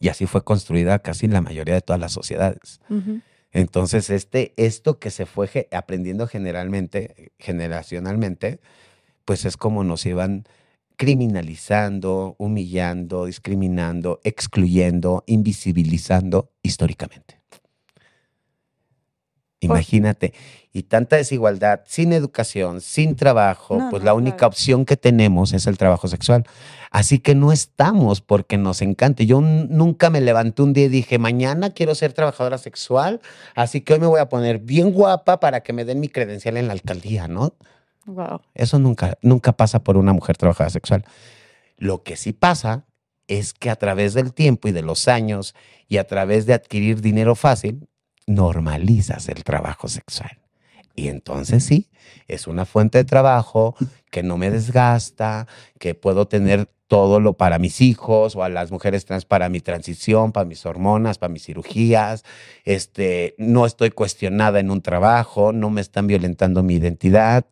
[0.00, 2.80] Y así fue construida casi la mayoría de todas las sociedades.
[3.52, 8.58] Entonces, este, esto que se fue aprendiendo generalmente, generacionalmente,
[9.24, 10.46] pues es como nos iban
[11.00, 17.40] criminalizando, humillando, discriminando, excluyendo, invisibilizando históricamente.
[19.60, 20.34] Imagínate,
[20.74, 25.78] y tanta desigualdad, sin educación, sin trabajo, pues la única opción que tenemos es el
[25.78, 26.44] trabajo sexual.
[26.90, 29.24] Así que no estamos porque nos encante.
[29.24, 33.22] Yo nunca me levanté un día y dije, mañana quiero ser trabajadora sexual,
[33.54, 36.58] así que hoy me voy a poner bien guapa para que me den mi credencial
[36.58, 37.54] en la alcaldía, ¿no?
[38.54, 41.04] Eso nunca, nunca pasa por una mujer trabajadora sexual.
[41.76, 42.86] Lo que sí pasa
[43.26, 45.54] es que a través del tiempo y de los años
[45.88, 47.88] y a través de adquirir dinero fácil,
[48.26, 50.38] normalizas el trabajo sexual.
[50.94, 51.88] Y entonces sí,
[52.28, 53.76] es una fuente de trabajo
[54.10, 55.46] que no me desgasta,
[55.78, 59.60] que puedo tener todo lo para mis hijos o a las mujeres trans para mi
[59.60, 62.24] transición, para mis hormonas, para mis cirugías.
[62.64, 67.46] Este, no estoy cuestionada en un trabajo, no me están violentando mi identidad.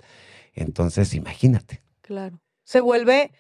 [0.63, 1.83] Entonces, imagínate.
[2.01, 2.41] Claro.
[2.65, 3.33] Se vuelve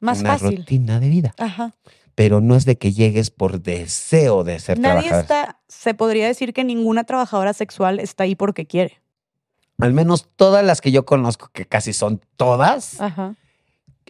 [0.00, 0.58] más una fácil.
[0.58, 1.34] rutina de vida.
[1.38, 1.74] Ajá.
[2.14, 6.54] Pero no es de que llegues por deseo de ser Nadie está, se podría decir
[6.54, 9.02] que ninguna trabajadora sexual está ahí porque quiere.
[9.78, 13.36] Al menos todas las que yo conozco, que casi son todas, Ajá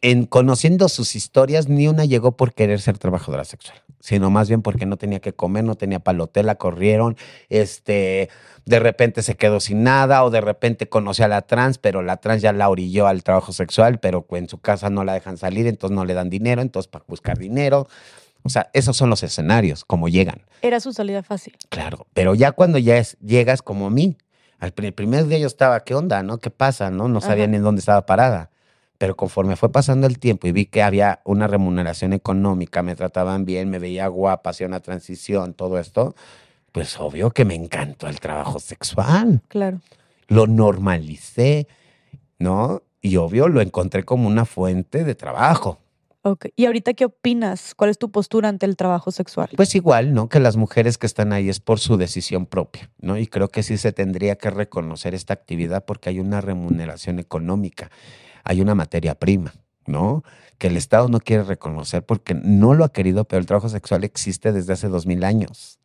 [0.03, 4.63] en conociendo sus historias, ni una llegó por querer ser trabajadora sexual, sino más bien
[4.63, 7.17] porque no tenía que comer, no tenía palotela, corrieron,
[7.49, 8.29] este,
[8.67, 12.19] de repente se quedó sin nada o de repente conoció a la trans, pero la
[12.19, 15.67] trans ya la orilló al trabajo sexual, pero en su casa no la dejan salir,
[15.67, 17.89] entonces no le dan dinero, entonces para buscar dinero.
[18.43, 20.43] O sea, esos son los escenarios, como llegan.
[20.63, 21.57] Era su salida fácil.
[21.69, 24.17] Claro, pero ya cuando ya llegas como a mí,
[24.61, 26.39] al primer día yo estaba, ¿qué onda, no?
[26.39, 27.09] ¿Qué pasa, no?
[27.09, 28.51] No sabía ni dónde estaba parada
[28.99, 33.45] pero conforme fue pasando el tiempo y vi que había una remuneración económica, me trataban
[33.45, 36.15] bien, me veía guapa, hacía una transición, todo esto,
[36.73, 39.43] pues obvio que me encantó el trabajo sexual.
[39.49, 39.81] Claro.
[40.29, 41.69] Lo normalicé,
[42.39, 42.83] ¿no?
[43.01, 45.79] Y obvio lo encontré como una fuente de trabajo.
[46.23, 46.47] Ok.
[46.57, 47.73] ¿Y ahorita qué opinas?
[47.77, 49.49] ¿Cuál es tu postura ante el trabajo sexual?
[49.57, 50.29] Pues igual, ¿no?
[50.29, 53.17] Que las mujeres que están ahí es por su decisión propia, ¿no?
[53.17, 57.93] Y creo que sí se tendría que reconocer esta actividad porque hay una remuneración económica
[58.47, 59.53] hay una materia prima,
[59.87, 60.23] ¿no?
[60.59, 64.05] Que el Estado no quiere reconocer porque no lo ha querido, pero el trabajo sexual
[64.05, 65.81] existe desde hace dos mil años,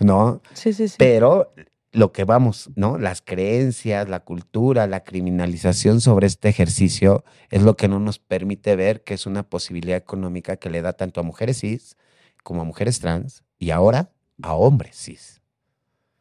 [0.00, 0.40] ¿no?
[0.54, 0.96] Sí, sí, sí.
[0.98, 1.52] Pero
[1.92, 2.98] lo que vamos, ¿no?
[2.98, 8.76] Las creencias, la cultura, la criminalización sobre este ejercicio es lo que no nos permite
[8.76, 11.96] ver que es una posibilidad económica que le da tanto a mujeres cis
[12.42, 14.10] como a mujeres trans y ahora
[14.42, 15.42] a hombres cis.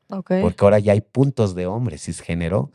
[0.10, 0.42] Okay.
[0.42, 2.72] Porque ahora ya hay puntos de hombres cisgénero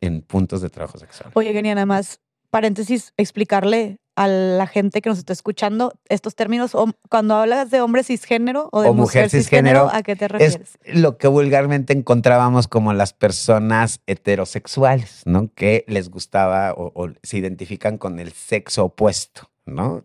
[0.00, 1.30] en puntos de trabajo sexual.
[1.34, 2.20] Oye, Genia, nada más,
[2.50, 6.76] paréntesis, explicarle a la gente que nos está escuchando estos términos.
[7.08, 10.78] Cuando hablas de hombre cisgénero o de mujer, cisgénero, ¿a qué te refieres?
[10.82, 15.50] Es lo que vulgarmente encontrábamos como las personas heterosexuales, ¿no?
[15.54, 19.50] Que les gustaba o se identifican con el sexo opuesto.
[19.70, 20.04] ¿No?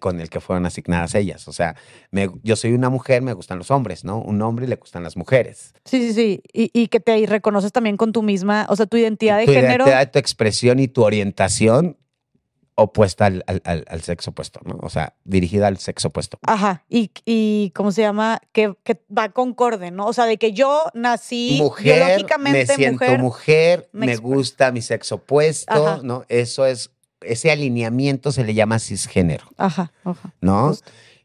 [0.00, 1.48] con el que fueron asignadas ellas.
[1.48, 1.76] O sea,
[2.42, 4.18] yo soy una mujer, me gustan los hombres, ¿no?
[4.18, 5.74] Un hombre le gustan las mujeres.
[5.84, 6.42] Sí, sí, sí.
[6.52, 9.84] Y, que te reconoces también con tu misma, o sea, tu identidad de género.
[9.84, 11.96] Tu identidad, tu expresión y tu orientación
[12.76, 14.78] opuesta al, sexo opuesto, ¿no?
[14.82, 16.38] O sea, dirigida al sexo opuesto.
[16.42, 16.84] Ajá.
[16.88, 18.40] Y, y ¿cómo se llama?
[18.52, 20.06] Que, que va concorde, ¿no?
[20.06, 25.16] O sea, de que yo nací mujer, biológicamente me siento mujer, me, gusta mi sexo
[25.16, 26.24] opuesto, ¿no?
[26.28, 26.90] Eso es
[27.26, 29.46] ese alineamiento se le llama cisgénero.
[29.56, 30.34] Ajá, ajá.
[30.40, 30.74] ¿No?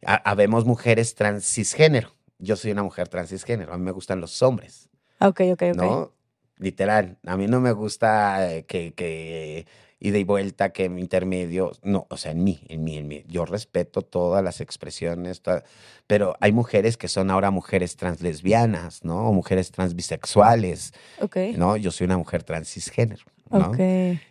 [0.03, 2.13] Habemos mujeres trans cisgénero.
[2.38, 3.73] Yo soy una mujer trans cisgénero.
[3.73, 4.89] A mí me gustan los hombres.
[5.19, 5.76] Ok, ok, ok.
[5.76, 6.13] ¿No?
[6.57, 7.17] Literal.
[7.26, 9.65] A mí no me gusta eh, que,
[9.99, 13.26] ida y vuelta, que intermedio, no, o sea, en mí, en mí, en mí.
[13.27, 15.63] Yo respeto todas las expresiones, toda-
[16.07, 19.27] pero hay mujeres que son ahora mujeres translesbianas, ¿no?
[19.30, 21.38] O mujeres transbisexuales, Ok.
[21.57, 21.76] ¿no?
[21.77, 23.69] Yo soy una mujer trans cisgénero, ¿no?
[23.69, 23.80] Ok.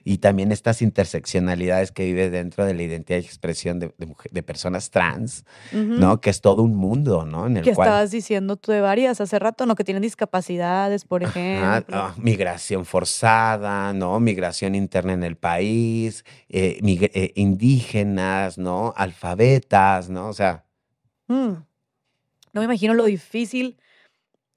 [0.04, 4.30] Y también estas interseccionalidades que vive dentro de la identidad y expresión de, de mujer-
[4.30, 5.44] de personas trans.
[5.72, 6.20] ¿no?
[6.20, 7.46] Que es todo un mundo, ¿no?
[7.46, 7.88] En el Que cual...
[7.88, 9.74] estabas diciendo tú de varias hace rato, ¿no?
[9.74, 11.38] Que tienen discapacidades, por Ajá,
[11.78, 11.96] ejemplo.
[11.96, 14.18] ah, migración forzada, ¿no?
[14.20, 18.92] Migración interna en el país, eh, eh, indígenas, ¿no?
[18.96, 20.28] Alfabetas, ¿no?
[20.28, 20.64] O sea,
[21.30, 21.62] Mm.
[22.54, 23.78] No me imagino lo difícil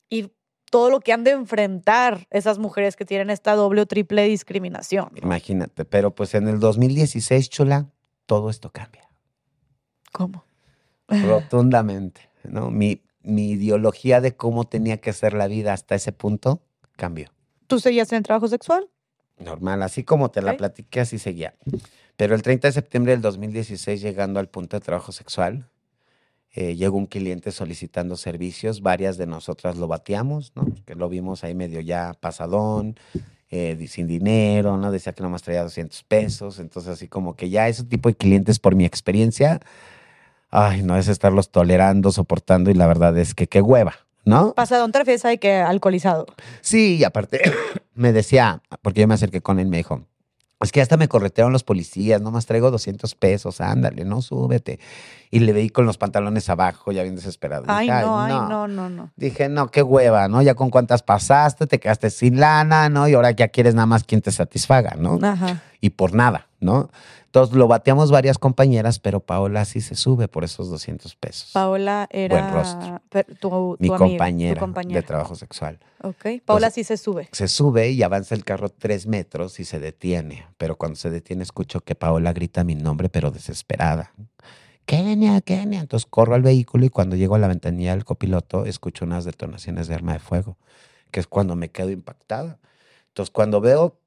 [0.10, 0.32] y
[0.72, 5.12] todo lo que han de enfrentar esas mujeres que tienen esta doble o triple discriminación.
[5.22, 5.86] imagínate.
[5.86, 7.92] Pero pues en el 2016, chula,
[8.26, 9.08] todo esto cambia.
[10.12, 10.46] ¿Cómo?
[11.08, 12.72] Rotundamente, ¿no?
[12.72, 16.62] Mi, mi ideología de cómo tenía que ser la vida hasta ese punto
[16.96, 17.30] cambió.
[17.68, 18.90] ¿Tú seguías en el trabajo sexual?
[19.40, 21.56] Normal, así como te la platiqué, así seguía.
[22.16, 25.68] Pero el 30 de septiembre del 2016, llegando al punto de trabajo sexual,
[26.54, 30.68] eh, llegó un cliente solicitando servicios, varias de nosotras lo bateamos, ¿no?
[30.86, 32.98] Que lo vimos ahí medio ya pasadón,
[33.50, 34.92] eh, sin dinero, ¿no?
[34.92, 38.60] Decía que nomás traía 200 pesos, entonces así como que ya ese tipo de clientes,
[38.60, 39.62] por mi experiencia,
[40.50, 43.96] ay, no es estarlos tolerando, soportando y la verdad es que qué hueva,
[44.26, 44.54] ¿no?
[44.54, 46.26] Pasadón te de que alcoholizado.
[46.60, 47.42] Sí, y aparte
[47.94, 50.06] me decía, porque yo me acerqué con él, me dijo,
[50.62, 54.80] es que hasta me corretearon los policías, nomás traigo 200 pesos, ándale, no, súbete.
[55.30, 57.64] Y le veí con los pantalones abajo, ya bien desesperado.
[57.68, 59.12] Ay, Dije, no, ay, no, no, no.
[59.16, 60.42] Dije, no, qué hueva, ¿no?
[60.42, 63.08] Ya con cuántas pasaste, te quedaste sin lana, ¿no?
[63.08, 65.18] Y ahora ya quieres nada más quien te satisfaga, ¿no?
[65.22, 65.64] Ajá.
[65.80, 66.90] Y por nada, ¿no?
[67.26, 71.50] Entonces lo bateamos varias compañeras, pero Paola sí se sube por esos 200 pesos.
[71.54, 73.02] Paola era rostro.
[73.10, 75.02] per- tu, Mi tu amiga, compañera, tu compañera.
[75.02, 75.80] de trabajo sexual.
[76.04, 76.26] Ok.
[76.46, 77.28] Paola sí se sube.
[77.32, 80.46] se sube y avanza el carro tres metros y se detiene.
[80.58, 84.14] Pero cuando se detiene escucho que Paola grita mi nombre, pero desesperada.
[84.86, 85.80] Kenia, Kenia.
[85.80, 89.88] Entonces corro al vehículo y cuando llego a la ventanilla del copiloto escucho unas detonaciones
[89.88, 90.58] de arma de fuego,
[91.12, 92.60] que es cuando me quedo impactada.
[93.08, 93.98] Entonces cuando veo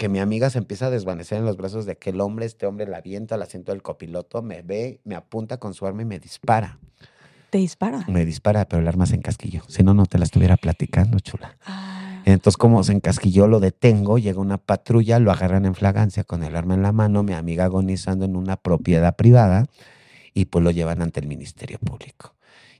[0.00, 2.86] que mi amiga se empieza a desvanecer en los brazos de aquel hombre, este hombre
[2.86, 6.18] la avienta al asiento del copiloto, me ve, me apunta con su arma y me
[6.18, 6.78] dispara.
[7.50, 8.06] Te dispara.
[8.08, 9.60] Me dispara, pero el arma se encasquilló.
[9.68, 11.58] Si no, no te la estuviera platicando, chula.
[11.66, 16.44] Ah, Entonces, como se encasquilló, lo detengo, llega una patrulla, lo agarran en flagancia con
[16.44, 19.66] el arma en la mano, mi amiga agonizando en una propiedad privada
[20.32, 22.34] y pues lo llevan ante el Ministerio Público.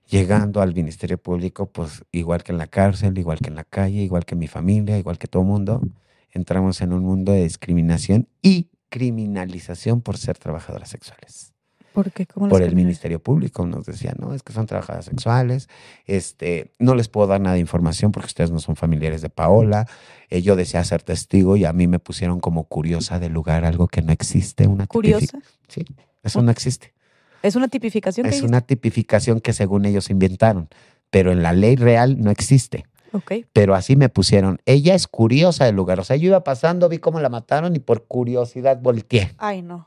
[0.09, 4.01] Llegando al Ministerio Público, pues igual que en la cárcel, igual que en la calle,
[4.01, 5.83] igual que mi familia, igual que todo mundo,
[6.33, 11.51] entramos en un mundo de discriminación y criminalización por ser trabajadoras sexuales
[11.93, 12.27] ¿Por qué?
[12.27, 12.75] ¿Cómo por el?
[12.75, 13.67] Ministerio Público.
[13.67, 15.69] Nos decían, no, es que son trabajadoras sexuales,
[16.07, 19.87] este, no les puedo dar nada de información porque ustedes no son familiares de Paola.
[20.29, 23.89] Eh, yo decía ser testigo y a mí me pusieron como curiosa del lugar, algo
[23.89, 24.69] que no existe.
[24.69, 25.39] Una Curiosa.
[25.69, 25.85] Sí,
[26.23, 26.95] eso no existe.
[27.43, 30.69] Es una tipificación que Es una tipificación que según ellos inventaron,
[31.11, 32.85] pero en la ley real no existe.
[33.13, 33.33] Ok.
[33.53, 35.99] Pero así me pusieron, ella es curiosa del lugar.
[36.01, 39.33] O sea, yo iba pasando, vi cómo la mataron y por curiosidad volteé.
[39.39, 39.87] Ay, no.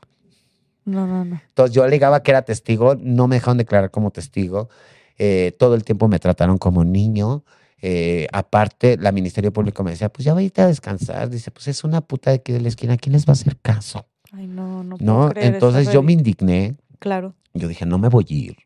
[0.84, 1.40] No, no, no.
[1.48, 4.68] Entonces yo alegaba que era testigo, no me dejaron declarar como testigo.
[5.16, 7.44] eh, todo el tiempo me trataron como niño.
[7.80, 11.30] eh, aparte, la Ministerio Público me decía, pues ya vayte a descansar.
[11.30, 13.56] Dice, pues es una puta de aquí de la esquina, ¿quién les va a hacer
[13.60, 14.06] caso?
[14.32, 15.28] Ay, no, no puedo ¿No?
[15.30, 16.74] creer, Entonces yo me indigné.
[16.98, 17.34] Claro.
[17.52, 18.56] Yo dije, no me voy a ir.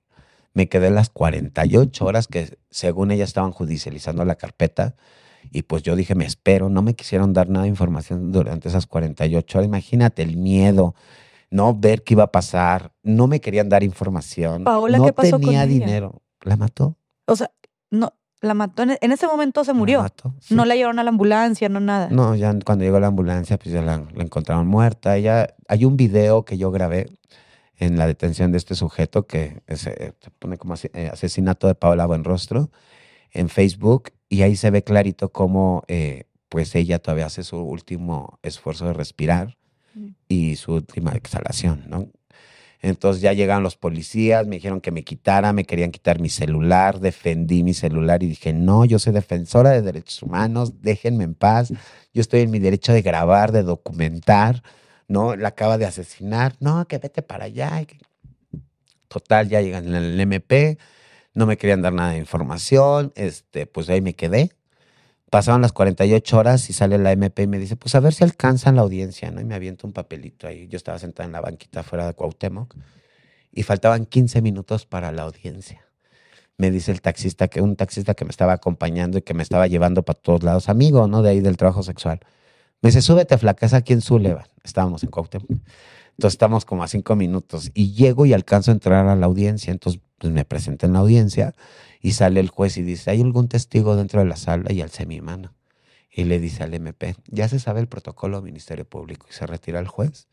[0.59, 4.97] Me quedé las 48 horas que según ella estaban judicializando la carpeta.
[5.53, 6.69] Y pues yo dije, me espero.
[6.69, 9.69] No me quisieron dar nada de información durante esas 48 horas.
[9.69, 10.97] Imagínate el miedo,
[11.49, 12.91] no ver qué iba a pasar.
[13.05, 14.65] No me querían dar información.
[14.65, 15.73] Paola, no ¿qué pasó con tenía ella?
[15.73, 16.23] dinero.
[16.43, 16.97] La mató.
[17.27, 17.53] O sea,
[17.93, 18.83] no, la mató.
[18.83, 20.03] En, ese momento se la murió.
[20.03, 20.57] mató, sí.
[20.57, 22.09] No la llevaron a la ambulancia, no nada.
[22.11, 25.17] No, ya cuando llegó la ambulancia, pues ya la, la encontraron muerta.
[25.17, 27.07] Ella, hay un video que yo grabé
[27.79, 32.07] en la detención de este sujeto que eh, se pone como eh, asesinato de Paola
[32.07, 32.71] Buenrostro
[33.31, 38.39] en Facebook y ahí se ve clarito cómo eh, pues ella todavía hace su último
[38.43, 39.59] esfuerzo de respirar
[39.99, 40.09] Mm.
[40.29, 42.09] y su última exhalación, ¿no?
[42.81, 47.01] Entonces ya llegaron los policías, me dijeron que me quitara, me querían quitar mi celular,
[47.01, 51.73] defendí mi celular y dije, no, yo soy defensora de derechos humanos, déjenme en paz,
[52.15, 54.63] yo estoy en mi derecho de grabar, de documentar,
[55.09, 55.35] ¿no?
[55.37, 57.85] La acaba de asesinar, no, que vete para allá.
[59.09, 60.79] Total, ya llegan en el MP,
[61.35, 64.53] no me querían dar nada de información, este, pues ahí me quedé.
[65.31, 68.25] Pasaron las 48 horas y sale la MP y me dice, pues a ver si
[68.25, 69.41] alcanzan la audiencia, ¿no?
[69.41, 70.69] Y me avienta un papelito ahí.
[70.69, 72.75] Yo estaba sentada en la banquita fuera de Cuauhtémoc
[73.53, 75.85] y faltaban 15 minutos para la audiencia.
[76.57, 79.67] Me dice el taxista, que un taxista que me estaba acompañando y que me estaba
[79.67, 81.23] llevando para todos lados, amigo, ¿no?
[81.23, 82.21] De ahí del trabajo sexual.
[82.81, 84.47] Me dice, súbete, flaca, es aquí en Sullivan.
[84.63, 85.51] Estábamos en Cuauhtémoc.
[85.51, 89.73] Entonces estamos como a cinco minutos y llego y alcanzo a entrar a la audiencia.
[89.73, 91.55] Entonces pues, me presenté en la audiencia
[92.01, 94.73] y sale el juez y dice, ¿hay algún testigo dentro de la sala?
[94.73, 95.55] Y alcé mi mano.
[96.11, 99.27] Y le dice al MP, ya se sabe el protocolo Ministerio Público.
[99.31, 100.27] Y se retira el juez,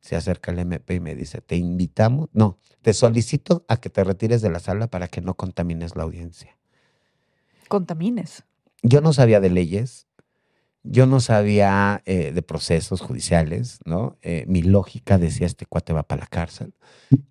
[0.00, 4.04] se acerca al MP y me dice, te invitamos, no, te solicito a que te
[4.04, 6.56] retires de la sala para que no contamines la audiencia.
[7.68, 8.44] Contamines.
[8.82, 10.06] Yo no sabía de leyes,
[10.84, 14.16] yo no sabía eh, de procesos judiciales, ¿no?
[14.22, 16.74] Eh, mi lógica decía, este cuate va para la cárcel.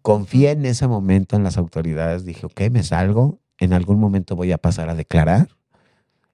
[0.02, 4.52] Confié en ese momento en las autoridades, dije, ok, me salgo, en algún momento voy
[4.52, 5.50] a pasar a declarar.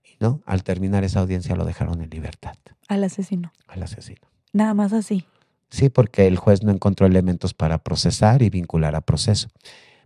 [0.03, 2.55] Y no, al terminar esa audiencia lo dejaron en libertad.
[2.87, 3.51] Al asesino.
[3.67, 4.21] Al asesino.
[4.53, 5.25] Nada más así.
[5.69, 9.49] Sí, porque el juez no encontró elementos para procesar y vincular a proceso.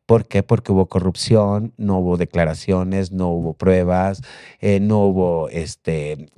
[0.06, 0.44] ¿Por qué?
[0.44, 4.22] Porque hubo corrupción, no hubo declaraciones, no hubo pruebas,
[4.60, 6.30] eh, no hubo este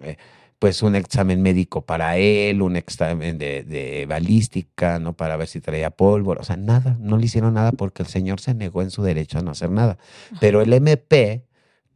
[0.63, 5.11] pues un examen médico para él, un examen de, balística, ¿no?
[5.11, 8.39] Para ver si traía pólvora, o sea, nada, no le hicieron nada porque el señor
[8.39, 9.97] se negó en su derecho a no hacer nada.
[10.39, 11.43] Pero el MP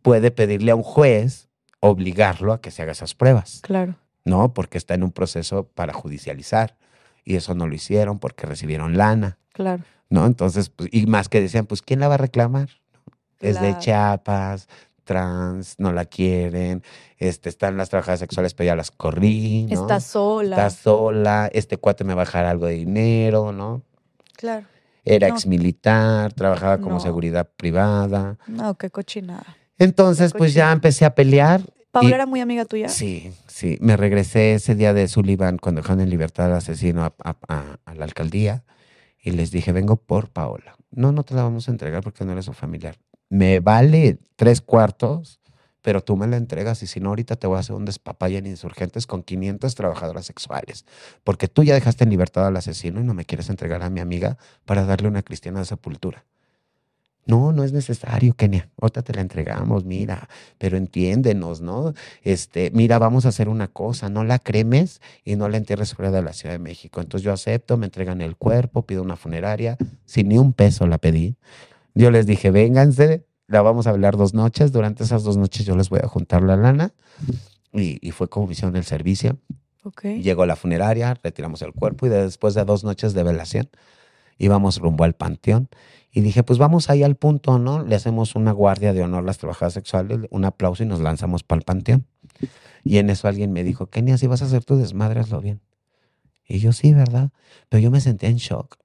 [0.01, 1.47] puede pedirle a un juez
[1.79, 3.61] obligarlo a que se haga esas pruebas.
[3.63, 3.95] Claro.
[4.25, 6.75] No, porque está en un proceso para judicializar.
[7.23, 9.37] Y eso no lo hicieron porque recibieron lana.
[9.53, 9.85] Claro.
[10.09, 10.25] ¿No?
[10.25, 12.67] Entonces, pues, y más que decían, pues, ¿quién la va a reclamar?
[13.39, 14.67] Es de Chiapas,
[15.07, 16.83] trans, no la quieren,
[17.17, 19.81] este, están las trabajadoras sexuales, pero ya las corrí, ¿no?
[19.81, 20.55] Está sola.
[20.55, 23.81] Está sola, este cuate me va a bajar algo de dinero, ¿no?
[24.35, 24.67] Claro.
[25.03, 28.37] Era ex militar, trabajaba como seguridad privada.
[28.45, 29.57] No, qué cochinada.
[29.79, 31.61] Entonces, pues ya empecé a pelear.
[31.91, 32.89] ¿Paula era muy amiga tuya?
[32.89, 33.77] Sí, sí.
[33.79, 37.35] Me regresé ese día de Sullivan cuando dejaron en libertad al asesino a,
[37.95, 38.65] la alcaldía
[39.17, 40.75] y les dije, vengo por Paola.
[40.91, 42.97] No, no te la vamos a entregar porque no eres su familiar
[43.29, 45.39] me vale tres cuartos,
[45.81, 48.37] pero tú me la entregas y si no, ahorita te voy a hacer un despapalle
[48.37, 50.85] en insurgentes con 500 trabajadoras sexuales,
[51.23, 54.01] porque tú ya dejaste en libertad al asesino y no me quieres entregar a mi
[54.01, 56.25] amiga para darle una cristiana de sepultura.
[57.27, 58.69] No, no es necesario, Kenia.
[58.81, 61.93] Ahorita te la entregamos, mira, pero entiéndenos, ¿no?
[62.23, 66.09] Este, mira, vamos a hacer una cosa, no la cremes y no la entierres fuera
[66.09, 67.01] de la Ciudad de México.
[67.01, 70.99] Entonces yo acepto, me entregan el cuerpo, pido una funeraria, sin ni un peso la
[70.99, 71.35] pedí.
[71.97, 74.71] Yo les dije, vénganse, la vamos a hablar dos noches.
[74.71, 76.93] Durante esas dos noches yo les voy a juntar la lana.
[77.73, 79.37] Y, fue como misión del servicio.
[79.83, 80.21] Okay.
[80.21, 83.69] Llegó la funeraria, retiramos el cuerpo y después de dos noches de velación
[84.37, 85.69] íbamos rumbo al panteón.
[86.11, 87.83] Y dije, pues vamos ahí al punto, ¿no?
[87.83, 91.43] Le hacemos una guardia de honor a las trabajadoras sexuales, un aplauso y nos lanzamos
[91.43, 92.05] para el panteón.
[92.83, 95.61] Y en eso alguien me dijo, Kenia, si vas a hacer tu desmadre, hazlo bien.
[96.47, 97.31] Y yo sí, ¿verdad?
[97.69, 98.77] Pero yo me sentía en shock.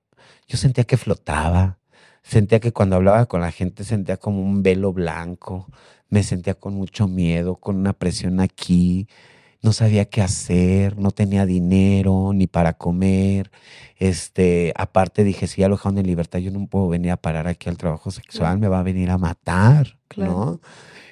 [0.49, 1.79] Yo sentía que flotaba
[2.23, 5.67] sentía que cuando hablaba con la gente sentía como un velo blanco,
[6.09, 9.09] me sentía con mucho miedo, con una presión aquí,
[9.63, 13.51] no sabía qué hacer, no tenía dinero ni para comer.
[13.97, 17.47] Este, aparte dije, si ya lo dejaron en libertad, yo no puedo venir a parar
[17.47, 20.61] aquí al trabajo sexual, me va a venir a matar, ¿no?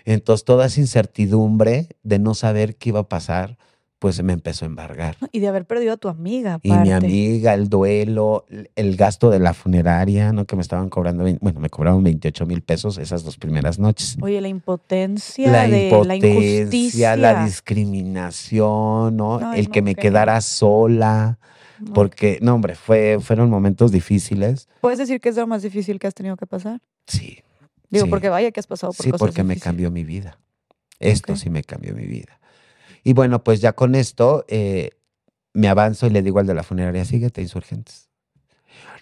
[0.04, 3.56] Entonces toda esa incertidumbre de no saber qué iba a pasar,
[4.00, 5.16] pues me empezó a embargar.
[5.30, 6.58] Y de haber perdido a tu amiga.
[6.62, 10.46] Y mi amiga, el duelo, el gasto de la funeraria, ¿no?
[10.46, 14.16] Que me estaban cobrando, bueno, me cobraron 28 mil pesos esas dos primeras noches.
[14.22, 17.14] Oye, la impotencia, la, de, la injusticia.
[17.14, 19.52] La discriminación, ¿no?
[19.52, 21.38] el que me quedara sola.
[21.94, 24.68] Porque, no, hombre, fue, fueron momentos difíciles.
[24.80, 26.80] ¿Puedes decir que es lo más difícil que has tenido que pasar?
[27.06, 27.38] Sí.
[27.90, 30.38] Digo, porque vaya que has pasado por sí, cosas Sí, porque me cambió mi vida.
[30.98, 32.40] Esto sí me cambió mi vida.
[33.04, 34.90] Y bueno, pues ya con esto eh,
[35.52, 38.08] me avanzo y le digo al de la funeraria, síguete, insurgentes.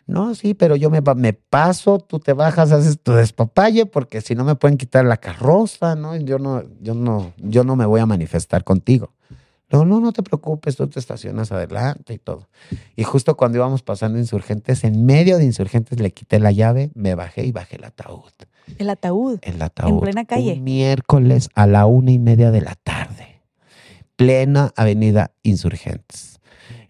[0.07, 4.35] No, sí, pero yo me, me paso, tú te bajas, haces tu despapalle, porque si
[4.35, 6.17] no me pueden quitar la carroza, ¿no?
[6.17, 9.13] Yo no, yo no, yo no me voy a manifestar contigo.
[9.71, 12.49] No, no, no te preocupes, tú te estacionas adelante y todo.
[12.97, 17.15] Y justo cuando íbamos pasando insurgentes, en medio de insurgentes le quité la llave, me
[17.15, 18.33] bajé y bajé el ataúd.
[18.79, 19.39] ¿El ataúd?
[19.43, 19.91] El ataúd.
[19.91, 20.55] En plena calle.
[20.55, 23.28] Un miércoles a la una y media de la tarde
[24.19, 26.41] plena avenida Insurgentes.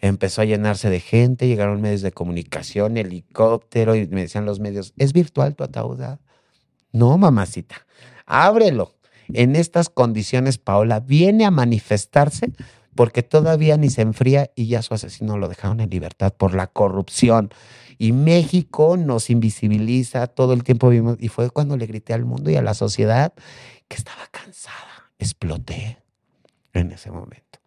[0.01, 4.95] Empezó a llenarse de gente, llegaron medios de comunicación, helicóptero, y me decían los medios,
[4.97, 6.01] ¿es virtual tu ataúd?
[6.91, 7.87] No, mamacita,
[8.25, 8.95] ábrelo.
[9.35, 12.51] En estas condiciones, Paola viene a manifestarse
[12.95, 16.69] porque todavía ni se enfría y ya su asesino lo dejaron en libertad por la
[16.69, 17.51] corrupción.
[17.99, 22.51] Y México nos invisibiliza, todo el tiempo vimos, y fue cuando le grité al mundo
[22.51, 23.35] y a la sociedad
[23.87, 25.11] que estaba cansada.
[25.19, 25.99] Exploté
[26.79, 27.59] en ese momento.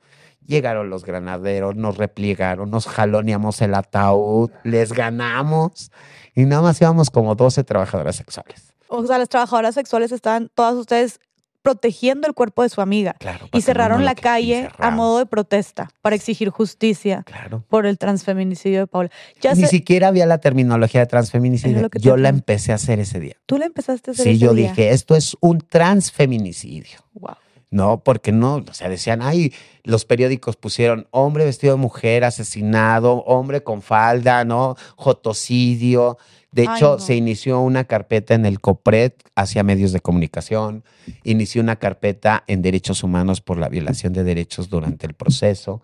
[0.45, 5.91] Llegaron los granaderos, nos repliegaron, nos jaloneamos el ataúd, les ganamos
[6.35, 8.73] y nada más íbamos como 12 trabajadoras sexuales.
[8.87, 11.19] O sea, las trabajadoras sexuales estaban todas ustedes
[11.61, 13.13] protegiendo el cuerpo de su amiga.
[13.19, 17.63] Claro, Y cerraron la calle a modo de protesta para exigir justicia Claro.
[17.69, 19.11] por el transfeminicidio de Paula.
[19.41, 21.87] Ya Ni siquiera había la terminología de transfeminicidio.
[21.99, 23.35] Yo la empecé a hacer ese día.
[23.45, 24.69] tú la empezaste a hacer Sí, ese yo día.
[24.69, 26.97] dije, esto es un transfeminicidio.
[27.13, 27.35] Wow.
[27.71, 29.53] No, porque no, o sea, decían, ay,
[29.83, 34.75] los periódicos pusieron hombre vestido de mujer asesinado, hombre con falda, ¿no?
[34.97, 36.17] Jotocidio.
[36.51, 36.99] De Ay, hecho, no.
[36.99, 40.83] se inició una carpeta en el COPRED hacia medios de comunicación,
[41.23, 45.81] inició una carpeta en derechos humanos por la violación de derechos durante el proceso.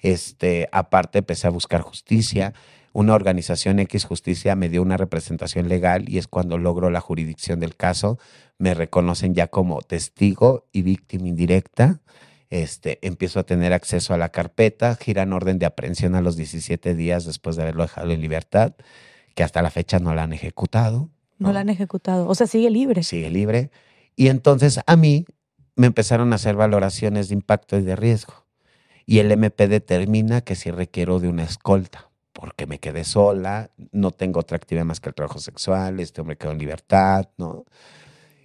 [0.00, 2.52] Este, aparte, empecé a buscar justicia.
[2.92, 7.60] Una organización X Justicia me dio una representación legal y es cuando logro la jurisdicción
[7.60, 8.18] del caso.
[8.58, 12.00] Me reconocen ya como testigo y víctima indirecta.
[12.50, 16.94] Este, empiezo a tener acceso a la carpeta, giran orden de aprehensión a los 17
[16.94, 18.74] días después de haberlo dejado en libertad,
[19.34, 21.10] que hasta la fecha no la han ejecutado.
[21.38, 22.26] No la han ejecutado.
[22.26, 23.02] O sea, sigue libre.
[23.02, 23.70] Sigue libre.
[24.16, 25.24] Y entonces a mí
[25.76, 28.46] me empezaron a hacer valoraciones de impacto y de riesgo.
[29.06, 34.10] Y el MP determina que si requiero de una escolta, porque me quedé sola, no
[34.10, 37.64] tengo otra actividad más que el trabajo sexual, este hombre quedó en libertad, ¿no?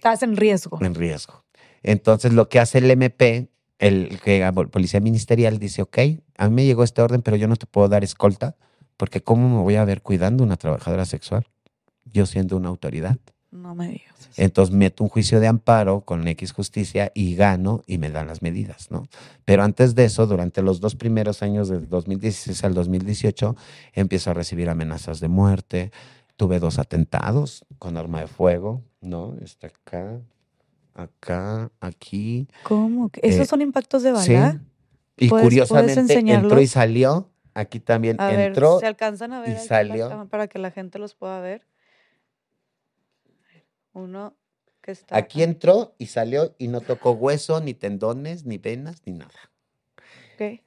[0.04, 0.78] Estás en riesgo.
[0.82, 1.46] En riesgo.
[1.82, 3.48] Entonces lo que hace el MP,
[3.78, 5.98] el que la policía ministerial dice, ok,
[6.36, 8.54] a mí me llegó este orden, pero yo no te puedo dar escolta,
[8.98, 11.46] porque ¿cómo me voy a ver cuidando una trabajadora sexual?
[12.04, 13.16] Yo siendo una autoridad.
[13.50, 14.14] No me digas.
[14.20, 14.28] eso.
[14.36, 18.42] Entonces meto un juicio de amparo con X justicia y gano y me dan las
[18.42, 19.04] medidas, ¿no?
[19.46, 23.56] Pero antes de eso, durante los dos primeros años del 2016 al 2018,
[23.94, 25.92] empiezo a recibir amenazas de muerte.
[26.36, 29.36] Tuve dos atentados con arma de fuego, ¿no?
[29.42, 30.20] Está acá,
[30.94, 32.48] acá, aquí.
[32.62, 33.10] ¿Cómo?
[33.22, 34.32] ¿Esos Eh, son impactos de Sí.
[34.32, 34.60] bala?
[35.16, 37.30] Y ¿Puedes- curiosamente entró y salió.
[37.56, 38.72] Aquí también A entró.
[38.74, 39.50] ver, ¿se alcanzan a ver?
[39.50, 40.26] y salió.
[40.28, 41.64] para que la gente los pueda ver.
[43.92, 44.34] Uno
[44.80, 45.16] que está...
[45.16, 49.30] Aquí entró y salió y no tocó hueso, ni tendones, ni venas, ni nada.
[50.34, 50.60] Ok.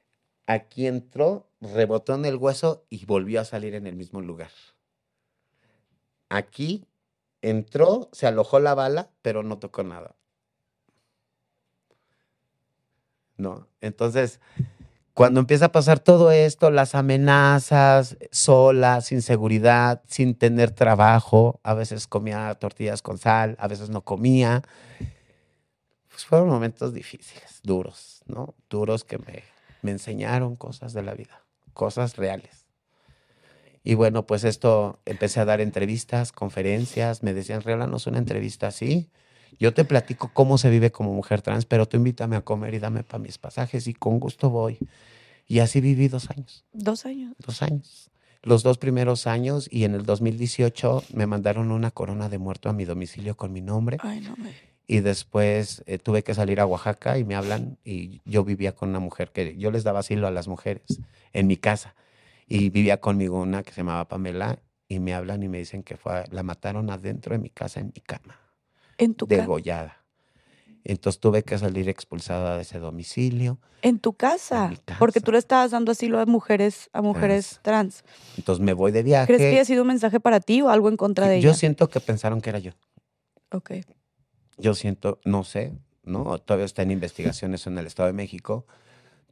[0.46, 4.52] Aquí entró, rebotó en el hueso y volvió a salir en el mismo lugar.
[6.30, 6.86] Aquí
[7.42, 10.16] entró, se alojó la bala, pero no tocó nada.
[13.38, 13.68] ¿No?
[13.82, 14.40] Entonces,
[15.18, 21.74] cuando empieza a pasar todo esto, las amenazas, sola, sin seguridad, sin tener trabajo, a
[21.74, 24.62] veces comía tortillas con sal, a veces no comía.
[26.08, 28.54] Pues fueron momentos difíciles, duros, ¿no?
[28.70, 29.44] Duros que me,
[29.82, 31.42] me enseñaron cosas de la vida,
[31.74, 32.57] cosas reales.
[33.90, 39.10] Y bueno, pues esto, empecé a dar entrevistas, conferencias, me decían, regálanos una entrevista así.
[39.60, 42.80] Yo te platico cómo se vive como mujer trans, pero tú invítame a comer y
[42.80, 44.78] dame para mis pasajes y con gusto voy.
[45.48, 47.34] Y así viví dos años, Dos años.
[47.40, 48.12] dos años.
[48.44, 52.74] Los dos primeros años y en el 2018 me mandaron una corona de muerto a
[52.74, 54.52] mi domicilio con mi nombre Ay, no me...
[54.86, 58.90] y después eh, tuve que salir a Oaxaca y me hablan y yo vivía con
[58.90, 61.00] una mujer que yo les daba asilo a las mujeres
[61.32, 61.96] en mi casa
[62.48, 65.98] y vivía conmigo una que se llamaba Pamela y me hablan y me dicen que
[65.98, 68.40] fue, la mataron adentro de mi casa en mi cama,
[68.98, 70.06] En tu, degollada.
[70.86, 73.60] Entonces tuve que salir expulsada de ese domicilio.
[73.82, 74.72] en tu casa.
[74.98, 78.06] Porque tú le estabas dando asilo a mujeres, a mujeres trans.
[78.38, 79.28] Entonces me voy de viaje.
[79.28, 81.58] ¿Crees que haya sido un mensaje para ti o algo en contra de yo ella?
[81.58, 82.72] siento que pensaron que era yo.
[83.52, 83.72] Ok.
[84.58, 86.38] Yo siento, no sé, ¿no?
[86.40, 88.66] Todavía está en investigaciones en el Estado de México,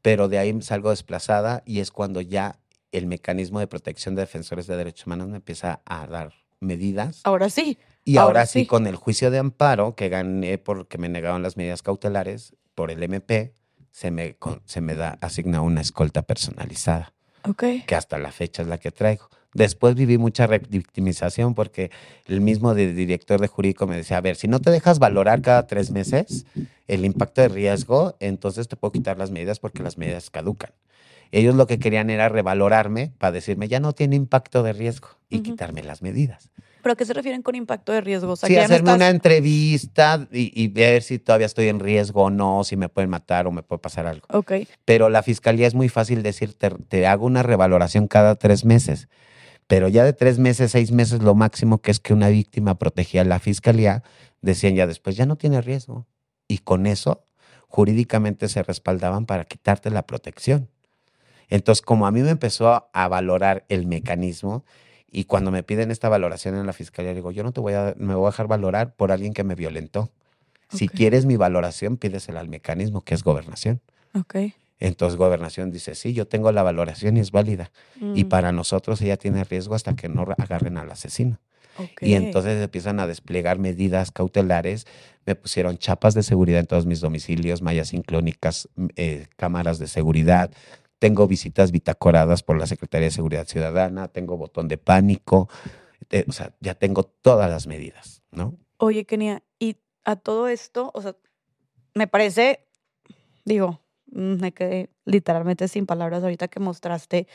[0.02, 2.60] pero de ahí salgo desplazada y es cuando ya
[2.98, 7.22] el mecanismo de protección de defensores de derechos humanos me empieza a dar medidas.
[7.24, 7.78] Ahora sí.
[8.04, 8.66] Y ahora, ahora sí, sí.
[8.68, 13.02] con el juicio de amparo que gané porque me negaron las medidas cautelares por el
[13.02, 13.54] MP,
[13.92, 17.14] se me, con- se me da, asigna una escolta personalizada
[17.48, 17.64] Ok.
[17.88, 19.30] que hasta la fecha es la que traigo.
[19.54, 21.90] Después viví mucha revictimización porque
[22.28, 25.42] el mismo de- director de jurídico me decía, a ver, si no te dejas valorar
[25.42, 26.46] cada tres meses
[26.88, 30.72] el impacto de riesgo, entonces te puedo quitar las medidas porque las medidas caducan.
[31.32, 35.40] Ellos lo que querían era revalorarme para decirme, ya no tiene impacto de riesgo y
[35.42, 36.50] quitarme las medidas.
[36.82, 38.34] ¿Pero a qué se refieren con impacto de riesgo?
[38.34, 41.48] O sea, sí, que ya no hacerme estás- una entrevista y, y ver si todavía
[41.48, 44.52] estoy en riesgo o no, si me pueden matar o me puede pasar algo Ok.
[44.86, 49.08] pero la fiscalía es muy fácil decir, te, te hago una revaloración cada tres meses.
[49.68, 53.22] Pero ya de tres meses, seis meses, lo máximo que es que una víctima protegía
[53.22, 54.04] a la fiscalía,
[54.42, 56.06] decían ya después, ya no tiene riesgo.
[56.48, 57.24] Y con eso,
[57.68, 60.70] jurídicamente se respaldaban para quitarte la protección.
[61.50, 64.64] Entonces, como a mí me empezó a, a valorar el mecanismo,
[65.12, 67.94] y cuando me piden esta valoración en la fiscalía, digo, yo no te voy a,
[67.98, 70.12] me voy a dejar valorar por alguien que me violentó.
[70.70, 73.82] Si quieres mi valoración, pídesela al mecanismo, que es gobernación.
[74.14, 74.36] Ok.
[74.80, 77.72] Entonces gobernación dice, sí, yo tengo la valoración y es válida.
[78.02, 78.28] Y Mm.
[78.30, 81.40] para nosotros ella tiene riesgo hasta que no agarren al asesino.
[82.02, 84.86] Y entonces empiezan a desplegar medidas cautelares.
[85.26, 88.68] Me pusieron chapas de seguridad en todos mis domicilios, mallas sinclónicas,
[88.98, 90.52] eh, cámaras de seguridad.
[91.06, 95.48] Tengo visitas bitacoradas por la Secretaría de Seguridad Ciudadana, tengo botón de pánico,
[96.10, 98.58] eh, o sea, ya tengo todas las medidas, ¿no?
[98.78, 101.16] Oye, Kenia, y a todo esto, o sea,
[101.94, 102.66] me parece,
[103.44, 103.82] digo,
[104.14, 107.28] mm, me quedé literalmente sin palabras ahorita que mostraste,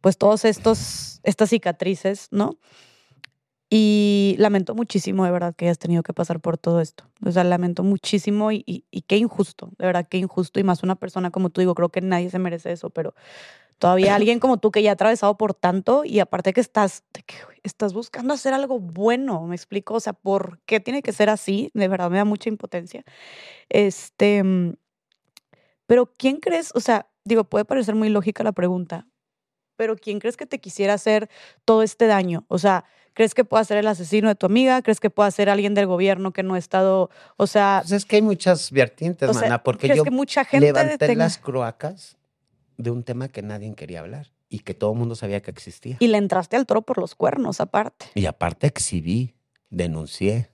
[0.00, 2.56] pues todos estos, estas cicatrices, ¿no?
[3.72, 7.04] Y lamento muchísimo, de verdad, que hayas tenido que pasar por todo esto.
[7.24, 10.58] O sea, lamento muchísimo y, y, qué injusto, de verdad, qué injusto.
[10.58, 13.14] Y más una persona como tú, digo, creo que nadie se merece eso, pero
[13.78, 17.36] todavía alguien como tú que ya ha atravesado por tanto y aparte que estás, que
[17.62, 21.70] estás buscando hacer algo bueno, me explico, o sea, ¿por qué tiene que ser así?
[21.72, 23.04] De verdad, me da mucha impotencia.
[23.68, 24.74] Este, mm,
[25.86, 26.72] pero ¿quién crees?
[26.74, 29.06] O sea, digo, puede parecer muy lógica la pregunta,
[29.76, 31.30] pero ¿quién crees que te quisiera hacer
[31.64, 32.44] todo este daño?
[32.48, 32.84] O sea,
[33.14, 34.82] ¿Crees que pueda ser el asesino de tu amiga?
[34.82, 37.80] ¿Crees que pueda ser alguien del gobierno que no ha estado, o sea...
[37.82, 42.16] Pues es que hay muchas vertientes, mana, porque yo que mucha gente levanté las croacas
[42.76, 45.96] de un tema que nadie quería hablar y que todo el mundo sabía que existía.
[46.00, 48.06] Y le entraste al toro por los cuernos, aparte.
[48.14, 49.34] Y aparte exhibí,
[49.70, 50.50] denuncié,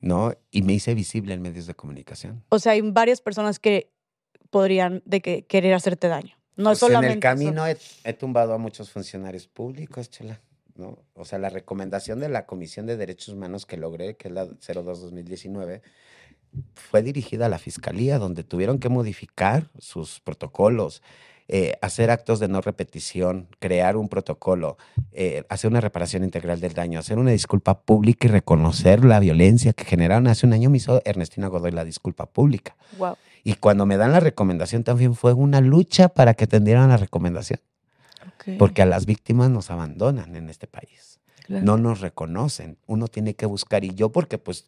[0.00, 0.34] ¿no?
[0.50, 2.44] Y me hice visible en medios de comunicación.
[2.50, 3.90] O sea, hay varias personas que
[4.50, 6.36] podrían de que querer hacerte daño.
[6.56, 7.12] No pues solamente.
[7.12, 10.40] En el camino he, he, tumbado a muchos funcionarios públicos, chela.
[10.76, 10.98] ¿No?
[11.14, 14.46] O sea, la recomendación de la Comisión de Derechos Humanos que logré, que es la
[14.46, 15.82] 02-2019,
[16.74, 21.02] fue dirigida a la Fiscalía, donde tuvieron que modificar sus protocolos,
[21.48, 24.78] eh, hacer actos de no repetición, crear un protocolo,
[25.12, 29.72] eh, hacer una reparación integral del daño, hacer una disculpa pública y reconocer la violencia
[29.72, 30.28] que generaron.
[30.28, 32.76] Hace un año me hizo Ernestina Godoy la disculpa pública.
[33.44, 37.60] Y cuando me dan la recomendación también fue una lucha para que tendieran la recomendación.
[38.58, 41.20] Porque a las víctimas nos abandonan en este país.
[41.48, 42.78] No nos reconocen.
[42.86, 43.84] Uno tiene que buscar.
[43.84, 44.66] Y yo porque pues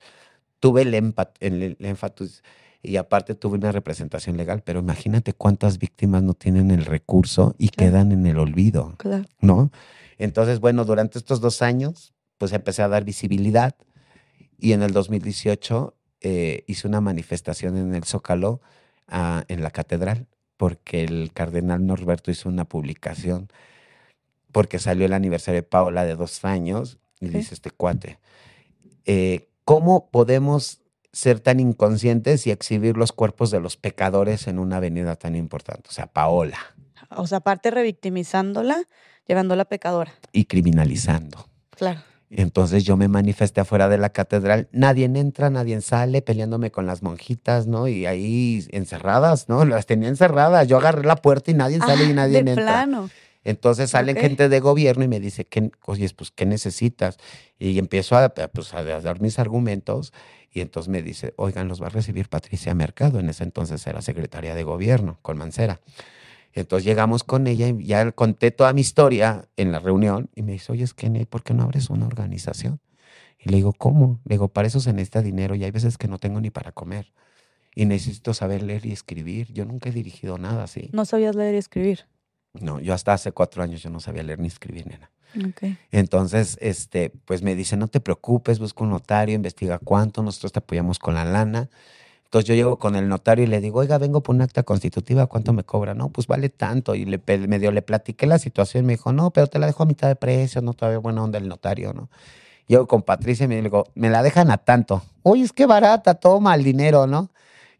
[0.61, 0.95] tuve el,
[1.41, 2.43] el, énfasis
[2.83, 7.71] y aparte tuve una representación legal, pero imagínate cuántas víctimas no tienen el recurso y
[7.71, 8.95] quedan en el olvido,
[9.41, 9.71] ¿no?
[10.19, 13.75] Entonces, bueno, durante estos dos años, pues empecé a dar visibilidad
[14.59, 18.61] y en el 2018 eh, hice una manifestación en el Zócalo,
[19.09, 20.27] ah, en la catedral,
[20.65, 23.49] porque el cardenal Norberto hizo una publicación
[24.51, 28.19] porque salió el aniversario de Paola de dos años y dice este cuate,
[29.05, 30.81] eh, ¿cómo podemos
[31.13, 35.91] ser tan inconscientes y exhibir los cuerpos de los pecadores en una avenida tan importante?
[35.91, 36.57] O sea, Paola.
[37.11, 38.85] O sea, aparte revictimizándola,
[39.27, 40.15] llevándola pecadora.
[40.33, 41.47] Y criminalizando.
[41.73, 42.01] Claro.
[42.31, 47.03] Entonces yo me manifesté afuera de la catedral, nadie entra, nadie sale, peleándome con las
[47.03, 47.87] monjitas, ¿no?
[47.87, 49.65] Y ahí encerradas, ¿no?
[49.65, 50.67] Las tenía encerradas.
[50.67, 52.65] Yo agarré la puerta y nadie sale y ah, nadie de entra.
[52.65, 53.11] Plano.
[53.45, 57.19] Entonces salen gente de gobierno y me dice, ¿qué, oye, pues, ¿qué necesitas?
[57.59, 60.15] Y empiezo a, pues, a, dar mis argumentos
[60.51, 64.01] y entonces me dice, oigan, los va a recibir Patricia Mercado, en ese entonces era
[64.01, 65.81] secretaria de gobierno con Mancera.
[66.55, 70.53] Entonces llegamos con ella y ya conté toda mi historia en la reunión y me
[70.53, 72.81] dice, oye, es que ¿por qué no abres una organización?
[73.41, 74.21] Y le digo, ¿cómo?
[74.25, 76.73] Le digo, para eso se necesita dinero y hay veces que no tengo ni para
[76.73, 77.13] comer.
[77.75, 79.53] Y necesito saber leer y escribir.
[79.53, 80.91] Yo nunca he dirigido nada así.
[80.93, 82.07] ¿No sabías leer y escribir?
[82.55, 85.11] No, yo hasta hace cuatro años yo no sabía leer ni escribir, nena.
[85.51, 85.77] Okay.
[85.91, 90.61] Entonces, este, pues me dice, no te preocupes, busca un notario, investiga cuánto, nosotros te
[90.61, 91.69] apoyamos con la lana.
[92.35, 95.29] Entonces yo llego con el notario y le digo, oiga, vengo por un acta constitutiva,
[95.29, 95.95] ¿cuánto me cobra?
[95.95, 96.97] No, pues vale tanto.
[96.97, 99.85] Y le, medio le platiqué la situación y me dijo, no, pero te la dejo
[99.85, 102.11] a mitad de precio, no todavía buena onda el notario, ¿no?
[102.67, 105.05] Llego con Patricia y me digo, me la dejan a tanto.
[105.23, 107.31] Oye, es que barata, toma el dinero, ¿no?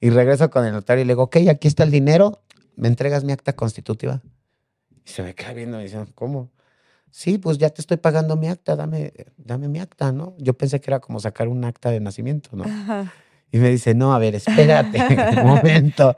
[0.01, 2.39] Y regreso con el notario y le digo, ok, aquí está el dinero,
[2.77, 4.23] ¿me entregas mi acta constitutiva?
[5.05, 6.53] Y se me queda viendo y dice, ¿cómo?
[7.11, 10.37] Sí, pues ya te estoy pagando mi acta, dame, dame mi acta, ¿no?
[10.39, 12.63] Yo pensé que era como sacar un acta de nacimiento, ¿no?
[12.63, 13.13] Ajá.
[13.55, 14.99] Y me dice, no, a ver, espérate
[15.41, 16.17] un momento.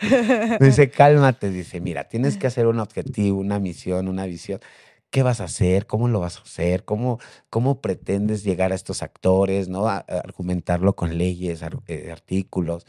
[0.59, 1.51] Me dice, cálmate.
[1.51, 4.59] Dice, mira, tienes que hacer un objetivo, una misión, una visión.
[5.11, 5.87] ¿Qué vas a hacer?
[5.87, 6.87] ¿Cómo lo vas a hacer?
[6.87, 9.69] ¿Cómo, cómo pretendes llegar a estos actores?
[9.69, 9.87] ¿no?
[9.87, 12.87] argumentarlo con leyes, eh, artículos.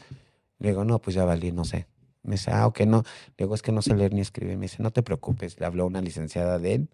[0.60, 1.86] Le digo, no, pues ya valí, no sé.
[2.22, 3.02] Me dice, ah, ok, no.
[3.36, 4.56] Le digo, es que no sé leer ni escribir.
[4.56, 5.60] Me dice, no te preocupes.
[5.60, 6.88] Le habló una licenciada de él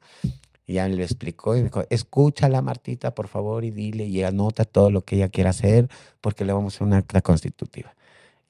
[0.67, 4.65] y ya le explicó y me dijo, escúchala Martita, por favor, y dile y anota
[4.65, 5.89] todo lo que ella quiera hacer
[6.21, 7.95] porque le vamos a hacer una acta constitutiva.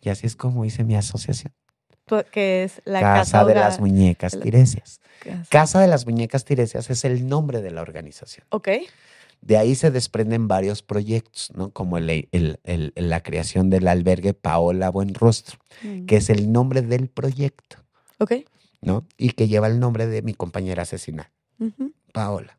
[0.00, 1.52] Y así es como hice mi asociación.
[2.30, 5.00] Que es la Casa, de las Muñecas Tiresias.
[5.48, 5.80] Casa.
[5.80, 8.46] de las Muñecas Tiresias es el nombre de la organización.
[8.50, 8.68] Ok.
[9.40, 11.70] De ahí se desprenden varios proyectos, ¿no?
[11.70, 12.28] Como el,
[12.94, 16.04] la creación del albergue Paola Buenrostro, mm.
[16.04, 17.78] que es el nombre del proyecto.
[18.18, 18.32] Ok.
[18.82, 19.06] ¿No?
[19.16, 21.30] Y que lleva el nombre de mi compañera asesinada.
[22.14, 22.56] Paola.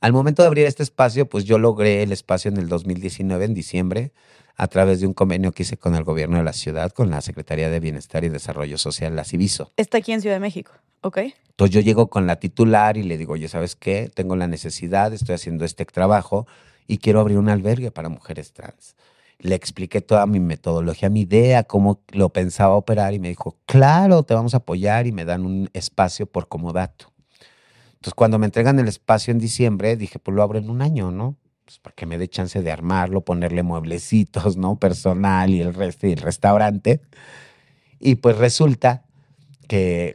[0.00, 3.54] Al momento de abrir este espacio, pues yo logré el espacio en el 2019, en
[3.54, 4.12] diciembre,
[4.56, 7.20] a través de un convenio que hice con el gobierno de la ciudad, con la
[7.20, 9.72] Secretaría de Bienestar y Desarrollo Social, la Civiso.
[9.76, 11.18] Está aquí en Ciudad de México, ¿ok?
[11.50, 14.10] Entonces yo llego con la titular y le digo, oye, ¿sabes qué?
[14.12, 16.46] Tengo la necesidad, estoy haciendo este trabajo
[16.88, 18.96] y quiero abrir un albergue para mujeres trans.
[19.38, 24.24] Le expliqué toda mi metodología, mi idea, cómo lo pensaba operar y me dijo, claro,
[24.24, 27.12] te vamos a apoyar y me dan un espacio por comodato.
[28.06, 31.10] Entonces cuando me entregan el espacio en diciembre, dije, pues lo abro en un año,
[31.10, 31.34] ¿no?
[31.64, 34.78] Pues para que me dé chance de armarlo, ponerle mueblecitos, ¿no?
[34.78, 37.00] Personal y el resto y el restaurante.
[37.98, 39.02] Y pues resulta
[39.66, 40.14] que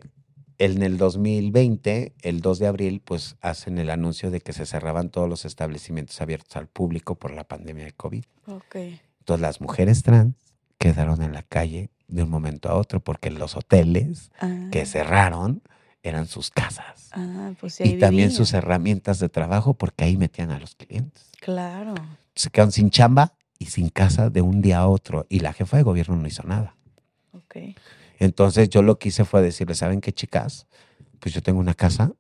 [0.58, 5.10] en el 2020, el 2 de abril, pues hacen el anuncio de que se cerraban
[5.10, 8.24] todos los establecimientos abiertos al público por la pandemia de COVID.
[8.48, 8.76] Ok.
[9.20, 10.36] Entonces las mujeres trans
[10.78, 15.62] quedaron en la calle de un momento a otro porque los hoteles Ah, que cerraron
[16.04, 20.52] eran sus casas ah, pues sí, y también sus herramientas de trabajo porque ahí metían
[20.52, 21.30] a los clientes.
[21.40, 21.96] Claro.
[22.36, 25.78] Se quedaron sin chamba y sin casa de un día a otro y la jefa
[25.78, 26.76] de gobierno no hizo nada.
[27.34, 27.76] Ok.
[28.20, 30.68] Entonces yo lo que hice fue decirle, ¿saben qué chicas?
[31.20, 32.12] Pues yo tengo una casa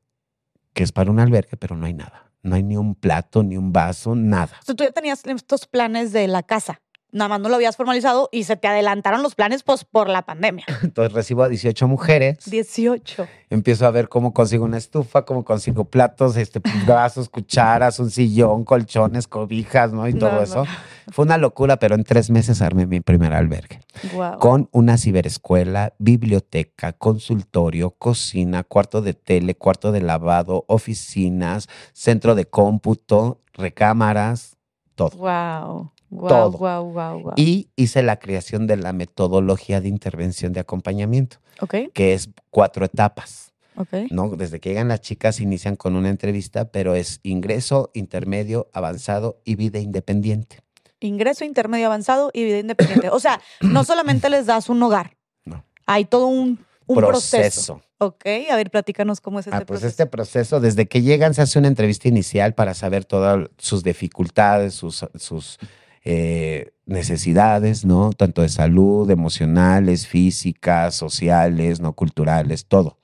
[0.74, 2.32] que es para un albergue, pero no hay nada.
[2.44, 4.58] No hay ni un plato, ni un vaso, nada.
[4.62, 6.82] O sea, tú ya tenías estos planes de la casa.
[7.12, 10.22] Nada más no lo habías formalizado y se te adelantaron los planes pues, por la
[10.22, 10.66] pandemia.
[10.84, 13.28] Entonces recibo a 18 mujeres, 18.
[13.50, 18.64] empiezo a ver cómo consigo una estufa, cómo consigo platos, este, vasos, cucharas, un sillón,
[18.64, 20.08] colchones, cobijas, ¿no?
[20.08, 20.42] Y todo No, no.
[20.44, 20.66] eso.
[21.12, 23.82] Fue una locura, pero en tres meses armé mi primer albergue.
[24.14, 24.38] Wow.
[24.40, 32.46] Con una ciberescuela, biblioteca, consultorio, cocina, cuarto de tele, cuarto de lavado, oficinas, centro de
[32.46, 34.58] cómputo, recámaras,
[34.96, 35.18] todo.
[35.18, 35.92] Wow.
[36.12, 36.52] Wow, Todo.
[36.58, 37.34] wow, wow.
[37.38, 42.84] Y hice la creación de la metodología de intervención de acompañamiento, Ok, que es cuatro
[42.86, 43.54] etapas.
[43.78, 43.94] ok.
[44.12, 44.30] ¿no?
[44.36, 49.56] Desde que llegan las chicas inician con una entrevista, pero es ingreso, intermedio, avanzado y
[49.56, 50.60] vida independiente.
[51.00, 53.10] Ingreso intermedio avanzado y vida independiente.
[53.10, 55.16] O sea, no solamente les das un hogar.
[55.46, 55.64] No.
[55.88, 57.78] Hay todo un, un proceso.
[57.80, 57.82] Proceso.
[58.00, 59.88] Ok, a ver, platícanos cómo es este Ah, pues proceso.
[59.88, 64.74] este proceso, desde que llegan se hace una entrevista inicial para saber todas sus dificultades,
[64.74, 65.58] sus, sus
[66.04, 68.12] eh, necesidades, ¿no?
[68.12, 72.98] Tanto de salud, emocionales, físicas, sociales, no culturales, todo.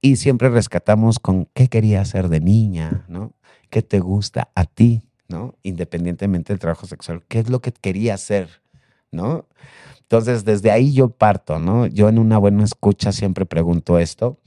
[0.00, 3.32] Y siempre rescatamos con qué quería hacer de niña, ¿no?
[3.68, 5.54] ¿Qué te gusta a ti, ¿no?
[5.62, 8.62] Independientemente del trabajo sexual, ¿qué es lo que quería hacer,
[9.10, 9.46] ¿no?
[10.00, 11.86] Entonces, desde ahí yo parto, ¿no?
[11.86, 14.38] Yo en una buena escucha siempre pregunto esto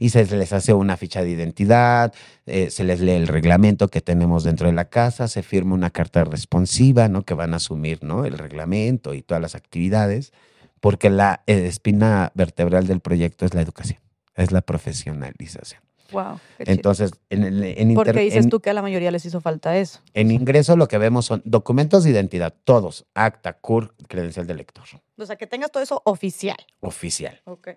[0.00, 2.12] y se les hace una ficha de identidad,
[2.46, 5.90] eh, se les lee el reglamento que tenemos dentro de la casa, se firma una
[5.90, 7.22] carta responsiva, ¿no?
[7.22, 8.24] Que van a asumir, ¿no?
[8.24, 10.32] El reglamento y todas las actividades,
[10.80, 14.00] porque la eh, espina vertebral del proyecto es la educación,
[14.34, 15.82] es la profesionalización.
[16.12, 16.40] Wow.
[16.58, 16.72] qué.
[16.72, 19.40] Entonces, en, el- en, Porque inter- dices en- tú que a la mayoría les hizo
[19.40, 20.00] falta eso.
[20.14, 24.84] en ingreso lo que vemos son documentos de identidad, todos, acta, CUR, credencial de lector,
[25.16, 26.56] O sea, que tengas todo eso oficial.
[26.80, 27.40] oficial.
[27.44, 27.68] Ok.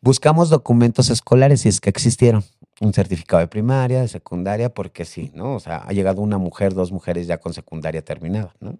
[0.00, 2.44] Buscamos documentos escolares si es que existieron.
[2.80, 5.54] Un certificado de primaria, de secundaria, porque sí, ¿no?
[5.54, 8.78] O sea, ha llegado una mujer, dos mujeres ya con secundaria terminada, ¿no?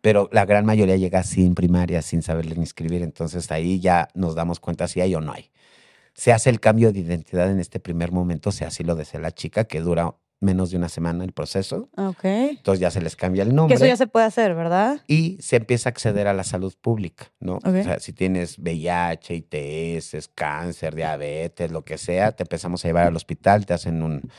[0.00, 3.02] Pero la gran mayoría llega sin primaria, sin saberle ni escribir.
[3.02, 5.50] Entonces ahí ya nos damos cuenta si hay o no hay.
[6.14, 9.30] Se hace el cambio de identidad en este primer momento, si así lo desea la
[9.30, 11.88] chica, que dura menos de una semana el proceso.
[11.96, 12.24] Ok.
[12.24, 13.74] Entonces ya se les cambia el Que nombre.
[13.76, 15.00] eso ya se puede hacer, ¿verdad?
[15.08, 17.56] y se empieza a acceder a la salud pública, ¿no?
[17.56, 17.66] Ok.
[17.66, 23.06] O sea, si tienes VIH, ITS, cáncer, diabetes, lo que sea, te empezamos a llevar
[23.06, 24.30] al hospital, te hacen un-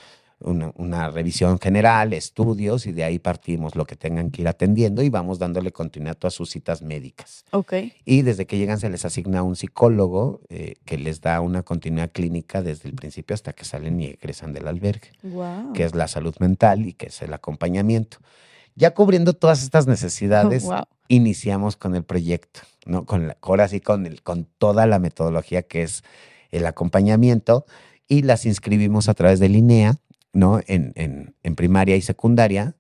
[0.42, 5.02] una, una revisión general, estudios, y de ahí partimos lo que tengan que ir atendiendo
[5.04, 7.44] y vamos dándole continuidad a todas sus citas médicas.
[7.52, 7.74] Ok.
[8.06, 12.12] Y desde que llegan se les asigna un psicólogo eh, que les da una continuidad
[12.12, 15.74] clínica desde el principio hasta que salen y egresan del albergue Wow.
[15.74, 18.18] que es la salud mental y que es el acompañamiento.
[18.76, 20.84] Ya cubriendo todas estas necesidades, Wow.
[21.10, 23.06] iniciamos con el proyecto, ¿no?
[23.06, 26.04] Con la, ahora sí, con, el, con toda la metodología que es
[26.52, 27.66] el acompañamiento
[28.08, 29.96] y las inscribimos a través de Linea,
[30.34, 30.60] ¿no?
[30.68, 32.76] En, en- en primaria y secundaria,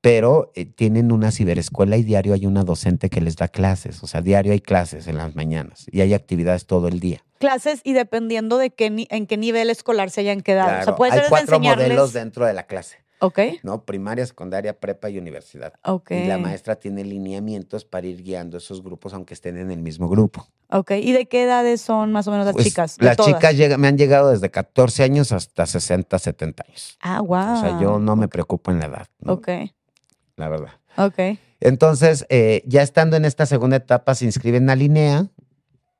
[0.00, 4.06] pero eh, tienen una ciberescuela y diario hay una docente que les da clases, o
[4.06, 7.22] sea, diario hay clases en las mañanas y hay actividades todo el día.
[7.38, 10.80] Clases y dependiendo de qué en qué nivel escolar se hayan quedado.
[10.80, 11.88] o sea, puede hay ser cuatro enseñarles.
[11.88, 12.98] modelos dentro de la clase.
[13.20, 13.38] Ok.
[13.62, 13.84] ¿no?
[13.84, 15.74] Primaria, secundaria, prepa y universidad.
[15.84, 16.10] Ok.
[16.12, 20.08] Y la maestra tiene lineamientos para ir guiando esos grupos, aunque estén en el mismo
[20.08, 20.48] grupo.
[20.70, 20.92] Ok.
[20.92, 22.96] ¿Y de qué edades son más o menos las Pues, chicas?
[23.00, 23.34] Las todas.
[23.34, 26.96] chicas llega- me han llegado desde 14 años hasta 60, 70 años.
[27.00, 27.54] Ah, wow.
[27.58, 29.34] O sea, yo no me preocupo en la edad, ¿no?
[29.34, 29.48] Ok.
[30.36, 30.72] la verdad.
[30.96, 31.38] Ok.
[31.60, 35.26] Entonces, eh, ya estando en esta segunda etapa, se inscriben a Linea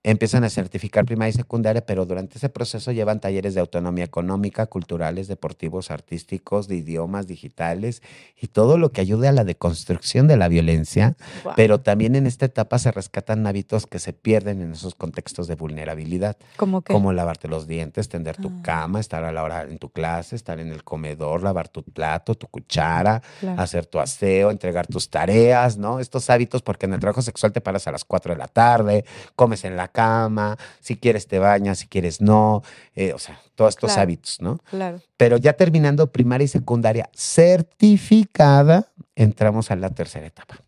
[0.03, 4.65] empiezan a certificar primaria y secundaria, pero durante ese proceso llevan talleres de autonomía económica,
[4.67, 8.03] culturales, deportivos, artísticos, de idiomas, digitales
[8.41, 11.55] y todo lo que ayude a la deconstrucción de la violencia, Guau.
[11.55, 15.55] pero también en esta etapa se rescatan hábitos que se pierden en esos contextos de
[15.57, 16.93] vulnerabilidad, ¿Cómo que?
[16.95, 18.61] como lavarte los dientes, tender tu Ah.
[18.63, 22.35] cama, estar a la hora en tu clase, estar en el comedor, lavar tu plato,
[22.35, 23.61] tu cuchara, Claro.
[23.61, 26.01] hacer tu aseo, entregar tus tareas, ¿no?
[26.01, 29.05] Estos hábitos, porque en el trabajo sexual te paras a las 4 de la tarde,
[29.37, 32.63] comes en la cama, si quieres te bañas, si quieres no,
[32.95, 34.03] eh, o sea, todos estos Claro.
[34.03, 34.59] hábitos, ¿no?
[34.71, 35.01] Claro.
[35.17, 40.61] Pero ya terminando primaria y secundaria certificada, entramos a la tercera etapa,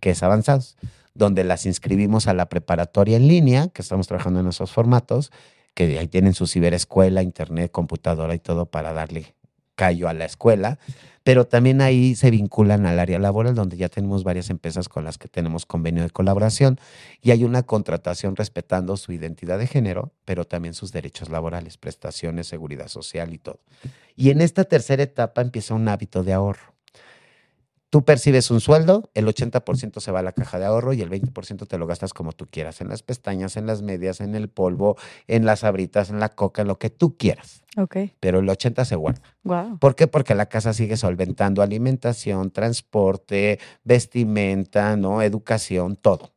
[0.00, 0.76] que es avanzados,
[1.14, 5.30] donde las inscribimos a la preparatoria en línea, que estamos trabajando en esos formatos,
[5.74, 9.34] que ahí tienen su ciberescuela, internet, computadora y todo para darle
[9.74, 10.78] callo a la escuela,
[11.22, 15.18] pero también ahí se vinculan al área laboral, donde ya tenemos varias empresas con las
[15.18, 16.78] que tenemos convenio de colaboración
[17.20, 22.46] y hay una contratación respetando su identidad de género, pero también sus derechos laborales, prestaciones,
[22.46, 23.60] seguridad social y todo.
[24.16, 26.71] Y en esta tercera etapa empieza un hábito de ahorro.
[27.92, 31.10] Tú percibes un sueldo, el 80% se va a la caja de ahorro y el
[31.10, 34.48] 20% te lo gastas como tú quieras, en las pestañas, en las medias, en el
[34.48, 34.96] polvo,
[35.26, 37.64] en las abritas, en la coca, en lo que tú quieras.
[37.76, 37.96] Ok.
[38.18, 39.20] Pero el 80% se guarda.
[39.42, 39.78] Wow.
[39.78, 40.06] ¿Por qué?
[40.06, 45.20] Porque la casa sigue solventando alimentación, transporte, vestimenta, ¿no?
[45.20, 46.32] Educación, todo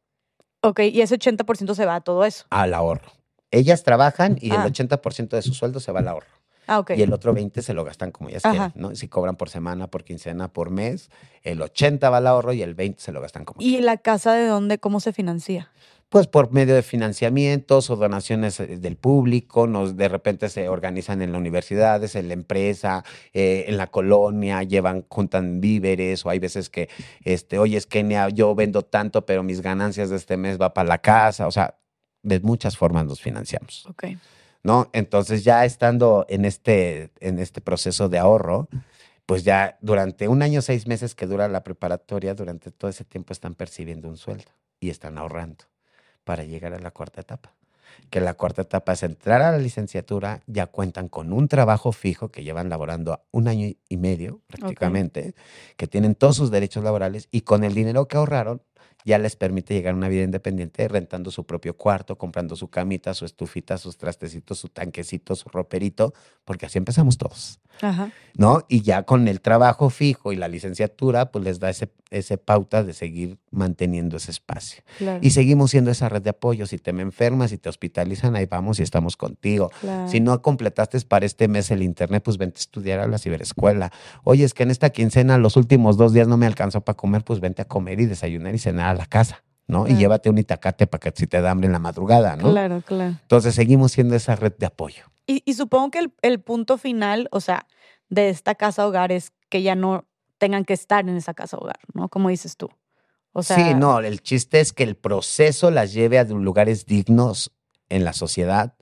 [0.61, 2.45] Ok, y ese 80% se va a todo eso.
[2.49, 3.13] al ahorro.
[3.51, 4.55] Ellas trabajan y Ah.
[4.55, 6.27] el 80% de su sueldo se va al ahorro.
[6.67, 6.83] Ah.
[6.95, 8.51] Y el otro 20 se lo gastan como Ajá.
[8.51, 8.95] quieren, ¿no?
[8.95, 11.09] Si cobran por semana, por quincena, por mes,
[11.43, 14.33] el 80 va al ahorro y el 20 se lo gastan como ¿Y la casa
[14.33, 15.71] de dónde, cómo se financia?
[16.09, 21.21] Pues por medio de financiamientos o donaciones eh, del público, nos de repente se organizan
[21.21, 26.39] en las universidades, en la empresa, eh, en la colonia, llevan, juntan víveres, o hay
[26.39, 26.89] veces que,
[27.23, 30.73] este, oye, es que Nea, yo vendo tanto, pero mis ganancias de este mes va
[30.73, 31.47] para la casa.
[31.47, 31.75] O sea,
[32.21, 33.85] de muchas formas nos financiamos.
[33.87, 34.05] Ok.
[34.65, 34.89] ¿No?
[34.93, 38.67] Entonces ya estando en este, en este proceso de ahorro,
[39.27, 43.31] pues ya durante un año, seis meses que dura la preparatoria, durante todo ese tiempo
[43.31, 45.65] están percibiendo un sueldo y están ahorrando
[46.23, 47.53] para llegar a la cuarta etapa.
[48.09, 52.29] Que la cuarta etapa es entrar a la licenciatura, ya cuentan con un trabajo fijo
[52.29, 55.35] que llevan laborando un año y medio prácticamente,
[55.77, 58.63] que tienen todos sus derechos laborales y con el dinero que ahorraron
[59.05, 63.13] ya les permite llegar a una vida independiente rentando su propio cuarto, comprando su camita,
[63.13, 66.13] su estufita, sus trastecitos, su tanquecito, su roperito,
[66.43, 68.11] porque así empezamos todos, Ajá.
[68.35, 68.65] ¿no?
[68.67, 72.83] Y ya con el trabajo fijo y la licenciatura, pues les da ese, ese pauta
[72.83, 74.83] de seguir manteniendo ese espacio.
[74.97, 75.19] Claro.
[75.21, 76.67] Y seguimos siendo esa red de apoyo.
[76.67, 79.71] Si te me enfermas y te hospitalizan, ahí vamos y estamos contigo.
[79.81, 80.07] claro.
[80.09, 83.91] Si no completaste para este mes el internet, pues vente a estudiar a la ciberescuela.
[84.23, 87.23] Oye, es que en esta quincena los últimos dos días no me alcanzó para comer,
[87.23, 89.87] pues vente a comer y desayunar y cenar a la casa, ¿no?
[89.87, 92.51] Y llévate un itacate para que si te da hambre en la madrugada, ¿no?
[92.51, 93.15] Claro, claro.
[93.21, 95.03] Entonces seguimos siendo esa red de apoyo.
[95.27, 97.65] Y, y supongo que el, el punto final, o sea,
[98.09, 100.05] de esta casa hogar es que ya no
[100.37, 102.09] tengan que estar en esa casa hogar, ¿no?
[102.09, 102.69] Como dices tú.
[103.37, 107.51] O sea, sí, no, el chiste es que el proceso las lleve a lugares dignos
[107.89, 108.75] en la sociedad,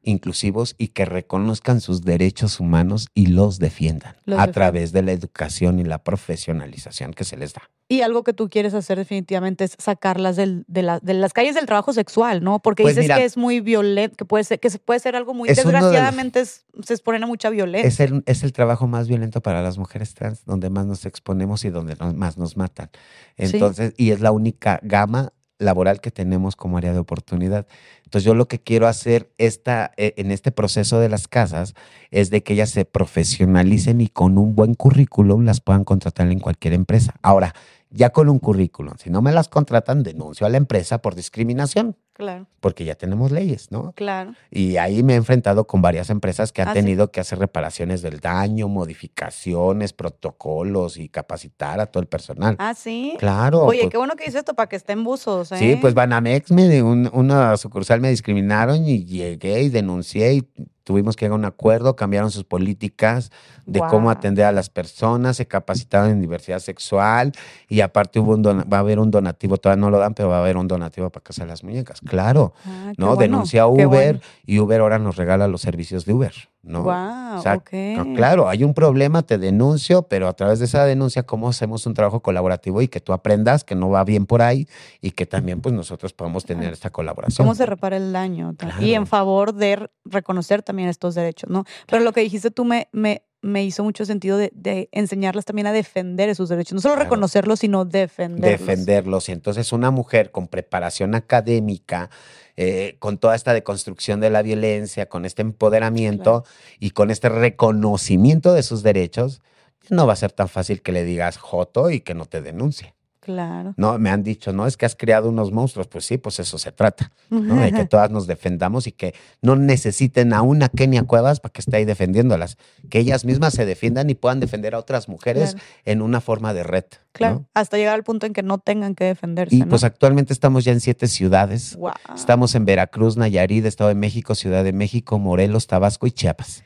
[0.00, 4.52] inclusivos y que reconozcan sus derechos humanos y los defiendan Los a defiendan.
[4.52, 7.68] través de la educación y la profesionalización que se les da.
[7.88, 11.54] Y algo que tú quieres hacer definitivamente es sacarlas del- de, la- de las calles
[11.54, 12.58] del trabajo sexual, ¿no?
[12.58, 15.14] Porque Pues dices mira, que es muy violento, que puede ser, que se- puede ser
[15.14, 17.86] algo muy los- desgraciadamente es- se exponen a mucha violencia.
[17.88, 21.64] Es el, es el trabajo más violento para las mujeres trans, donde más nos exponemos
[21.64, 22.90] y donde nos- más nos matan.
[23.38, 23.44] Sí.
[23.52, 27.66] Entonces, y es la única gama laboral que tenemos como área de oportunidad.
[28.04, 31.72] Entonces, yo lo que quiero hacer esta, eh, en este proceso de las casas
[32.10, 36.40] es de que ellas se profesionalicen y con un buen currículum las puedan contratar en
[36.40, 37.14] cualquier empresa.
[37.22, 37.54] Ahora,
[37.90, 41.96] ya con un currículum, si no me las contratan, denuncio a la empresa por discriminación,
[42.16, 43.92] Claro, porque ya tenemos leyes, ¿no?
[43.94, 44.32] claro.
[44.50, 46.80] Y ahí me he enfrentado con varias empresas que han Ah, ¿sí?
[46.80, 52.56] tenido que hacer reparaciones del daño, modificaciones, protocolos y capacitar a todo el personal.
[52.58, 53.14] Ah, sí.
[53.18, 53.64] Claro.
[53.64, 55.56] Oye, pues, qué bueno que dices esto para que estén buzos, ¿eh?
[55.58, 60.42] Sí, pues Banamex, me, de un- una sucursal me discriminaron y llegué y denuncié y
[60.84, 63.32] tuvimos que llegar a un acuerdo, cambiaron sus políticas
[63.66, 67.32] de cómo atender a las personas, se capacitaron en diversidad sexual
[67.68, 70.28] y aparte hubo un dona- va a haber un donativo, todavía no lo dan, pero
[70.28, 72.00] va a haber un donativo para Casa de las Muñecas.
[72.06, 73.06] Claro, Ah, ¿no?
[73.08, 74.20] bueno, Denuncia a Uber bueno.
[74.44, 76.82] y Uber ahora nos regala los servicios de Uber, ¿no?
[76.82, 77.72] Guau, O sea, ok.
[77.96, 81.86] no, Claro, hay un problema, te denuncio, pero a través de esa denuncia, ¿cómo hacemos
[81.86, 84.66] un trabajo colaborativo y que tú aprendas que no va bien por ahí
[85.00, 87.44] y que también pues nosotros podamos tener esta colaboración?
[87.46, 88.54] ¿Cómo se repara el daño?
[88.80, 91.64] Y en favor de reconocer también estos derechos, ¿no?
[91.86, 95.66] Pero lo que dijiste tú me, me, me hizo mucho sentido de, de enseñarlas también
[95.66, 96.74] a defender esos derechos.
[96.74, 97.04] No solo Claro.
[97.10, 98.66] reconocerlos, sino defenderlos.
[98.66, 99.28] defenderlos.
[99.28, 102.10] Y entonces una mujer con preparación académica,
[102.56, 106.44] eh, con toda esta deconstrucción de la violencia, con este empoderamiento
[106.80, 109.42] y con este reconocimiento de sus derechos,
[109.90, 112.95] no va a ser tan fácil que le digas joto y que no te denuncie.
[113.26, 113.74] Claro.
[113.76, 115.88] No, me han dicho, no, es que has creado unos monstruos.
[115.88, 117.56] Pues sí, pues eso se trata, ¿no?
[117.56, 121.60] De que todas nos defendamos y que no necesiten a una Kenia Cuevas para que
[121.60, 122.56] esté ahí defendiéndolas.
[122.88, 125.66] Que ellas mismas se defiendan y puedan defender a otras mujeres Claro.
[125.86, 126.84] en una forma de red.
[126.92, 126.98] ¿no?
[127.10, 129.56] Claro, hasta llegar al punto en que no tengan que defenderse.
[129.56, 129.68] Y ¿no?
[129.70, 131.74] pues actualmente estamos ya en siete ciudades.
[131.74, 131.94] Guau.
[132.14, 136.62] Estamos en Veracruz, Nayarit, Estado de México, Ciudad de México, Morelos, Tabasco y Chiapas.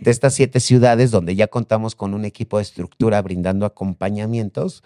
[0.00, 4.82] De estas siete ciudades donde ya contamos con un equipo de estructura brindando acompañamientos,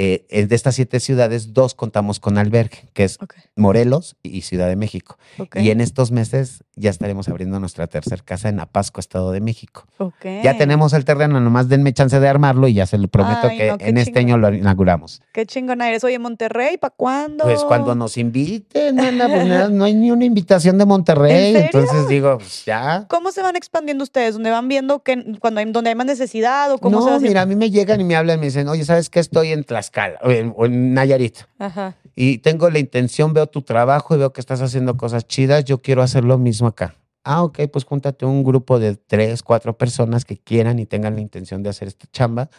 [0.00, 3.18] eh, de estas siete ciudades, dos contamos con albergue, que es
[3.56, 5.18] Morelos y Ciudad de México.
[5.56, 9.86] Y en estos meses ya estaremos abriendo nuestra tercer casa en Apasco, Estado de México.
[9.98, 10.14] ok.
[10.42, 13.58] Ya tenemos el terreno, nomás denme chance de armarlo y ya se lo prometo Ay,
[13.58, 14.24] que no, en este chingón.
[14.44, 15.22] año lo inauguramos.
[15.32, 16.04] Qué chingona eres.
[16.04, 17.44] Oye, Monterrey, ¿para cuándo?
[17.44, 21.54] Pues cuando nos inviten, pues no hay ni una invitación de Monterrey.
[21.56, 21.80] ¿En serio?
[21.80, 23.06] Entonces digo, pues ya.
[23.08, 24.34] ¿Cómo se van expandiendo ustedes?
[24.34, 27.20] ¿Dónde van viendo que cuando hay, donde hay más necesidad o cómo se va No,
[27.20, 29.20] mira, a mí me llegan y me hablan y me dicen, oye, ¿sabes qué?
[29.20, 31.38] Estoy en Tlaxcala o en, o en Nayarit.
[31.58, 31.94] Ajá.
[32.20, 35.64] Y tengo la intención, veo tu trabajo y veo que estás haciendo cosas chidas.
[35.64, 36.96] Yo quiero hacer lo mismo acá.
[37.22, 41.20] Ah, ok, pues júntate un grupo de tres, cuatro personas que quieran y tengan la
[41.20, 42.50] intención de hacer esta chamba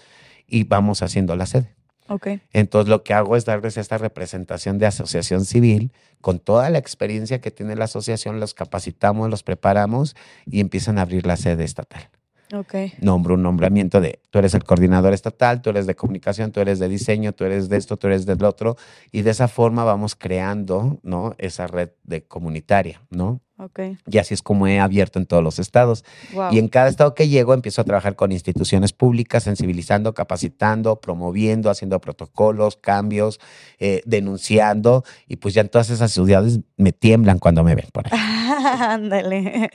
[0.48, 1.76] y vamos haciendo la sede.
[2.07, 2.27] Ok.
[2.53, 5.91] Entonces lo que hago es darles esta representación de asociación civil
[6.22, 10.15] con toda la experiencia que tiene la asociación, los capacitamos, los preparamos
[10.45, 12.10] y empiezan a abrir la sede estatal.
[12.51, 12.73] Ok.
[12.99, 16.80] Nombro un nombramiento de tú eres el coordinador estatal, tú eres de comunicación, tú eres
[16.80, 18.76] de diseño, tú eres de esto, tú eres del otro
[19.11, 21.35] y de esa forma vamos creando, ¿no?
[21.38, 23.41] Esa red de comunitaria, ¿no?
[23.59, 23.80] Ok.
[24.07, 26.05] Y así es como he abierto en todos los estados.
[26.34, 26.53] Wow.
[26.53, 31.69] Y en cada estado que llego empiezo a trabajar con instituciones públicas, sensibilizando, capacitando, promoviendo,
[31.69, 33.39] haciendo protocolos, cambios,
[33.77, 35.03] eh, denunciando.
[35.27, 38.13] Y pues ya en todas esas ciudades me tiemblan cuando me ven por ahí.
[38.80, 39.69] Ándale.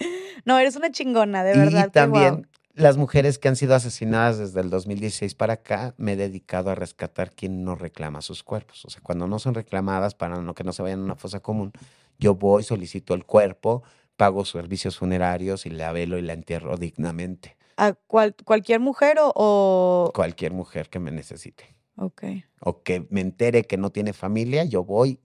[0.47, 1.85] No, eres una chingona, de y verdad.
[1.85, 2.49] que también.
[2.75, 6.75] Las mujeres que han sido asesinadas desde el 2016 para acá, me he dedicado a
[6.75, 8.85] rescatar quien no reclama sus cuerpos.
[8.85, 11.41] O sea, cuando no son reclamadas para no, que no se vayan a una fosa
[11.41, 11.73] común,
[12.19, 13.83] yo voy, solicito el cuerpo,
[14.17, 17.57] pago servicios funerarios y la velo y la entierro dignamente.
[17.77, 21.75] ¿A cual- cualquier mujer o, o- Cualquier mujer que me necesite.
[21.97, 22.23] Ok.
[22.61, 25.21] o que me entere que no tiene familia, yo voy.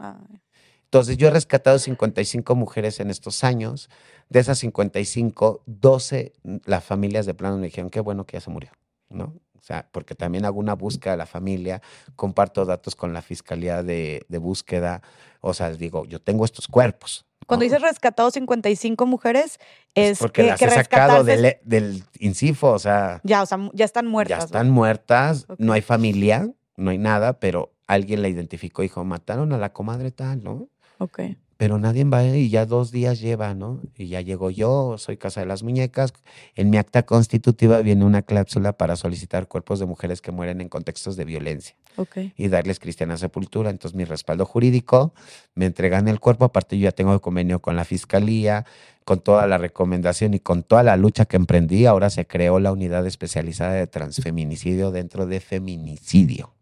[0.00, 0.40] Ay,
[0.84, 3.88] Entonces, yo he rescatado 55 mujeres en estos años.
[4.28, 8.40] De esas 55, 12, mm, las familias de plano me dijeron, qué bueno que ya
[8.40, 8.70] se murió,
[9.08, 9.34] ¿no?
[9.58, 11.82] O sea, porque también hago una búsqueda de la familia,
[12.16, 15.02] comparto datos con la Fiscalía de, de Búsqueda.
[15.40, 17.26] O sea, digo, yo tengo estos cuerpos.
[17.46, 17.70] Cuando ¿no?
[17.70, 19.58] dices rescatado 55 mujeres,
[19.94, 23.46] Es es porque que, las que he sacado del, del INCIFO, o sea, Ya, o
[23.46, 24.38] sea, ya están muertas.
[24.38, 25.58] ya están muertas, Ok.
[25.58, 29.72] no hay familia, no hay nada, pero alguien la identificó y dijo, mataron a la
[29.72, 30.68] comadre tal, ¿no?
[30.98, 31.20] Ok.
[31.58, 33.80] Pero nadie va y ya dos días lleva, ¿no?
[33.96, 36.14] Y ya llegó yo, soy Casa de las Muñecas.
[36.54, 40.68] En mi acta constitutiva viene una cláusula para solicitar cuerpos de mujeres que mueren en
[40.68, 42.18] contextos de violencia Ok.
[42.36, 43.70] y darles cristiana sepultura.
[43.70, 45.12] Entonces, mi respaldo jurídico,
[45.56, 48.64] me entregan el cuerpo, aparte yo ya tengo convenio con la fiscalía,
[49.04, 52.70] con toda la recomendación y con toda la lucha que emprendí, ahora se creó la
[52.70, 56.52] unidad especializada de transfeminicidio dentro de feminicidio.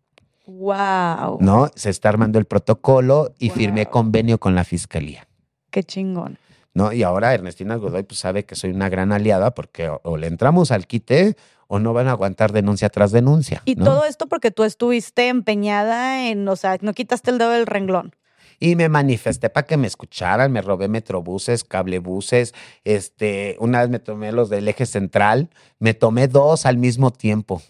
[0.47, 1.39] Wow.
[1.40, 1.70] ¿no?
[1.74, 5.27] Se está armando el protocolo y firmé convenio con la fiscalía.
[5.70, 6.39] Qué chingón.
[6.73, 6.93] ¿no?
[6.93, 10.27] Y ahora Ernestina Godoy pues, sabe que soy una gran aliada porque o, o le
[10.27, 11.36] entramos al quite
[11.68, 13.62] o no van a aguantar denuncia tras denuncia.
[13.64, 13.85] Y ¿no?
[13.85, 18.14] todo esto porque tú estuviste empeñada en, o sea, no quitaste el dedo del renglón.
[18.59, 22.55] Y me manifesté para que me escucharan, me robé metrobuses, cablebuses,
[22.85, 27.62] este, una vez me tomé los del eje central, me tomé dos al mismo tiempo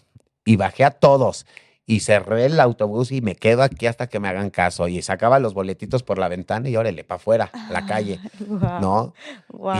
[0.45, 1.45] y bajé a todos
[1.89, 5.39] y cerré el autobús y me quedo aquí hasta que me hagan caso y sacaba
[5.39, 9.13] los boletitos por la ventana y órale, para afuera, a la calle, Guau, ¿no?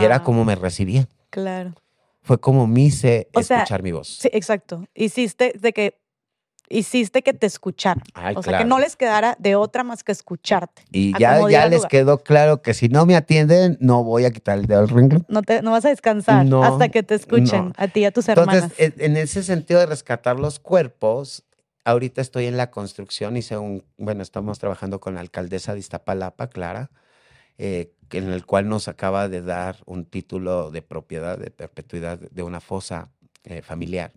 [0.00, 1.06] Y era como me recibía.
[1.28, 1.74] Claro.
[2.22, 4.08] Fue como me hice O sea, escuchar mi voz.
[4.08, 4.86] Sí, exacto.
[4.94, 6.00] Hiciste de que
[6.70, 8.02] hiciste que te escucharan.
[8.14, 10.82] Ay, o sea, que no les quedara de otra más que escucharte.
[10.90, 11.90] Y ya, ya les lugar.
[11.90, 15.26] quedó claro que si no me atienden, no voy a quitar el dedo al renglón.
[15.28, 17.72] No te no vas a descansar No, hasta que te escuchen no.
[17.76, 18.64] a ti y a tus hermanas.
[18.78, 21.44] Entonces, en en ese sentido de rescatar los cuerpos,
[21.88, 26.48] ahorita estoy en la construcción y según, bueno, estamos trabajando con la alcaldesa de Iztapalapa,
[26.48, 26.90] Clara,
[27.56, 32.42] eh, en el cual nos acaba de dar un título de propiedad, de perpetuidad de
[32.42, 33.08] una fosa
[33.44, 34.12] eh, familiar,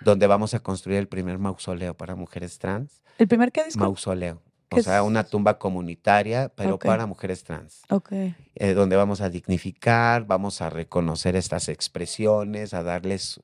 [0.00, 3.02] donde vamos a construir el primer mausoleo para mujeres trans.
[3.18, 3.80] ¿El primer que disco?
[3.80, 4.40] Mausoleo.
[4.70, 5.04] O ¿Qué sea, es?
[5.04, 7.82] una tumba comunitaria, pero para mujeres trans.
[7.90, 8.10] Ok.
[8.10, 13.42] eh, donde vamos a dignificar, vamos a reconocer estas expresiones, a darles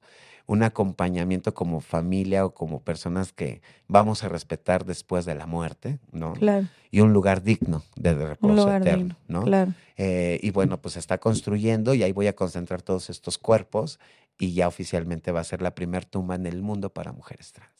[0.48, 5.98] un acompañamiento como familia o como personas que vamos a respetar después de la muerte,
[6.10, 6.32] ¿no?
[6.32, 6.66] Claro.
[6.90, 9.42] Y un lugar digno de reposo eterno, digno, ¿no?
[9.42, 9.74] Claro.
[9.98, 14.00] Eh, y bueno, pues se está construyendo y ahí voy a concentrar todos estos cuerpos
[14.38, 17.77] y ya oficialmente va a ser la primer tumba en el mundo para mujeres trans.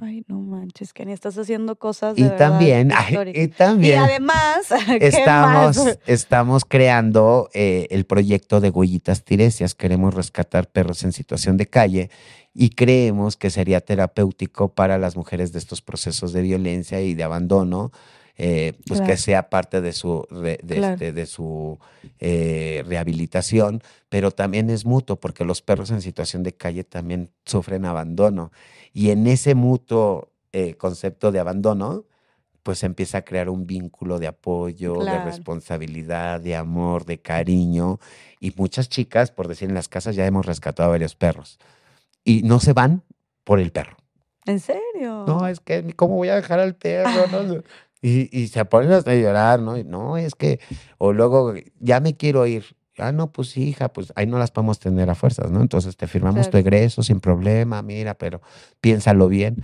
[0.00, 3.98] Ay, no manches, Kenny, estás haciendo cosas de Y verdad también, ay, y Y también
[4.00, 5.98] además, ¿qué estamos, más?
[6.06, 9.74] estamos creando eh, el proyecto de huellitas tiresias.
[9.74, 12.10] Queremos rescatar perros en situación de calle
[12.54, 17.24] y creemos que sería terapéutico para las mujeres de estos procesos de violencia y de
[17.24, 17.92] abandono.
[18.38, 20.94] Eh, pues que sea parte de su, re- de, Claro.
[20.94, 21.78] este, de su
[22.20, 27.84] eh, rehabilitación, pero también es mutuo porque los perros en situación de calle también sufren
[27.84, 28.52] abandono.
[28.92, 32.04] Y en ese mutuo eh, concepto de abandono,
[32.62, 38.00] pues empieza a crear un vínculo de apoyo, de responsabilidad, de amor, de cariño.
[38.40, 41.58] Y muchas chicas, por decir en las casas, ya hemos rescatado a varios perros.
[42.24, 43.02] Y no se van
[43.44, 43.96] por el perro.
[44.46, 45.24] ¿En serio?
[45.26, 47.10] No, es que, ¿cómo voy a dejar al perro?
[47.32, 47.62] No?
[48.02, 49.76] Y, y se ponen hasta a llorar, ¿no?
[49.78, 50.60] Y, No, es que,
[50.98, 52.64] o luego, ya me quiero ir.
[52.98, 55.60] Ah, no, pues hija, pues ahí no las podemos tener a fuerzas, ¿no?
[55.60, 58.40] Entonces te firmamos tu egreso sin problema, mira, pero
[58.80, 59.62] piénsalo bien.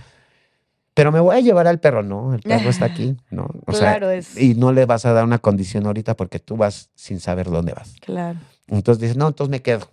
[0.93, 3.45] Pero me voy a llevar al perro, no, el perro está aquí, ¿no?
[3.65, 6.55] O Claro, sea, es- y no le vas a dar una condición ahorita porque tú
[6.57, 7.95] vas sin saber dónde vas.
[8.01, 8.39] Claro.
[8.67, 9.89] Entonces dices, no, entonces me quedo.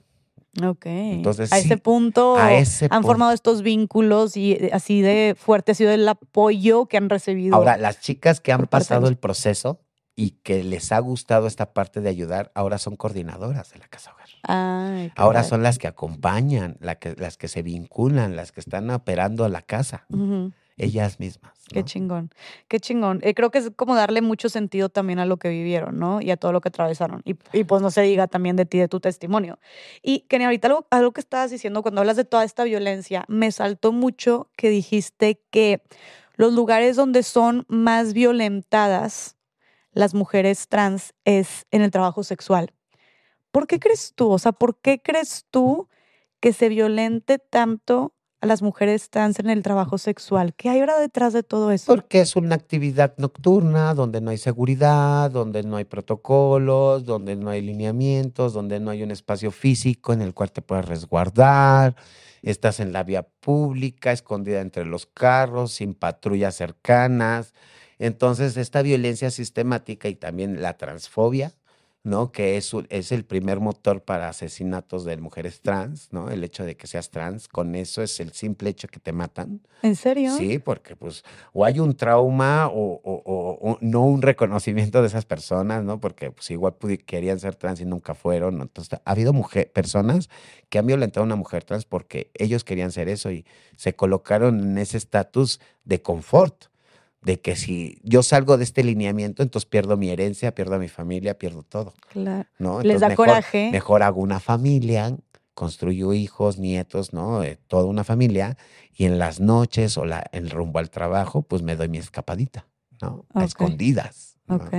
[0.64, 0.86] Ok.
[0.86, 3.06] Entonces, a sí, ese punto a ese han punto.
[3.08, 7.54] formado estos vínculos y eh, así de fuerte ha sido el apoyo que han recibido.
[7.54, 9.80] Ahora, las chicas que han pasado el proceso
[10.16, 14.12] y que les ha gustado esta parte de ayudar, ahora son coordinadoras de la casa
[14.12, 14.28] hogar.
[14.42, 18.90] Ay, Ahora son las que acompañan, la que, las que se vinculan, las que están
[18.90, 20.52] operando la casa, Ujú,
[20.84, 21.52] ellas mismas.
[21.72, 22.30] Qué chingón,
[22.68, 23.20] qué chingón.
[23.22, 26.20] Eh, creo que es como darle mucho sentido también a lo que vivieron, ¿no?
[26.20, 27.22] Y a todo lo que atravesaron.
[27.24, 29.58] Y, y pues no se diga también de ti, de tu testimonio.
[30.02, 33.52] Y Kenny, ahorita algo, algo que estabas diciendo cuando hablas de toda esta violencia, me
[33.52, 35.82] saltó mucho que dijiste que
[36.34, 39.36] los lugares donde son más violentadas
[39.92, 42.72] las mujeres trans es en el trabajo sexual.
[43.50, 44.30] ¿Por qué crees tú?
[44.30, 45.88] O sea, ¿por qué crees tú
[46.40, 50.54] que se violente tanto a las mujeres trans en el trabajo sexual?
[50.54, 51.94] ¿Qué hay ahora detrás de todo eso?
[51.94, 57.50] Porque es una actividad nocturna donde no hay seguridad, donde no hay protocolos, donde no
[57.50, 61.96] hay lineamientos, donde no hay un espacio físico en el cual te puedas resguardar.
[62.42, 67.52] Estás en la vía pública, escondida entre los carros, sin patrullas cercanas.
[67.98, 71.52] Entonces, esta violencia sistemática y también la transfobia,
[72.02, 72.32] ¿no?
[72.32, 76.30] Que es, es el primer motor para asesinatos de mujeres trans, ¿no?
[76.30, 79.60] El hecho de que seas trans, con eso es el simple hecho que te matan.
[79.82, 80.34] ¿En serio?
[80.36, 85.08] Sí, porque pues o hay un trauma o, o- o- o no un reconocimiento de
[85.08, 86.00] esas personas, ¿no?
[86.00, 86.74] Porque pues igual
[87.06, 88.56] querían ser trans y nunca fueron.
[88.56, 88.62] ¿no?
[88.62, 90.28] Entonces, ha habido mujer, personas
[90.70, 93.44] que han violentado a una mujer trans porque ellos querían ser eso y
[93.76, 96.64] se colocaron en ese estatus de confort,
[97.22, 100.88] de que si yo salgo de este lineamiento, entonces pierdo mi herencia, pierdo a mi
[100.88, 102.48] familia, pierdo todo, Claro.
[102.58, 102.80] ¿no?
[102.82, 103.68] Les da mejor- coraje.
[103.70, 105.16] Mejor hago una familia,
[105.54, 107.42] construyo hijos, nietos, ¿no?
[107.44, 108.56] Eh, toda una familia.
[108.94, 112.66] Y en las noches o la, en rumbo al trabajo, pues me doy mi escapadita,
[113.02, 113.26] ¿no?
[113.34, 114.38] A escondidas.
[114.46, 114.56] ¿no?
[114.56, 114.72] Ok.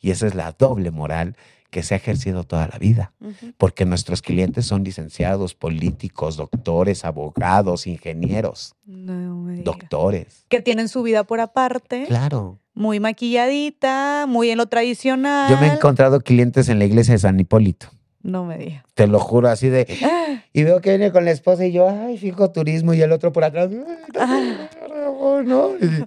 [0.00, 1.36] Y esa es la doble moral
[1.70, 3.12] que se ha ejercido toda la vida.
[3.58, 10.44] Porque nuestros clientes son licenciados, políticos, doctores, abogados, ingenieros, No doctores.
[10.48, 12.58] Que tienen su vida por aparte, Claro.
[12.74, 15.50] muy maquilladita, muy en lo tradicional.
[15.50, 17.88] Yo me he encontrado clientes en la iglesia de San Hipólito.
[18.22, 18.84] No me digas.
[18.94, 21.88] Te lo juro, así de, Ah, Y veo que viene con la esposa y yo,
[21.88, 25.42] ay, fijo turismo, y el otro por atrás, "Ay, no, Ah.
[25.44, 26.06] no, no".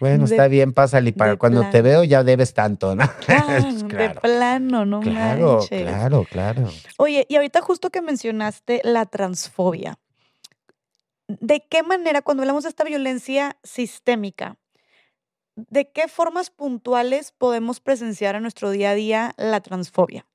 [0.00, 1.12] Bueno, De- está bien, pásale.
[1.12, 3.04] Para cuando te veo ya debes tanto, ¿no?
[3.28, 5.86] ah, De plano, no claro, manches.
[5.86, 6.70] claro, claro.
[6.96, 9.98] Oye, y ahorita justo que mencionaste la transfobia,
[11.28, 14.56] ¿de qué manera, cuando hablamos de esta violencia sistémica,
[15.54, 20.26] de qué formas puntuales podemos presenciar en nuestro día a día la transfobia?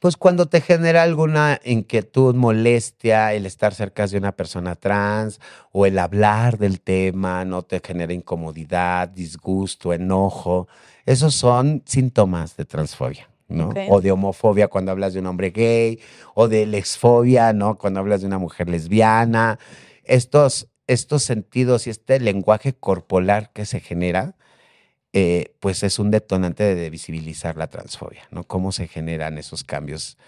[0.00, 5.40] Pues cuando te genera alguna inquietud, molestia, el estar cerca de una persona trans
[5.72, 10.68] o el hablar del tema, no te genera incomodidad, disgusto, enojo,
[11.06, 13.28] esos son síntomas de transfobia.
[13.48, 13.72] ¿no?
[13.88, 16.00] O de homofobia cuando hablas de un hombre gay,
[16.34, 17.78] o de lesfobia, ¿no?
[17.78, 19.58] Cuando hablas de una mujer lesbiana.
[20.02, 24.34] Estos, estos sentidos y este lenguaje corporal que se genera,
[25.18, 28.44] eh, pues es un detonante de visibilizar la transfobia, ¿no?
[28.44, 30.18] Cómo se generan esos cambios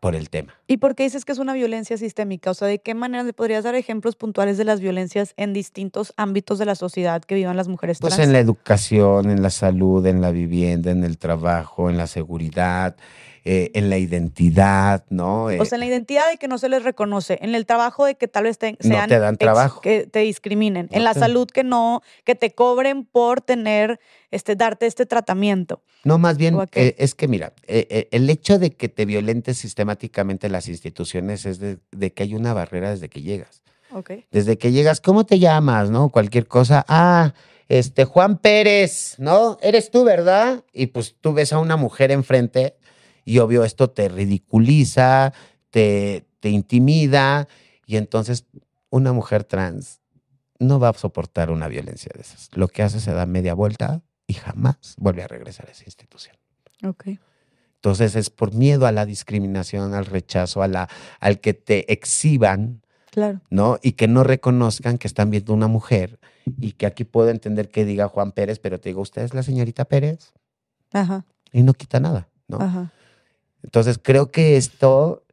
[0.00, 0.52] por el tema.
[0.66, 2.50] ¿Y por qué dices que es una violencia sistémica?
[2.50, 6.12] O sea, ¿de qué manera le podrías dar ejemplos puntuales de las violencias en distintos
[6.16, 8.26] ámbitos de la sociedad que vivan las mujeres Pues trans?
[8.26, 12.96] en la educación, en la salud, en la vivienda, en el trabajo, en la seguridad,
[13.44, 15.44] eh, en la identidad, ¿no?
[15.44, 18.04] O Eh, sea, en la identidad de que no se les reconoce, en el trabajo
[18.04, 19.80] de que tal vez te, No sean te dan ex- trabajo.
[19.80, 23.98] que te discriminen, No en la te- salud que no, que te cobren por tener,
[24.30, 25.82] este, darte este tratamiento.
[26.04, 29.58] No, más bien, ¿O eh, es que mira, eh, el hecho de que te violentes
[29.58, 33.62] sistemáticamente las instituciones es de, de que hay una barrera desde que llegas.
[33.92, 34.10] Ok.
[34.30, 35.90] Desde que llegas, ¿cómo te llamas?
[35.90, 36.08] ¿No?
[36.08, 36.84] Cualquier cosa.
[36.88, 37.34] Ah,
[37.68, 39.58] este, Juan Pérez, ¿no?
[39.62, 40.64] Eres tú, ¿verdad?
[40.72, 42.76] Y pues tú ves a una mujer enfrente
[43.24, 45.32] y obvio esto te ridiculiza,
[45.70, 47.48] te, te intimida
[47.86, 48.46] y entonces
[48.90, 50.00] una mujer trans
[50.58, 52.48] no va a soportar una violencia de esas.
[52.52, 56.36] Lo que hace se da media vuelta y jamás vuelve a regresar a esa institución.
[56.84, 57.06] Ok.
[57.76, 60.88] Entonces es por miedo a la discriminación, al rechazo, a la,
[61.18, 63.42] al que te exhiban, Claro.
[63.50, 63.78] ¿no?
[63.82, 66.18] Y que no reconozcan que están viendo una mujer
[66.58, 69.42] y que aquí puedo entender que diga Juan Pérez, pero te digo, ¿usted es la
[69.42, 70.32] señorita Pérez?
[70.92, 71.26] Ajá.
[71.52, 72.56] Y no quita nada, ¿no?
[72.58, 72.90] Ajá.
[73.62, 75.24] Entonces creo que esto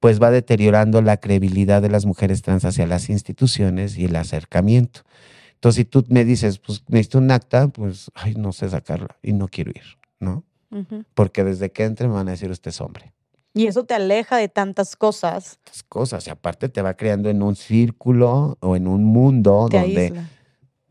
[0.00, 5.02] pues va deteriorando la credibilidad de las mujeres trans hacia las instituciones y el acercamiento.
[5.54, 9.32] Entonces si tú me dices, pues necesito un acta, pues, ay, no sé sacarla y
[9.32, 10.42] no quiero ir, ¿no?
[11.14, 13.12] Porque desde que entre me van a decir usted es hombre.
[13.54, 17.42] Y eso te aleja de tantas cosas, Estas cosas y aparte te va creando en
[17.42, 20.28] un círculo o en un mundo te donde aísla.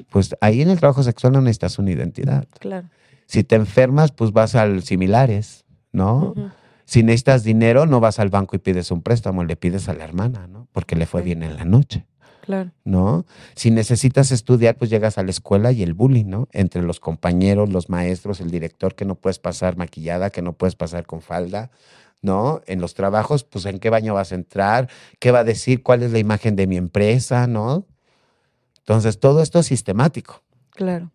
[0.10, 2.48] pues ahí en el trabajo sexual no necesitas una identidad.
[2.60, 2.88] Claro.
[3.26, 6.34] Si te enfermas, pues vas al similares, ¿no?
[6.34, 6.52] Ujú.
[6.92, 10.04] Si necesitas dinero, no vas al banco y pides un préstamo, le pides a la
[10.04, 10.68] hermana, ¿no?
[10.74, 12.06] Porque le fue bien en la noche,
[12.42, 12.72] Claro.
[12.84, 13.26] ¿no?
[13.56, 16.50] Si necesitas estudiar, pues llegas a la escuela y el bullying, ¿no?
[16.52, 20.76] Entre los compañeros, los maestros, el director, que no puedes pasar maquillada, que no puedes
[20.76, 21.72] pasar con falda,
[22.22, 22.60] ¿no?
[22.68, 24.90] En los trabajos, pues en qué baño vas a entrar,
[25.20, 27.86] qué va a decir, cuál es la imagen de mi empresa, ¿no?
[28.80, 30.44] Entonces, todo esto es sistemático.
[30.72, 31.10] Claro.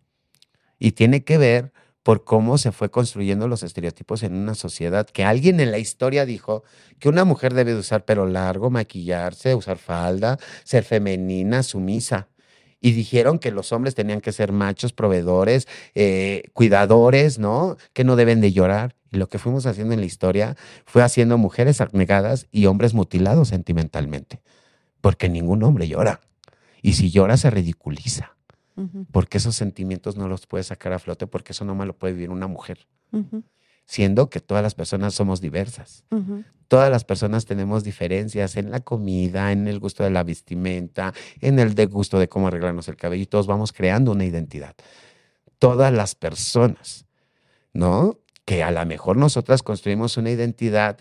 [0.79, 1.71] Y tiene que ver
[2.07, 6.25] por cómo se fue construyendo los estereotipos en una sociedad que alguien en la historia
[6.25, 6.63] dijo
[6.99, 12.29] que una mujer debe de usar pelo largo, maquillarse, usar falda, ser femenina, sumisa.
[12.79, 17.75] Y dijeron que los hombres tenían que ser machos, proveedores, eh, cuidadores, ¿no?
[17.91, 18.95] Que no deben de llorar.
[19.11, 20.55] Y lo que fuimos haciendo en la historia
[20.85, 24.39] fue haciendo mujeres abnegadas y hombres mutilados sentimentalmente.
[25.01, 26.21] Porque ningún hombre llora.
[26.81, 28.36] Y si llora se ridiculiza
[29.11, 32.29] Porque esos sentimientos no los puede sacar a flote, porque eso no lo puede vivir
[32.29, 32.87] una mujer,
[33.85, 36.03] siendo que todas las personas somos diversas.
[36.67, 41.59] Todas las personas tenemos diferencias en la comida, en el gusto de la vestimenta, en
[41.59, 44.75] el de gusto de cómo arreglarnos el cabello y todos vamos creando una identidad.
[45.59, 47.05] Todas las personas,
[47.73, 48.19] ¿no?
[48.45, 50.97] Que a lo mejor nosotras construimos una identidad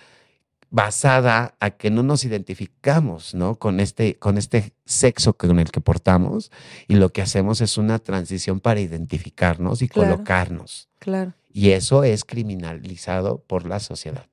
[0.71, 3.57] basada a que no nos identificamos, ¿no?
[3.57, 6.51] Con este, con este sexo con el que portamos
[6.89, 10.15] y lo que hacemos es una transición para identificarnos y Claro.
[10.15, 10.89] colocarnos.
[10.99, 11.33] Claro.
[11.53, 14.27] Y eso es criminalizado por la sociedad.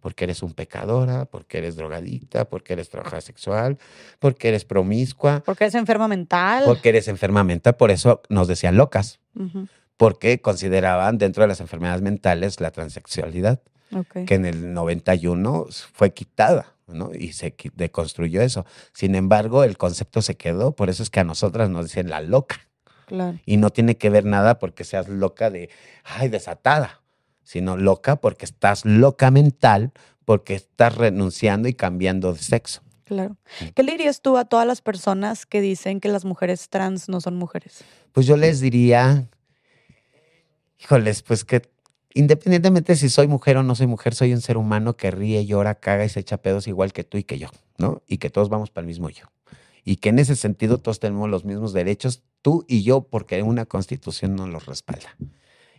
[0.00, 3.76] Porque eres un pecadora, porque eres drogadicta, porque eres trabajadora sexual,
[4.18, 6.62] porque eres promiscua, Porque eres enferma mental.
[6.64, 7.76] porque eres enferma mental.
[7.76, 9.66] Por eso nos decían locas, Ujú.
[9.98, 13.60] porque consideraban dentro de las enfermedades mentales la transexualidad
[13.94, 14.24] Ok.
[14.26, 17.10] que en el 91 fue quitada, ¿no?
[17.12, 18.64] Y se deconstruyó eso.
[18.92, 22.20] Sin embargo, el concepto se quedó, por eso es que a nosotras nos dicen la
[22.20, 22.68] loca.
[23.06, 23.38] Claro.
[23.44, 25.70] Y no tiene que ver nada porque seas loca de,
[26.04, 27.02] ay, desatada,
[27.42, 29.92] sino loca porque estás loca mental,
[30.24, 32.82] porque estás renunciando y cambiando de sexo.
[33.04, 33.36] Claro.
[33.60, 33.64] Mm.
[33.74, 37.20] ¿Qué le dirías tú a todas las personas que dicen que las mujeres trans no
[37.20, 37.82] son mujeres?
[38.12, 39.26] Pues yo les diría,
[40.78, 41.62] híjoles, pues que
[42.14, 45.74] independientemente si soy mujer o no soy mujer, soy un ser humano que ríe, llora,
[45.76, 48.02] caga y se echa pedos igual que tú y que yo, ¿no?
[48.06, 49.26] Y que todos vamos para el mismo yo.
[49.84, 53.66] Y que en ese sentido todos tenemos los mismos derechos, tú y yo, porque una
[53.66, 55.16] constitución nos los respalda.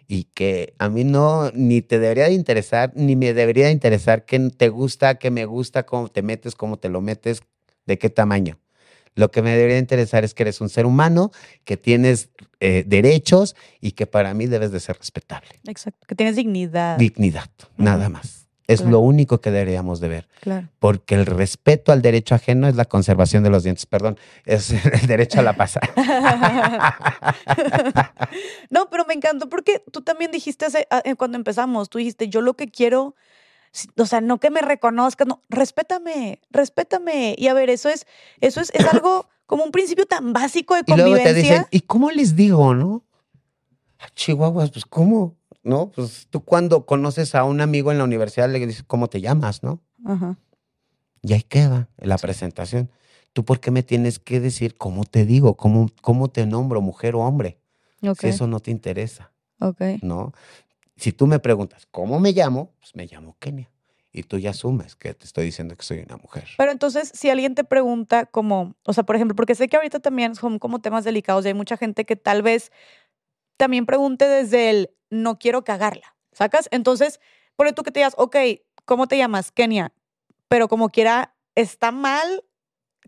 [0.07, 4.25] Y que a mí no, ni te debería de interesar, ni me debería de interesar
[4.25, 7.43] qué te gusta, qué me gusta, cómo te metes, cómo te lo metes,
[7.85, 8.59] de qué tamaño.
[9.15, 11.31] Lo que me debería interesar es que eres un ser humano,
[11.65, 12.29] que tienes
[12.59, 15.49] eh, derechos y que para mí debes de ser respetable.
[15.67, 16.05] Exacto.
[16.07, 16.97] Que tienes dignidad.
[16.97, 18.47] Dignidad, nada más.
[18.67, 18.91] Es Claro.
[18.91, 20.69] lo único que deberíamos de ver, claro.
[20.79, 24.71] porque el respeto al derecho ajeno es la conservación de los dientes, perdón, es
[25.01, 25.77] el derecho a la paz.
[28.69, 32.41] no, pero me encantó porque tú también dijiste hace- eh, cuando empezamos, tú dijiste, yo
[32.41, 33.15] lo que quiero,
[33.97, 37.35] o sea, no que me reconozcas, no, respétame, respétame.
[37.37, 38.05] Y a ver, eso es,
[38.41, 41.33] eso es, es algo como un principio tan básico de Y luego convivencia.
[41.33, 43.03] te dicen, ¿y cómo les digo, no?
[43.99, 45.35] Ah, Chihuahuas, pues ¿cómo?
[45.63, 45.91] ¿No?
[45.91, 49.61] Pues tú cuando conoces a un amigo en la universidad le dices, ¿cómo te llamas,
[49.61, 49.79] no?
[50.05, 50.37] Ajá.
[51.21, 52.89] Y ahí queda la presentación.
[53.33, 57.15] ¿Tú por qué me tienes que decir cómo te digo, cómo, cómo te nombro, mujer
[57.15, 57.59] o hombre?
[58.19, 59.79] Si eso no te interesa, Ok.
[60.01, 60.33] ¿no?
[61.01, 62.75] Si tú me preguntas, ¿cómo me llamo?
[62.79, 63.71] Pues me llamo Kenia.
[64.11, 66.47] Y tú ya asumes que te estoy diciendo que soy una mujer.
[66.59, 69.99] Pero entonces, si alguien te pregunta como, o sea, por ejemplo, porque sé que ahorita
[69.99, 72.71] también son como temas delicados y hay mucha gente que tal vez
[73.57, 76.67] también pregunte desde el no quiero cagarla, ¿sacas?
[76.69, 77.19] Entonces,
[77.55, 78.35] por tú que te digas, ok,
[78.85, 79.51] ¿cómo te llamas?
[79.51, 79.93] Kenia.
[80.49, 82.43] Pero como quiera, está mal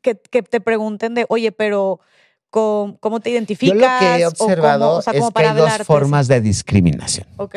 [0.01, 1.99] que, que te pregunten de, oye, pero
[2.49, 3.77] ¿cómo, cómo te Yo identificas?
[3.77, 7.27] lo que he O cómo- observado o sea, es que hay dos formas de discriminación.
[7.37, 7.55] Ok.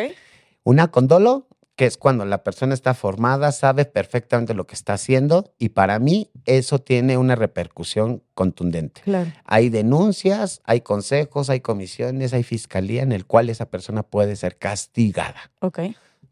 [0.66, 4.94] Una con dolo, que es cuando la persona está formada, sabe perfectamente lo que está
[4.94, 9.00] haciendo y para mí eso tiene una repercusión contundente.
[9.02, 9.30] Claro.
[9.44, 14.56] Hay denuncias, hay consejos, hay comisiones, hay fiscalía en el cual esa persona puede ser
[14.58, 15.52] castigada.
[15.60, 15.78] Ok.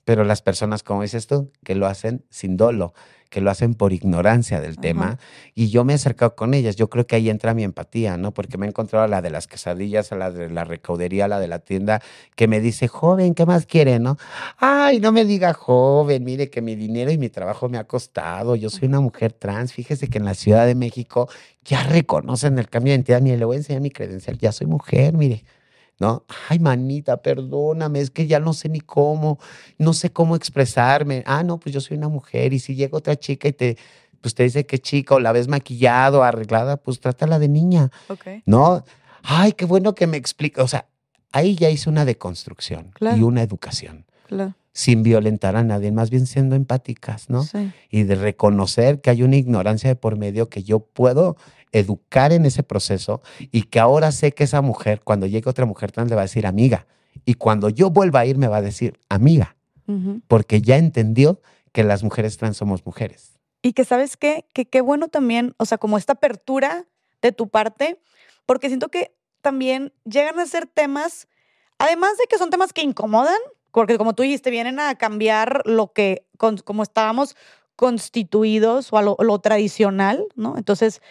[0.05, 2.93] Pero las personas, como dices tú, que lo hacen sin dolo,
[3.31, 4.81] que lo hacen por ignorancia del Ajá.
[4.81, 5.19] tema,
[5.55, 8.33] y yo me he acercado con ellas, yo creo que ahí entra mi empatía, ¿no?
[8.33, 11.29] Porque me he encontrado a la de las quesadillas, a la de la recaudería, a
[11.29, 12.01] la de la tienda,
[12.37, 14.19] que me dice, joven, ¿qué más quiere, no?
[14.59, 18.55] Ay, no me diga joven, mire que mi dinero y mi trabajo me ha costado,
[18.55, 21.29] yo soy una mujer trans, fíjese que en la Ciudad de México
[21.65, 24.67] ya reconocen el cambio de identidad, mire, le voy a enseñar mi credencial, ya soy
[24.69, 25.45] mujer, mire.
[26.01, 26.25] ¿No?
[26.49, 29.39] Ay, manita, perdóname, es que ya no sé ni cómo,
[29.79, 31.23] no sé cómo expresarme.
[31.27, 33.77] Ah, no, pues yo soy una mujer y si llega otra chica y te,
[34.21, 38.27] pues te dice que chica o la ves maquillado, arreglada, pues trátala de niña, Ok.
[38.47, 38.85] ¿no?
[39.23, 40.63] Ay, qué bueno que me explica.
[40.63, 40.87] O sea,
[41.33, 43.17] ahí ya hice una deconstrucción Claro.
[43.17, 44.55] y una educación, Claro.
[44.75, 47.45] Sin violentar a nadie, más bien siendo empáticas, ¿no?
[47.45, 47.73] Sí.
[47.91, 51.37] Y de reconocer que hay una ignorancia de por medio que yo puedo
[51.71, 55.93] educar en ese proceso y que ahora sé que esa mujer, cuando llegue otra mujer
[55.93, 56.87] trans, le va a decir amiga.
[57.25, 59.57] Y cuando yo vuelva a ir, me va a decir amiga,
[60.27, 61.41] porque ya entendió
[61.73, 63.39] que las mujeres trans somos mujeres.
[63.63, 66.87] Y que sabes qué, que qué bueno también, o sea, como esta apertura
[67.23, 68.01] de tu parte,
[68.45, 71.29] porque siento que también llegan a ser temas,
[71.79, 73.39] además de que son temas que incomodan,
[73.75, 77.35] porque como tú dijiste, vienen a cambiar lo que, como estábamos
[77.75, 80.57] constituidos o a lo, tradicional, ¿no?
[80.57, 81.03] Entonces,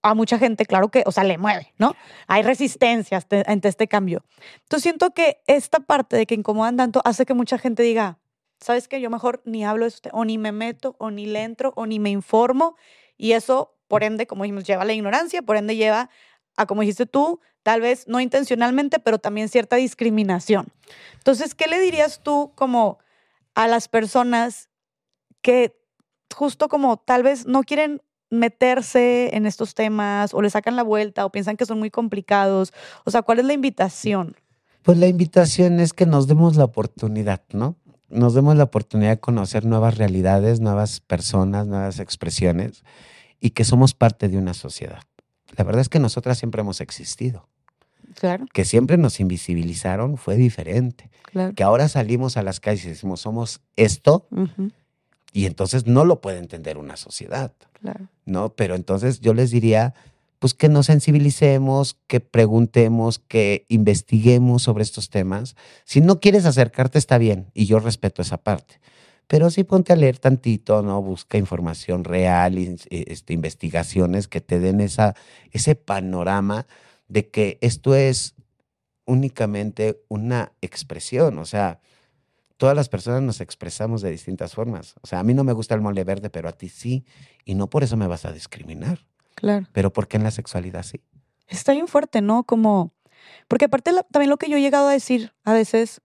[0.00, 1.96] a mucha gente, claro que, o sea, le mueve, ¿no?
[2.28, 4.24] Hay resistencias te- ante este cambio.
[4.62, 8.20] Entonces, siento que esta parte de que incomodan tanto hace que mucha gente diga,
[8.60, 9.00] ¿sabes qué?
[9.00, 11.84] Yo mejor ni hablo de esto, o ni me meto, o ni le entro, o
[11.84, 12.76] ni me informo.
[13.16, 16.10] Y eso, por ende, como dijimos, lleva a la ignorancia, por ende lleva
[16.56, 20.68] a, como dijiste tú, tal vez no intencionalmente, pero también cierta discriminación.
[21.14, 22.98] Entonces, ¿qué le dirías tú como
[23.54, 24.68] a las personas
[25.40, 25.74] que
[26.32, 31.24] justo como tal vez no quieren meterse en estos temas o le sacan la vuelta
[31.24, 32.72] o piensan que son muy complicados?
[33.04, 34.36] O sea, ¿cuál es la invitación?
[34.82, 37.76] Pues la invitación es que nos demos la oportunidad, ¿no?
[38.10, 42.84] Nos demos la oportunidad de conocer nuevas realidades, nuevas personas, nuevas expresiones
[43.40, 45.00] y que somos parte de una sociedad.
[45.56, 47.48] La verdad es que nosotras siempre hemos existido.
[48.14, 51.10] Claro, Que siempre nos invisibilizaron fue diferente.
[51.24, 51.54] claro.
[51.54, 54.26] Que ahora salimos a las calles y decimos somos esto
[55.32, 57.52] y entonces no lo puede entender una sociedad.
[57.80, 58.08] claro.
[58.24, 58.54] ¿no?
[58.54, 59.94] Pero entonces yo les diría,
[60.38, 65.56] pues que nos sensibilicemos, que preguntemos, que investiguemos sobre estos temas.
[65.84, 68.80] Si no quieres acercarte, está bien, y yo respeto esa parte.
[69.26, 71.00] Pero sí ponte a leer tantito, ¿no?
[71.02, 75.14] Busca información real, eh, este, investigaciones que te den esa,
[75.50, 76.66] ese panorama
[77.14, 78.34] de que esto es
[79.06, 81.78] únicamente una expresión, o sea,
[82.56, 84.96] todas las personas nos expresamos de distintas formas.
[85.00, 87.04] O sea, a mí no me gusta el mole verde, pero a ti sí,
[87.44, 88.98] y no por eso me vas a discriminar,
[89.36, 89.66] Claro.
[89.72, 91.00] pero porque en la sexualidad sí.
[91.46, 92.42] Está bien fuerte, ¿no?
[92.42, 92.92] Como,
[93.46, 96.00] porque aparte la- también lo que yo he llegado a decir a veces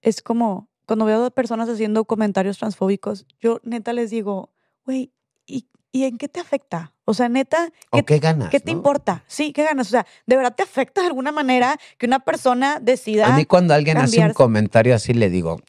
[0.00, 4.54] es como, cuando veo a personas haciendo comentarios transfóbicos, yo neta les digo,
[4.86, 5.12] güey,
[5.44, 6.92] ¿y, ¿y en qué te afecta?
[7.06, 8.50] O sea, neta, ¿qué, ¿O qué ganas?
[8.50, 8.78] qué te no?
[8.78, 9.24] importa?
[9.26, 9.86] Sí, ¿qué ganas?
[9.86, 13.26] O sea, ¿de verdad te afecta de alguna manera que una persona decida...
[13.32, 15.60] A mí cuando alguien hace un comentario así le digo,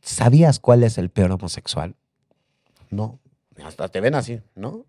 [0.00, 1.94] ¿sabías cuál es el peor homosexual?
[2.90, 3.20] No,
[3.64, 4.84] hasta te ven así, ¿no?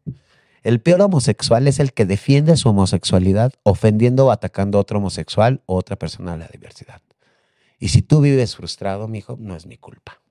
[0.63, 5.61] El peor homosexual es el que defiende su homosexualidad ofendiendo o atacando a otro homosexual
[5.65, 7.01] o otra persona de la diversidad.
[7.77, 10.21] Y si tú vives frustrado, mijo, no es mi culpa.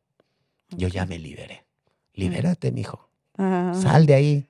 [0.71, 1.67] Yo ya me liberé.
[2.15, 3.12] Libérate, mijo.
[3.37, 4.49] Sal de ahí.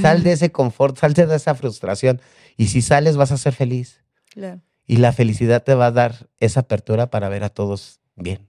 [0.00, 2.20] Sal de ese confort, sal de esa frustración.
[2.56, 4.02] Y si sales, vas a ser feliz.
[4.30, 4.60] claro.
[4.86, 8.48] Y la felicidad te va a dar esa apertura para ver a todos bien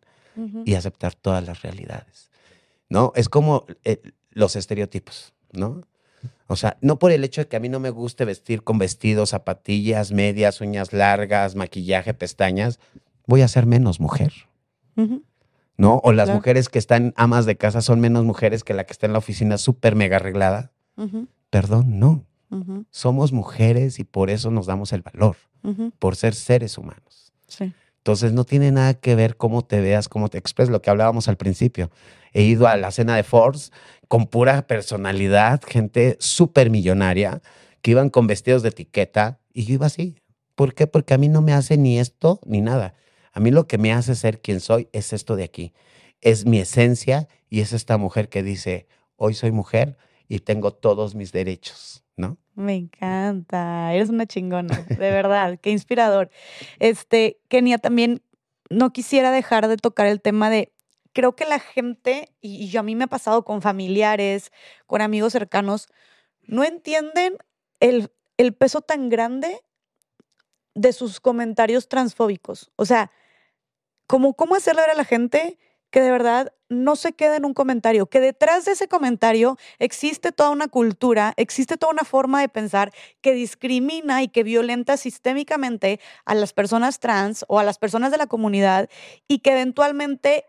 [0.65, 2.29] y aceptar todas las realidades.
[2.89, 3.13] ¿No?
[3.15, 5.83] Es como eh, los estereotipos, ¿no?
[6.47, 8.77] O sea, no por el hecho de que a mí no me guste vestir con
[8.77, 12.79] vestidos, zapatillas, medias, uñas largas, maquillaje, pestañas,
[13.25, 14.33] voy a ser menos mujer.
[15.77, 15.99] ¿No?
[16.03, 16.37] O las Claro.
[16.39, 19.19] mujeres que están amas de casa son menos mujeres que la que está en la
[19.19, 20.71] oficina súper mega arreglada.
[21.49, 22.25] Perdón, no.
[22.91, 25.35] Somos mujeres y por eso nos damos el valor,
[25.99, 27.33] por ser seres humanos.
[27.47, 27.73] Sí.
[27.97, 31.27] Entonces no tiene nada que ver cómo te veas, cómo te expresas, lo que hablábamos
[31.27, 31.89] al principio.
[32.33, 33.71] He ido a la cena de Force
[34.07, 37.41] con pura personalidad, gente súper millonaria,
[37.81, 40.15] que iban con vestidos de etiqueta y yo iba así.
[40.53, 40.85] ¿Por qué?
[40.87, 42.93] Porque a mí no me hace ni esto ni nada.
[43.35, 45.73] A mí lo que me hace ser quien soy es esto de aquí.
[46.21, 49.97] Es mi esencia y es esta mujer que dice, hoy soy mujer
[50.29, 52.37] y tengo todos mis derechos, ¿no?
[52.55, 56.29] Me encanta, eres una chingona, de verdad, qué inspirador.
[56.79, 58.21] Este, Kenia, también
[58.69, 60.71] no quisiera dejar de tocar el tema de,
[61.11, 64.53] creo que la gente, y, yo a mí me ha pasado con familiares,
[64.87, 65.89] con amigos cercanos,
[66.43, 67.37] no entienden
[67.81, 69.59] el, el peso tan grande
[70.73, 72.71] de sus comentarios transfóbicos.
[72.77, 73.11] O sea,
[74.07, 75.57] como, ¿cómo hacerle ver a la gente
[75.95, 80.31] que de verdad no se quede en un comentario, que detrás de ese comentario existe
[80.31, 85.99] toda una cultura, existe toda una forma de pensar que discrimina y que violenta sistémicamente
[86.25, 88.89] a las personas trans o a las personas de la comunidad
[89.27, 90.45] y que eventualmente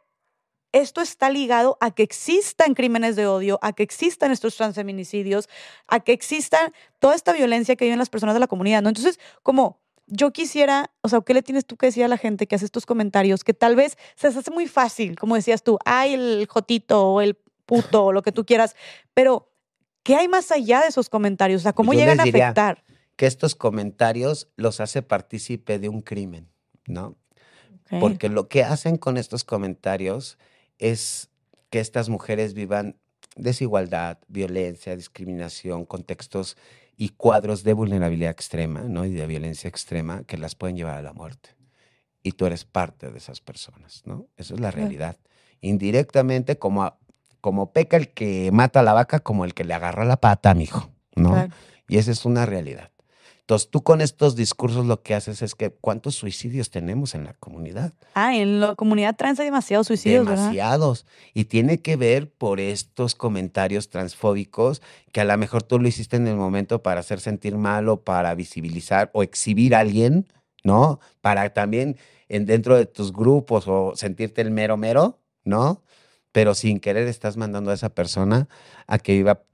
[0.72, 5.48] esto está ligado a que existan crímenes de odio, a que existan estos transfeminicidios,
[5.86, 8.88] a que exista toda esta violencia que viven las personas de la comunidad, ¿no?
[8.88, 12.46] Entonces, como yo quisiera, o sea, ¿qué le tienes tú que decir a la gente
[12.46, 15.78] que hace estos comentarios que tal vez se les hace muy fácil, como decías tú,
[15.84, 17.36] ay, el jotito o el
[17.66, 18.76] puto o lo que tú quieras,
[19.14, 19.52] pero
[20.02, 21.62] ¿qué hay más allá de esos comentarios?
[21.62, 22.84] O sea, ¿cómo Yo llegan a afectar?
[23.16, 26.48] Que estos comentarios los hace partícipe de un crimen,
[26.86, 27.16] ¿no?
[28.00, 30.38] Porque lo que hacen con estos comentarios
[30.78, 31.30] es
[31.70, 32.96] que estas mujeres vivan
[33.36, 36.56] desigualdad, violencia, discriminación, contextos
[36.96, 39.04] y cuadros de vulnerabilidad extrema, ¿no?
[39.04, 41.50] Y de violencia extrema que las pueden llevar a la muerte.
[42.22, 44.26] Y tú eres parte de esas personas, ¿no?
[44.36, 45.16] Eso es la realidad.
[45.60, 46.98] Indirectamente, como, a-
[47.40, 50.54] como peca el que mata a la vaca, como el que le agarra la pata,
[50.54, 51.30] mijo, ¿no?
[51.32, 51.52] Claro.
[51.88, 52.90] Y esa es una realidad.
[53.46, 57.34] Entonces, tú con estos discursos lo que haces es que cuántos suicidios tenemos en la
[57.34, 57.92] comunidad.
[58.14, 60.50] Ah, en la comunidad trans hay demasiados suicidios, ¿verdad?
[60.50, 61.06] Demasiados.
[61.32, 66.16] Y tiene que ver por estos comentarios transfóbicos que a lo mejor tú lo hiciste
[66.16, 70.26] en el momento para hacer sentir mal o para visibilizar o exhibir a alguien,
[70.64, 70.98] ¿no?
[71.20, 75.84] Para también en, dentro de tus grupos o sentirte el mero mero, ¿no?
[76.32, 78.48] Pero sin querer estás mandando a esa persona
[78.88, 79.44] a que viva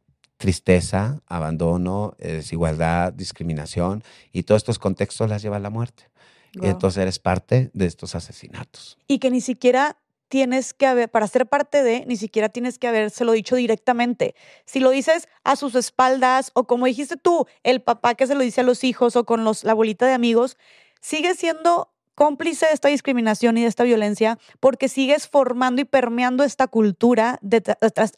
[0.43, 6.09] tristeza, abandono, eh, desigualdad, discriminación y todos estos contextos las lleva a la muerte.
[6.55, 8.99] Y entonces eres parte de estos asesinatos.
[9.07, 9.97] y que ni siquiera
[10.27, 14.35] tienes que haber, para ser parte de, ni siquiera tienes que habérselo dicho directamente.
[14.65, 18.41] Si lo dices a sus espaldas o como dijiste tú, el papá que se lo
[18.41, 20.57] dice a los hijos o con los, la abuelita de amigos,
[21.01, 26.45] sigue siendo cómplice de esta discriminación y de esta violencia porque sigues formando y permeando
[26.45, 27.63] esta cultura, de,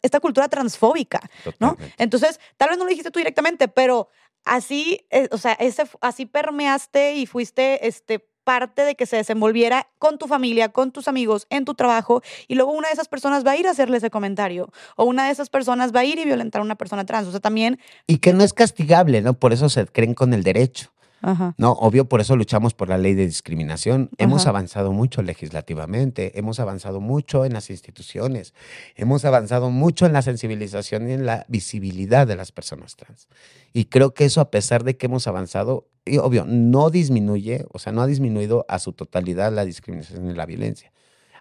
[0.01, 1.21] esta cultura transfóbica.
[1.59, 1.77] ¿no?
[1.97, 4.09] Entonces, tal vez no lo dijiste tú directamente, pero
[4.43, 9.89] así, eh, o sea, ese, así permeaste y fuiste este, parte de que se desenvolviera
[9.99, 13.45] con tu familia, con tus amigos, en tu trabajo, y luego una de esas personas
[13.45, 16.19] va a ir a hacerle ese comentario, o una de esas personas va a ir
[16.19, 17.27] y violentar a una persona trans.
[17.27, 19.33] O sea, también, Y que no es castigable, ¿no?
[19.33, 20.91] Por eso se creen con el derecho.
[21.25, 24.09] Ajá, No, obvio, por eso luchamos por la ley de discriminación.
[24.17, 28.53] Hemos avanzado mucho legislativamente, hemos avanzado mucho en las instituciones,
[28.95, 33.27] hemos avanzado mucho en la sensibilización y en la visibilidad de las personas trans.
[33.73, 37.79] Y creo que eso, a pesar de que hemos avanzado, y obvio, no disminuye, o
[37.79, 40.91] sea, no ha disminuido a su totalidad la discriminación y la violencia.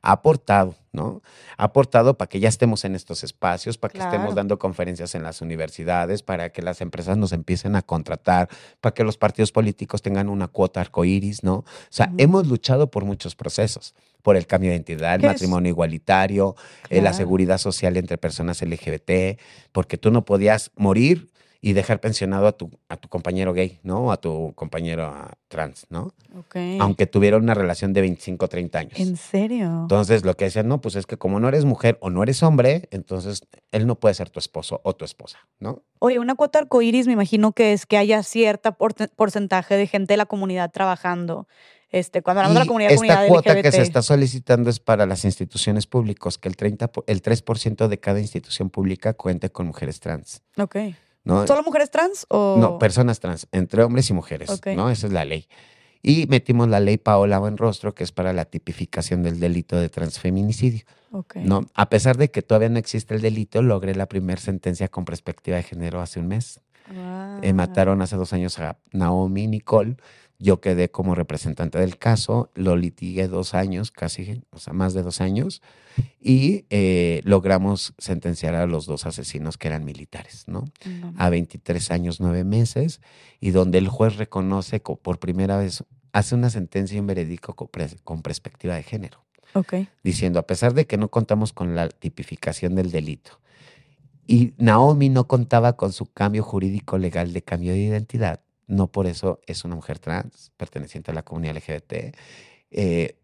[0.06, 1.22] Ha aportado, ¿no?
[1.56, 4.12] Ha aportado para que ya estemos en estos espacios, para que Claro.
[4.12, 8.50] estemos dando conferencias en las universidades, para que las empresas nos empiecen a contratar,
[8.82, 11.54] para que los partidos políticos tengan una cuota arcoíris, ¿no?
[11.54, 16.54] O sea, hemos luchado por muchos procesos, por el cambio de identidad, el matrimonio igualitario,
[16.90, 19.38] eh, la seguridad social entre personas LGBT,
[19.72, 21.30] porque tú no podías morir
[21.66, 24.00] y dejar pensionado a tu, a tu compañero gay, ¿no?
[24.06, 26.12] O a tu compañero ah, trans, ¿no?
[26.38, 26.56] ok.
[26.80, 28.98] Aunque tuviera una relación de 25 o 30 años.
[28.98, 29.66] ¿En serio?
[29.82, 32.42] Entonces, lo que decían, no, pues es que como no eres mujer o no eres
[32.42, 35.82] hombre, entonces él no puede ser tu esposo o tu esposa, ¿no?
[36.00, 40.12] Oye, una cuota arcoíris me imagino que es que haya cierta porte- porcentaje de gente
[40.12, 41.48] de la comunidad trabajando.
[41.90, 43.82] Este, cuando hablamos de la Y comunidad, esta comunidad cuota que se LGBT.
[43.88, 48.20] está solicitando es para las instituciones públicas, que el, 30, po- el 3% de cada
[48.20, 50.76] institución pública cuente con mujeres trans, Ok.
[51.24, 51.46] ¿No?
[51.46, 52.56] ¿Solo mujeres trans o...?
[52.58, 54.68] No, personas trans, entre hombres y mujeres, Ok.
[54.68, 54.90] ¿no?
[54.90, 55.48] Esa es la ley.
[56.02, 60.84] Y metimos la ley Paola Buenrostro, que es para la tipificación del delito de transfeminicidio.
[61.12, 61.36] Ok.
[61.36, 61.64] ¿no?
[61.74, 65.56] A pesar de que todavía no existe el delito, logré la primera sentencia con perspectiva
[65.56, 66.60] de género hace un mes.
[67.42, 69.96] Eh, mataron hace dos años a Naomi Nicole.
[70.38, 75.02] Yo quedé como representante del caso, lo litigué dos años, casi, o sea, más de
[75.02, 75.62] dos años,
[76.20, 80.64] y eh, logramos sentenciar a los dos asesinos que eran militares, ¿no?
[81.16, 83.00] A 23 años, nueve meses,
[83.40, 88.22] y donde el juez reconoce por primera vez, hace una sentencia y un veredicto con,
[88.22, 89.24] perspectiva de género.
[89.52, 89.88] Okay.
[90.02, 93.40] Diciendo, a pesar de que no contamos con la tipificación del delito,
[94.26, 99.06] y Naomi no contaba con su cambio jurídico legal de cambio de identidad, no por
[99.06, 102.16] eso es una mujer trans, perteneciente a la comunidad LGBT,
[102.70, 103.18] eh,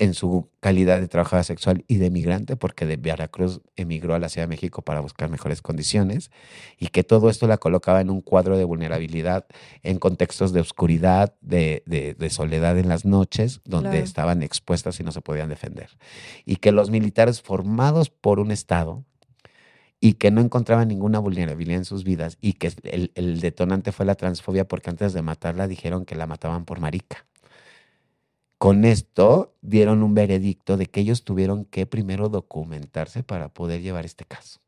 [0.00, 4.30] en su calidad de trabajadora sexual y de migrante, porque de Veracruz emigró a la
[4.30, 6.30] Ciudad de México para buscar mejores condiciones,
[6.78, 9.44] y que todo esto la colocaba en un cuadro de vulnerabilidad
[9.82, 15.20] en contextos de oscuridad, de, soledad en las noches, donde estaban expuestas y no se
[15.20, 15.90] podían defender.
[16.46, 19.04] Y que los militares formados por un Estado,
[20.00, 24.14] y que no encontraban ninguna vulnerabilidad en sus vidas y que el, detonante fue la
[24.14, 27.26] transfobia porque antes de matarla dijeron que la mataban por marica.
[28.56, 34.06] Con esto dieron un veredicto de que ellos tuvieron que primero documentarse para poder llevar
[34.06, 34.60] este caso.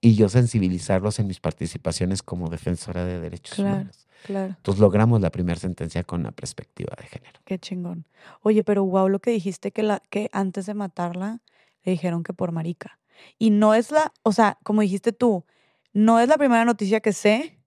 [0.00, 4.06] Y yo sensibilizarlos en mis participaciones como defensora de derechos humanos.
[4.24, 4.54] Claro.
[4.56, 7.40] Entonces logramos la primera sentencia con la perspectiva de género.
[7.44, 8.04] Qué chingón.
[8.42, 11.40] Oye, pero wow, lo que dijiste que, la, que antes de matarla
[11.82, 12.99] le dijeron que por marica.
[13.38, 15.44] Y no es la, o sea, como dijiste tú,
[15.92, 17.58] no es la primera noticia que sé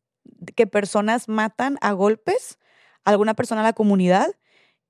[0.56, 2.60] que personas matan a golpes
[3.06, 4.28] a alguna persona en la comunidad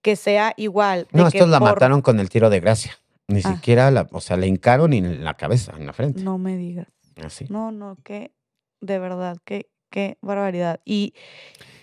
[0.01, 1.08] que sea igual.
[1.11, 2.98] no, estos la mataron con el tiro de gracia.
[3.27, 3.53] Ni ah.
[3.53, 6.22] siquiera, la, o sea, le hincaron en la cabeza, en la frente.
[6.22, 6.88] No me digas.
[7.24, 7.45] Así.
[7.50, 8.33] No, no, que,
[8.82, 10.82] de verdad, qué, qué barbaridad.
[10.83, 11.14] Y,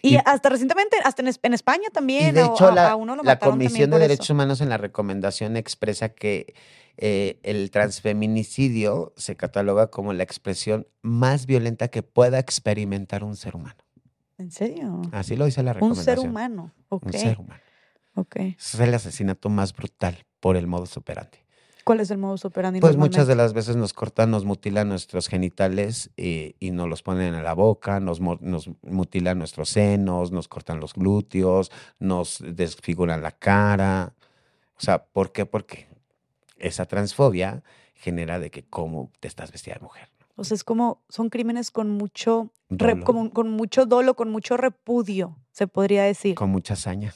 [0.03, 4.61] y, hasta recientemente, hasta en, España también, de hecho, la, la Comisión de Derechos Humanos
[4.61, 6.55] en la recomendación expresa que
[7.03, 13.57] eh, el transfeminicidio se cataloga como la expresión más violenta que pueda experimentar un ser
[13.57, 13.83] humano.
[14.37, 15.01] ¿En serio?
[15.11, 16.19] Así lo dice la recomendación.
[16.19, 16.73] Un ser humano.
[16.91, 17.61] Un ser humano.
[18.17, 18.37] Ok.
[18.59, 21.39] Es el asesinato más brutal por el modus operandi.
[21.85, 22.81] ¿Cuál es el modus operandi?
[22.81, 27.35] Pues muchas de las veces nos cortan, nos mutilan nuestros genitales y, nos los ponen
[27.35, 33.33] en la boca, nos, nos, mutilan nuestros senos, nos cortan los glúteos, nos desfiguran la
[33.33, 34.13] cara.
[34.77, 35.47] O sea, ¿por qué?
[35.47, 35.90] Porque
[36.61, 37.63] esa transfobia
[37.95, 40.09] genera de que cómo te estás vestida de mujer.
[40.37, 42.51] O sea, es como, son crímenes con mucho,
[43.35, 46.35] con mucho dolo, con mucho repudio, se podría decir.
[46.35, 47.15] Con mucha hazaña.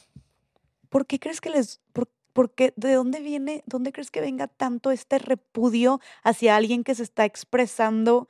[0.91, 1.81] ¿Por qué crees que les,
[2.35, 6.95] por, qué, de dónde viene, dónde crees que venga tanto este repudio hacia alguien que
[6.95, 8.29] se está expresando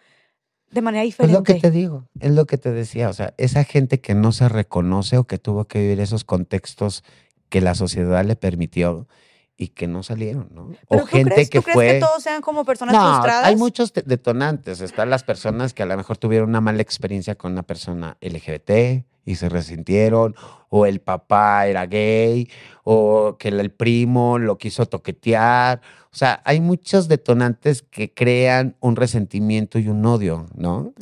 [0.70, 1.33] de manera diferente?
[1.33, 4.15] Es lo que te digo, es lo que te decía, o sea, esa gente que
[4.15, 7.02] no se reconoce o que tuvo que vivir esos contextos
[7.49, 9.09] que la sociedad le permitió
[9.57, 10.73] y que no salieron, ¿no?
[10.89, 14.81] o gente que ¿tú crees que todos sean como personas no, Hay muchos detonantes.
[14.81, 19.05] Están las personas que a lo mejor tuvieron una mala experiencia con una persona LGBT
[19.24, 20.34] y se resintieron,
[20.68, 22.50] o el papá era gay,
[22.83, 25.81] o que el primo lo quiso toquetear.
[26.12, 30.92] O sea, hay muchos detonantes que crean un resentimiento y un odio, ¿no?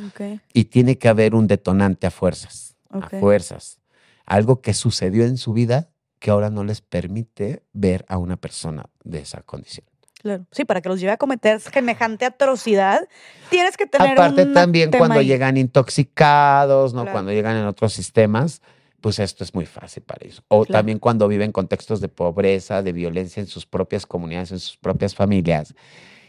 [0.53, 3.81] Y tiene que haber un detonante a fuerzas, a fuerzas.
[4.25, 5.92] Algo que sucedió en su vida
[6.23, 9.85] que ahora no les permite ver a una persona de esa condición.
[10.21, 10.47] Claro.
[10.53, 13.09] Sí, para que los lleve a cometer semejante atrocidad,
[13.51, 17.11] tienes que tener Aparte también cuando llegan intoxicados, ¿no?
[17.11, 18.63] Cuando llegan en otros sistemas,
[19.01, 20.45] pues esto es muy fácil para ellos.
[20.47, 24.77] O también cuando viven contextos de pobreza, de violencia en sus propias comunidades, en sus
[24.77, 25.75] propias familias.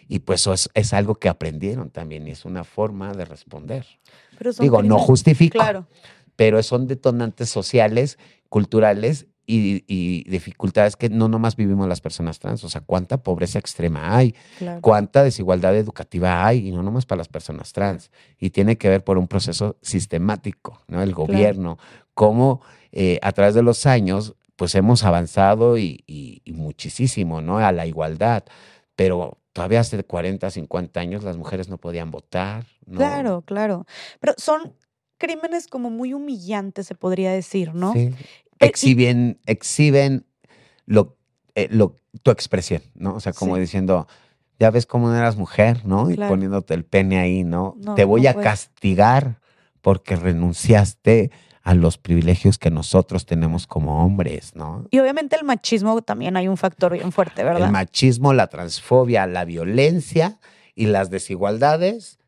[0.08, 3.86] Y pues eso es, algo que aprendieron también y es una forma de responder.
[4.58, 5.86] Digo, no justifico, claro.
[6.36, 8.18] pero son detonantes sociales,
[8.50, 14.16] culturales y, dificultades que no nomás vivimos las personas trans, o sea, cuánta pobreza extrema
[14.16, 14.36] hay,
[14.82, 18.12] cuánta desigualdad educativa hay, y no nomás para las personas trans.
[18.40, 21.02] Y tiene que ver por un proceso sistemático, ¿no?
[21.02, 21.78] El gobierno,
[22.14, 27.58] cómo eh, a través de los años, pues hemos avanzado y, y, muchísimo, ¿no?
[27.58, 28.44] A la igualdad,
[28.96, 32.66] pero todavía hace 40, 50 años las mujeres no podían votar.
[32.90, 33.86] Claro, claro.
[34.20, 34.74] Pero son
[35.18, 37.94] crímenes como muy humillantes, se podría decir, ¿no?
[37.94, 38.14] Sí
[38.60, 40.26] exhiben, exhiben
[40.86, 41.18] lo,
[41.56, 43.16] eh, lo, tu expresión, ¿no?
[43.16, 44.08] O sea, como diciendo,
[44.60, 46.10] ya ves cómo no eras mujer, ¿no?
[46.10, 47.76] Y poniéndote el pene ahí, ¿no?
[47.96, 49.40] Te voy a castigar
[49.82, 51.32] porque renunciaste
[51.64, 54.86] a los privilegios que nosotros tenemos como hombres, ¿no?
[54.92, 57.68] Y obviamente el machismo también hay un factor bien fuerte, ¿verdad?
[57.68, 60.40] El machismo, la transfobia, la violencia
[60.76, 62.20] y las desigualdades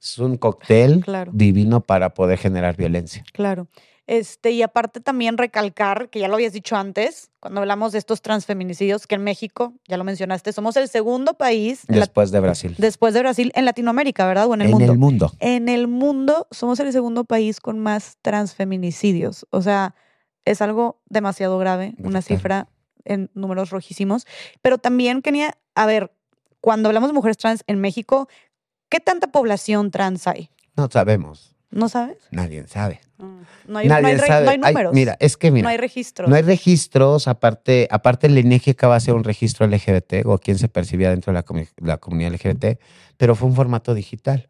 [0.00, 3.24] es un cóctel divino para poder generar violencia.
[3.32, 3.68] Claro.
[4.06, 8.22] Este, y aparte también recalcar, que ya lo habías dicho antes, cuando hablamos de estos
[8.22, 12.74] transfeminicidios, que en México, ya lo mencionaste, somos el segundo país después de Brasil.
[12.78, 14.46] Después de Brasil en Latinoamérica, ¿verdad?
[14.46, 14.92] O en el en mundo.
[14.92, 15.32] el mundo.
[15.40, 19.44] En el mundo somos el segundo país con más transfeminicidios.
[19.50, 19.96] O sea,
[20.44, 22.68] es algo demasiado grave, una cifra
[23.04, 24.24] en números rojísimos.
[24.62, 26.12] Pero también quería, a ver,
[26.60, 28.28] cuando hablamos de mujeres trans en México,
[28.88, 30.50] ¿qué tanta población trans hay?
[30.76, 31.55] No sabemos.
[31.70, 32.16] ¿No sabes?
[32.30, 33.00] Nadie sabe.
[33.66, 34.44] No hay, Nadie no hay re- sabe.
[34.44, 34.94] no hay Ay, números.
[34.94, 36.28] mira, es que mira, no hay registros.
[36.28, 40.58] No hay registros, aparte, aparte el INEGI acaba de hacer un registro LGBT o quién
[40.58, 42.78] se percibía dentro de la, comu- la comunidad LGBT,
[43.16, 44.48] pero fue un formato digital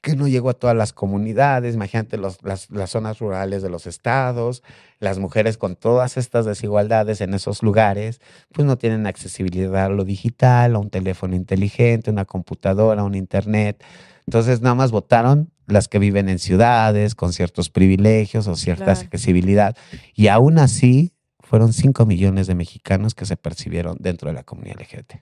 [0.00, 3.86] que no llegó a todas las comunidades, imagínate los- las, las zonas rurales de los
[3.86, 4.62] estados,
[4.98, 8.20] las mujeres con todas estas desigualdades en esos lugares,
[8.52, 13.82] pues no tienen accesibilidad a lo digital, a un teléfono inteligente, una computadora, un internet.
[14.26, 19.00] Entonces nada más votaron las que viven en ciudades con ciertos privilegios o cierta Claro.
[19.00, 19.76] accesibilidad.
[20.14, 24.76] Y aún así fueron 5 millones de mexicanos que se percibieron dentro de la comunidad
[24.80, 25.20] LGBT,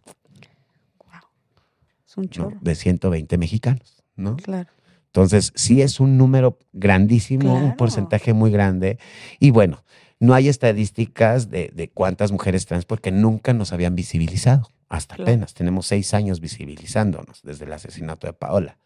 [2.07, 2.31] Es un ¿no?
[2.31, 2.59] chorro.
[2.61, 4.37] de 120 mexicanos, ¿no?
[4.37, 4.69] Claro.
[5.07, 7.67] Entonces, sí es un número grandísimo, Claro.
[7.67, 8.99] un porcentaje muy grande.
[9.39, 9.85] Y bueno,
[10.21, 14.69] no hay estadísticas de, de cuántas mujeres trans porque nunca nos habían visibilizado.
[14.89, 15.31] Hasta Claro.
[15.31, 15.55] apenas.
[15.55, 18.79] Tenemos seis años visibilizándonos desde el asesinato de Paola.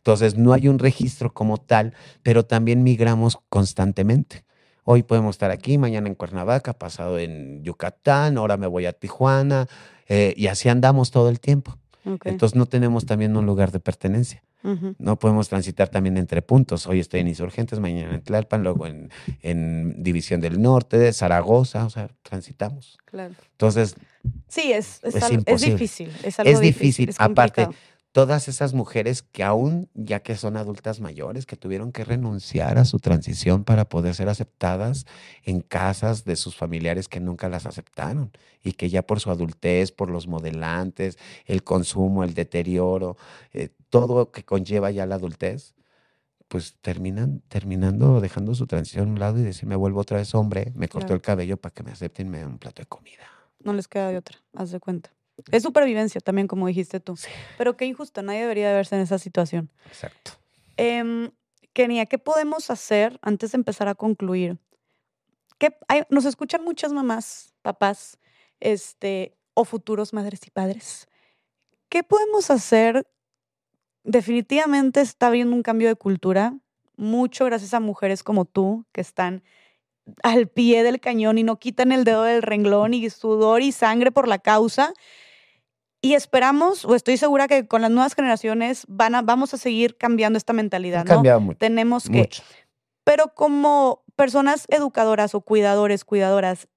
[0.00, 4.44] Entonces, no hay un registro como tal, pero también migramos constantemente.
[4.84, 9.66] Hoy podemos estar aquí, mañana en Cuernavaca, pasado en Yucatán, ahora me voy a Tijuana,
[10.08, 11.76] eh, y así andamos todo el tiempo.
[12.24, 14.42] Entonces, no tenemos también un lugar de pertenencia.
[14.98, 16.86] No podemos transitar también entre puntos.
[16.86, 21.86] Hoy estoy en Insurgentes, mañana en Tlalpan, luego en, en División del Norte, de Zaragoza,
[21.86, 22.98] o sea, transitamos.
[23.06, 23.34] Claro.
[23.52, 23.94] Entonces,
[24.48, 26.12] Sí, es, es, Es algo- es difícil.
[26.22, 27.08] Es, algo difícil.
[27.08, 27.89] es Aparte, complicado.
[28.12, 32.84] Todas esas mujeres que aún, ya que son adultas mayores, que tuvieron que renunciar a
[32.84, 35.06] su transición para poder ser aceptadas
[35.44, 38.32] en casas de sus familiares que nunca las aceptaron
[38.62, 43.16] y que ya por su adultez, por los modelantes, el consumo, el deterioro,
[43.52, 45.74] eh, todo lo que conlleva ya la adultez,
[46.48, 50.34] pues terminan terminando dejando su transición a un lado y decir, me vuelvo otra vez
[50.34, 51.14] hombre, me cortó Claro.
[51.14, 53.22] el cabello para que me acepten y me den un plato de comida.
[53.62, 55.10] No les queda de otra, haz de cuenta.
[55.50, 57.16] Es supervivencia también, como dijiste tú.
[57.58, 59.70] Pero qué injusto, nadie debería de verse en esa situación.
[59.86, 60.32] Exacto.
[60.76, 61.30] Em,
[61.72, 64.58] Kenia, ¿qué podemos hacer antes de empezar a concluir?
[65.58, 68.18] ¿Qué, hay- nos escuchan muchas mamás, papás,
[68.60, 71.06] este, o futuros madres y padres.
[71.88, 73.06] ¿Qué podemos hacer?
[74.04, 76.54] Definitivamente está habiendo un cambio de cultura,
[76.96, 79.42] mucho gracias a mujeres como tú, que están
[80.22, 84.10] al pie del cañón y no quitan el dedo del renglón y sudor y sangre
[84.10, 84.92] por la causa.
[86.02, 89.96] Y esperamos, o estoy segura que con las nuevas generaciones van a, vamos a seguir
[89.98, 91.14] cambiando esta mentalidad, ¿no?
[91.14, 91.58] cambiado mucho.
[91.58, 92.42] Tenemos que, mucho.
[93.04, 96.68] pero como personas educadoras o cuidadores, cuidadoras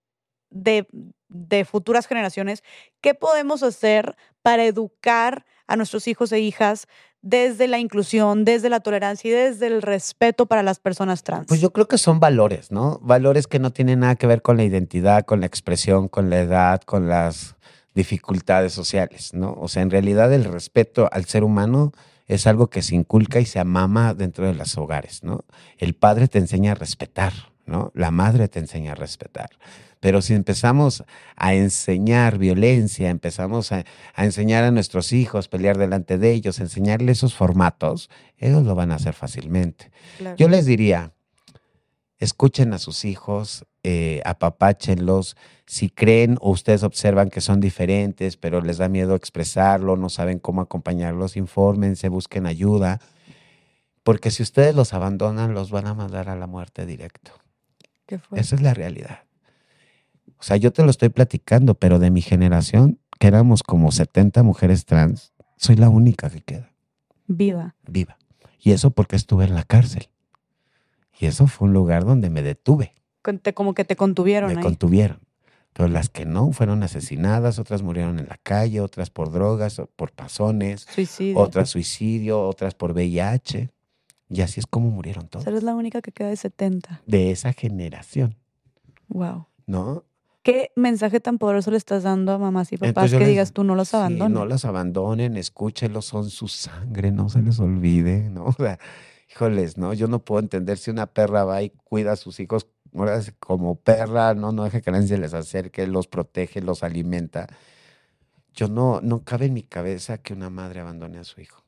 [0.49, 0.87] de,
[1.29, 2.63] de futuras generaciones,
[3.01, 6.87] ¿qué podemos hacer para educar a nuestros hijos e hijas
[7.21, 11.47] desde la inclusión, desde la tolerancia y desde el respeto para las personas trans?
[11.47, 12.99] Pues yo creo que son valores, ¿no?
[13.01, 16.41] Valores que no tienen nada que ver con la identidad, con la expresión, con la
[16.41, 17.52] edad, con las
[17.93, 19.53] dificultades sociales, ¿no?
[19.59, 21.91] O sea, en realidad el respeto al ser humano
[22.27, 25.45] es algo que se inculca y se amama dentro de los hogares, ¿no?
[25.77, 27.33] El padre te enseña a respetar,
[27.65, 27.91] ¿no?
[27.93, 29.49] La madre te enseña a respetar.
[29.99, 31.03] Pero si empezamos
[31.35, 37.19] a enseñar violencia, empezamos a, a enseñar a nuestros hijos, pelear delante de ellos, enseñarles
[37.19, 39.91] esos formatos, ellos lo van a hacer fácilmente.
[40.17, 40.35] Claro.
[40.35, 41.13] Yo les diría,
[42.19, 45.35] escuchen a sus hijos, eh, apapáchenlos.
[45.65, 50.39] Si creen o ustedes observan que son diferentes, pero les da miedo expresarlo, no saben
[50.39, 52.99] cómo acompañarlos, infórmense, busquen ayuda.
[54.03, 57.31] Porque si ustedes los abandonan, los van a mandar a la muerte directo.
[58.05, 58.39] ¿Qué fue?
[58.39, 59.23] Esa es la realidad.
[60.37, 64.43] O sea, yo te lo estoy platicando, pero de mi generación, que éramos como 70
[64.43, 66.73] mujeres trans, soy la única que queda
[67.27, 67.75] Viva.
[67.87, 68.17] viva.
[68.59, 70.09] Y eso porque estuve en la cárcel.
[71.17, 72.93] Y eso fue un lugar donde me detuve,
[73.53, 74.63] como que te contuvieron me ahí.
[74.63, 75.19] contuvieron.
[75.73, 79.87] Pero las que no fueron asesinadas, otras murieron en la calle, otras por drogas, o
[79.87, 81.39] por pasones, Suicidio.
[81.39, 83.71] otras suicidio, otras por VIH.
[84.29, 85.43] Y así es como murieron O todas.
[85.43, 87.01] sea, eres la única que queda de 70.
[87.05, 88.35] De esa generación,
[89.09, 89.47] Wow.
[89.67, 90.03] ¿no?
[90.43, 93.63] ¿Qué mensaje tan poderoso le estás dando a mamás y papás que les- digas tú
[93.63, 94.33] no los Sí, abandones?
[94.33, 98.45] no las abandonen, escúchenlos, son su sangre, no se les olvide, ¿no?
[98.47, 98.77] O sea,
[99.31, 99.93] híjoles, ¿no?
[99.93, 103.75] Yo no puedo entender si una perra va y cuida a sus hijos ahora como
[103.75, 104.51] perra, ¿no?
[104.51, 107.47] No deja que nadie se les acerque, los protege, los alimenta.
[108.53, 111.63] Yo no, no cabe en mi cabeza que una madre abandone a su hijo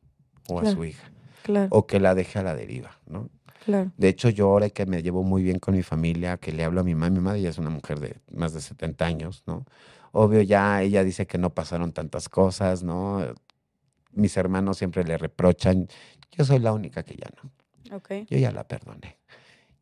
[0.50, 1.12] o a su hija
[1.44, 1.68] Claro.
[1.72, 3.30] o que la deje a la deriva, ¿no?
[3.66, 3.92] Claro.
[3.98, 6.82] De hecho, yo ahora que me llevo muy bien con mi familia, que le hablo
[6.82, 9.66] a mi mamá, mi madre ya es una mujer de más de 70 años, ¿no?
[10.12, 13.22] Obvio, ya ella dice que no pasaron tantas cosas, ¿no?
[14.12, 15.88] Mis hermanos siempre le reprochan.
[16.32, 17.98] Yo soy la única que ya no.
[17.98, 18.10] Ok.
[18.30, 19.18] Yo ya la perdoné.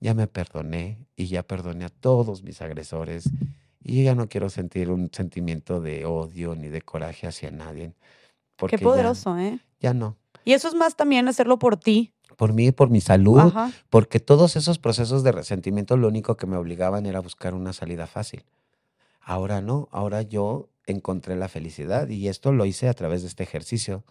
[0.04, 3.30] Ya me perdoné y ya perdoné a todos mis agresores.
[3.82, 7.94] Y yo ya no quiero sentir un sentimiento de odio ni de coraje hacia nadie.
[8.58, 9.60] Porque Qué ya- poderoso, ¿eh?
[9.80, 10.18] Ya, no.
[10.44, 12.12] Y eso es más también hacerlo por ti.
[12.36, 13.72] Por mí, por mi salud, Ajá.
[13.90, 18.06] porque todos esos procesos de resentimiento lo único que me obligaban era buscar una salida
[18.06, 18.44] fácil.
[19.22, 23.44] Ahora no, ahora yo encontré la felicidad y esto lo hice a través de este
[23.44, 24.04] ejercicio,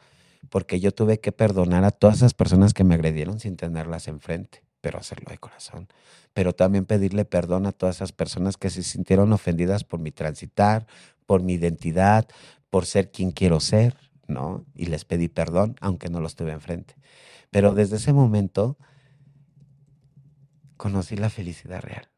[0.48, 4.62] porque yo tuve que perdonar a todas esas personas que me agredieron sin tenerlas enfrente,
[4.82, 5.88] pero hacerlo de corazón.
[6.34, 10.86] Pero también pedirle perdón a todas esas personas que se sintieron ofendidas por mi transitar,
[11.24, 12.26] por mi identidad,
[12.68, 13.96] por ser quien quiero ser,
[14.26, 14.66] ¿no?
[14.74, 16.94] Y les pedí perdón, aunque no los tuve enfrente.
[17.50, 18.76] Pero desde ese momento
[20.76, 22.10] conocí la felicidad real.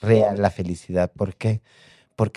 [0.00, 1.10] Real la felicidad.
[1.10, 1.60] ¿Por qué?
[1.60, 1.62] Porque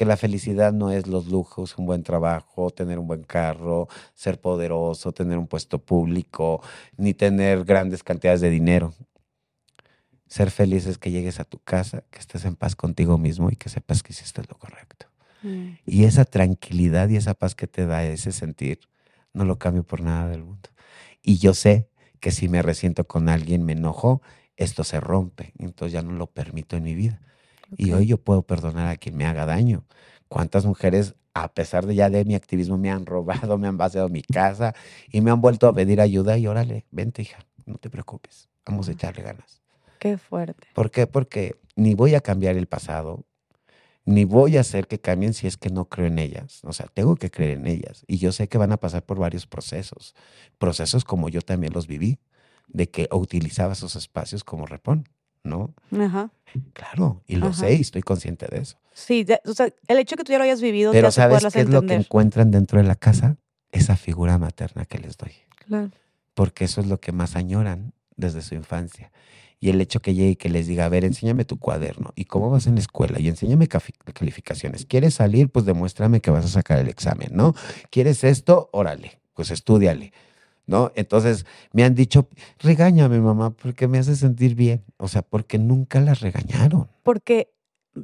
[0.05, 5.13] la felicidad no es los lujos, un buen trabajo, tener un buen carro, ser poderoso,
[5.13, 6.61] tener un puesto público,
[6.97, 8.93] ni tener grandes cantidades de dinero.
[10.27, 13.55] Ser feliz es que llegues a tu casa, que estés en paz contigo mismo y
[13.55, 15.07] que sepas que hiciste lo correcto.
[15.41, 15.69] Mm.
[15.85, 18.81] Y esa tranquilidad y esa paz que te da ese sentir,
[19.33, 20.69] no lo cambio por nada del mundo.
[21.21, 24.21] Y yo sé que si me resiento con alguien, me enojo,
[24.57, 25.53] esto se rompe.
[25.57, 27.21] Entonces ya no lo permito en mi vida.
[27.77, 29.85] Y hoy yo puedo perdonar a quien me haga daño.
[30.27, 34.09] ¿Cuántas mujeres, a pesar de ya de mi activismo, me han robado, me han vaciado
[34.09, 34.73] mi casa
[35.11, 36.37] y me han vuelto a pedir ayuda?
[36.37, 39.61] Y órale, vente hija, no te preocupes, vamos a echarle ganas.
[39.99, 40.67] Qué fuerte.
[40.73, 41.07] ¿Por qué?
[41.07, 43.25] Porque ni voy a cambiar el pasado,
[44.05, 46.61] ni voy a hacer que cambien si es que no creo en ellas.
[46.63, 48.05] O sea, tengo que creer en ellas.
[48.07, 50.15] Y yo sé que van a pasar por varios procesos.
[50.57, 52.17] Procesos como yo también los viví,
[52.67, 55.07] de que utilizaba esos espacios como repón,
[55.43, 55.73] ¿no?
[55.99, 56.29] Ajá.
[56.73, 57.59] Claro, y lo Ajá.
[57.61, 58.77] sé y estoy consciente de eso.
[58.93, 61.21] Sí, de- o sea, el hecho que tú ya lo hayas vivido te Pero hace
[61.21, 63.37] ¿sabes qué es lo que encuentran dentro de la casa?
[63.71, 65.31] Esa figura materna que les doy.
[65.67, 65.91] Claro.
[66.33, 69.11] Porque eso es lo que más añoran desde su infancia.
[69.61, 72.25] Y el hecho que llegue y que les diga, a ver, enséñame tu cuaderno y
[72.25, 74.85] cómo vas en la escuela y enséñame calificaciones.
[74.85, 75.49] ¿Quieres salir?
[75.49, 77.53] Pues demuéstrame que vas a sacar el examen, ¿no?
[77.91, 78.69] ¿Quieres esto?
[78.71, 80.13] Órale, pues estúdiale,
[80.69, 80.91] ¿no?
[80.95, 84.83] Entonces me han dicho, regáñame mamá porque me hace sentir bien.
[84.97, 86.87] O sea, porque nunca las regañaron.
[87.03, 87.51] Porque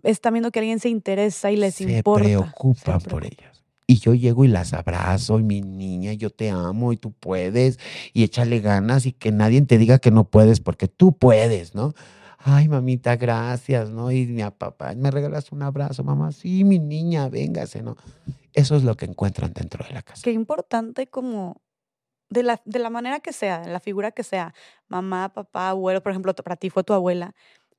[0.04, 2.24] están viendo que alguien se interesa y les se importa.
[2.24, 3.40] preocupan Se por preocupan.
[3.40, 3.64] ellas.
[3.88, 7.78] Y yo llego y las abrazo, y mi niña, yo te amo, y tú puedes,
[8.14, 11.94] y échale ganas, y que nadie te diga que no puedes, porque tú puedes, ¿no?
[12.40, 14.12] Ay, mamita, gracias, ¿no?
[14.12, 16.32] Y mi papá, ¿me regalas un abrazo, mamá?
[16.32, 17.96] Sí, mi niña, véngase, ¿no?
[18.54, 20.22] Eso es lo que encuentran dentro de la casa.
[20.24, 21.62] Qué importante como
[22.36, 24.54] de la, de la manera que sea, de la figura que sea,
[24.88, 27.34] mamá, papá, abuelo, por ejemplo, para ti fue tu abuela,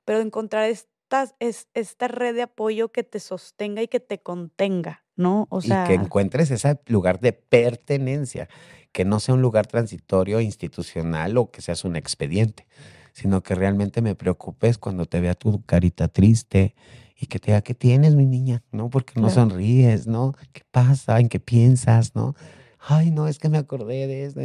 [0.05, 5.05] pero encontrar estas, es, esta red de apoyo que te sostenga y que te contenga,
[5.15, 5.47] ¿no?
[5.51, 8.49] O sea, y que encuentres ese lugar de pertenencia,
[8.93, 12.67] que no sea un lugar transitorio, institucional o que seas un expediente,
[13.13, 16.75] sino que realmente me preocupes cuando te vea tu carita triste
[17.19, 18.63] y que te diga, ¿qué tienes, mi niña?
[18.73, 18.89] ¿No?
[18.91, 19.51] Porque no Claro.
[19.51, 20.35] sonríes, ¿no?
[20.53, 21.19] ¿Qué pasa?
[21.21, 22.15] ¿En qué piensas?
[22.15, 22.35] ¿No?
[22.89, 24.41] Ay, no, es que me acordé de eso.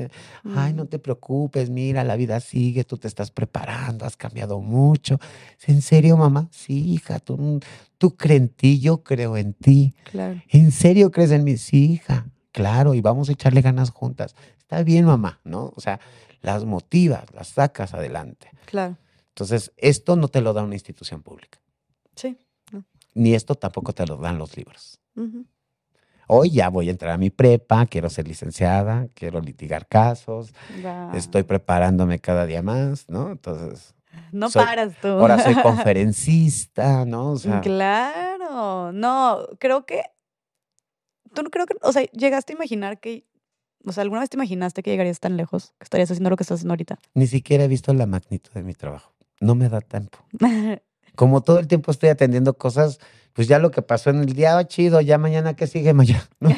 [0.55, 4.59] Ay, no mm, te preocupes, mira, la vida sigue, tú te estás preparando, has cambiado
[4.59, 5.19] mucho.
[5.67, 6.47] ¿En serio, mamá?
[6.51, 7.59] Sí, hija, tú,
[7.99, 9.93] tú crees en ti, yo creo en ti.
[10.05, 10.41] claro.
[10.49, 11.57] ¿En serio crees en mí?
[11.57, 12.25] Sí, hija.
[12.51, 14.35] Claro, y vamos a echarle ganas juntas.
[14.57, 15.71] Está bien, mamá, ¿no?
[15.75, 15.99] O sea,
[16.41, 18.49] las motivas, las sacas adelante.
[18.65, 18.97] Claro,
[19.29, 21.59] Entonces, esto no te lo da una institución pública,
[22.15, 22.37] sí.
[23.13, 24.99] ni esto tampoco te lo dan los libros.
[26.33, 30.53] Hoy ya voy a entrar a mi prepa, quiero ser licenciada, quiero litigar casos,
[31.13, 33.31] estoy preparándome cada día más, ¿no?
[33.31, 33.93] Entonces,
[34.31, 35.09] No soy- paras tú.
[35.09, 37.31] ahora soy conferencista, ¿no?
[37.31, 40.03] O sea, Claro, no, creo que,
[41.33, 43.25] tú no creo que, o sea, llegaste a imaginar que,
[43.85, 46.43] o sea, ¿alguna vez te imaginaste que llegarías tan lejos, que estarías haciendo lo que
[46.43, 46.97] estás haciendo ahorita?
[47.13, 49.13] ni siquiera he visto la magnitud de mi trabajo.
[49.41, 50.19] No me da tiempo.
[51.15, 52.99] como todo el tiempo estoy atendiendo cosas,
[53.33, 56.27] pues ya lo que pasó en el día, ah, chido, ya mañana que sigue mañana,
[56.39, 56.49] ¿no?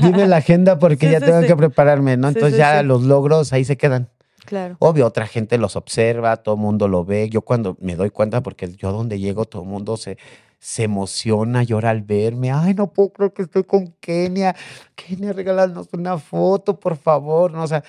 [0.00, 1.46] Dime la agenda porque Sí, ya sí, tengo sí.
[1.46, 2.28] que prepararme, ¿no?
[2.28, 4.08] Entonces ya los logros ahí se quedan.
[4.44, 7.28] Claro, Obvio, otra gente los observa, todo el mundo lo ve.
[7.30, 10.18] Yo cuando me doy cuenta, porque yo donde llego, todo el mundo se,
[10.58, 12.50] se emociona, llora al verme.
[12.50, 14.56] Ay, no puedo creer que estoy con Kenia.
[14.96, 17.52] Kenia, regálanos una foto, por favor.
[17.52, 17.62] ¿no?
[17.62, 17.84] O sea,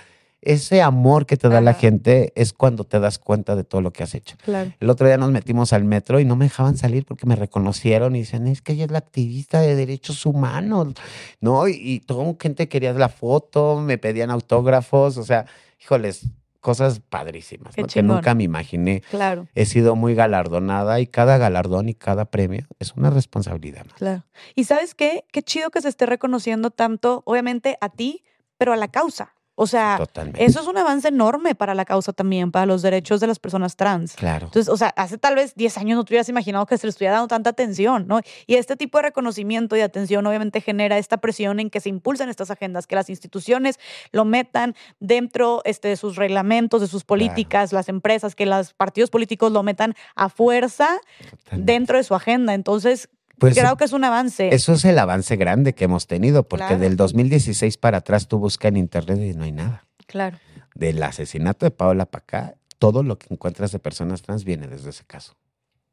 [0.46, 3.92] ese amor que te da la gente es cuando te das cuenta de todo lo
[3.92, 4.36] que has hecho.
[4.44, 4.72] claro.
[4.80, 8.16] El otro día nos metimos al metro y no me dejaban salir porque me reconocieron
[8.16, 10.94] y dicen, es que ella es la activista de derechos humanos,
[11.42, 11.68] ¿no?
[11.68, 15.46] Y, y toda gente quería la foto, me pedían autógrafos, o sea,
[15.82, 16.28] híjoles,
[16.64, 17.88] cosas padrísimas, ¿no?
[17.88, 19.04] que nunca me imaginé.
[19.12, 23.86] Claro, He sido muy galardonada y cada galardón y cada premio es una responsabilidad.
[23.86, 23.94] más.
[23.96, 24.24] claro.
[24.56, 25.26] Y sabes qué?
[25.32, 28.24] Qué chido que se esté reconociendo tanto, obviamente, a ti,
[28.58, 29.36] pero a la causa.
[29.56, 30.44] O sea, Totalmente.
[30.44, 33.76] eso es un avance enorme para la causa también, para los derechos de las personas
[33.76, 34.16] trans.
[34.16, 34.48] Claro.
[34.48, 36.90] Entonces, o sea, hace tal vez 10 años no te hubieras imaginado que se le
[36.90, 38.20] estuviera dando tanta atención, ¿no?
[38.48, 42.30] Y este tipo de reconocimiento y atención obviamente genera esta presión en que se impulsen
[42.30, 43.80] estas agendas, que las instituciones
[44.12, 49.10] lo metan dentro este, de sus reglamentos, de sus políticas, las empresas, que los partidos
[49.12, 51.00] políticos lo metan a fuerza
[51.30, 51.72] totalmente.
[51.72, 52.54] dentro de su agenda.
[52.56, 53.10] Entonces,
[53.44, 54.54] Pues creo que es un avance.
[54.54, 56.80] eso es el avance grande que hemos tenido, porque Claro.
[56.80, 59.86] del 2016 para atrás tú buscas en internet y no hay nada.
[60.08, 60.38] Claro.
[60.76, 64.90] Del asesinato de Paola para acá, todo lo que encuentras de personas trans viene desde
[64.90, 65.36] ese caso.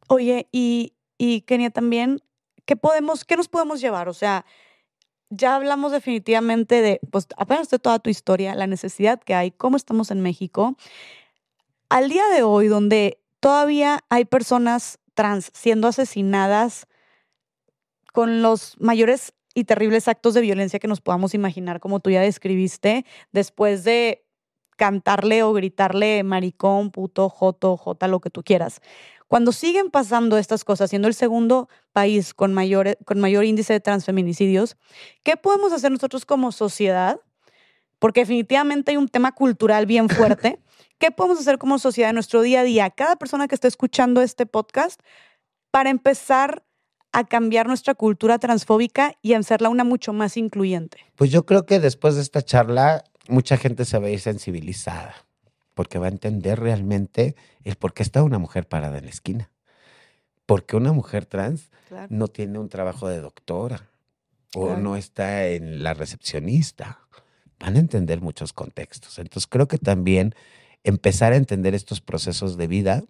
[0.08, 2.20] Oye, y, y Kenia también,
[2.64, 4.08] ¿qué podemos, qué nos podemos llevar?
[4.08, 4.44] O sea,
[5.28, 9.76] ya hablamos definitivamente de, pues apenas de toda tu historia, la necesidad que hay, cómo
[9.76, 10.76] estamos en México.
[11.88, 16.86] Al día de hoy, donde todavía hay personas trans siendo asesinadas
[18.12, 22.20] con los mayores y terribles actos de violencia que nos podamos imaginar, como tú ya
[22.20, 24.24] describiste, después de
[24.76, 28.80] cantarle o gritarle maricón, puto, joto, jota, lo que tú quieras.
[29.28, 33.80] Cuando siguen pasando estas cosas, siendo el segundo país con mayor, con mayor índice de
[33.80, 34.76] transfeminicidios,
[35.22, 37.20] ¿qué podemos hacer nosotros como sociedad?
[37.98, 40.58] Porque definitivamente hay un tema cultural bien fuerte.
[40.98, 42.90] ¿Qué podemos hacer como sociedad en nuestro día a día?
[42.90, 45.00] Cada persona que esté escuchando este podcast
[45.70, 46.64] para empezar
[47.12, 50.98] a cambiar nuestra cultura transfóbica y hacerla una mucho más incluyente.
[51.16, 55.14] Pues yo creo que después de esta charla, mucha gente se va a ir sensibilizada,
[55.74, 59.50] porque va a entender realmente el por qué está una mujer parada en la esquina.
[60.46, 62.06] Porque una mujer trans Claro.
[62.10, 63.88] no tiene un trabajo de doctora
[64.54, 64.80] o Claro.
[64.80, 67.00] no está en la recepcionista.
[67.58, 69.18] Van a entender muchos contextos.
[69.18, 70.34] Entonces creo que también
[70.84, 73.02] empezar a entender estos procesos de vida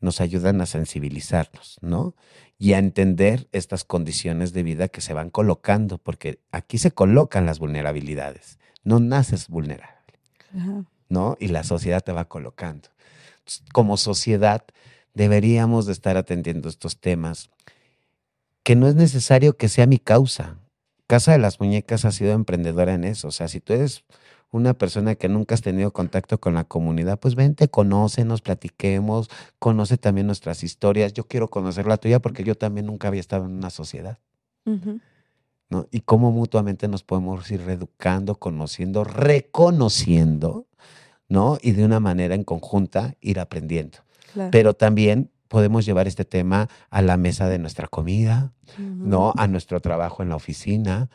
[0.00, 2.14] nos ayudan a sensibilizarnos, ¿no?
[2.58, 7.46] Y a entender estas condiciones de vida que se van colocando, porque aquí se colocan
[7.46, 8.58] las vulnerabilidades.
[8.84, 9.96] No naces vulnerable.
[11.08, 11.36] ¿no?
[11.40, 12.88] Y la sociedad te va colocando.
[13.38, 14.64] Entonces, como sociedad
[15.14, 17.50] deberíamos de estar atendiendo estos temas,
[18.62, 20.58] que no es necesario que sea mi causa.
[21.06, 23.28] Casa de las Muñecas ha sido emprendedora en eso.
[23.28, 24.04] O sea, si tú eres
[24.50, 29.98] una persona que nunca has tenido contacto con la comunidad, pues vente, conócenos, platiquemos, conoce
[29.98, 31.12] también nuestras historias.
[31.12, 34.18] Yo quiero conocer la tuya porque yo también nunca había estado en una sociedad.
[35.70, 35.86] ¿no?
[35.90, 40.66] Y cómo mutuamente nos podemos ir reeducando, conociendo, reconociendo,
[41.28, 41.58] ¿no?
[41.62, 43.98] Y de una manera en conjunta ir aprendiendo.
[44.32, 44.50] Claro.
[44.50, 49.32] Pero también podemos llevar este tema a la mesa de nuestra comida, ¿no?
[49.36, 51.08] A nuestro trabajo en la oficina,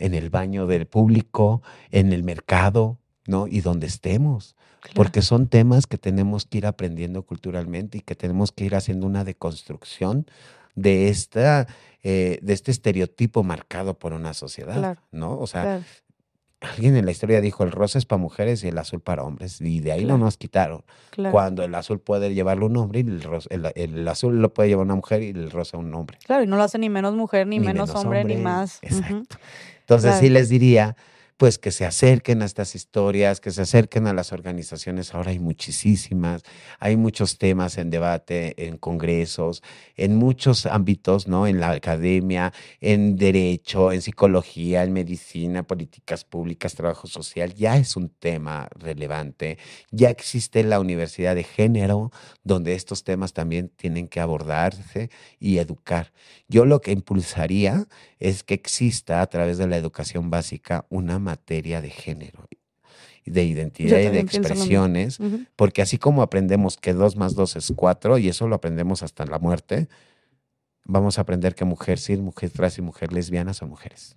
[0.00, 3.46] en el baño del público, en el mercado, ¿no?
[3.46, 4.56] Y donde estemos.
[4.80, 4.94] Claro.
[4.96, 9.06] Porque son temas que tenemos que ir aprendiendo culturalmente y que tenemos que ir haciendo
[9.06, 10.26] una deconstrucción
[10.74, 11.66] de, esta,
[12.02, 15.00] eh, de este estereotipo marcado por una sociedad, Claro.
[15.12, 15.38] ¿no?
[15.38, 15.82] O sea, Claro.
[16.60, 19.60] alguien en la historia dijo el rosa es para mujeres y el azul para hombres,
[19.60, 20.82] y de ahí no nos quitaron.
[21.10, 21.32] Claro.
[21.32, 24.70] Cuando el azul puede llevarlo un hombre y el, ros- el- el azul lo puede
[24.70, 26.16] llevar una mujer y el rosa un hombre.
[26.24, 28.78] Claro, y no lo hace ni menos mujer, ni, menos, hombre, ni más.
[28.82, 29.36] Exacto.
[29.90, 30.20] Entonces Claro.
[30.20, 30.96] sí les diría,
[31.36, 35.14] pues que se acerquen a estas historias, que se acerquen a las organizaciones.
[35.14, 36.42] Ahora hay muchísimas,
[36.78, 39.62] hay muchos temas en debate, en congresos,
[39.96, 41.46] en muchos ámbitos, ¿no?
[41.48, 47.54] En la academia, en derecho, en psicología, en medicina, políticas públicas, trabajo social.
[47.54, 49.58] Ya es un tema relevante.
[49.90, 52.12] Ya existe la Universidad de Género,
[52.44, 55.10] donde estos temas también tienen que abordarse
[55.40, 56.12] y educar.
[56.48, 57.86] Yo lo que impulsaría
[58.20, 62.46] es que exista a través de la educación básica una materia de género,
[63.24, 65.18] de identidad y de expresiones,
[65.56, 69.24] porque así como aprendemos que dos más dos es cuatro, y eso lo aprendemos hasta
[69.24, 69.88] la muerte,
[70.84, 74.16] vamos a aprender que mujer cis, mujer trans y mujer lesbiana son mujeres.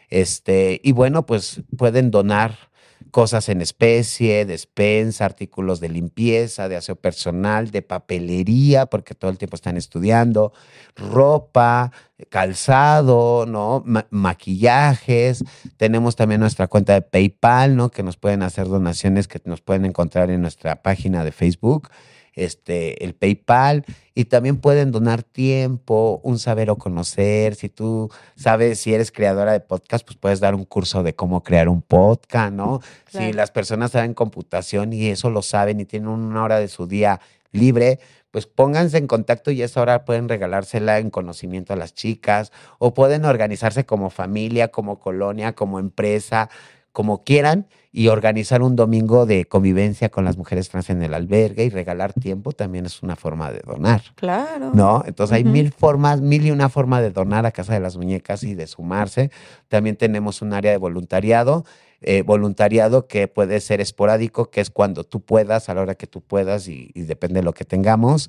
[0.10, 2.71] Este, y bueno, pues pueden donar
[3.10, 9.38] cosas en especie, despensa, artículos de limpieza, de aseo personal, de papelería, porque todo el
[9.38, 10.54] tiempo están estudiando,
[10.96, 11.92] ropa,
[12.30, 13.84] calzado, ¿no?
[13.86, 15.44] Ma- maquillajes.
[15.78, 17.90] Tenemos también nuestra cuenta de PayPal, ¿no?
[17.90, 21.90] Que nos pueden hacer donaciones que nos pueden encontrar en nuestra página de Facebook,
[22.34, 23.86] este, el PayPal.
[24.14, 27.56] Y también pueden donar tiempo, un saber o conocer.
[27.56, 31.44] Si tú sabes, si eres creadora de podcast, pues puedes dar un curso de cómo
[31.44, 32.82] crear un podcast, ¿no?
[33.10, 36.88] Si las personas saben computación y eso lo saben y tienen una hora de su
[36.88, 38.00] día libre,
[38.32, 42.94] pues pónganse en contacto y esa hora pueden regalársela en conocimiento a las chicas o
[42.94, 46.50] pueden organizarse como familia, como colonia, como empresa,
[46.92, 51.66] como quieran y organizar un domingo de convivencia con las mujeres trans en el albergue
[51.66, 54.02] y regalar tiempo también es una forma de donar.
[54.16, 54.72] Claro.
[54.74, 55.04] ¿no?
[55.06, 58.44] Entonces hay mil formas, mil y una forma de donar a Casa de las Muñecas
[58.44, 59.32] y de sumarse.
[59.68, 61.66] También tenemos un área de voluntariado,
[62.02, 66.08] eh, voluntariado que puede ser esporádico, que es cuando tú puedas, a la hora que
[66.08, 68.28] tú puedas y, y depende de lo que tengamos.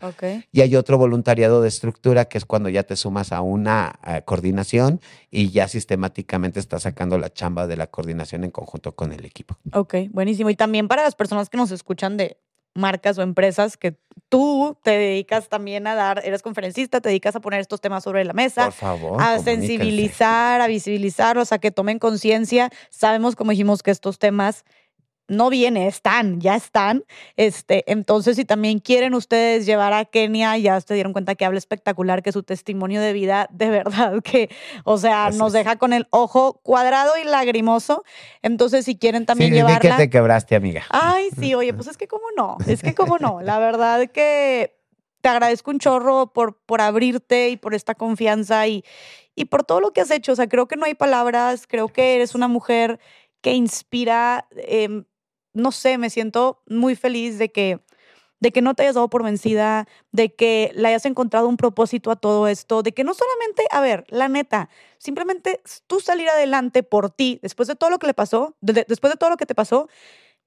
[0.53, 5.01] Y hay otro voluntariado de estructura, que es cuando ya te sumas a una coordinación
[5.31, 9.57] y ya sistemáticamente estás sacando la chamba de la coordinación en conjunto con el equipo.
[9.73, 10.51] Ok, buenísimo.
[10.51, 12.37] Y también para las personas que nos escuchan de
[12.75, 13.97] marcas o empresas que
[14.29, 18.25] tú te dedicas también a dar, eres conferencista, te dedicas a poner estos temas sobre
[18.25, 19.23] la mesa, Por favor.
[19.23, 22.71] a sensibilizar, a visibilizarlos, a que tomen conciencia.
[22.91, 24.65] Sabemos, como dijimos, que estos temas
[25.29, 27.05] no vienen, están, ya están.
[27.37, 31.59] Este, entonces, si también quieren ustedes llevar a Kenia, ya se dieron cuenta que habla
[31.59, 34.51] espectacular, que su testimonio de vida, de verdad que,
[34.85, 35.53] o sea, Así nos es.
[35.55, 38.05] deja con el ojo cuadrado y lagrimoso.
[38.43, 39.97] Entonces, si quieren también Sí, vi que llevarla.
[39.97, 40.83] te quebraste, amiga.
[40.91, 43.41] Ay, sí, oye, pues es que cómo no, es que cómo no.
[43.41, 44.77] La verdad que
[45.23, 48.85] te agradezco un chorro por, por abrirte y por esta confianza y,
[49.37, 50.33] y por todo lo que has hecho.
[50.33, 52.99] O sea, creo que no hay palabras, creo que eres una mujer
[53.41, 55.05] que inspira, em,
[55.55, 57.81] no sé, me siento muy feliz de que
[58.41, 62.11] de que no te hayas dado por vencida, de que le hayas encontrado un propósito
[62.11, 66.83] a todo esto, de que no solamente, a ver, la neta, simplemente tú salir adelante
[66.83, 69.37] por ti, después de todo lo que le pasó, de- de- después de todo lo
[69.37, 69.89] que te pasó,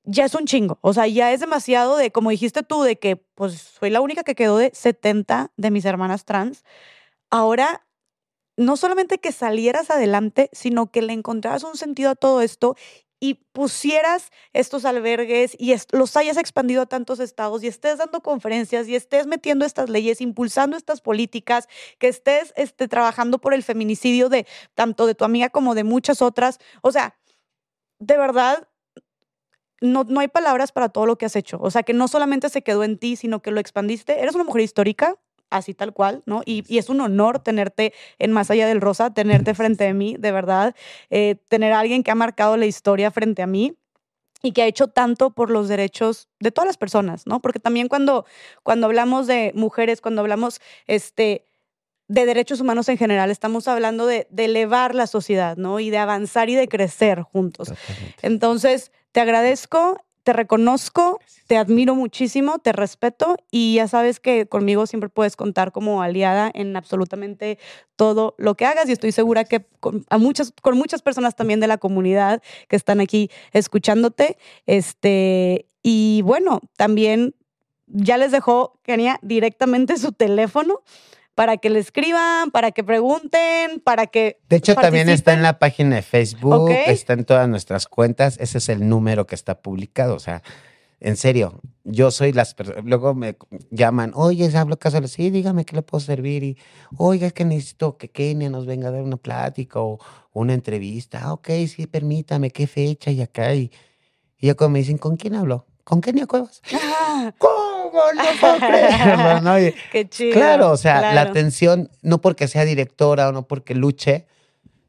[0.04, 0.80] ya es un chingo.
[0.82, 4.24] O sea, ya es demasiado de, como dijiste tú, de que pues soy la única
[4.24, 6.64] que quedó de 70 de mis hermanas trans.
[7.32, 7.86] Ahora,
[8.58, 12.76] no solamente que salieras adelante, sino que le encontraras un sentido a todo esto
[13.20, 18.88] y pusieras estos albergues y los hayas expandido a tantos estados y estés dando conferencias
[18.88, 24.30] y estés metiendo estas leyes, impulsando estas políticas, que estés este, trabajando por el feminicidio
[24.30, 26.60] de tanto de tu amiga como de muchas otras.
[26.82, 27.18] O sea,
[28.00, 28.68] de verdad,
[29.82, 31.58] no, no hay palabras para todo lo que has hecho.
[31.62, 34.22] O sea, que no solamente se quedó en ti, sino que lo expandiste.
[34.22, 35.18] Eres una mujer histórica,
[35.50, 36.42] así tal cual, ¿no?
[36.46, 40.16] Y, y es un honor tenerte en Más Allá del Rosa, tenerte frente a mí,
[40.18, 40.76] de verdad.
[41.10, 43.78] Eh, tener a alguien que ha marcado la historia frente a mí
[44.42, 47.42] y que ha hecho tanto por los derechos de todas las personas, ¿no?
[47.42, 48.26] Porque también cuando,
[48.64, 51.46] cuando hablamos de mujeres, cuando hablamos este,
[52.08, 55.80] de derechos humanos en general, estamos hablando de, de elevar la sociedad, ¿no?
[55.80, 57.74] Y de avanzar y de crecer juntos.
[58.22, 64.88] Entonces, te agradezco, te reconozco, te admiro muchísimo, te respeto y ya sabes que conmigo
[64.88, 67.60] siempre puedes contar como aliada en absolutamente
[67.96, 71.60] todo lo que hagas y estoy segura que con, a muchas, con muchas personas también
[71.60, 74.40] de la comunidad que están aquí escuchándote.
[74.66, 77.36] Este, y bueno, también
[77.86, 80.82] ya les dejó Kenia directamente su teléfono
[81.36, 85.60] para que le escriban, para que pregunten, para que De hecho, también está en la
[85.60, 86.72] página de Facebook, Ok.
[86.88, 88.38] está en todas nuestras cuentas.
[88.40, 90.16] Ese es el número que está publicado.
[90.16, 90.42] O sea,
[91.02, 92.86] en serio, yo soy las personas.
[92.86, 93.36] Luego me
[93.70, 95.10] llaman, oye, hablo casual.
[95.10, 96.44] Sí, dígame qué le puedo servir.
[96.44, 96.58] Y,
[96.98, 100.00] oiga, es que necesito que Kenia nos venga a dar una plática o
[100.32, 101.20] una entrevista.
[101.24, 103.54] Ah, ok, sí, permítame, qué fecha y acá.
[103.54, 103.72] Y,
[104.40, 105.68] y ya cuando me dicen, ¿con quién hablo?
[105.84, 106.62] ¿Con Kenia Cuevas?
[106.74, 107.34] Ah,
[107.96, 108.14] ¿Cómo?
[108.14, 109.60] No puedo creerlo, ¿no?
[109.60, 110.34] Y- qué chido.
[110.34, 114.26] Claro, o sea, la atención, no porque sea directora o no porque luche,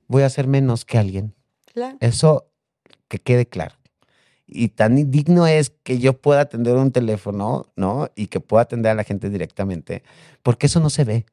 [0.09, 1.35] voy a ser menos que alguien.
[1.73, 1.97] Claro.
[2.01, 2.49] Eso
[3.09, 3.75] que quede claro.
[4.47, 8.09] Y tan digno es que yo pueda atender un teléfono, ¿no?
[8.15, 10.03] Y que pueda atender a la gente directamente,
[10.43, 11.27] porque eso no se ve.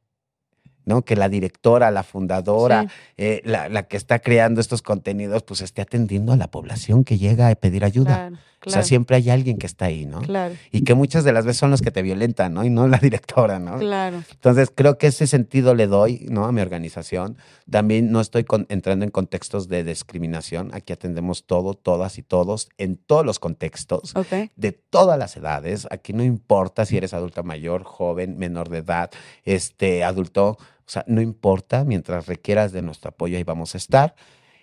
[0.84, 1.02] ¿No?
[1.02, 6.32] Que la directora, la fundadora, eh, la, que está creando estos contenidos, pues esté atendiendo
[6.32, 8.32] a la población que llega a pedir ayuda.
[8.66, 10.20] O sea, siempre hay alguien que está ahí, ¿no?
[10.22, 10.54] Claro.
[10.72, 12.64] Y que muchas de las veces son los que te violentan, ¿no?
[12.64, 13.78] Y no la directora, ¿no?
[13.78, 14.22] Claro.
[14.30, 16.46] Entonces, creo que ese sentido le doy, ¿no?
[16.46, 17.36] A mi organización.
[17.70, 20.70] También no estoy entrando en contextos de discriminación.
[20.72, 24.14] Aquí atendemos todo, todas y todos, en todos los contextos,
[24.56, 25.86] de todas las edades.
[25.90, 29.10] Aquí no importa si eres adulta mayor, joven, menor de edad,
[29.44, 30.58] este, adulto.
[30.86, 34.14] O sea, no importa, mientras requieras de nuestro apoyo, ahí vamos a estar.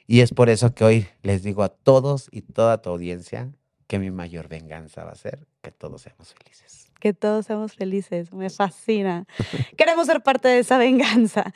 [0.07, 3.49] Y es por eso que hoy les digo a todos y toda tu audiencia,
[3.87, 6.91] que mi mayor venganza va a ser que todos seamos felices.
[6.99, 9.25] Que todos seamos felices, me fascina.
[9.77, 11.51] Queremos ser parte de esa venganza.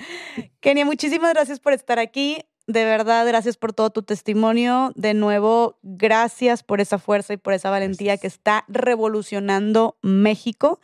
[0.59, 2.43] Kenia, muchísimas gracias por estar aquí.
[2.67, 4.91] De verdad, gracias por todo tu testimonio.
[4.95, 10.79] De nuevo, gracias por esa fuerza y por esa valentía que está revolucionando México.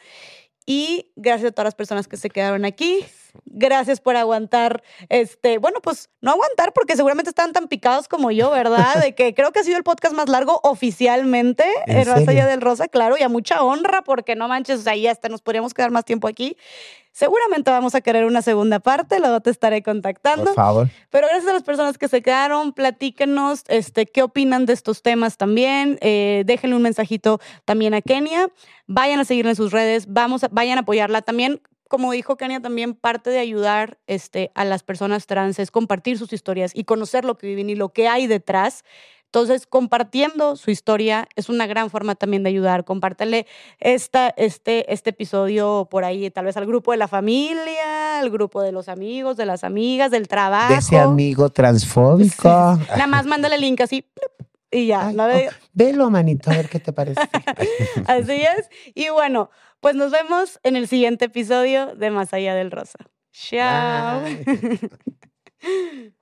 [0.74, 3.04] Y gracias a todas las personas que se quedaron aquí.
[3.44, 8.52] Gracias por aguantar, este, bueno, pues no aguantar porque seguramente estaban tan picados como yo,
[8.52, 9.02] ¿verdad?
[9.02, 12.62] De que creo que ha sido el podcast más largo oficialmente en, Más Allá del
[12.62, 16.06] Rosa, claro, y a mucha honra porque no manches, ahí hasta nos podríamos quedar más
[16.06, 16.56] tiempo aquí.
[17.12, 20.46] Seguramente vamos a querer una segunda parte, luego te estaré contactando.
[20.46, 20.90] Por favor.
[21.10, 25.38] Pero gracias a las personas que se quedaron, platíquenos este, qué opinan de estos temas
[25.38, 25.98] también.
[26.02, 28.50] Eh, déjenle un mensajito también a Kenia.
[28.88, 32.94] Vayan a seguirla en sus redes, vamos vayan a apoyarla también como dijo Kenia, también
[32.94, 37.38] parte de ayudar este, a las personas trans es compartir sus historias y conocer lo
[37.38, 38.86] que viven y lo que hay detrás.
[39.34, 42.84] Entonces, compartiendo su historia es una gran forma también de ayudar.
[42.84, 43.48] Compártele
[43.80, 48.62] esta, este, este episodio por ahí, tal vez al grupo de la familia, al grupo
[48.62, 50.74] de los amigos, de las amigas, del trabajo.
[50.74, 52.50] De ese amigo transfóbico.
[52.90, 54.06] Nada más mándale el link así.
[54.70, 57.22] Y ya, no oh, velo, manito, a ver qué te parece.
[58.08, 58.70] así es.
[58.94, 63.00] Y bueno, pues nos vemos en el siguiente episodio de Más Allá del Rosa.
[63.32, 64.24] Chao.